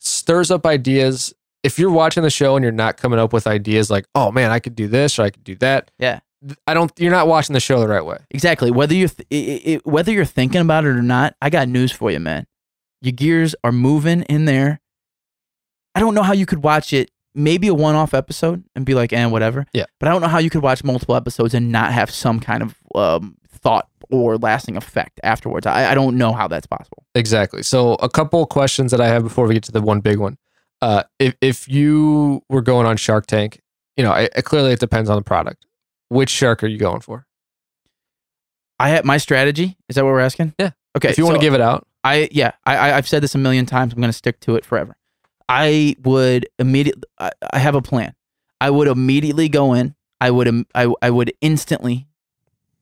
stirs 0.00 0.50
up 0.50 0.66
ideas. 0.66 1.34
If 1.62 1.78
you're 1.78 1.90
watching 1.90 2.22
the 2.22 2.30
show 2.30 2.56
and 2.56 2.62
you're 2.62 2.72
not 2.72 2.98
coming 2.98 3.18
up 3.18 3.32
with 3.32 3.46
ideas 3.46 3.90
like, 3.90 4.04
oh 4.14 4.30
man, 4.30 4.50
I 4.50 4.58
could 4.58 4.74
do 4.76 4.86
this 4.86 5.18
or 5.18 5.22
I 5.22 5.30
could 5.30 5.44
do 5.44 5.54
that. 5.56 5.90
Yeah. 5.98 6.20
I 6.66 6.74
don't. 6.74 6.92
You're 6.98 7.10
not 7.10 7.26
watching 7.26 7.54
the 7.54 7.60
show 7.60 7.80
the 7.80 7.88
right 7.88 8.04
way. 8.04 8.18
Exactly. 8.30 8.70
Whether 8.70 8.94
you 8.94 9.08
th- 9.08 9.26
i- 9.32 9.72
i- 9.76 9.80
whether 9.88 10.12
you're 10.12 10.26
thinking 10.26 10.60
about 10.60 10.84
it 10.84 10.88
or 10.88 11.00
not, 11.02 11.34
I 11.40 11.48
got 11.48 11.68
news 11.68 11.90
for 11.90 12.10
you, 12.10 12.20
man. 12.20 12.46
Your 13.00 13.12
gears 13.12 13.54
are 13.64 13.72
moving 13.72 14.22
in 14.24 14.44
there. 14.44 14.82
I 15.94 16.00
don't 16.00 16.14
know 16.14 16.22
how 16.22 16.34
you 16.34 16.44
could 16.44 16.62
watch 16.62 16.92
it, 16.92 17.10
maybe 17.34 17.68
a 17.68 17.74
one-off 17.74 18.12
episode 18.12 18.62
and 18.76 18.84
be 18.84 18.92
like, 18.92 19.12
"and 19.14 19.32
whatever." 19.32 19.64
Yeah. 19.72 19.84
But 20.00 20.08
I 20.10 20.12
don't 20.12 20.20
know 20.20 20.28
how 20.28 20.38
you 20.38 20.50
could 20.50 20.62
watch 20.62 20.84
multiple 20.84 21.14
episodes 21.16 21.54
and 21.54 21.72
not 21.72 21.92
have 21.94 22.10
some 22.10 22.40
kind 22.40 22.62
of 22.62 22.74
um, 22.94 23.36
thought 23.48 23.88
or 24.10 24.36
lasting 24.36 24.76
effect 24.76 25.18
afterwards. 25.22 25.66
I, 25.66 25.90
I 25.92 25.94
don't 25.94 26.16
know 26.16 26.32
how 26.32 26.46
that's 26.48 26.66
possible. 26.66 27.04
Exactly. 27.14 27.62
So 27.62 27.94
a 27.94 28.08
couple 28.08 28.44
questions 28.46 28.90
that 28.90 29.00
I 29.00 29.08
have 29.08 29.22
before 29.22 29.46
we 29.46 29.54
get 29.54 29.62
to 29.64 29.72
the 29.72 29.80
one 29.82 30.00
big 30.00 30.18
one. 30.18 30.36
Uh, 30.82 31.04
if 31.18 31.34
if 31.40 31.68
you 31.68 32.42
were 32.48 32.60
going 32.62 32.86
on 32.86 32.96
Shark 32.96 33.26
Tank, 33.26 33.60
you 33.96 34.04
know, 34.04 34.10
I, 34.12 34.28
I- 34.36 34.40
clearly 34.42 34.72
it 34.72 34.80
depends 34.80 35.08
on 35.08 35.16
the 35.16 35.22
product. 35.22 35.64
Which 36.08 36.28
shark 36.30 36.62
are 36.62 36.66
you 36.66 36.78
going 36.78 37.00
for? 37.00 37.26
I 38.78 38.90
have 38.90 39.04
my 39.04 39.16
strategy. 39.16 39.76
Is 39.88 39.96
that 39.96 40.04
what 40.04 40.10
we're 40.10 40.20
asking? 40.20 40.54
Yeah. 40.58 40.70
Okay. 40.96 41.08
if 41.10 41.18
you 41.18 41.24
want 41.24 41.36
to 41.36 41.40
give 41.40 41.54
it 41.54 41.60
out, 41.60 41.86
I 42.02 42.28
yeah, 42.32 42.52
I 42.66 42.76
I- 42.76 42.96
I've 42.96 43.08
said 43.08 43.22
this 43.22 43.34
a 43.34 43.38
million 43.38 43.66
times. 43.66 43.92
I'm 43.92 44.00
going 44.00 44.10
to 44.10 44.16
stick 44.16 44.40
to 44.40 44.56
it 44.56 44.64
forever. 44.64 44.96
I 45.48 45.96
would 46.04 46.46
immediately. 46.58 47.02
I, 47.18 47.30
I 47.52 47.58
have 47.58 47.74
a 47.74 47.82
plan. 47.82 48.14
I 48.60 48.70
would 48.70 48.88
immediately 48.88 49.48
go 49.48 49.72
in. 49.74 49.94
I 50.20 50.30
would 50.30 50.46
im- 50.48 50.66
I 50.74 50.92
I 51.02 51.10
would 51.10 51.32
instantly 51.40 52.06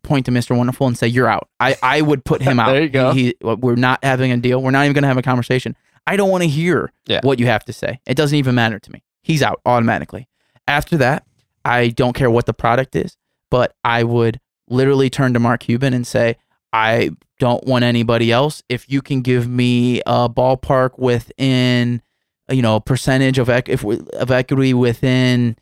point 0.02 0.26
to 0.26 0.32
Mr. 0.32 0.56
Wonderful 0.56 0.86
and 0.86 0.96
say, 0.98 1.06
"You're 1.06 1.28
out." 1.28 1.48
I 1.60 1.76
I 1.82 2.00
would 2.02 2.24
put 2.24 2.42
him 2.42 2.58
out. 2.60 2.72
There 2.72 2.82
you 2.82 2.88
go. 2.88 3.12
He, 3.12 3.24
he- 3.26 3.36
we're 3.42 3.76
not 3.76 4.02
having 4.04 4.32
a 4.32 4.36
deal. 4.36 4.62
We're 4.62 4.70
not 4.70 4.84
even 4.84 4.94
going 4.94 5.02
to 5.02 5.08
have 5.08 5.18
a 5.18 5.22
conversation. 5.22 5.76
I 6.06 6.16
don't 6.16 6.30
want 6.30 6.42
to 6.42 6.48
hear 6.48 6.92
Yeah. 7.06 7.20
what 7.22 7.38
you 7.38 7.46
have 7.46 7.64
to 7.66 7.72
say. 7.72 8.00
It 8.06 8.16
doesn't 8.16 8.36
even 8.36 8.54
matter 8.54 8.78
to 8.80 8.92
me. 8.92 9.02
He's 9.22 9.42
out 9.42 9.60
automatically. 9.64 10.28
After 10.66 10.96
that, 10.98 11.24
I 11.64 11.88
don't 11.90 12.12
care 12.14 12.30
what 12.30 12.46
the 12.46 12.54
product 12.54 12.96
is, 12.96 13.16
but 13.50 13.74
I 13.84 14.02
would 14.02 14.40
literally 14.68 15.10
turn 15.10 15.32
to 15.34 15.38
Mark 15.38 15.60
Cuban 15.60 15.94
and 15.94 16.04
say, 16.06 16.36
I 16.72 17.10
don't 17.38 17.64
want 17.66 17.84
anybody 17.84 18.32
else. 18.32 18.62
If 18.68 18.90
you 18.90 19.00
can 19.02 19.20
give 19.22 19.46
me 19.48 20.00
a 20.06 20.28
ballpark 20.28 20.98
within, 20.98 22.02
you 22.50 22.62
know, 22.62 22.80
percentage 22.80 23.38
of 23.38 23.48
ec- 23.48 23.68
if 23.68 23.84
we, 23.84 24.00
of 24.14 24.30
equity 24.30 24.74
within 24.74 25.56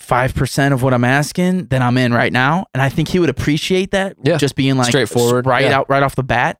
five 0.00 0.34
percent 0.34 0.74
of 0.74 0.82
what 0.82 0.94
I'm 0.94 1.04
asking, 1.04 1.66
then 1.66 1.82
I'm 1.82 1.96
in 1.96 2.12
right 2.12 2.32
now. 2.32 2.66
And 2.74 2.82
I 2.82 2.88
think 2.88 3.08
he 3.08 3.18
would 3.18 3.28
appreciate 3.30 3.92
that. 3.92 4.16
Yeah. 4.22 4.36
just 4.36 4.56
being 4.56 4.76
like 4.76 4.88
Straightforward, 4.88 5.46
right 5.46 5.64
yeah. 5.64 5.78
out 5.78 5.90
right 5.90 6.02
off 6.02 6.16
the 6.16 6.22
bat. 6.22 6.58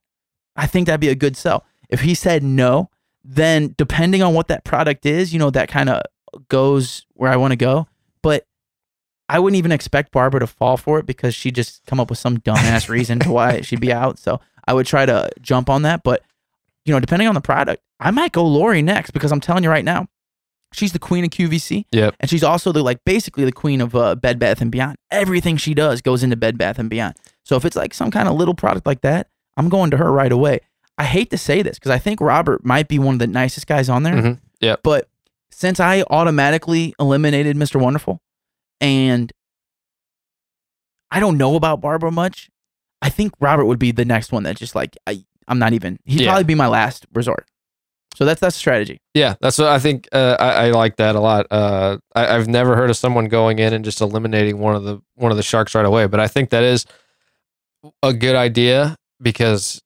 I 0.56 0.66
think 0.66 0.86
that'd 0.86 1.00
be 1.00 1.08
a 1.08 1.14
good 1.14 1.36
sell. 1.36 1.64
If 1.88 2.00
he 2.02 2.14
said 2.14 2.42
no, 2.42 2.90
then 3.24 3.74
depending 3.76 4.22
on 4.22 4.34
what 4.34 4.48
that 4.48 4.64
product 4.64 5.06
is, 5.06 5.32
you 5.32 5.38
know, 5.38 5.50
that 5.50 5.68
kind 5.68 5.88
of 5.88 6.02
goes 6.48 7.06
where 7.14 7.30
I 7.30 7.36
want 7.36 7.52
to 7.52 7.56
go. 7.56 7.86
But 8.22 8.46
I 9.28 9.38
wouldn't 9.38 9.58
even 9.58 9.72
expect 9.72 10.12
Barbara 10.12 10.40
to 10.40 10.46
fall 10.46 10.76
for 10.76 10.98
it 10.98 11.06
because 11.06 11.34
she 11.34 11.50
just 11.50 11.84
come 11.86 12.00
up 12.00 12.10
with 12.10 12.18
some 12.18 12.38
dumbass 12.38 12.88
reason 12.90 13.20
to 13.20 13.30
why 13.30 13.62
she'd 13.62 13.80
be 13.80 13.92
out. 13.92 14.18
So 14.18 14.40
I 14.66 14.74
would 14.74 14.86
try 14.86 15.06
to 15.06 15.30
jump 15.40 15.70
on 15.70 15.82
that. 15.82 16.02
But 16.02 16.22
you 16.84 16.92
know, 16.92 17.00
depending 17.00 17.28
on 17.28 17.34
the 17.34 17.40
product, 17.40 17.82
I 17.98 18.10
might 18.10 18.32
go 18.32 18.44
Lori 18.46 18.82
next 18.82 19.10
because 19.12 19.32
I'm 19.32 19.40
telling 19.40 19.64
you 19.64 19.70
right 19.70 19.84
now, 19.84 20.08
she's 20.72 20.92
the 20.92 20.98
queen 20.98 21.24
of 21.24 21.30
QVC. 21.30 21.84
Yep. 21.92 22.14
And 22.20 22.30
she's 22.30 22.44
also 22.44 22.72
the 22.72 22.82
like 22.82 22.98
basically 23.04 23.44
the 23.44 23.52
queen 23.52 23.80
of 23.80 23.94
uh, 23.94 24.14
Bed 24.14 24.38
Bath 24.38 24.60
and 24.60 24.70
Beyond. 24.70 24.96
Everything 25.10 25.56
she 25.56 25.74
does 25.74 26.00
goes 26.00 26.22
into 26.22 26.36
Bed 26.36 26.56
Bath 26.58 26.78
and 26.78 26.88
Beyond. 26.90 27.16
So 27.44 27.56
if 27.56 27.64
it's 27.64 27.76
like 27.76 27.92
some 27.94 28.10
kind 28.10 28.28
of 28.28 28.34
little 28.36 28.54
product 28.54 28.86
like 28.86 29.00
that, 29.02 29.28
I'm 29.56 29.68
going 29.68 29.90
to 29.90 29.96
her 29.96 30.10
right 30.12 30.30
away. 30.32 30.60
I 30.98 31.04
hate 31.04 31.30
to 31.30 31.38
say 31.38 31.62
this 31.62 31.78
because 31.78 31.90
I 31.90 31.98
think 31.98 32.20
Robert 32.20 32.64
might 32.64 32.86
be 32.88 32.98
one 32.98 33.14
of 33.14 33.18
the 33.18 33.26
nicest 33.26 33.66
guys 33.66 33.88
on 33.88 34.02
there. 34.02 34.14
Mhm. 34.14 34.38
Yep. 34.60 34.80
But 34.84 35.08
since 35.50 35.80
I 35.80 36.02
automatically 36.10 36.94
eliminated 37.00 37.56
Mr. 37.56 37.80
Wonderful 37.80 38.20
and 38.80 39.32
I 41.10 41.20
don't 41.20 41.36
know 41.38 41.56
about 41.56 41.80
Barbara 41.80 42.10
much. 42.12 42.50
I 43.02 43.08
think 43.08 43.32
Robert 43.40 43.64
would 43.64 43.78
be 43.78 43.92
the 43.92 44.04
next 44.04 44.30
one 44.30 44.42
that 44.44 44.56
just 44.56 44.74
like 44.74 44.96
I 45.06 45.24
I'm 45.48 45.58
not 45.58 45.72
even. 45.72 45.98
He'd 46.04 46.20
Yeah. 46.20 46.28
probably 46.28 46.44
be 46.44 46.54
my 46.54 46.68
last 46.68 47.06
resort. 47.12 47.46
So 48.16 48.24
that's 48.24 48.40
that's 48.40 48.56
a 48.56 48.58
strategy. 48.58 49.00
Yeah, 49.14 49.34
that's 49.40 49.56
what 49.58 49.68
I 49.68 49.78
think. 49.78 50.08
Uh, 50.12 50.36
I, 50.38 50.66
I 50.66 50.70
like 50.70 50.96
that 50.96 51.14
a 51.14 51.20
lot. 51.20 51.46
Uh, 51.50 51.98
I, 52.14 52.34
I've 52.36 52.48
never 52.48 52.76
heard 52.76 52.90
of 52.90 52.96
someone 52.96 53.26
going 53.26 53.58
in 53.58 53.72
and 53.72 53.84
just 53.84 54.00
eliminating 54.00 54.58
one 54.58 54.74
of 54.74 54.84
the 54.84 55.00
one 55.14 55.30
of 55.30 55.36
the 55.36 55.42
sharks 55.42 55.74
right 55.74 55.84
away, 55.84 56.06
but 56.06 56.20
I 56.20 56.26
think 56.28 56.50
that 56.50 56.62
is 56.64 56.86
a 58.02 58.12
good 58.12 58.36
idea 58.36 58.96
because 59.22 59.80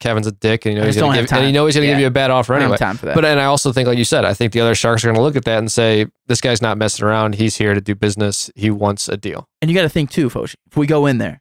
Kevin's 0.00 0.26
a 0.26 0.32
dick 0.32 0.66
and 0.66 0.74
you 0.74 0.80
know 0.80 0.86
he's 0.86 0.96
gonna 0.96 1.20
give, 1.20 1.32
and 1.32 1.46
you 1.46 1.52
know 1.52 1.66
he's 1.66 1.74
gonna 1.74 1.86
give 1.86 1.98
you 1.98 2.06
a 2.06 2.10
bad 2.10 2.30
offer 2.30 2.54
anyway. 2.54 2.70
have 2.72 2.78
time 2.78 2.96
for 2.96 3.06
that. 3.06 3.14
But 3.14 3.24
and 3.24 3.40
I 3.40 3.44
also 3.44 3.72
think, 3.72 3.86
like 3.88 3.98
you 3.98 4.04
said, 4.04 4.24
I 4.24 4.34
think 4.34 4.52
the 4.52 4.60
other 4.60 4.74
sharks 4.74 5.04
are 5.04 5.08
gonna 5.08 5.22
look 5.22 5.36
at 5.36 5.44
that 5.44 5.58
and 5.58 5.70
say, 5.70 6.06
"This 6.26 6.40
guy's 6.40 6.62
not 6.62 6.78
messing 6.78 7.04
around. 7.04 7.34
He's 7.36 7.56
here 7.56 7.74
to 7.74 7.80
do 7.80 7.94
business. 7.94 8.50
He 8.54 8.70
wants 8.70 9.08
a 9.08 9.16
deal." 9.16 9.46
and 9.62 9.70
you 9.70 9.74
got 9.76 9.82
to 9.82 9.88
think 9.88 10.10
too, 10.10 10.28
Foshi. 10.28 10.54
If 10.70 10.76
we 10.76 10.86
go 10.86 11.06
in 11.06 11.16
there, 11.18 11.40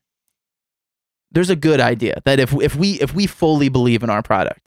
there's 1.32 1.50
a 1.50 1.56
good 1.58 1.82
idea 1.82 2.22
that 2.26 2.40
if 2.40 2.54
if 2.54 2.76
we 2.76 2.94
if 3.02 3.14
we 3.14 3.28
fully 3.28 3.68
believe 3.70 4.02
in 4.04 4.10
our 4.10 4.22
product, 4.22 4.63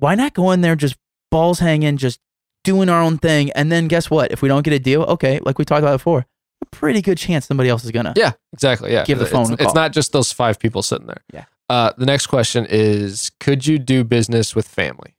why 0.00 0.14
not 0.14 0.34
go 0.34 0.50
in 0.50 0.60
there 0.60 0.76
just 0.76 0.96
balls 1.30 1.60
hanging, 1.60 1.96
just 1.96 2.20
doing 2.64 2.88
our 2.88 3.00
own 3.00 3.18
thing, 3.18 3.50
and 3.52 3.70
then 3.70 3.88
guess 3.88 4.10
what? 4.10 4.32
If 4.32 4.42
we 4.42 4.48
don't 4.48 4.62
get 4.62 4.74
a 4.74 4.78
deal, 4.78 5.02
okay, 5.02 5.40
like 5.42 5.58
we 5.58 5.64
talked 5.64 5.82
about 5.82 5.92
before, 5.92 6.26
a 6.62 6.66
pretty 6.66 7.00
good 7.02 7.18
chance 7.18 7.46
somebody 7.46 7.68
else 7.68 7.84
is 7.84 7.90
gonna. 7.90 8.14
Yeah, 8.16 8.32
exactly. 8.52 8.92
Yeah, 8.92 9.04
Give 9.04 9.18
the 9.18 9.26
phone 9.26 9.52
It's, 9.52 9.62
it's 9.62 9.74
not 9.74 9.92
just 9.92 10.12
those 10.12 10.32
five 10.32 10.58
people 10.58 10.82
sitting 10.82 11.06
there. 11.06 11.22
Yeah. 11.32 11.44
Uh, 11.68 11.92
the 11.96 12.06
next 12.06 12.26
question 12.26 12.66
is: 12.68 13.30
Could 13.40 13.66
you 13.66 13.78
do 13.78 14.04
business 14.04 14.54
with 14.54 14.66
family? 14.66 15.16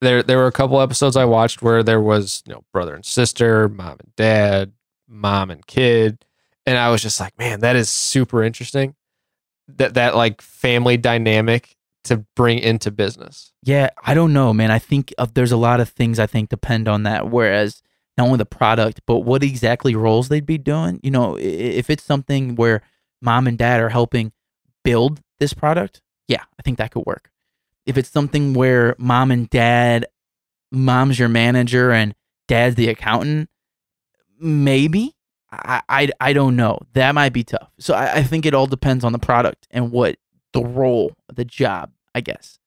There, 0.00 0.22
there 0.22 0.38
were 0.38 0.46
a 0.46 0.52
couple 0.52 0.80
episodes 0.80 1.16
I 1.16 1.24
watched 1.24 1.62
where 1.62 1.82
there 1.82 2.00
was, 2.00 2.42
you 2.46 2.52
know, 2.52 2.64
brother 2.72 2.94
and 2.94 3.04
sister, 3.06 3.68
mom 3.68 3.96
and 4.00 4.14
dad, 4.16 4.72
mom 5.08 5.50
and 5.50 5.66
kid, 5.66 6.24
and 6.66 6.76
I 6.76 6.90
was 6.90 7.00
just 7.02 7.20
like, 7.20 7.38
man, 7.38 7.60
that 7.60 7.76
is 7.76 7.88
super 7.88 8.42
interesting. 8.42 8.94
That 9.68 9.94
that 9.94 10.14
like 10.14 10.42
family 10.42 10.96
dynamic 10.96 11.74
to 12.04 12.24
bring 12.36 12.58
into 12.58 12.90
business. 12.90 13.52
Yeah, 13.62 13.90
I 14.02 14.14
don't 14.14 14.32
know, 14.32 14.52
man. 14.52 14.70
I 14.70 14.78
think 14.78 15.12
there's 15.34 15.52
a 15.52 15.56
lot 15.56 15.80
of 15.80 15.88
things 15.88 16.18
I 16.18 16.26
think 16.26 16.50
depend 16.50 16.88
on 16.88 17.02
that. 17.04 17.30
Whereas 17.30 17.82
not 18.16 18.26
only 18.26 18.38
the 18.38 18.46
product, 18.46 19.00
but 19.06 19.20
what 19.20 19.42
exactly 19.42 19.94
roles 19.94 20.28
they'd 20.28 20.46
be 20.46 20.58
doing. 20.58 21.00
You 21.02 21.10
know, 21.10 21.36
if 21.40 21.90
it's 21.90 22.04
something 22.04 22.54
where 22.54 22.82
mom 23.20 23.46
and 23.46 23.58
dad 23.58 23.80
are 23.80 23.88
helping 23.88 24.32
build 24.84 25.20
this 25.38 25.52
product, 25.52 26.00
yeah, 26.28 26.44
I 26.58 26.62
think 26.62 26.78
that 26.78 26.92
could 26.92 27.06
work. 27.06 27.30
If 27.86 27.98
it's 27.98 28.10
something 28.10 28.54
where 28.54 28.94
mom 28.98 29.30
and 29.30 29.50
dad, 29.50 30.06
mom's 30.70 31.18
your 31.18 31.28
manager 31.28 31.90
and 31.90 32.14
dad's 32.48 32.76
the 32.76 32.88
accountant, 32.88 33.50
maybe. 34.38 35.14
I, 35.50 35.82
I, 35.88 36.10
I 36.20 36.32
don't 36.32 36.56
know. 36.56 36.80
That 36.94 37.14
might 37.14 37.32
be 37.32 37.44
tough. 37.44 37.70
So 37.78 37.94
I, 37.94 38.16
I 38.16 38.22
think 38.22 38.46
it 38.46 38.54
all 38.54 38.66
depends 38.66 39.04
on 39.04 39.12
the 39.12 39.18
product 39.18 39.66
and 39.70 39.90
what 39.90 40.16
the 40.52 40.62
role, 40.62 41.16
the 41.32 41.44
job, 41.44 41.90
I 42.14 42.20
guess, 42.20 42.58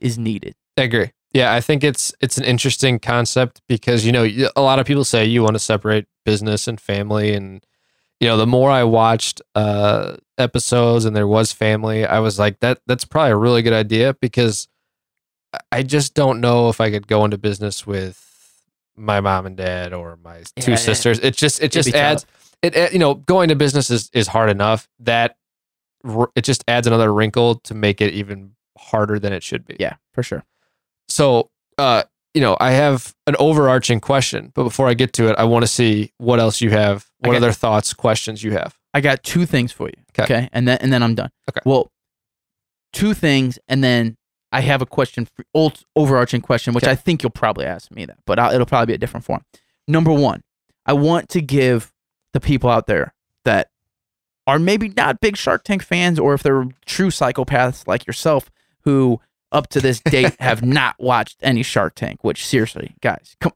is 0.00 0.18
needed. 0.18 0.54
I 0.76 0.82
agree. 0.82 1.12
Yeah, 1.32 1.52
I 1.52 1.60
think 1.60 1.84
it's 1.84 2.14
it's 2.20 2.38
an 2.38 2.44
interesting 2.44 2.98
concept 2.98 3.60
because 3.68 4.04
you 4.06 4.12
know 4.12 4.26
a 4.56 4.62
lot 4.62 4.78
of 4.78 4.86
people 4.86 5.04
say 5.04 5.24
you 5.24 5.42
want 5.42 5.54
to 5.54 5.58
separate 5.60 6.06
business 6.24 6.66
and 6.66 6.80
family, 6.80 7.34
and 7.34 7.64
you 8.20 8.28
know 8.28 8.36
the 8.36 8.46
more 8.46 8.70
I 8.70 8.84
watched 8.84 9.42
uh, 9.54 10.16
episodes 10.38 11.04
and 11.04 11.14
there 11.14 11.26
was 11.26 11.52
family, 11.52 12.06
I 12.06 12.20
was 12.20 12.38
like 12.38 12.60
that 12.60 12.80
that's 12.86 13.04
probably 13.04 13.32
a 13.32 13.36
really 13.36 13.62
good 13.62 13.72
idea 13.74 14.14
because 14.20 14.68
I- 15.70 15.82
just 15.82 16.14
don't 16.14 16.40
know 16.40 16.68
if 16.68 16.80
I 16.80 16.90
could 16.90 17.06
go 17.06 17.24
into 17.24 17.38
business 17.38 17.86
with 17.86 18.22
my 18.96 19.20
mom 19.20 19.46
and 19.46 19.56
dad 19.56 19.92
or 19.92 20.18
my 20.24 20.42
two 20.58 20.72
Yeah, 20.72 20.76
sisters. 20.76 21.18
It 21.18 21.36
just 21.36 21.62
it 21.62 21.70
just 21.70 21.94
adds 21.94 22.24
it 22.62 22.76
uh, 22.76 22.88
you 22.92 22.98
know 22.98 23.14
going 23.14 23.50
to 23.50 23.56
business 23.56 23.90
is 23.90 24.10
is 24.14 24.26
hard 24.28 24.48
enough 24.50 24.88
that 25.00 25.36
it 26.34 26.42
just 26.42 26.64
adds 26.66 26.86
another 26.86 27.12
wrinkle 27.12 27.56
to 27.56 27.74
make 27.74 28.00
it 28.00 28.14
even 28.14 28.55
harder 28.76 29.18
than 29.18 29.32
it 29.32 29.42
should 29.42 29.64
be. 29.64 29.76
Yeah, 29.80 29.94
for 30.12 30.22
sure. 30.22 30.44
So, 31.08 31.50
uh, 31.78 32.04
you 32.34 32.40
know, 32.40 32.56
I 32.60 32.72
have 32.72 33.14
an 33.26 33.36
overarching 33.38 34.00
question, 34.00 34.52
but 34.54 34.64
before 34.64 34.88
I 34.88 34.94
get 34.94 35.12
to 35.14 35.28
it, 35.28 35.36
I 35.38 35.44
want 35.44 35.62
to 35.62 35.66
see 35.68 36.12
what 36.18 36.38
else 36.40 36.60
you 36.60 36.70
have. 36.70 37.06
What 37.20 37.30
Okay. 37.30 37.36
other 37.38 37.52
thoughts, 37.52 37.94
questions 37.94 38.42
you 38.42 38.52
have? 38.52 38.76
I 38.92 39.00
got 39.00 39.22
two 39.22 39.46
things 39.46 39.72
for 39.72 39.88
you. 39.88 39.94
Okay. 40.18 40.48
And 40.52 40.66
then 40.68 40.78
and 40.80 40.92
then 40.92 41.02
I'm 41.02 41.14
done. 41.14 41.30
Okay. 41.50 41.60
Well, 41.64 41.90
two 42.92 43.14
things, 43.14 43.58
and 43.68 43.82
then 43.84 44.16
I 44.52 44.60
have 44.60 44.80
a 44.82 44.86
question, 44.86 45.26
for, 45.26 45.44
old 45.54 45.82
overarching 45.96 46.40
question, 46.40 46.72
which 46.74 46.84
'Kay. 46.84 46.90
I 46.92 46.94
think 46.94 47.22
you'll 47.22 47.30
probably 47.30 47.66
ask 47.66 47.90
me 47.90 48.04
that, 48.06 48.18
but 48.26 48.38
I'll, 48.38 48.52
it'll 48.52 48.66
probably 48.66 48.86
be 48.86 48.94
a 48.94 48.98
different 48.98 49.24
form. 49.24 49.42
Number 49.88 50.12
one, 50.12 50.42
I 50.86 50.92
want 50.94 51.28
to 51.30 51.40
give 51.42 51.92
the 52.32 52.40
people 52.40 52.70
out 52.70 52.86
there 52.86 53.14
that 53.44 53.68
are 54.46 54.58
maybe 54.58 54.88
not 54.96 55.20
big 55.20 55.36
Shark 55.36 55.64
Tank 55.64 55.82
fans, 55.82 56.18
or 56.18 56.32
if 56.34 56.42
they're 56.42 56.66
true 56.86 57.08
psychopaths 57.08 57.86
like 57.86 58.06
yourself, 58.06 58.50
who 58.86 59.20
up 59.52 59.68
to 59.68 59.80
this 59.82 60.00
date 60.00 60.34
have 60.40 60.62
not 60.64 60.94
watched 60.98 61.36
any 61.42 61.62
Shark 61.62 61.94
Tank. 61.94 62.24
Which 62.24 62.46
seriously, 62.46 62.94
guys, 63.02 63.36
come 63.40 63.52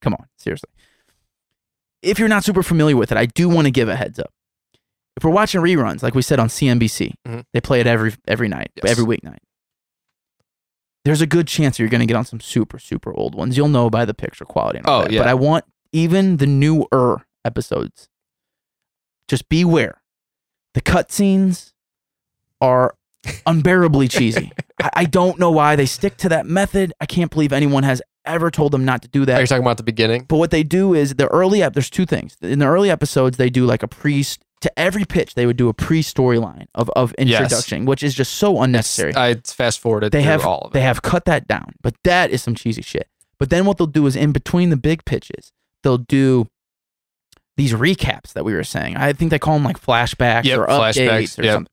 come 0.00 0.14
on, 0.14 0.26
seriously. 0.38 0.70
If 2.02 2.18
you're 2.20 2.28
not 2.28 2.44
super 2.44 2.62
familiar 2.62 2.96
with 2.96 3.10
it, 3.10 3.18
I 3.18 3.26
do 3.26 3.48
want 3.48 3.66
to 3.66 3.70
give 3.72 3.88
a 3.88 3.96
heads 3.96 4.18
up 4.20 4.30
if 5.16 5.22
we're 5.24 5.30
watching 5.30 5.60
reruns, 5.60 6.02
like 6.02 6.14
we 6.14 6.22
said 6.22 6.38
on 6.40 6.48
CNBC, 6.48 7.14
Mhm. 7.26 7.44
they 7.52 7.60
play 7.60 7.80
it 7.80 7.86
every 7.86 8.14
every 8.28 8.48
night, 8.48 8.70
Yes. 8.82 8.90
every 8.98 9.04
weeknight. 9.04 9.38
There's 11.04 11.20
a 11.20 11.26
good 11.26 11.46
chance 11.46 11.78
you're 11.78 11.88
going 11.88 12.00
to 12.00 12.06
get 12.06 12.16
on 12.16 12.24
some 12.24 12.40
super 12.40 12.78
super 12.78 13.12
old 13.14 13.34
ones. 13.34 13.56
You'll 13.56 13.68
know 13.68 13.90
by 13.90 14.04
the 14.04 14.14
picture 14.14 14.44
quality. 14.44 14.78
And 14.78 14.86
all 14.86 15.00
Oh, 15.00 15.04
that. 15.04 15.12
yeah. 15.12 15.20
But 15.20 15.28
I 15.28 15.34
want 15.34 15.64
even 15.92 16.38
the 16.38 16.46
newer 16.46 17.26
episodes. 17.44 18.08
Just 19.28 19.48
beware. 19.48 20.02
The 20.74 20.80
cutscenes 20.82 21.72
are 22.60 22.96
unbearably 23.46 24.08
cheesy. 24.16 24.50
I, 24.82 24.90
I 24.94 25.04
don't 25.04 25.38
know 25.38 25.50
why 25.50 25.76
they 25.76 25.86
stick 25.86 26.16
to 26.18 26.28
that 26.30 26.46
method. 26.46 26.92
I 27.00 27.06
can't 27.06 27.30
believe 27.30 27.52
anyone 27.52 27.82
has 27.84 28.02
ever 28.24 28.50
told 28.50 28.72
them 28.72 28.84
not 28.84 29.02
to 29.02 29.08
do 29.08 29.24
that. 29.26 29.38
Are 29.38 29.40
you 29.40 29.46
talking 29.46 29.62
about 29.62 29.76
the 29.76 29.82
beginning? 29.82 30.24
But 30.28 30.36
what 30.38 30.50
they 30.50 30.62
do 30.62 30.94
is 30.94 31.14
the 31.14 31.28
early 31.28 31.62
ep- 31.62 31.74
there's 31.74 31.90
two 31.90 32.06
things. 32.06 32.36
In 32.40 32.58
the 32.58 32.66
early 32.66 32.90
episodes, 32.90 33.36
they 33.36 33.50
do 33.50 33.66
like 33.66 33.82
a 33.82 33.88
pre 33.88 34.24
to 34.60 34.78
every 34.78 35.04
pitch, 35.04 35.34
they 35.34 35.44
would 35.44 35.58
do 35.58 35.68
a 35.68 35.74
pre 35.74 36.02
storyline 36.02 36.64
of, 36.74 36.88
of 36.96 37.14
Yes. 37.18 37.42
introduction, 37.42 37.84
which 37.84 38.02
is 38.02 38.14
just 38.14 38.34
so 38.36 38.62
unnecessary. 38.62 39.10
It's, 39.10 39.52
I 39.52 39.54
fast 39.54 39.78
forwarded 39.78 40.10
they 40.10 40.22
have 40.22 40.46
all 40.46 40.62
of 40.62 40.70
it. 40.70 40.72
they 40.72 40.80
have 40.80 41.02
cut 41.02 41.26
that 41.26 41.46
down, 41.46 41.74
but 41.82 41.94
that 42.04 42.30
is 42.30 42.42
some 42.42 42.54
cheesy 42.54 42.80
shit. 42.80 43.08
But 43.38 43.50
then 43.50 43.66
what 43.66 43.76
they'll 43.76 43.86
do 43.86 44.06
is 44.06 44.16
in 44.16 44.32
between 44.32 44.70
the 44.70 44.78
big 44.78 45.04
pitches, 45.04 45.52
they'll 45.82 45.98
do 45.98 46.46
these 47.58 47.74
recaps 47.74 48.32
that 48.32 48.44
we 48.44 48.54
were 48.54 48.64
saying. 48.64 48.96
I 48.96 49.12
think 49.12 49.30
they 49.30 49.38
call 49.38 49.54
them 49.54 49.64
like 49.64 49.78
flashbacks 49.78 50.44
Yep, 50.44 50.58
or 50.60 50.66
flashbacks, 50.66 50.94
updates 50.94 51.38
or 51.38 51.42
yep. 51.44 51.52
something. 51.54 51.72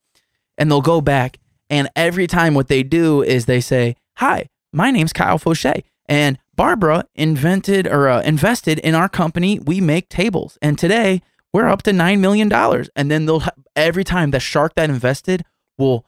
And 0.58 0.70
they'll 0.70 0.82
go 0.82 0.99
back, 0.99 1.38
and 1.72 1.89
every 1.95 2.28
time 2.28 2.53
what 2.53 2.67
they 2.67 2.84
do 2.84 3.24
is 3.24 3.45
they 3.47 3.61
say, 3.61 3.95
"Hi, 4.17 4.47
my 4.72 4.91
name's 4.91 5.13
Kyle 5.13 5.39
Fauché, 5.39 5.82
and 6.07 6.38
Barbara 6.55 7.05
invented 7.15 7.88
or 7.88 8.07
uh, 8.09 8.22
invested 8.22 8.78
in 8.80 8.93
our 8.93 9.09
company. 9.09 9.57
We 9.57 9.82
make 9.82 10.07
tables, 10.09 10.59
and 10.61 10.78
today 10.78 11.22
we're 11.53 11.67
up 11.67 11.82
to 11.84 11.93
nine 11.93 12.22
million 12.22 12.47
dollars." 12.49 12.89
And 12.95 13.09
then 13.09 13.26
they'll 13.26 13.41
every 13.76 14.03
time 14.03 14.30
the 14.32 14.39
shark 14.39 14.76
that 14.76 14.89
invested 14.91 15.43
will 15.80 16.05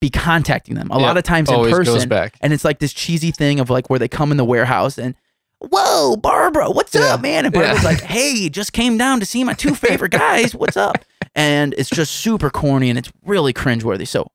be 0.00 0.08
contacting 0.08 0.76
them. 0.76 0.88
A 0.90 0.98
lot 0.98 1.18
of 1.18 1.24
times 1.24 1.50
in 1.50 1.56
always 1.56 1.74
goes 1.74 1.86
person, 1.88 2.08
back. 2.08 2.36
and 2.40 2.54
it's 2.54 2.64
like 2.64 2.78
this 2.78 2.94
cheesy 2.94 3.32
thing 3.32 3.60
of 3.60 3.68
like 3.68 3.90
where 3.90 3.98
they 3.98 4.08
come 4.08 4.30
in 4.30 4.38
the 4.38 4.44
warehouse 4.46 4.96
and. 4.96 5.14
Whoa, 5.62 6.16
Barbara, 6.16 6.70
what's 6.70 6.94
Yeah. 6.94 7.12
up, 7.12 7.20
man? 7.20 7.44
And 7.44 7.54
Yeah. 7.54 7.60
Barbara's 7.60 7.84
like, 7.84 8.00
hey, 8.00 8.48
just 8.48 8.72
came 8.72 8.96
down 8.96 9.20
to 9.20 9.26
see 9.26 9.44
my 9.44 9.52
two 9.52 9.74
favorite 9.74 10.10
guys. 10.12 10.54
What's 10.54 10.78
up? 10.78 11.04
And 11.34 11.74
it's 11.76 11.90
just 11.90 12.12
super 12.12 12.48
corny 12.48 12.88
and 12.88 12.98
it's 12.98 13.12
really 13.26 13.52
cringeworthy. 13.52 14.08
So 14.08 14.30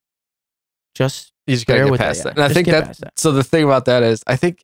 just 0.96 1.32
You 1.46 1.56
just 1.56 1.68
gotta 1.68 1.84
get 1.84 1.92
with 1.92 2.00
past 2.00 2.24
that, 2.24 2.36
that. 2.36 2.40
yeah. 2.40 2.44
And 2.44 2.44
I 2.44 2.48
Just 2.48 2.56
think 2.56 2.68
that, 2.70 2.98
that. 3.00 3.20
so 3.20 3.32
the 3.32 3.44
thing 3.44 3.64
about 3.64 3.86
that 3.86 4.02
is 4.02 4.24
I 4.26 4.36
think 4.36 4.64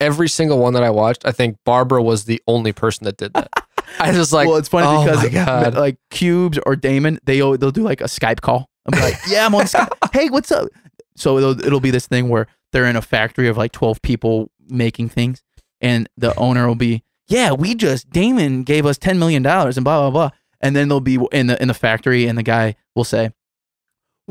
every 0.00 0.28
single 0.28 0.58
one 0.58 0.74
that 0.74 0.82
I 0.84 0.90
watched, 0.90 1.26
I 1.26 1.32
think 1.32 1.56
Barbara 1.64 2.02
was 2.02 2.24
the 2.24 2.40
only 2.46 2.72
person 2.72 3.04
that 3.06 3.16
did 3.16 3.32
that. 3.34 3.50
I 3.98 4.08
was 4.08 4.16
just 4.18 4.32
like, 4.32 4.46
well, 4.48 4.56
it's 4.56 4.68
funny 4.68 4.86
oh 4.86 5.04
because 5.04 5.28
God. 5.30 5.74
like 5.74 5.96
Cubes 6.10 6.58
or 6.66 6.76
Daymond, 6.76 7.18
they 7.24 7.38
they'll 7.38 7.56
do 7.72 7.82
like 7.82 8.00
a 8.00 8.04
Skype 8.04 8.40
call. 8.40 8.68
I'm 8.92 9.00
like, 9.00 9.14
yeah, 9.28 9.46
I'm 9.46 9.54
on 9.54 9.64
Skype. 9.64 9.88
Hey, 10.12 10.28
what's 10.28 10.52
up? 10.52 10.68
So 11.16 11.36
it'll, 11.38 11.60
it'll 11.64 11.80
be 11.80 11.90
this 11.90 12.06
thing 12.06 12.28
where 12.28 12.46
they're 12.72 12.86
in 12.86 12.96
a 12.96 13.02
factory 13.02 13.48
of 13.48 13.56
like 13.56 13.72
12 13.72 14.00
people 14.02 14.50
making 14.68 15.08
things, 15.10 15.42
and 15.80 16.08
the 16.16 16.34
owner 16.36 16.66
will 16.66 16.74
be, 16.74 17.02
yeah, 17.28 17.52
we 17.52 17.74
just 17.74 18.10
Daymond 18.10 18.64
gave 18.64 18.86
us 18.86 18.98
10 18.98 19.18
million 19.18 19.42
dollars 19.42 19.76
and 19.76 19.84
blah 19.84 20.00
blah 20.00 20.10
blah, 20.10 20.30
and 20.60 20.74
then 20.74 20.88
they'll 20.88 21.00
be 21.00 21.18
in 21.32 21.46
the 21.48 21.60
in 21.62 21.68
the 21.68 21.74
factory, 21.74 22.26
and 22.26 22.36
the 22.38 22.42
guy 22.42 22.74
will 22.96 23.04
say. 23.04 23.30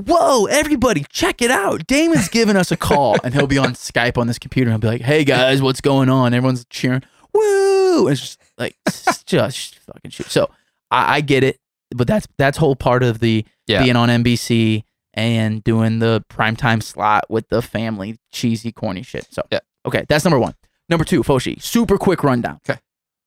Whoa, 0.05 0.45
everybody, 0.45 1.05
check 1.09 1.41
it 1.41 1.51
out. 1.51 1.85
Daymond's 1.87 2.29
giving 2.29 2.55
us 2.55 2.71
a 2.71 2.77
call, 2.77 3.17
and 3.23 3.33
he'll 3.33 3.47
be 3.47 3.57
on 3.57 3.73
Skype 3.73 4.17
on 4.17 4.27
this 4.27 4.39
computer, 4.39 4.69
and 4.71 4.73
he'll 4.83 4.89
be 4.89 4.97
like, 4.97 5.01
hey 5.01 5.23
guys, 5.23 5.61
what's 5.61 5.81
going 5.81 6.09
on? 6.09 6.33
Everyone's 6.33 6.65
cheering. 6.69 7.03
Woo! 7.33 8.07
It's 8.07 8.21
just 8.21 8.41
like, 8.57 8.75
it's 8.85 9.23
just 9.23 9.79
fucking 9.79 10.11
shit. 10.11 10.27
So 10.27 10.49
I, 10.89 11.17
I 11.17 11.21
get 11.21 11.43
it, 11.43 11.59
but 11.95 12.07
that's 12.07 12.27
that's 12.37 12.57
whole 12.57 12.75
part 12.75 13.03
of 13.03 13.19
the 13.19 13.45
Yeah. 13.67 13.83
being 13.83 13.95
on 13.95 14.09
NBC 14.09 14.83
and 15.13 15.63
doing 15.63 15.99
the 15.99 16.23
primetime 16.29 16.81
slot 16.81 17.25
with 17.29 17.47
the 17.49 17.61
family 17.61 18.17
cheesy 18.31 18.71
corny 18.71 19.03
shit. 19.03 19.27
So 19.31 19.43
Yeah. 19.51 19.59
okay, 19.85 20.05
that's 20.07 20.23
number 20.25 20.39
one. 20.39 20.55
Number 20.89 21.05
two, 21.05 21.23
Foshi, 21.23 21.61
super 21.61 21.97
quick 21.97 22.23
rundown. 22.23 22.59
Okay. 22.69 22.79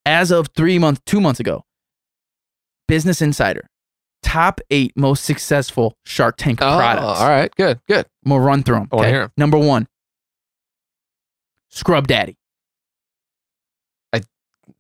As 0.07 0.31
of 0.31 0.49
three 0.55 0.79
months, 0.79 1.01
two 1.07 1.21
months 1.21 1.41
ago, 1.41 1.65
Business 2.89 3.23
Insider 3.23 3.69
top 4.25 4.61
eight 4.71 4.93
most 4.97 5.25
successful 5.25 5.97
Shark 6.05 6.37
Tank 6.37 6.61
Oh, 6.63 6.77
products. 6.77 7.21
all 7.21 7.29
right, 7.29 7.55
good, 7.57 7.79
good. 7.87 8.07
I'm 8.25 8.31
gonna 8.33 8.43
run 8.43 8.63
through 8.63 8.77
them. 8.77 8.89
I 8.91 8.97
wanna 8.97 9.09
hear 9.09 9.23
'em. 9.23 9.33
Number 9.37 9.59
one, 9.59 9.87
Scrub 11.69 12.07
Daddy. 12.07 12.37
I- 14.13 14.19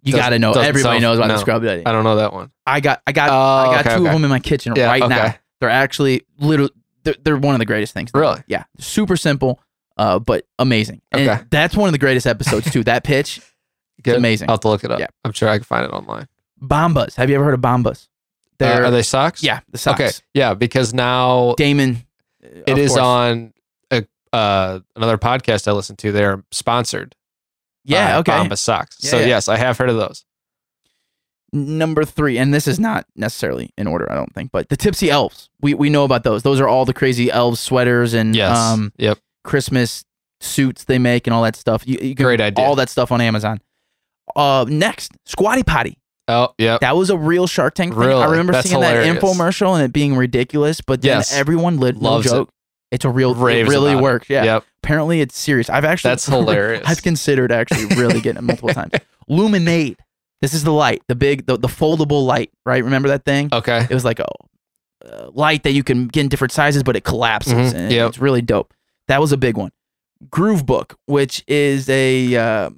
you 0.02 0.12
doesn't- 0.12 0.20
got 0.20 0.28
to 0.30 0.38
know. 0.38 0.52
Everybody 0.52 0.82
sound- 0.82 1.02
knows 1.02 1.18
about 1.18 1.28
no. 1.28 1.34
the 1.34 1.40
Scrub 1.40 1.62
Daddy. 1.62 1.84
I 1.86 1.92
don't 1.92 2.04
know 2.04 2.16
that 2.16 2.32
one. 2.32 2.50
I 2.66 2.80
got, 2.80 3.02
I 3.06 3.12
got, 3.12 3.30
Oh, 3.30 3.70
I 3.70 3.74
got 3.74 3.80
okay, 3.86 3.96
two 3.96 4.00
okay. 4.02 4.08
of 4.08 4.12
them 4.14 4.24
in 4.24 4.30
my 4.30 4.38
kitchen 4.38 4.74
Yeah, 4.76 4.86
right 4.86 5.08
now. 5.08 5.34
They're 5.60 5.70
actually 5.70 6.22
little. 6.38 6.68
They're, 7.04 7.14
they're 7.22 7.36
one 7.36 7.54
of 7.54 7.58
the 7.58 7.66
greatest 7.66 7.92
things. 7.92 8.10
Really? 8.14 8.42
Yeah. 8.46 8.64
Super 8.78 9.16
simple, 9.16 9.60
uh, 9.98 10.18
but 10.18 10.46
amazing. 10.58 11.02
And 11.12 11.28
Okay. 11.28 11.42
that's 11.50 11.76
one 11.76 11.86
of 11.88 11.92
the 11.92 11.98
greatest 11.98 12.26
episodes 12.26 12.70
too. 12.70 12.82
that 12.84 13.04
pitch, 13.04 13.40
Good. 14.02 14.16
amazing. 14.16 14.48
I'll 14.48 14.54
have 14.54 14.60
to 14.60 14.68
look 14.68 14.84
it 14.84 14.90
up. 14.90 14.98
Yeah. 15.00 15.08
I'm 15.24 15.32
sure 15.32 15.48
I 15.50 15.58
can 15.58 15.64
find 15.64 15.84
it 15.84 15.90
online. 15.90 16.28
Bombas. 16.62 17.16
Have 17.16 17.28
you 17.28 17.34
ever 17.36 17.44
heard 17.44 17.54
of 17.54 17.60
Bombas? 17.60 18.08
Uh, 18.60 18.66
They're 18.66 18.84
are 18.84 18.90
they 18.90 19.02
socks? 19.02 19.42
yeah, 19.42 19.60
the 19.70 19.78
socks. 19.78 20.00
Okay. 20.00 20.10
Yeah, 20.34 20.54
because 20.54 20.94
now 20.94 21.54
Daymond. 21.58 22.04
It 22.42 22.78
is 22.78 22.90
course. 22.90 23.00
on 23.00 23.52
a, 23.90 24.04
uh, 24.32 24.80
another 24.96 25.18
podcast 25.18 25.66
I 25.66 25.72
listen 25.72 25.96
to. 25.96 26.12
They're 26.12 26.44
sponsored. 26.52 27.14
Yeah. 27.84 28.18
Okay. 28.18 28.32
Bombas 28.32 28.58
socks. 28.58 28.98
Yeah, 29.00 29.10
so 29.10 29.18
yeah. 29.20 29.26
yes, 29.26 29.48
I 29.48 29.56
have 29.56 29.76
heard 29.78 29.90
of 29.90 29.96
those. 29.96 30.24
Number 31.52 32.04
three, 32.04 32.36
and 32.38 32.52
this 32.52 32.66
is 32.66 32.80
not 32.80 33.06
necessarily 33.14 33.70
in 33.78 33.86
order, 33.86 34.10
I 34.10 34.16
don't 34.16 34.32
think, 34.34 34.50
but 34.50 34.68
the 34.70 34.76
Tipsy 34.76 35.08
Elves. 35.08 35.50
We 35.60 35.74
we 35.74 35.88
know 35.88 36.02
about 36.04 36.24
those. 36.24 36.42
Those 36.42 36.58
are 36.60 36.66
all 36.66 36.84
the 36.84 36.94
crazy 36.94 37.30
elves 37.30 37.60
sweaters 37.60 38.12
and 38.12 38.34
Yes. 38.34 38.56
um 38.58 38.92
yep. 38.96 39.18
Christmas 39.44 40.04
suits 40.40 40.84
they 40.84 40.98
make 40.98 41.26
and 41.28 41.34
all 41.34 41.42
that 41.44 41.54
stuff. 41.54 41.86
You, 41.86 41.98
you 42.02 42.14
Great 42.16 42.40
idea. 42.40 42.64
all 42.64 42.74
that 42.74 42.88
stuff 42.90 43.12
on 43.12 43.20
Amazon. 43.20 43.60
Uh, 44.34 44.64
next, 44.68 45.12
Squatty 45.26 45.62
Potty. 45.62 45.96
Oh, 46.26 46.54
yep. 46.58 46.80
That 46.80 46.96
was 46.96 47.10
a 47.10 47.18
real 47.18 47.46
Shark 47.46 47.74
Tank 47.74 47.92
thing. 47.94 48.02
I 48.02 48.24
remember 48.26 48.52
That's 48.54 48.68
seeing 48.70 48.80
hilarious. 48.82 49.12
that 49.14 49.22
infomercial 49.22 49.74
and 49.74 49.82
it 49.84 49.92
being 49.92 50.16
ridiculous, 50.16 50.80
but 50.80 51.02
then 51.02 51.18
Yes. 51.18 51.34
everyone 51.34 51.78
lit 51.78 51.96
no 52.00 52.10
Loves 52.12 52.32
it. 52.32 52.48
It's 52.90 53.04
a 53.04 53.10
real, 53.10 53.32
it 53.46 53.66
really 53.68 53.92
about 53.92 53.98
it. 53.98 54.02
works. 54.02 54.30
Yeah. 54.30 54.44
Yep. 54.44 54.64
Apparently, 54.82 55.20
it's 55.20 55.36
serious. 55.36 55.68
I've 55.68 55.84
actually 55.84 56.10
That's 56.12 56.26
hilarious. 56.38 56.82
I've 56.86 57.02
considered 57.02 57.50
actually 57.52 57.86
really 57.96 58.20
getting 58.20 58.38
it 58.38 58.42
multiple 58.42 58.70
times. 58.70 58.92
LuminAID. 59.28 59.96
This 60.40 60.54
is 60.54 60.62
the 60.64 60.72
light, 60.72 61.02
the 61.08 61.14
big, 61.14 61.46
the, 61.46 61.56
the 61.58 61.68
foldable 61.68 62.24
light, 62.24 62.50
right? 62.66 62.84
Remember 62.84 63.08
that 63.08 63.24
thing? 63.24 63.48
Okay. 63.52 63.86
It 63.88 63.94
was 63.94 64.04
like 64.04 64.20
a 64.20 64.26
uh, 65.04 65.30
light 65.32 65.62
that 65.64 65.72
you 65.72 65.82
can 65.82 66.06
get 66.08 66.20
in 66.22 66.28
different 66.28 66.52
sizes, 66.52 66.82
but 66.82 66.96
it 66.96 67.04
collapses. 67.04 67.52
Mhm. 67.52 67.74
And 67.74 67.92
Yep. 67.92 68.08
It's 68.10 68.18
really 68.18 68.42
dope. 68.42 68.72
That 69.08 69.20
was 69.20 69.32
a 69.32 69.36
big 69.36 69.56
one. 69.56 69.70
GrooveBook, 70.28 70.94
which 71.06 71.42
is 71.46 71.88
a 71.88 72.36
uh, 72.36 72.70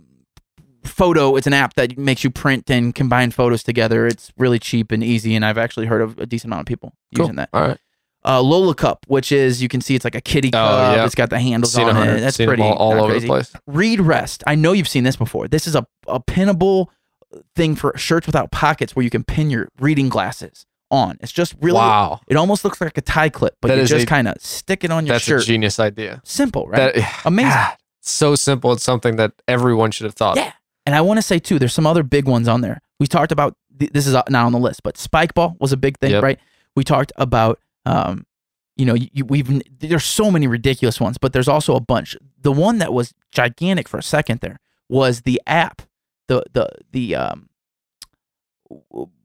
photo, 0.86 1.36
it's 1.36 1.46
an 1.46 1.52
app 1.52 1.74
that 1.74 1.96
makes 1.98 2.24
you 2.24 2.30
print 2.30 2.70
and 2.70 2.94
combine 2.94 3.30
photos 3.30 3.62
together. 3.62 4.06
It's 4.06 4.32
really 4.38 4.58
cheap 4.58 4.92
and 4.92 5.02
easy, 5.04 5.34
and 5.34 5.44
I've 5.44 5.58
actually 5.58 5.86
heard 5.86 6.00
of 6.02 6.18
a 6.18 6.26
decent 6.26 6.48
amount 6.50 6.60
of 6.60 6.66
people 6.66 6.92
Cool. 7.14 7.24
using 7.26 7.36
that. 7.36 7.48
All 7.52 7.60
right. 7.68 7.78
Uh, 8.24 8.40
Lollacup, 8.42 8.98
which 9.06 9.30
is 9.30 9.62
you 9.62 9.68
can 9.68 9.80
see 9.80 9.94
it's 9.94 10.04
like 10.04 10.16
a 10.16 10.20
kitty 10.20 10.50
cup. 10.50 10.68
Oh, 10.68 10.76
cup. 10.76 10.96
yeah. 10.96 11.04
It's 11.04 11.14
got 11.14 11.30
the 11.30 11.38
handles 11.38 11.72
Seen, 11.72 11.86
on 11.88 11.96
it. 12.08 12.20
That's 12.20 12.36
seen 12.36 12.48
pretty 12.48 12.62
all, 12.62 12.72
all 12.74 12.92
over 12.94 13.12
crazy. 13.12 13.20
the 13.26 13.32
place. 13.32 13.52
Read 13.68 14.00
Rest. 14.00 14.42
I 14.48 14.56
know 14.56 14.72
you've 14.72 14.88
seen 14.88 15.04
this 15.04 15.14
before. 15.16 15.46
This 15.46 15.68
is 15.68 15.76
a, 15.76 15.86
a 16.08 16.18
pinnable 16.18 16.88
thing 17.54 17.76
for 17.76 17.96
shirts 17.96 18.26
without 18.26 18.50
pockets 18.50 18.96
where 18.96 19.04
you 19.04 19.10
can 19.10 19.22
pin 19.22 19.48
your 19.50 19.68
reading 19.78 20.08
glasses 20.08 20.66
on. 20.90 21.18
It's 21.20 21.30
just 21.32 21.54
really, 21.60 21.76
wow. 21.76 22.20
it 22.26 22.36
almost 22.36 22.64
looks 22.64 22.80
like 22.80 22.96
a 22.98 23.00
tie 23.00 23.28
clip, 23.28 23.54
but 23.60 23.68
That 23.68 23.78
you 23.78 23.86
just 23.86 24.06
kind 24.08 24.26
of 24.26 24.34
stick 24.40 24.82
it 24.82 24.90
on 24.90 25.06
your 25.06 25.14
That's 25.14 25.24
shirt. 25.24 25.42
a 25.42 25.46
genius 25.46 25.78
idea. 25.78 26.20
Simple, 26.24 26.66
right? 26.66 26.94
That, 26.94 27.22
Amazing. 27.24 27.50
God, 27.50 27.76
so 28.00 28.34
simple. 28.34 28.72
It's 28.72 28.82
something 28.84 29.16
that 29.16 29.32
everyone 29.46 29.90
should 29.92 30.04
have 30.04 30.14
thought. 30.14 30.36
Yeah. 30.36 30.52
And 30.86 30.94
I 30.94 31.00
want 31.00 31.18
to 31.18 31.22
say 31.22 31.38
too, 31.38 31.58
there's 31.58 31.74
some 31.74 31.86
other 31.86 32.02
big 32.04 32.26
ones 32.26 32.46
on 32.48 32.60
there. 32.60 32.80
We 33.00 33.06
talked 33.06 33.32
about 33.32 33.56
this 33.70 34.06
is 34.06 34.14
not 34.14 34.32
on 34.34 34.52
the 34.52 34.58
list, 34.58 34.82
but 34.82 34.96
spike 34.96 35.34
ball 35.34 35.56
was 35.60 35.72
a 35.72 35.76
big 35.76 35.98
thing, 35.98 36.12
Yep. 36.12 36.22
right? 36.22 36.38
We 36.76 36.84
talked 36.84 37.12
about, 37.16 37.58
um, 37.84 38.24
you 38.76 38.86
know, 38.86 38.94
you, 38.94 39.24
we've 39.24 39.62
there's 39.80 40.04
so 40.04 40.30
many 40.30 40.46
ridiculous 40.46 41.00
ones, 41.00 41.18
but 41.18 41.32
there's 41.32 41.48
also 41.48 41.74
a 41.74 41.80
bunch. 41.80 42.16
The 42.40 42.52
one 42.52 42.78
that 42.78 42.92
was 42.92 43.12
gigantic 43.32 43.88
for 43.88 43.98
a 43.98 44.02
second 44.02 44.40
there 44.40 44.60
was 44.88 45.22
the 45.22 45.42
app, 45.46 45.82
the 46.28 46.42
the 46.52 46.68
the 46.92 47.14
um, 47.16 47.48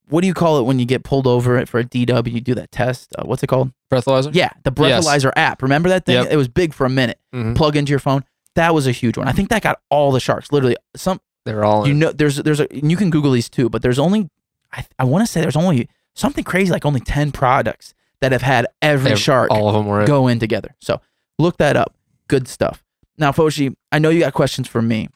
what 0.07 0.21
do 0.21 0.27
you 0.27 0.33
call 0.33 0.59
it 0.59 0.63
when 0.63 0.79
you 0.79 0.85
get 0.85 1.03
pulled 1.03 1.27
over 1.27 1.65
for 1.65 1.79
a 1.79 1.83
DW? 1.83 2.31
You 2.31 2.41
do 2.41 2.55
that 2.55 2.71
test. 2.71 3.13
Uh, 3.17 3.23
what's 3.25 3.43
it 3.43 3.47
called? 3.47 3.71
Breathalyzer? 3.91 4.33
Yeah, 4.33 4.49
the 4.63 4.73
Yes. 4.77 5.05
breathalyzer 5.05 5.31
app. 5.35 5.61
Remember 5.61 5.89
that 5.89 6.05
thing? 6.05 6.15
Yep. 6.15 6.27
It 6.31 6.37
was 6.37 6.47
big 6.47 6.73
for 6.73 6.85
a 6.85 6.89
minute. 6.89 7.19
Mhm. 7.33 7.55
Plug 7.55 7.75
into 7.75 7.89
your 7.91 7.99
phone. 7.99 8.23
That 8.55 8.73
was 8.73 8.87
a 8.87 8.91
huge 8.91 9.17
one. 9.17 9.27
I 9.27 9.31
think 9.31 9.49
that 9.49 9.61
got 9.61 9.79
all 9.89 10.11
the 10.11 10.19
sharks. 10.19 10.51
Literally, 10.51 10.75
some 10.95 11.21
They're 11.45 11.63
all 11.65 11.85
you 11.87 11.93
in. 11.93 11.99
know 11.99 12.11
there's 12.11 12.37
there's 12.37 12.59
a 12.59 12.71
and 12.71 12.89
you 12.91 12.97
can 12.97 13.09
google 13.09 13.31
these 13.31 13.49
too 13.49 13.69
but 13.69 13.81
there's 13.81 13.97
only 13.99 14.29
i, 14.71 14.85
I 14.99 15.03
want 15.05 15.25
to 15.25 15.31
say 15.31 15.41
there's 15.41 15.55
only 15.55 15.89
something 16.13 16.43
crazy 16.43 16.71
like 16.71 16.85
only 16.85 16.99
10 16.99 17.31
products 17.31 17.93
that 18.19 18.31
have 18.31 18.41
had 18.43 18.67
every 18.81 19.11
Ev- 19.11 19.19
shark 19.19 19.49
all 19.49 19.67
of 19.67 19.73
them 19.73 19.85
were 19.87 20.05
go 20.05 20.27
in 20.27 20.37
together. 20.39 20.75
So 20.79 21.01
look 21.39 21.57
that 21.57 21.75
up. 21.75 21.95
Good 22.27 22.47
stuff. 22.47 22.83
Now 23.17 23.31
foshi 23.31 23.75
i 23.91 23.97
know 23.99 24.09
you 24.09 24.19
got 24.19 24.33
questions 24.33 24.67
for 24.67 24.81
me. 24.81 25.09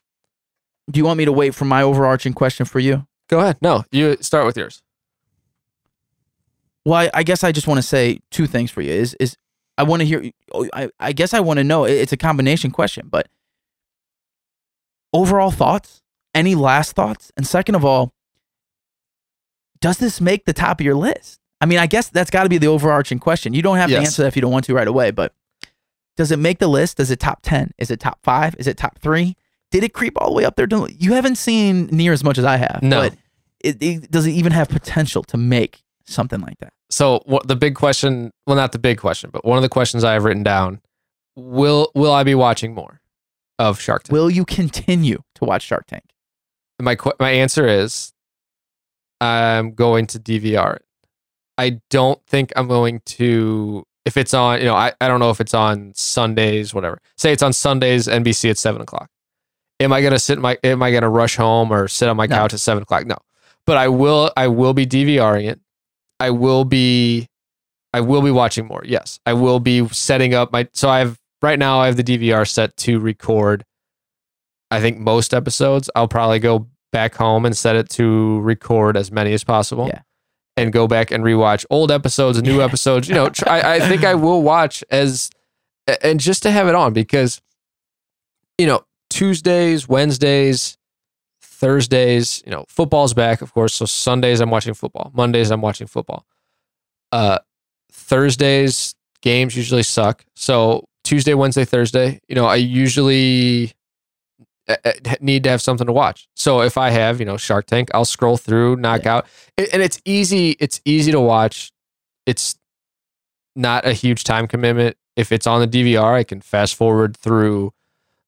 Do 0.90 0.98
you 1.00 1.06
want 1.06 1.18
me 1.18 1.26
to 1.26 1.32
wait 1.32 1.54
for 1.56 1.66
my 1.66 1.82
overarching 1.84 2.34
question 2.34 2.66
for 2.66 2.80
you? 2.80 3.06
Go 3.28 3.40
ahead. 3.40 3.58
No, 3.62 3.84
you 3.92 4.18
start 4.22 4.46
with 4.46 4.58
yours. 4.58 4.82
well 6.86 6.96
i, 6.96 7.10
I 7.14 7.24
guess 7.24 7.44
i 7.44 7.52
just 7.52 7.68
want 7.68 7.78
to 7.78 7.84
say 7.84 8.20
two 8.32 8.48
things 8.48 8.72
for 8.72 8.82
you. 8.82 8.92
Is 8.92 9.16
is 9.20 9.38
i 9.78 9.84
want 9.84 10.02
to 10.02 10.06
hear 10.06 10.32
oh, 10.54 10.68
I, 10.74 10.90
I 11.00 11.12
guess 11.14 11.34
i 11.34 11.40
want 11.40 11.58
to 11.58 11.64
know 11.64 11.84
it's 11.86 12.14
a 12.14 12.18
combination 12.18 12.72
question 12.72 13.08
but 13.10 13.28
overall 15.14 15.52
thoughts 15.52 16.02
any 16.36 16.54
last 16.54 16.94
thoughts? 16.94 17.32
And 17.38 17.48
second 17.48 17.76
of 17.76 17.84
all 17.84 18.14
does 19.82 19.98
this 19.98 20.22
make 20.22 20.46
the 20.46 20.54
top 20.54 20.80
of 20.80 20.86
your 20.86 20.96
list? 20.96 21.40
I 21.62 21.66
mean 21.66 21.80
i 21.80 21.88
guess 21.88 22.10
that's 22.10 22.30
got 22.30 22.44
to 22.44 22.50
be 22.50 22.58
the 22.58 22.68
overarching 22.68 23.18
question. 23.20 23.54
You 23.54 23.62
don't 23.62 23.78
have 23.78 23.90
to 23.90 23.98
answer 23.98 24.22
that 24.24 24.28
if 24.28 24.36
you 24.36 24.42
don't 24.42 24.52
want 24.52 24.66
to 24.66 24.74
right 24.74 24.88
away 24.88 25.12
but 25.12 25.34
does 26.18 26.32
it 26.32 26.40
make 26.40 26.60
the 26.60 26.68
list? 26.68 27.00
Is 27.00 27.12
it 27.12 27.20
top 27.20 27.40
10 27.42 27.72
is 27.78 27.90
it 27.90 28.00
top 28.00 28.20
5 28.24 28.56
is 28.60 28.68
it 28.68 28.78
top 28.78 29.00
3 29.00 29.36
did 29.72 29.84
it 29.84 29.94
creep 29.94 30.14
all 30.18 30.30
the 30.30 30.36
way 30.36 30.46
up 30.46 30.56
there? 30.56 30.68
You 30.90 31.14
haven't 31.14 31.36
seen 31.38 31.88
near 31.88 32.14
as 32.14 32.24
much 32.24 32.38
as 32.38 32.46
i 32.46 32.58
have 32.58 32.80
No. 32.84 33.02
but 33.02 33.18
it, 33.62 33.82
it, 33.82 34.12
does 34.12 34.28
it 34.28 34.32
even 34.32 34.52
have 34.52 34.70
potential 34.70 35.24
to 35.24 35.38
make 35.38 35.82
something 36.06 36.40
like 36.40 36.60
that? 36.60 36.72
So 36.90 37.22
what 37.26 37.48
the 37.48 37.56
big 37.56 37.76
question? 37.76 38.32
Well, 38.46 38.56
not 38.56 38.72
the 38.72 38.80
big 38.80 39.00
question, 39.00 39.32
but 39.34 39.44
one 39.44 39.58
of 39.58 39.64
the 39.64 39.70
questions 39.70 40.04
I 40.04 40.14
have 40.14 40.24
written 40.24 40.44
down: 40.44 40.82
Will 41.36 41.92
Will 41.96 42.14
I 42.14 42.24
be 42.24 42.36
watching 42.36 42.76
more 42.76 43.02
of 43.58 43.82
Shark 43.82 44.04
Tank? 44.04 44.14
Will 44.14 44.30
you 44.30 44.46
continue 44.46 45.20
to 45.36 45.46
watch 45.46 45.64
Shark 45.64 45.88
Tank? 45.88 46.04
My 46.82 46.98
my 47.20 47.32
answer 47.32 47.68
is 47.68 48.12
I'm 49.22 49.74
going 49.74 50.08
to 50.08 50.20
DVR 50.20 50.78
it. 50.78 50.86
I 51.58 51.80
don't 51.90 52.22
think 52.28 52.52
I'm 52.56 52.68
going 52.68 53.02
to 53.06 53.86
if 54.06 54.18
it's 54.18 54.34
on. 54.34 54.60
You 54.60 54.66
know, 54.66 54.76
I, 54.76 54.94
I 55.00 55.08
don't 55.08 55.20
know 55.20 55.30
if 55.30 55.40
it's 55.40 55.54
on 55.54 55.94
Sundays, 55.96 56.74
whatever. 56.74 57.00
Say 57.18 57.32
it's 57.32 57.44
on 57.44 57.54
Sundays, 57.54 58.08
NBC 58.08 58.50
at 58.50 58.58
seven 58.58 58.82
o'clock. 58.82 59.10
Am 59.80 59.92
I 59.94 60.02
gonna 60.02 60.20
sit 60.20 60.34
in 60.38 60.42
my? 60.42 60.58
Am 60.64 60.82
I 60.84 60.92
gonna 60.92 61.10
rush 61.10 61.36
home 61.38 61.72
or 61.72 61.88
sit 61.88 62.08
on 62.10 62.18
my 62.18 62.26
No. 62.26 62.36
couch 62.36 62.54
at 62.54 62.60
seven 62.60 62.84
o'clock? 62.84 63.06
No, 63.06 63.18
but 63.66 63.78
I 63.78 63.88
will. 63.88 64.32
I 64.38 64.48
will 64.48 64.74
be 64.74 64.86
DVRing 64.86 65.50
it. 65.50 65.60
I 66.20 66.30
will 66.30 66.66
be. 66.66 67.28
I 67.94 68.02
will 68.02 68.22
be 68.22 68.32
watching 68.32 68.66
more. 68.68 68.82
Yes, 68.86 69.20
I 69.26 69.34
will 69.34 69.60
be 69.60 69.88
setting 69.90 70.34
up 70.34 70.52
my. 70.52 70.68
So 70.74 70.90
I 70.90 71.00
have 71.00 71.18
right 71.42 71.58
now. 71.60 71.80
I 71.80 71.86
have 71.88 71.96
the 71.98 72.04
DVR 72.04 72.48
set 72.50 72.76
to 72.78 73.00
record. 73.00 73.64
I 74.76 74.82
think 74.82 74.98
most 74.98 75.34
episodes. 75.34 75.90
I'll 75.96 76.08
probably 76.08 76.40
go 76.40 76.68
back 76.92 77.16
home 77.16 77.46
and 77.46 77.56
set 77.56 77.76
it 77.76 77.90
to 77.92 78.40
record 78.42 78.98
as 78.98 79.12
many 79.12 79.34
as 79.34 79.44
possible. 79.44 79.88
Yeah. 79.88 80.02
And 80.58 80.72
go 80.72 80.88
back 80.88 81.12
and 81.12 81.24
rewatch 81.24 81.66
old 81.70 81.92
episodes, 81.92 82.42
new 82.42 82.62
episodes. 82.62 83.10
You 83.10 83.16
know, 83.16 83.30
I, 83.46 83.76
I 83.76 83.80
think 83.82 84.06
I 84.06 84.16
will 84.26 84.42
watch 84.42 84.84
as, 84.90 85.30
and 86.02 86.20
just 86.20 86.44
to 86.44 86.52
have 86.52 86.70
it 86.70 86.76
on 86.76 86.94
because, 86.94 87.42
you 88.58 88.66
know, 88.66 88.86
Tuesdays, 89.10 89.88
Wednesdays, 89.88 90.78
Thursdays, 91.42 92.42
you 92.46 92.52
know, 92.52 92.66
football's 92.70 93.14
back, 93.14 93.42
of 93.42 93.54
course. 93.54 93.74
So 93.74 93.86
Sundays 93.86 94.40
I'm 94.40 94.50
watching 94.50 94.74
football. 94.74 95.12
Mondays 95.14 95.52
I'm 95.52 95.62
watching 95.62 95.88
football. 95.88 96.26
Uh, 97.12 97.40
Thursdays 97.92 98.96
games 99.22 99.58
usually 99.58 99.84
suck. 99.84 100.24
So 100.36 100.86
Tuesday, 101.04 101.34
Wednesday, 101.34 101.66
Thursday, 101.66 102.20
you 102.28 102.36
know, 102.36 102.46
I 102.46 102.56
usually 102.56 103.75
Uh, 104.68 104.76
uh, 104.84 105.16
need 105.22 105.44
to 105.44 105.50
have 105.50 105.62
something 105.62 105.86
to 105.86 105.94
watch. 105.94 106.28
So 106.36 106.62
if 106.62 106.76
I 106.78 106.90
have, 106.90 107.20
you 107.20 107.26
know, 107.26 107.38
Shark 107.38 107.68
Tank, 107.68 107.90
I'll 107.94 108.04
scroll 108.04 108.36
through, 108.36 108.78
knock 108.78 109.06
out, 109.06 109.28
and 109.58 109.82
it's 109.82 110.02
easy. 110.06 110.56
It's 110.60 110.82
easy 110.86 111.12
to 111.12 111.22
watch. 111.22 111.72
It's 112.26 112.56
not 113.56 113.86
a 113.86 113.94
huge 113.94 114.24
time 114.24 114.48
commitment. 114.48 114.98
If 115.16 115.32
it's 115.32 115.48
on 115.48 115.62
the 115.62 115.68
DVR, 115.68 116.16
I 116.16 116.24
can 116.24 116.42
fast 116.42 116.76
forward 116.76 117.16
through 117.16 117.74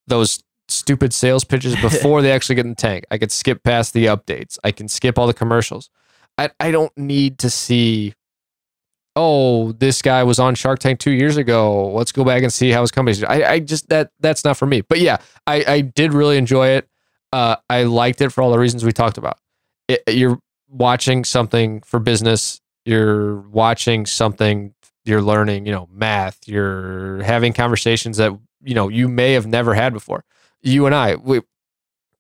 those 0.06 0.44
stupid 0.68 1.14
sales 1.14 1.44
pitches 1.44 1.76
before 1.82 2.22
they 2.22 2.32
actually 2.32 2.56
get 2.56 2.66
in 2.66 2.72
the 2.72 2.76
tank. 2.76 3.06
I 3.12 3.18
could 3.18 3.32
skip 3.32 3.64
past 3.64 3.94
the 3.94 4.06
updates. 4.06 4.58
I 4.64 4.72
can 4.72 4.88
skip 4.88 5.18
all 5.18 5.28
the 5.28 5.34
commercials. 5.34 5.90
I, 6.38 6.52
I 6.60 6.72
don't 6.72 6.96
need 6.98 7.40
to 7.40 7.50
see, 7.50 8.14
oh, 9.18 9.72
this 9.74 10.02
guy 10.02 10.24
was 10.24 10.40
on 10.40 10.56
Shark 10.56 10.80
Tank 10.80 11.00
two 11.00 11.12
years 11.12 11.36
ago. 11.38 11.92
Let's 11.92 12.12
go 12.12 12.24
back 12.24 12.44
and 12.44 12.54
see 12.54 12.70
how 12.70 12.82
his 12.82 12.92
company's. 12.92 13.24
I, 13.24 13.44
I 13.44 13.60
just 13.60 13.90
that 13.90 14.12
that's 14.20 14.46
not 14.46 14.56
for 14.58 14.66
me. 14.66 14.82
But 14.82 15.00
yeah, 15.00 15.18
I, 15.46 15.64
I 15.68 15.82
did 15.82 16.14
really 16.14 16.38
enjoy 16.38 16.70
it. 16.70 16.88
Uh, 17.34 17.58
I 17.70 17.84
liked 17.84 18.22
it 18.22 18.30
for 18.30 18.42
all 18.42 18.52
the 18.52 18.60
reasons 18.60 18.86
we 18.86 18.94
talked 18.94 19.18
about. 19.18 19.40
It, 19.88 20.04
you're 20.08 20.40
watching 20.70 21.26
something 21.26 21.82
for 21.82 22.00
business. 22.00 22.62
You're 22.86 23.42
watching 23.42 24.06
something. 24.06 24.74
You're 25.04 25.22
learning, 25.22 25.66
you 25.66 25.72
know, 25.72 25.90
math. 25.92 26.48
You're 26.48 27.24
having 27.24 27.54
conversations 27.54 28.18
that 28.18 28.38
you 28.64 28.76
know 28.76 28.88
you 28.88 29.08
may 29.08 29.34
have 29.34 29.48
never 29.48 29.74
had 29.74 29.94
before. 29.94 30.24
You 30.62 30.86
and 30.86 30.94
I, 30.94 31.16
we, 31.16 31.42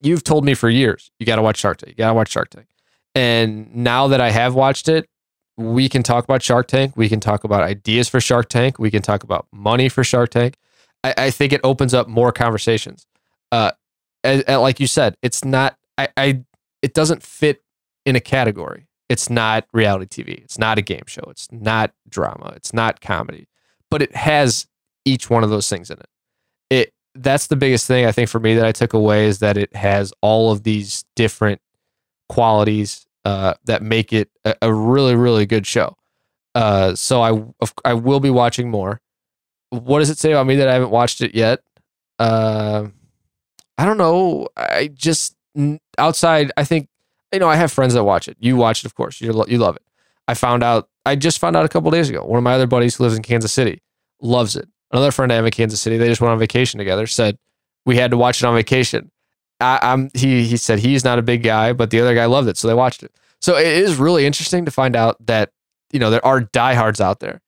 you've 0.01 0.23
told 0.23 0.45
me 0.45 0.55
for 0.55 0.69
years, 0.69 1.11
you 1.19 1.25
got 1.25 1.35
to 1.35 1.41
watch 1.41 1.57
Shark 1.57 1.77
Tank. 1.77 1.91
You 1.91 1.95
got 1.95 2.09
to 2.09 2.13
watch 2.13 2.31
Shark 2.31 2.49
Tank. 2.49 2.67
And 3.15 3.75
now 3.75 4.07
that 4.09 4.21
I 4.21 4.29
have 4.29 4.53
watched 4.55 4.89
it, 4.89 5.09
we 5.57 5.89
can 5.89 6.03
talk 6.03 6.23
about 6.23 6.43
Shark 6.43 6.67
Tank. 6.67 6.95
We 6.95 7.09
can 7.09 7.19
talk 7.19 7.43
about 7.43 7.63
ideas 7.63 8.07
for 8.07 8.21
Shark 8.21 8.47
Tank. 8.47 8.77
We 8.77 8.91
can 8.91 9.01
talk 9.01 9.23
about 9.23 9.47
money 9.51 9.89
for 9.89 10.03
Shark 10.03 10.29
Tank. 10.29 10.55
I, 11.03 11.13
I 11.17 11.31
think 11.31 11.51
it 11.51 11.61
opens 11.63 11.93
up 11.93 12.07
more 12.07 12.31
conversations. 12.31 13.07
Uh, 13.51 13.71
and, 14.23 14.43
and 14.47 14.61
like 14.61 14.79
you 14.79 14.87
said, 14.87 15.17
it's 15.21 15.43
not. 15.43 15.77
I, 15.97 16.09
I 16.15 16.43
it 16.81 16.93
doesn't 16.93 17.23
fit 17.23 17.63
in 18.05 18.15
a 18.15 18.19
category. 18.19 18.87
It's 19.09 19.29
not 19.29 19.65
reality 19.73 20.23
TV. 20.23 20.43
It's 20.43 20.59
not 20.59 20.77
a 20.77 20.81
game 20.81 21.05
show. 21.07 21.23
It's 21.29 21.51
not 21.51 21.91
drama. 22.07 22.53
It's 22.55 22.73
not 22.73 23.01
comedy. 23.01 23.47
But 23.89 24.01
it 24.01 24.15
has 24.15 24.67
each 25.05 25.29
one 25.29 25.43
of 25.43 25.49
those 25.49 25.69
things 25.69 25.89
in 25.89 25.97
it. 25.97 26.09
It 26.69 26.93
that's 27.15 27.47
the 27.47 27.55
biggest 27.55 27.87
thing 27.87 28.05
I 28.05 28.11
think 28.11 28.29
for 28.29 28.39
me 28.39 28.53
that 28.55 28.65
I 28.65 28.71
took 28.71 28.93
away 28.93 29.25
is 29.25 29.39
that 29.39 29.57
it 29.57 29.75
has 29.75 30.13
all 30.21 30.51
of 30.51 30.63
these 30.63 31.03
different 31.15 31.61
qualities 32.29 33.06
uh, 33.25 33.53
that 33.65 33.81
make 33.81 34.13
it 34.13 34.29
a, 34.45 34.55
a, 34.61 34.73
really 34.73 35.15
really 35.15 35.45
good 35.45 35.67
show. 35.67 35.95
Uh, 36.55 36.95
so 36.95 37.21
I 37.21 37.43
I 37.85 37.93
will 37.93 38.19
be 38.19 38.29
watching 38.29 38.69
more. 38.69 39.01
What 39.69 39.99
does 39.99 40.09
it 40.09 40.17
say 40.17 40.31
about 40.31 40.47
me 40.47 40.55
that 40.55 40.69
I 40.69 40.73
haven't 40.73 40.91
watched 40.91 41.21
it 41.21 41.35
yet? 41.35 41.59
Uh, 42.19 42.87
I 43.77 43.85
don't 43.85 43.97
know. 43.97 44.47
I 44.55 44.89
just 44.93 45.35
outside. 45.97 46.51
I 46.57 46.63
think 46.63 46.89
you 47.33 47.39
know. 47.39 47.49
I 47.49 47.55
have 47.55 47.71
friends 47.71 47.93
that 47.93 48.03
watch 48.03 48.27
it. 48.27 48.37
You 48.39 48.55
watch 48.55 48.79
it, 48.79 48.85
of 48.85 48.95
course. 48.95 49.21
You 49.21 49.33
you 49.47 49.57
love 49.57 49.75
it. 49.75 49.83
I 50.27 50.33
found 50.33 50.63
out. 50.63 50.89
I 51.05 51.15
just 51.15 51.39
found 51.39 51.55
out 51.55 51.65
a 51.65 51.69
couple 51.69 51.91
days 51.91 52.09
ago. 52.09 52.23
One 52.23 52.37
of 52.37 52.43
my 52.43 52.53
other 52.53 52.67
buddies 52.67 52.95
who 52.95 53.03
lives 53.03 53.15
in 53.15 53.23
Kansas 53.23 53.53
City 53.53 53.81
loves 54.21 54.55
it. 54.55 54.67
Another 54.91 55.11
friend 55.11 55.31
I 55.31 55.35
have 55.35 55.45
in 55.45 55.51
Kansas 55.51 55.81
City. 55.81 55.97
They 55.97 56.07
just 56.07 56.21
went 56.21 56.31
on 56.31 56.39
vacation 56.39 56.77
together. 56.77 57.07
Said 57.07 57.37
we 57.85 57.97
had 57.97 58.11
to 58.11 58.17
watch 58.17 58.41
it 58.41 58.45
on 58.45 58.55
vacation. 58.55 59.11
I, 59.59 59.79
am 59.81 60.09
he 60.13 60.43
he 60.43 60.57
said 60.57 60.79
he's 60.79 61.03
not 61.03 61.19
a 61.19 61.21
big 61.21 61.43
guy, 61.43 61.73
but 61.73 61.89
the 61.89 61.99
other 61.99 62.13
guy 62.13 62.25
loved 62.25 62.47
it, 62.47 62.57
so 62.57 62.67
they 62.67 62.73
watched 62.73 63.03
it. 63.03 63.11
So 63.41 63.57
it 63.57 63.67
is 63.67 63.97
really 63.97 64.25
interesting 64.25 64.65
to 64.65 64.71
find 64.71 64.95
out 64.95 65.23
that 65.25 65.51
you 65.91 65.99
know 65.99 66.09
there 66.09 66.25
are 66.25 66.41
diehards 66.41 67.01
out 67.01 67.19
there. 67.19 67.41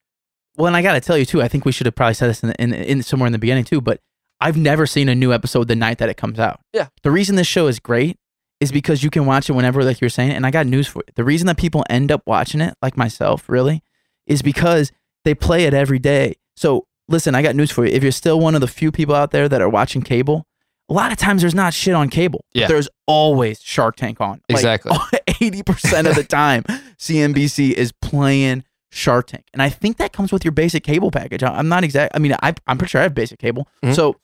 Well, 0.58 0.68
and 0.68 0.76
I 0.76 0.82
got 0.82 0.94
to 0.94 1.02
tell 1.02 1.18
you 1.18 1.26
too. 1.26 1.42
I 1.42 1.48
think 1.48 1.66
we 1.66 1.72
should 1.72 1.86
have 1.86 1.96
probably 1.96 2.16
said 2.16 2.30
this 2.30 2.44
in, 2.44 2.52
in, 2.60 2.74
in 2.74 3.04
somewhere 3.04 3.28
in 3.28 3.34
the 3.34 3.40
beginning 3.40 3.64
too. 3.64 3.80
But 3.80 4.02
I've 4.42 4.58
never 4.58 4.86
seen 4.86 5.08
a 5.08 5.16
new 5.16 5.34
episode 5.34 5.68
the 5.68 5.76
night 5.76 6.00
that 6.00 6.10
it 6.10 6.18
comes 6.18 6.40
out. 6.40 6.60
Yeah. 6.74 6.88
The 7.04 7.12
reason 7.12 7.36
this 7.36 7.48
show 7.48 7.68
is 7.68 7.80
great 7.80 8.18
is 8.60 8.72
because 8.72 9.04
you 9.04 9.10
can 9.10 9.26
watch 9.26 9.50
it 9.50 9.54
whenever, 9.54 9.84
like 9.84 10.02
you're 10.02 10.10
saying. 10.10 10.32
And 10.32 10.46
I 10.46 10.52
got 10.52 10.66
news 10.66 10.88
for 10.88 11.00
you. 11.00 11.14
The 11.16 11.24
reason 11.24 11.48
that 11.48 11.58
people 11.58 11.86
end 11.90 12.12
up 12.12 12.24
watching 12.26 12.60
it, 12.60 12.74
like 12.82 12.98
myself, 12.98 13.48
really, 13.48 13.84
is 14.28 14.42
because 14.42 14.92
they 15.24 15.34
play 15.34 15.64
it 15.64 15.74
every 15.74 16.00
day. 16.00 16.36
So 16.58 16.86
listen, 17.08 17.36
I 17.36 17.42
got 17.42 17.56
news 17.56 17.72
for 17.72 17.86
you. 17.86 17.94
If 17.94 18.04
you're 18.04 18.12
still 18.12 18.40
one 18.40 18.56
of 18.56 18.62
the 18.62 18.68
few 18.68 18.92
people 18.92 19.16
out 19.16 19.32
there 19.32 19.50
that 19.50 19.62
are 19.62 19.70
watching 19.70 20.02
cable, 20.02 20.46
a 20.90 20.94
lot 20.94 21.12
of 21.12 21.18
times 21.18 21.42
there's 21.42 21.56
not 21.56 21.74
shit 21.74 21.94
on 21.94 22.10
cable. 22.10 22.44
Yeah. 22.54 22.68
There's 22.68 22.90
always 23.06 23.62
Shark 23.62 23.96
Tank 23.96 24.20
on. 24.22 24.42
Exactly. 24.50 24.92
Like 25.14 25.26
80% 25.40 26.10
of 26.10 26.16
the 26.16 26.24
time, 26.24 26.64
CNBC 26.98 27.72
is 27.72 27.92
playing 27.94 28.64
Shark 28.92 29.28
Tank. 29.28 29.46
And 29.54 29.62
I 29.62 29.70
think 29.70 29.98
that 29.98 30.12
comes 30.14 30.32
with 30.32 30.44
your 30.44 30.52
basic 30.52 30.84
cable 30.84 31.12
package. 31.12 31.44
I'm 31.44 31.70
not 31.70 31.84
exact. 31.84 32.16
I 32.16 32.20
mean, 32.20 32.36
I, 32.42 32.54
I'm 32.68 32.78
pretty 32.78 32.90
sure 32.92 33.00
I 33.00 33.04
have 33.04 33.14
basic 33.14 33.40
cable. 33.40 33.68
Mhm. 33.84 33.96
So 33.96 34.20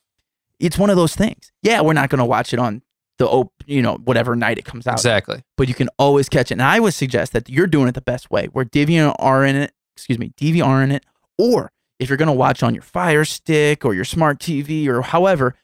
it's 0.60 0.78
one 0.78 0.90
of 0.90 0.96
those 0.98 1.16
things. 1.16 1.52
Yeah, 1.62 1.82
we're 1.82 1.94
not 1.94 2.10
going 2.10 2.20
to 2.20 2.26
watch 2.26 2.52
it 2.54 2.60
on 2.60 2.82
the, 3.18 3.28
op- 3.28 3.54
you 3.66 3.82
know, 3.82 3.96
whatever 4.04 4.36
night 4.36 4.58
it 4.58 4.66
comes 4.66 4.88
out. 4.88 4.96
Exactly. 4.96 5.44
But 5.58 5.68
you 5.70 5.74
can 5.74 5.90
always 5.98 6.28
catch 6.28 6.52
it. 6.52 6.56
And 6.56 6.64
I 6.64 6.80
would 6.80 6.94
suggest 6.94 7.32
that 7.34 7.50
you're 7.50 7.68
doing 7.68 7.88
it 7.88 7.94
the 7.96 8.02
best 8.02 8.30
way. 8.30 8.48
Where 8.48 8.66
DVR 8.66 9.48
in 9.48 9.56
it, 9.56 9.72
excuse 9.96 10.20
me, 10.20 10.34
DVR 10.38 10.84
in 10.84 10.92
it, 10.92 11.06
or 11.38 11.72
if 12.00 12.10
you're 12.10 12.18
going 12.18 12.28
to 12.28 12.34
watch 12.34 12.62
on 12.64 12.74
your 12.74 12.84
Fire 12.84 13.24
Stick 13.24 13.86
or 13.86 13.94
your 13.94 14.04
smart 14.04 14.40
TV 14.40 14.88
or 14.88 15.02
however, 15.02 15.56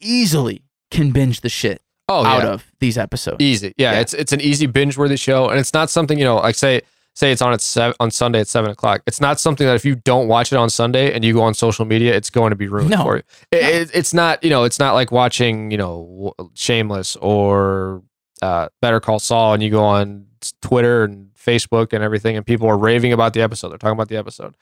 easily 0.00 0.62
can 0.90 1.10
binge 1.10 1.40
the 1.40 1.48
shit 1.48 1.80
Oh 2.08 2.24
out 2.24 2.42
yeah. 2.42 2.50
of 2.50 2.64
these 2.80 2.98
episodes. 2.98 3.36
Easy. 3.40 3.72
Yeah, 3.76 3.92
Yeah. 3.92 4.00
It's 4.00 4.14
it's 4.14 4.32
an 4.32 4.40
easy 4.40 4.66
binge 4.66 4.96
worthy 4.98 5.16
show, 5.16 5.48
and 5.48 5.58
it's 5.58 5.72
not 5.72 5.88
something 5.90 6.18
you 6.18 6.24
know. 6.24 6.36
Like 6.36 6.54
say 6.54 6.82
say 7.14 7.30
it's 7.32 7.40
on 7.40 7.52
at 7.52 7.60
seven, 7.60 7.94
on 8.00 8.10
Sunday 8.10 8.40
at 8.40 8.48
seven 8.48 8.70
o'clock. 8.70 9.00
It's 9.06 9.20
not 9.20 9.38
something 9.40 9.66
that 9.66 9.76
if 9.76 9.84
you 9.84 9.94
don't 9.94 10.28
watch 10.28 10.52
it 10.52 10.56
on 10.56 10.68
Sunday 10.68 11.12
and 11.14 11.24
you 11.24 11.32
go 11.32 11.42
on 11.42 11.54
social 11.54 11.84
media, 11.84 12.14
it's 12.14 12.28
going 12.28 12.50
to 12.50 12.56
be 12.56 12.66
ruined 12.68 12.90
No. 12.90 13.02
for 13.04 13.16
you. 13.16 13.22
It, 13.52 13.64
it- 13.64 13.90
it's 13.94 14.12
not 14.12 14.42
you 14.44 14.50
know. 14.50 14.64
It's 14.64 14.78
not 14.78 14.92
like 14.94 15.10
watching 15.12 15.70
you 15.70 15.78
know 15.78 16.34
Shameless 16.54 17.16
or 17.16 18.02
uh, 18.42 18.68
Better 18.82 19.00
Call 19.00 19.18
Saul, 19.18 19.54
and 19.54 19.62
you 19.62 19.70
go 19.70 19.82
on 19.84 20.26
Twitter 20.60 21.04
and 21.04 21.30
Facebook 21.34 21.92
and 21.94 22.04
everything, 22.04 22.36
and 22.36 22.44
people 22.44 22.68
are 22.68 22.76
raving 22.76 23.12
about 23.14 23.32
the 23.32 23.40
episode. 23.40 23.70
They're 23.70 23.78
talking 23.78 23.94
about 23.96 24.08
the 24.08 24.16
episode. 24.18 24.54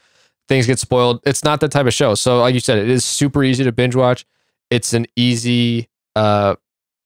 Things 0.49 0.67
get 0.69 0.79
spoiled. 0.79 1.21
It's 1.25 1.43
not 1.43 1.61
that 1.61 1.73
type 1.73 1.87
of 1.87 1.95
show. 1.95 2.15
So, 2.15 2.39
like 2.41 2.55
you 2.55 2.61
said, 2.61 2.79
it 2.79 2.89
is 2.89 3.05
super 3.05 3.43
easy 3.43 3.65
to 3.65 3.73
binge 3.73 3.97
watch. 3.97 4.25
It's 4.73 4.93
an 4.95 5.07
easy, 5.17 5.89
uh, 6.17 6.57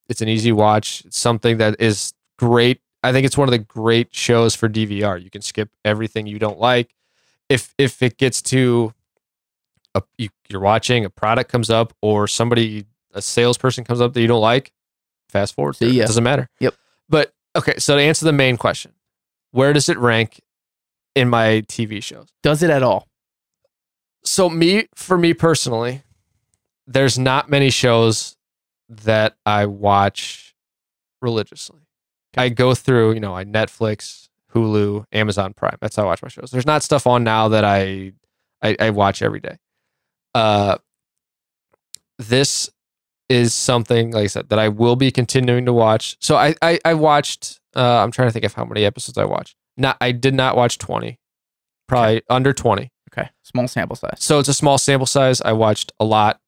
it's 0.08 0.22
an 0.22 0.28
easy 0.28 0.52
watch. 0.52 1.02
It's 1.04 1.18
something 1.18 1.56
that 1.58 1.80
is 1.80 2.12
great. 2.38 2.80
I 3.02 3.12
think 3.12 3.26
it's 3.26 3.36
one 3.36 3.48
of 3.48 3.52
the 3.52 3.58
great 3.58 4.14
shows 4.14 4.54
for 4.54 4.68
DVR. 4.68 5.22
You 5.22 5.30
can 5.30 5.42
skip 5.42 5.70
everything 5.84 6.26
you 6.26 6.38
don't 6.38 6.58
like. 6.58 6.94
If 7.48 7.74
if 7.78 8.02
it 8.02 8.18
gets 8.18 8.40
to 8.42 8.92
a, 9.94 10.02
you, 10.16 10.28
you're 10.48 10.60
watching 10.60 11.04
a 11.04 11.10
product 11.10 11.50
comes 11.50 11.70
up 11.70 11.92
or 12.00 12.28
somebody 12.28 12.86
a 13.14 13.22
salesperson 13.22 13.84
comes 13.84 14.00
up 14.00 14.12
that 14.14 14.20
you 14.20 14.28
don't 14.28 14.40
like, 14.40 14.72
fast 15.28 15.54
forward. 15.54 15.76
See 15.76 15.90
ya. 15.90 16.04
It 16.04 16.06
doesn't 16.06 16.24
matter. 16.24 16.48
Yep. 16.60 16.74
But 17.08 17.34
okay, 17.56 17.74
so 17.78 17.96
to 17.96 18.02
answer 18.02 18.24
the 18.24 18.32
main 18.32 18.56
question, 18.56 18.92
where 19.50 19.72
does 19.72 19.88
it 19.88 19.98
rank 19.98 20.40
in 21.14 21.28
my 21.28 21.64
TV 21.68 22.02
shows? 22.02 22.28
Does 22.42 22.62
it 22.62 22.70
at 22.70 22.82
all? 22.82 23.08
so 24.26 24.50
me 24.50 24.88
for 24.94 25.16
me 25.16 25.32
personally 25.32 26.02
there's 26.86 27.18
not 27.18 27.48
many 27.50 27.70
shows 27.70 28.36
that 28.88 29.36
i 29.44 29.66
watch 29.66 30.54
religiously. 31.22 31.80
I 32.36 32.50
go 32.50 32.74
through 32.74 33.12
you 33.14 33.20
know 33.20 33.34
i 33.34 33.44
netflix 33.44 34.28
hulu 34.54 35.04
amazon 35.12 35.54
prime. 35.54 35.76
That's 35.80 35.96
how 35.96 36.04
i 36.04 36.06
watch 36.06 36.22
my 36.22 36.28
shows. 36.28 36.50
There's 36.50 36.66
not 36.66 36.82
stuff 36.82 37.06
on 37.06 37.24
now 37.24 37.48
that 37.48 37.64
i 37.64 38.12
i, 38.62 38.76
I 38.78 38.90
watch 38.90 39.22
every 39.22 39.40
day. 39.40 39.56
Uh 40.34 40.76
this 42.18 42.70
is 43.28 43.52
something 43.52 44.12
like 44.12 44.24
i 44.24 44.26
said 44.28 44.48
that 44.50 44.58
i 44.58 44.68
will 44.68 44.96
be 44.96 45.10
continuing 45.10 45.64
to 45.66 45.72
watch. 45.72 46.16
So 46.20 46.36
i 46.36 46.54
i, 46.62 46.78
I 46.84 46.94
watched 46.94 47.60
uh 47.74 48.02
i'm 48.02 48.12
trying 48.12 48.28
to 48.28 48.32
think 48.32 48.44
of 48.44 48.54
how 48.54 48.64
many 48.64 48.84
episodes 48.84 49.18
i 49.18 49.24
watched. 49.24 49.56
Not 49.76 49.96
i 50.00 50.12
did 50.12 50.34
not 50.34 50.56
watch 50.56 50.78
20 50.78 51.18
probably 51.88 52.22
under 52.30 52.52
20 52.52 52.90
Okay. 53.12 53.30
Small 53.42 53.66
sample 53.68 53.96
size. 53.96 54.18
so 54.18 54.38
it's 54.38 54.48
a 54.48 54.54
small 54.54 54.76
sample 54.78 55.06
size. 55.06 55.40
I 55.40 55.52
watched 55.52 55.92
a 55.98 56.04
lot 56.04 56.38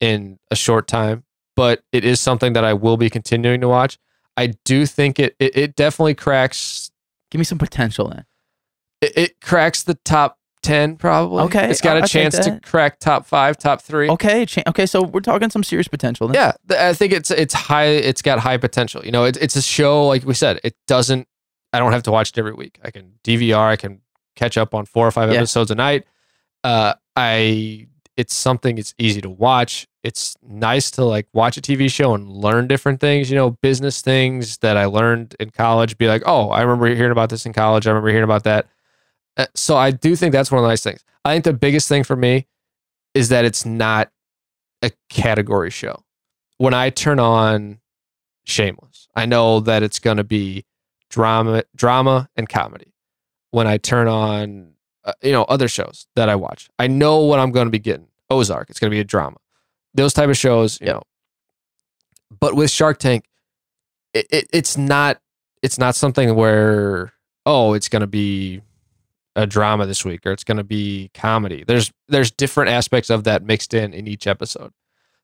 in 0.00 0.38
a 0.50 0.56
short 0.56 0.86
time, 0.86 1.24
but 1.56 1.82
it 1.92 2.04
is 2.04 2.20
something 2.20 2.52
that 2.54 2.64
I 2.64 2.72
will 2.74 2.96
be 2.96 3.10
continuing 3.10 3.60
to 3.62 3.68
watch. 3.68 3.98
I 4.36 4.52
do 4.64 4.86
think 4.86 5.18
it 5.18 5.34
it, 5.38 5.56
it 5.56 5.76
definitely 5.76 6.14
cracks 6.14 6.90
Give 7.30 7.38
me 7.38 7.44
some 7.44 7.58
potential 7.58 8.08
then. 8.08 8.24
it, 9.02 9.12
it 9.16 9.40
cracks 9.42 9.82
the 9.82 9.94
top 10.04 10.38
ten 10.62 10.96
probably. 10.96 11.42
Okay, 11.44 11.70
it's 11.70 11.80
got 11.80 11.96
I'll- 11.98 12.04
a 12.04 12.06
chance 12.08 12.38
to 12.38 12.58
crack 12.64 12.98
top 13.00 13.26
five, 13.26 13.58
top 13.58 13.82
three. 13.82 14.08
Okay. 14.08 14.46
Cha- 14.46 14.62
okay. 14.68 14.86
So 14.86 15.02
we're 15.02 15.20
talking 15.20 15.50
some 15.50 15.62
serious 15.62 15.88
potential 15.88 16.28
then. 16.28 16.34
Yeah, 16.34 16.52
I 16.88 16.92
think 16.94 17.12
it's 17.12 17.30
it's 17.30 17.52
high. 17.54 17.84
It's 17.86 18.22
got 18.22 18.38
high 18.38 18.56
potential. 18.56 19.04
You 19.04 19.10
know, 19.12 19.24
it's 19.24 19.36
it's 19.38 19.56
a 19.56 19.62
show 19.62 20.06
like 20.06 20.24
we 20.24 20.34
said. 20.34 20.60
It 20.64 20.74
doesn't. 20.86 21.28
I 21.72 21.78
don't 21.80 21.92
have 21.92 22.02
to 22.04 22.10
watch 22.10 22.30
it 22.30 22.38
every 22.38 22.54
week. 22.54 22.78
I 22.82 22.90
can 22.90 23.12
DVR. 23.24 23.58
I 23.58 23.76
can 23.76 24.00
catch 24.36 24.56
up 24.56 24.74
on 24.74 24.86
four 24.86 25.06
or 25.06 25.10
five 25.10 25.30
Yeah. 25.30 25.38
episodes 25.38 25.70
a 25.70 25.74
night. 25.74 26.06
Uh, 26.64 26.94
I 27.14 27.88
it's 28.18 28.34
something. 28.34 28.78
It's 28.78 28.94
easy 28.98 29.20
to 29.20 29.30
watch. 29.30 29.86
It's 30.02 30.36
nice 30.42 30.90
to 30.92 31.04
like 31.04 31.28
watch 31.32 31.56
a 31.56 31.60
TV 31.60 31.88
show 31.88 32.14
and 32.14 32.28
learn 32.28 32.66
different 32.66 33.00
things. 33.00 33.30
You 33.30 33.36
know, 33.36 33.52
business 33.52 34.02
things 34.02 34.58
that 34.58 34.76
I 34.76 34.86
learned 34.86 35.36
in 35.38 35.50
college. 35.50 35.96
Be 35.96 36.08
like, 36.08 36.24
oh, 36.26 36.50
I 36.50 36.62
remember 36.62 36.92
hearing 36.92 37.12
about 37.12 37.30
this 37.30 37.46
in 37.46 37.52
college. 37.52 37.86
I 37.86 37.90
remember 37.90 38.08
hearing 38.08 38.24
about 38.24 38.42
that. 38.42 38.66
Uh, 39.36 39.46
so 39.54 39.76
I 39.76 39.92
do 39.92 40.16
think 40.16 40.32
that's 40.32 40.50
one 40.50 40.58
of 40.58 40.64
the 40.64 40.68
nice 40.68 40.82
things. 40.82 41.04
I 41.24 41.32
think 41.32 41.44
the 41.44 41.52
biggest 41.52 41.88
thing 41.88 42.02
for 42.02 42.16
me 42.16 42.48
is 43.14 43.28
that 43.28 43.44
it's 43.44 43.64
not 43.64 44.10
a 44.82 44.90
category 45.08 45.70
show. 45.70 46.02
When 46.56 46.74
I 46.74 46.90
turn 46.90 47.20
on 47.20 47.78
Shameless, 48.44 49.08
I 49.14 49.26
know 49.26 49.60
that 49.60 49.82
it's 49.84 50.00
going 50.00 50.16
to 50.16 50.24
be 50.24 50.64
drama, 51.08 51.62
drama 51.76 52.28
and 52.34 52.48
comedy. 52.48 52.94
When 53.52 53.68
I 53.68 53.76
turn 53.76 54.08
on, 54.08 54.72
uh, 55.04 55.12
you 55.22 55.32
know, 55.32 55.44
other 55.44 55.68
shows 55.68 56.06
that 56.16 56.28
I 56.28 56.34
watch, 56.34 56.68
I 56.78 56.88
know 56.88 57.20
what 57.20 57.38
I'm 57.38 57.52
going 57.52 57.66
to 57.66 57.70
be 57.70 57.78
getting. 57.78 58.07
Ozark, 58.30 58.70
it's 58.70 58.78
going 58.80 58.90
to 58.90 58.94
be 58.94 59.00
a 59.00 59.04
drama. 59.04 59.36
Those 59.94 60.12
type 60.12 60.28
of 60.28 60.36
shows, 60.36 60.80
you 60.80 60.88
know. 60.88 61.02
But 62.40 62.54
with 62.54 62.70
Shark 62.70 62.98
Tank, 62.98 63.24
it, 64.12 64.26
it 64.30 64.48
it's 64.52 64.76
not 64.76 65.20
it's 65.62 65.78
not 65.78 65.94
something 65.94 66.34
where 66.34 67.12
oh 67.46 67.72
it's 67.74 67.88
going 67.88 68.00
to 68.00 68.06
be 68.06 68.60
a 69.34 69.46
drama 69.46 69.86
this 69.86 70.04
week 70.04 70.26
or 70.26 70.32
it's 70.32 70.44
going 70.44 70.56
to 70.56 70.64
be 70.64 71.10
comedy. 71.14 71.64
There's 71.66 71.92
there's 72.08 72.30
different 72.30 72.70
aspects 72.70 73.08
of 73.08 73.24
that 73.24 73.44
mixed 73.44 73.72
in 73.72 73.94
in 73.94 74.06
each 74.06 74.26
episode. 74.26 74.72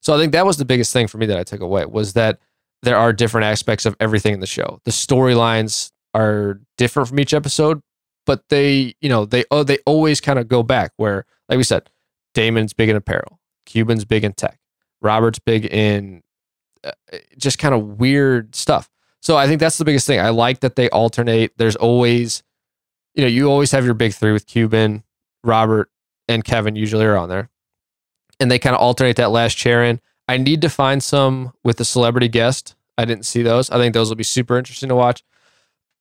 So 0.00 0.14
I 0.14 0.18
think 0.18 0.32
that 0.32 0.46
was 0.46 0.56
the 0.56 0.64
biggest 0.64 0.92
thing 0.92 1.08
for 1.08 1.18
me 1.18 1.26
that 1.26 1.38
I 1.38 1.44
took 1.44 1.60
away 1.60 1.84
was 1.86 2.12
that 2.12 2.38
there 2.82 2.96
are 2.96 3.12
different 3.12 3.46
aspects 3.46 3.86
of 3.86 3.96
everything 3.98 4.34
in 4.34 4.40
the 4.40 4.46
show. 4.46 4.80
The 4.84 4.90
storylines 4.90 5.90
are 6.14 6.60
different 6.76 7.08
from 7.08 7.18
each 7.18 7.34
episode, 7.34 7.80
but 8.26 8.42
they, 8.50 8.94
you 9.00 9.08
know, 9.08 9.24
they 9.24 9.44
oh 9.50 9.64
they 9.64 9.78
always 9.86 10.20
kind 10.20 10.38
of 10.38 10.48
go 10.48 10.62
back 10.62 10.92
where, 10.96 11.26
like 11.48 11.56
we 11.56 11.64
said, 11.64 11.90
Daymond's 12.34 12.72
big 12.72 12.88
in 12.88 12.96
apparel, 12.96 13.40
Cuban's 13.66 14.04
big 14.04 14.24
in 14.24 14.32
tech, 14.32 14.58
Robert's 15.00 15.38
big 15.38 15.64
in 15.66 16.22
uh, 16.84 16.92
just 17.38 17.58
kind 17.58 17.74
of 17.74 17.98
weird 17.98 18.54
stuff. 18.54 18.90
So 19.22 19.36
I 19.36 19.46
think 19.46 19.60
that's 19.60 19.78
the 19.78 19.84
biggest 19.84 20.06
thing. 20.06 20.20
I 20.20 20.28
like 20.28 20.60
that 20.60 20.76
they 20.76 20.90
alternate. 20.90 21.56
There's 21.56 21.76
always, 21.76 22.42
you 23.14 23.22
know, 23.22 23.28
you 23.28 23.50
always 23.50 23.70
have 23.72 23.84
your 23.84 23.94
big 23.94 24.12
three 24.12 24.32
with 24.32 24.46
Cuban, 24.46 25.02
Robert, 25.42 25.90
and 26.28 26.44
Kevin 26.44 26.76
usually 26.76 27.06
are 27.06 27.16
on 27.16 27.28
there, 27.30 27.48
and 28.38 28.50
they 28.50 28.58
kind 28.58 28.74
of 28.74 28.82
alternate 28.82 29.16
that 29.16 29.30
last 29.30 29.56
chair 29.56 29.82
in. 29.82 30.00
I 30.28 30.36
need 30.36 30.60
to 30.62 30.68
find 30.68 31.02
some 31.02 31.52
with 31.62 31.76
the 31.76 31.84
celebrity 31.84 32.28
guest. 32.28 32.76
I 32.96 33.04
didn't 33.04 33.26
see 33.26 33.42
those. 33.42 33.70
I 33.70 33.76
think 33.76 33.94
those 33.94 34.08
will 34.08 34.16
be 34.16 34.24
super 34.24 34.56
interesting 34.58 34.88
to 34.88 34.94
watch. 34.94 35.22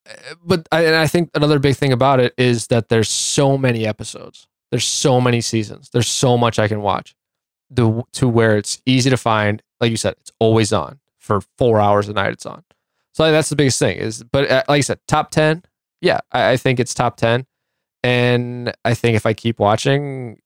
Uh, 0.08 0.34
But 0.44 0.68
I, 0.70 0.84
and 0.84 0.96
I 0.96 1.06
think 1.06 1.30
another 1.34 1.58
big 1.58 1.76
thing 1.76 1.92
about 1.92 2.20
it 2.20 2.34
is 2.38 2.68
that 2.68 2.88
there's 2.88 3.08
so 3.08 3.58
many 3.58 3.86
episodes. 3.86 4.46
There's 4.74 4.84
so 4.84 5.20
many 5.20 5.40
seasons. 5.40 5.88
There's 5.90 6.08
so 6.08 6.36
much 6.36 6.58
I 6.58 6.66
can 6.66 6.82
watch. 6.82 7.14
The 7.70 8.02
to 8.14 8.28
where 8.28 8.56
it's 8.56 8.82
easy 8.84 9.08
to 9.08 9.16
find. 9.16 9.62
Like 9.80 9.92
you 9.92 9.96
said, 9.96 10.16
it's 10.18 10.32
always 10.40 10.72
on 10.72 10.98
for 11.20 11.42
four 11.58 11.80
hours 11.80 12.08
a 12.08 12.12
night. 12.12 12.32
It's 12.32 12.44
on. 12.44 12.64
So 13.12 13.30
that's 13.30 13.50
the 13.50 13.54
biggest 13.54 13.78
thing. 13.78 13.98
Is 13.98 14.24
but 14.24 14.50
uh, 14.50 14.64
like 14.68 14.78
I 14.78 14.80
said, 14.80 14.98
top 15.06 15.30
ten. 15.30 15.62
Yeah, 16.00 16.18
I, 16.32 16.50
I 16.50 16.56
think 16.56 16.80
it's 16.80 16.92
top 16.92 17.16
ten. 17.16 17.46
And 18.02 18.74
I 18.84 18.94
think 18.94 19.14
if 19.14 19.26
I 19.26 19.32
keep 19.32 19.60
watching, 19.60 20.40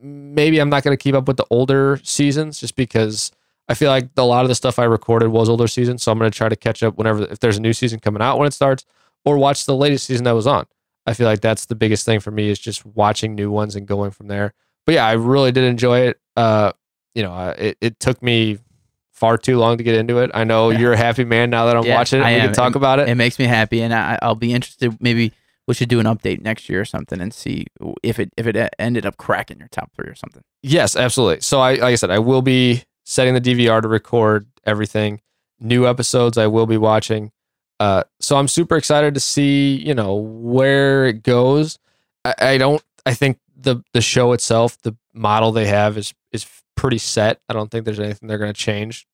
maybe 0.00 0.58
I'm 0.60 0.70
not 0.70 0.82
going 0.82 0.96
to 0.96 1.02
keep 1.02 1.14
up 1.14 1.28
with 1.28 1.36
the 1.36 1.44
older 1.50 2.00
seasons 2.04 2.58
just 2.58 2.74
because 2.74 3.32
I 3.68 3.74
feel 3.74 3.90
like 3.90 4.08
a 4.16 4.22
lot 4.22 4.46
of 4.46 4.48
the 4.48 4.54
stuff 4.54 4.78
I 4.78 4.84
recorded 4.84 5.28
was 5.28 5.50
older 5.50 5.68
seasons. 5.68 6.02
So 6.02 6.10
I'm 6.10 6.18
going 6.18 6.30
to 6.30 6.34
try 6.34 6.48
to 6.48 6.56
catch 6.56 6.82
up 6.82 6.96
whenever, 6.96 7.24
if 7.24 7.40
there's 7.40 7.58
a 7.58 7.60
new 7.60 7.74
season 7.74 8.00
coming 8.00 8.22
out 8.22 8.38
when 8.38 8.48
it 8.48 8.54
starts, 8.54 8.86
or 9.26 9.36
watch 9.36 9.66
the 9.66 9.76
latest 9.76 10.06
season 10.06 10.24
that 10.24 10.32
was 10.32 10.46
on. 10.46 10.64
I 11.06 11.14
feel 11.14 11.26
like 11.26 11.40
that's 11.40 11.66
the 11.66 11.74
biggest 11.74 12.04
thing 12.04 12.20
for 12.20 12.30
me 12.30 12.48
is 12.50 12.58
just 12.58 12.84
watching 12.84 13.34
new 13.34 13.50
ones 13.50 13.76
and 13.76 13.86
going 13.86 14.10
from 14.10 14.26
there. 14.28 14.52
But 14.86 14.96
yeah, 14.96 15.06
I 15.06 15.12
really 15.12 15.52
did 15.52 15.64
enjoy 15.64 16.00
it. 16.00 16.20
Uh, 16.36 16.72
you 17.14 17.22
know, 17.22 17.32
uh, 17.32 17.54
it, 17.56 17.78
it 17.80 18.00
took 18.00 18.22
me 18.22 18.58
far 19.12 19.38
too 19.38 19.56
long 19.58 19.78
to 19.78 19.84
get 19.84 19.94
into 19.94 20.18
it. 20.18 20.30
I 20.34 20.44
know 20.44 20.70
Yeah. 20.70 20.78
you're 20.80 20.92
a 20.92 20.96
happy 20.96 21.24
man 21.24 21.50
now 21.50 21.66
that 21.66 21.76
I'm 21.76 21.84
Yeah, 21.84 21.94
watching 21.96 22.20
it. 22.20 22.24
I 22.24 22.34
We 22.34 22.40
am. 22.40 22.46
can 22.48 22.54
talk 22.54 22.74
about 22.74 22.98
it. 22.98 23.08
It 23.08 23.14
makes 23.14 23.38
me 23.38 23.46
happy, 23.46 23.82
and 23.82 23.94
I, 23.94 24.18
I'll 24.20 24.34
be 24.34 24.52
interested. 24.52 24.96
Maybe 25.00 25.32
we 25.66 25.74
should 25.74 25.88
do 25.88 25.98
an 26.00 26.06
update 26.06 26.40
next 26.42 26.68
year 26.68 26.80
or 26.80 26.84
something 26.84 27.20
and 27.20 27.32
see 27.34 27.66
if 28.02 28.20
it 28.20 28.30
if 28.36 28.46
it 28.46 28.56
e- 28.56 28.68
ended 28.78 29.06
up 29.06 29.16
cracking 29.16 29.58
your 29.58 29.68
top 29.68 29.90
three 29.96 30.06
or 30.08 30.14
something. 30.14 30.42
Yes, 30.62 30.94
absolutely. 30.96 31.40
So 31.40 31.60
I 31.60 31.72
like 31.74 31.82
I 31.82 31.94
said, 31.96 32.10
I 32.10 32.18
will 32.20 32.42
be 32.42 32.82
setting 33.04 33.34
the 33.34 33.40
DVR 33.40 33.80
to 33.82 33.88
record 33.88 34.46
everything. 34.64 35.20
New 35.58 35.86
episodes 35.86 36.36
I 36.36 36.46
will 36.48 36.66
be 36.66 36.76
watching. 36.76 37.32
Uh, 37.78 38.04
so 38.20 38.36
I'm 38.36 38.48
super 38.48 38.76
excited 38.76 39.14
to 39.14 39.20
see, 39.20 39.76
you 39.76 39.94
know, 39.94 40.14
where 40.14 41.06
it 41.06 41.22
goes. 41.22 41.78
I, 42.24 42.34
I 42.40 42.58
don't 42.58 42.82
I 43.06 43.14
think 43.14 43.38
the 43.56 43.82
the 43.92 44.00
show 44.00 44.32
itself, 44.32 44.80
the 44.82 44.96
model 45.14 45.52
they 45.52 45.66
have 45.66 45.96
is 45.96 46.12
is 46.32 46.46
pretty 46.74 46.98
set. 46.98 47.40
I 47.48 47.54
don't 47.54 47.70
think 47.70 47.84
there's 47.84 48.00
anything 48.00 48.28
they're 48.28 48.38
gonna 48.38 48.52
change 48.52 49.06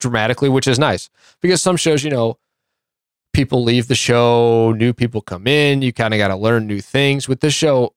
dramatically, 0.00 0.48
which 0.48 0.68
is 0.68 0.78
nice. 0.78 1.10
Because 1.42 1.60
some 1.60 1.76
shows, 1.76 2.04
you 2.04 2.10
know, 2.10 2.38
people 3.32 3.62
leave 3.62 3.88
the 3.88 3.94
show, 3.94 4.72
new 4.72 4.92
people 4.92 5.20
come 5.20 5.46
in, 5.46 5.82
you 5.82 5.92
kind 5.92 6.14
of 6.14 6.18
gotta 6.18 6.36
learn 6.36 6.66
new 6.66 6.80
things. 6.80 7.28
With 7.28 7.40
this 7.40 7.54
show, 7.54 7.94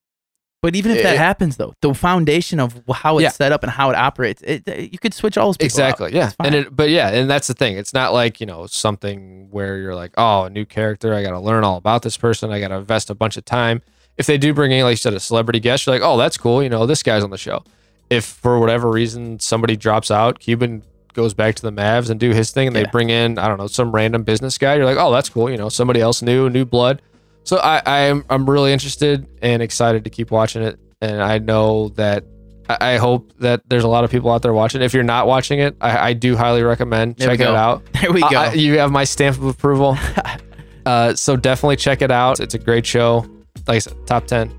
But 0.67 0.75
even 0.75 0.91
if 0.91 1.01
that 1.01 1.15
It- 1.15 1.17
happens, 1.17 1.55
though, 1.55 1.73
the 1.79 1.93
foundation 1.93 2.59
of 2.59 2.81
how 2.93 3.19
it's 3.19 3.23
Yeah. 3.23 3.29
set 3.29 3.53
up 3.53 3.63
and 3.63 3.71
how 3.71 3.89
it 3.89 3.95
operates, 3.95 4.41
it, 4.41 4.67
it- 4.67 4.91
you 4.91 4.99
could 4.99 5.13
switch 5.13 5.37
all 5.37 5.47
those 5.47 5.55
people 5.55 5.81
out. 5.81 5.91
exactly 5.91 6.13
yeah. 6.13 6.31
And 6.43 6.53
it 6.53 6.75
but 6.75 6.89
yeah 6.89 7.07
and 7.07 7.29
that's 7.29 7.47
the 7.47 7.53
thing. 7.53 7.77
It's 7.77 7.93
not 7.93 8.11
like 8.11 8.41
you 8.41 8.45
know 8.45 8.67
something 8.67 9.47
where 9.49 9.77
you're 9.77 9.95
like 9.95 10.11
oh 10.17 10.43
a 10.43 10.49
new 10.49 10.65
character 10.65 11.13
i 11.13 11.23
gotta 11.23 11.39
learn 11.39 11.63
all 11.63 11.77
about 11.77 12.01
this 12.01 12.17
person 12.17 12.51
i 12.51 12.59
gotta 12.59 12.75
invest 12.75 13.09
a 13.09 13.15
bunch 13.15 13.37
of 13.37 13.45
time. 13.45 13.81
If 14.17 14.25
they 14.25 14.37
do 14.37 14.53
bring 14.53 14.71
in 14.73 14.83
like 14.83 14.91
you 14.93 14.97
said 14.97 15.13
a 15.13 15.19
celebrity 15.21 15.61
guest 15.61 15.85
you're 15.85 15.95
like 15.95 16.03
oh 16.03 16.17
that's 16.17 16.37
cool 16.37 16.61
you 16.61 16.67
know 16.69 16.85
this 16.85 17.01
guy's 17.01 17.23
on 17.23 17.29
the 17.29 17.37
show. 17.37 17.63
If 18.09 18.25
for 18.25 18.59
whatever 18.59 18.89
reason 18.89 19.39
somebody 19.39 19.77
drops 19.77 20.11
out 20.11 20.39
cuban 20.39 20.83
goes 21.13 21.33
back 21.33 21.55
to 21.55 21.61
the 21.61 21.71
mavs 21.71 22.09
and 22.09 22.19
do 22.19 22.31
his 22.31 22.51
thing 22.51 22.67
and 22.67 22.75
they 22.75 22.85
bring 22.91 23.09
in 23.09 23.39
i 23.39 23.47
don't 23.47 23.57
know 23.57 23.65
some 23.67 23.91
random 23.91 24.21
business 24.23 24.57
guy 24.57 24.75
you're 24.75 24.85
like 24.85 24.97
oh 24.99 25.11
that's 25.11 25.29
cool 25.29 25.49
you 25.49 25.57
know 25.57 25.69
somebody 25.69 25.99
else 26.01 26.21
new 26.21 26.47
new 26.49 26.63
blood 26.65 27.01
so 27.47 27.57
i 27.57 27.81
i'm, 27.85 28.23
I'm 28.29 28.49
really 28.49 28.71
interested 28.73 29.27
and 29.41 29.61
excited 29.63 30.03
to 30.03 30.09
keep 30.09 30.29
watching 30.31 30.61
it 30.61 30.79
and 31.01 31.21
i 31.21 31.37
know 31.39 31.89
that 31.89 32.23
I 32.69 32.77
I 32.93 32.97
hope 32.97 33.31
that 33.39 33.61
there's 33.69 33.85
a 33.85 33.87
lot 33.87 34.03
of 34.03 34.11
people 34.11 34.29
out 34.29 34.41
there 34.41 34.51
watching. 34.51 34.81
If 34.81 34.93
you're 34.93 35.01
not 35.01 35.25
watching 35.25 35.59
it, 35.59 35.77
I, 35.79 36.09
I 36.09 36.13
do 36.13 36.35
highly 36.35 36.63
recommend 36.63 37.15
There 37.15 37.29
we 37.29 37.37
checking 37.37 37.53
it 37.53 37.57
out. 37.57 37.81
There 38.01 38.11
we 38.11 38.19
go. 38.19 38.27
I- 38.27 38.53
you 38.53 38.77
have 38.79 38.91
my 38.91 39.05
stamp 39.05 39.37
of 39.37 39.45
approval. 39.45 39.97
uh, 40.85 41.13
so 41.15 41.37
definitely 41.37 41.77
check 41.77 42.01
it 42.01 42.11
out. 42.11 42.41
It's 42.41 42.55
a 42.55 42.59
great 42.59 42.85
show. 42.85 43.25
Like 43.67 43.77
I 43.77 43.79
said, 43.79 44.05
top 44.05 44.27
10. 44.27 44.51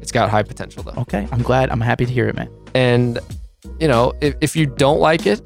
It's 0.00 0.12
got 0.12 0.30
high 0.30 0.44
potential 0.44 0.82
though. 0.82 1.02
okay, 1.02 1.28
I'm 1.30 1.42
glad. 1.42 1.68
I'm 1.70 1.80
happy 1.82 2.06
to 2.06 2.12
hear 2.12 2.26
it, 2.26 2.36
man. 2.36 2.48
And, 2.74 3.18
you 3.80 3.88
know, 3.88 4.14
if, 4.22 4.34
if 4.40 4.56
you 4.56 4.64
don't 4.64 5.00
like 5.00 5.26
it, 5.26 5.42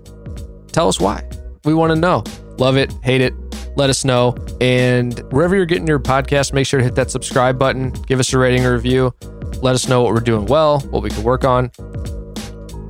tell 0.71 0.87
us 0.87 1.01
why. 1.01 1.29
We 1.65 1.75
want 1.75 1.91
to 1.93 1.97
know. 1.99 2.23
Love 2.59 2.77
it, 2.77 2.93
hate 3.03 3.21
it, 3.21 3.35
let 3.77 3.91
us 3.91 4.05
know. 4.05 4.37
And 4.61 5.19
wherever 5.33 5.57
you're 5.57 5.67
getting 5.67 5.87
your 5.87 5.99
podcast, 5.99 6.53
make 6.53 6.67
sure 6.67 6.79
to 6.79 6.85
hit 6.85 6.95
that 6.97 7.11
subscribe 7.11 7.59
button, 7.59 7.91
give 8.07 8.21
us 8.21 8.33
a 8.33 8.39
rating 8.39 8.65
or 8.65 8.75
review. 8.75 9.15
Let 9.63 9.75
us 9.75 9.89
know 9.89 10.03
what 10.03 10.13
we're 10.13 10.21
doing 10.21 10.47
well, 10.47 10.81
what 10.91 11.03
we 11.03 11.11
can 11.11 11.23
work 11.23 11.45
on. 11.45 11.71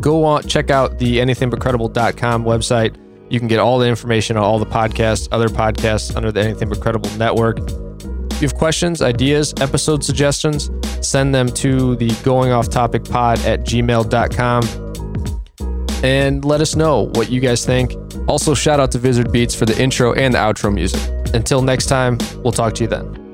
Go 0.01 0.25
on, 0.25 0.47
check 0.47 0.71
out 0.71 0.99
the 0.99 1.19
anythingbutcredible.com 1.19 2.45
website. 2.45 2.97
You 3.29 3.39
can 3.39 3.49
get 3.49 3.59
all 3.61 3.79
the 3.79 3.89
information 3.89 4.37
on 4.37 4.43
all 4.43 4.59
the 4.59 4.67
podcasts, 4.67 5.29
other 5.31 5.49
podcasts 5.49 6.17
under 6.17 6.33
the 6.33 6.41
Anything 6.41 6.69
But 6.69 6.81
Credible 6.81 7.11
network. 7.11 7.59
If 7.59 8.43
you 8.43 8.49
have 8.49 8.55
questions, 8.57 9.03
ideas, 9.03 9.53
episode 9.61 10.03
suggestions, 10.03 10.71
send 11.07 11.35
them 11.35 11.49
to 11.49 11.97
the 11.97 12.11
going 12.25 12.53
off 12.53 12.71
topic 12.71 13.05
pod 13.05 13.39
at 13.45 13.61
gmail.com 13.61 14.90
and 16.03 16.45
let 16.45 16.61
us 16.61 16.77
know 16.77 17.09
what 17.15 17.31
you 17.31 17.41
guys 17.41 17.65
think. 17.65 17.95
Also, 18.27 18.55
shout 18.55 18.81
out 18.81 18.91
to 18.93 18.99
Vizard 18.99 19.33
Beats 19.33 19.55
for 19.55 19.67
the 19.67 19.81
intro 19.81 20.13
and 20.15 20.35
the 20.35 20.39
outro 20.39 20.73
music. 20.73 21.01
Until 21.35 21.63
next 21.63 21.87
time, 21.87 22.19
we'll 22.43 22.53
talk 22.53 22.75
to 22.75 22.85
you 22.85 22.89
then. 22.89 23.30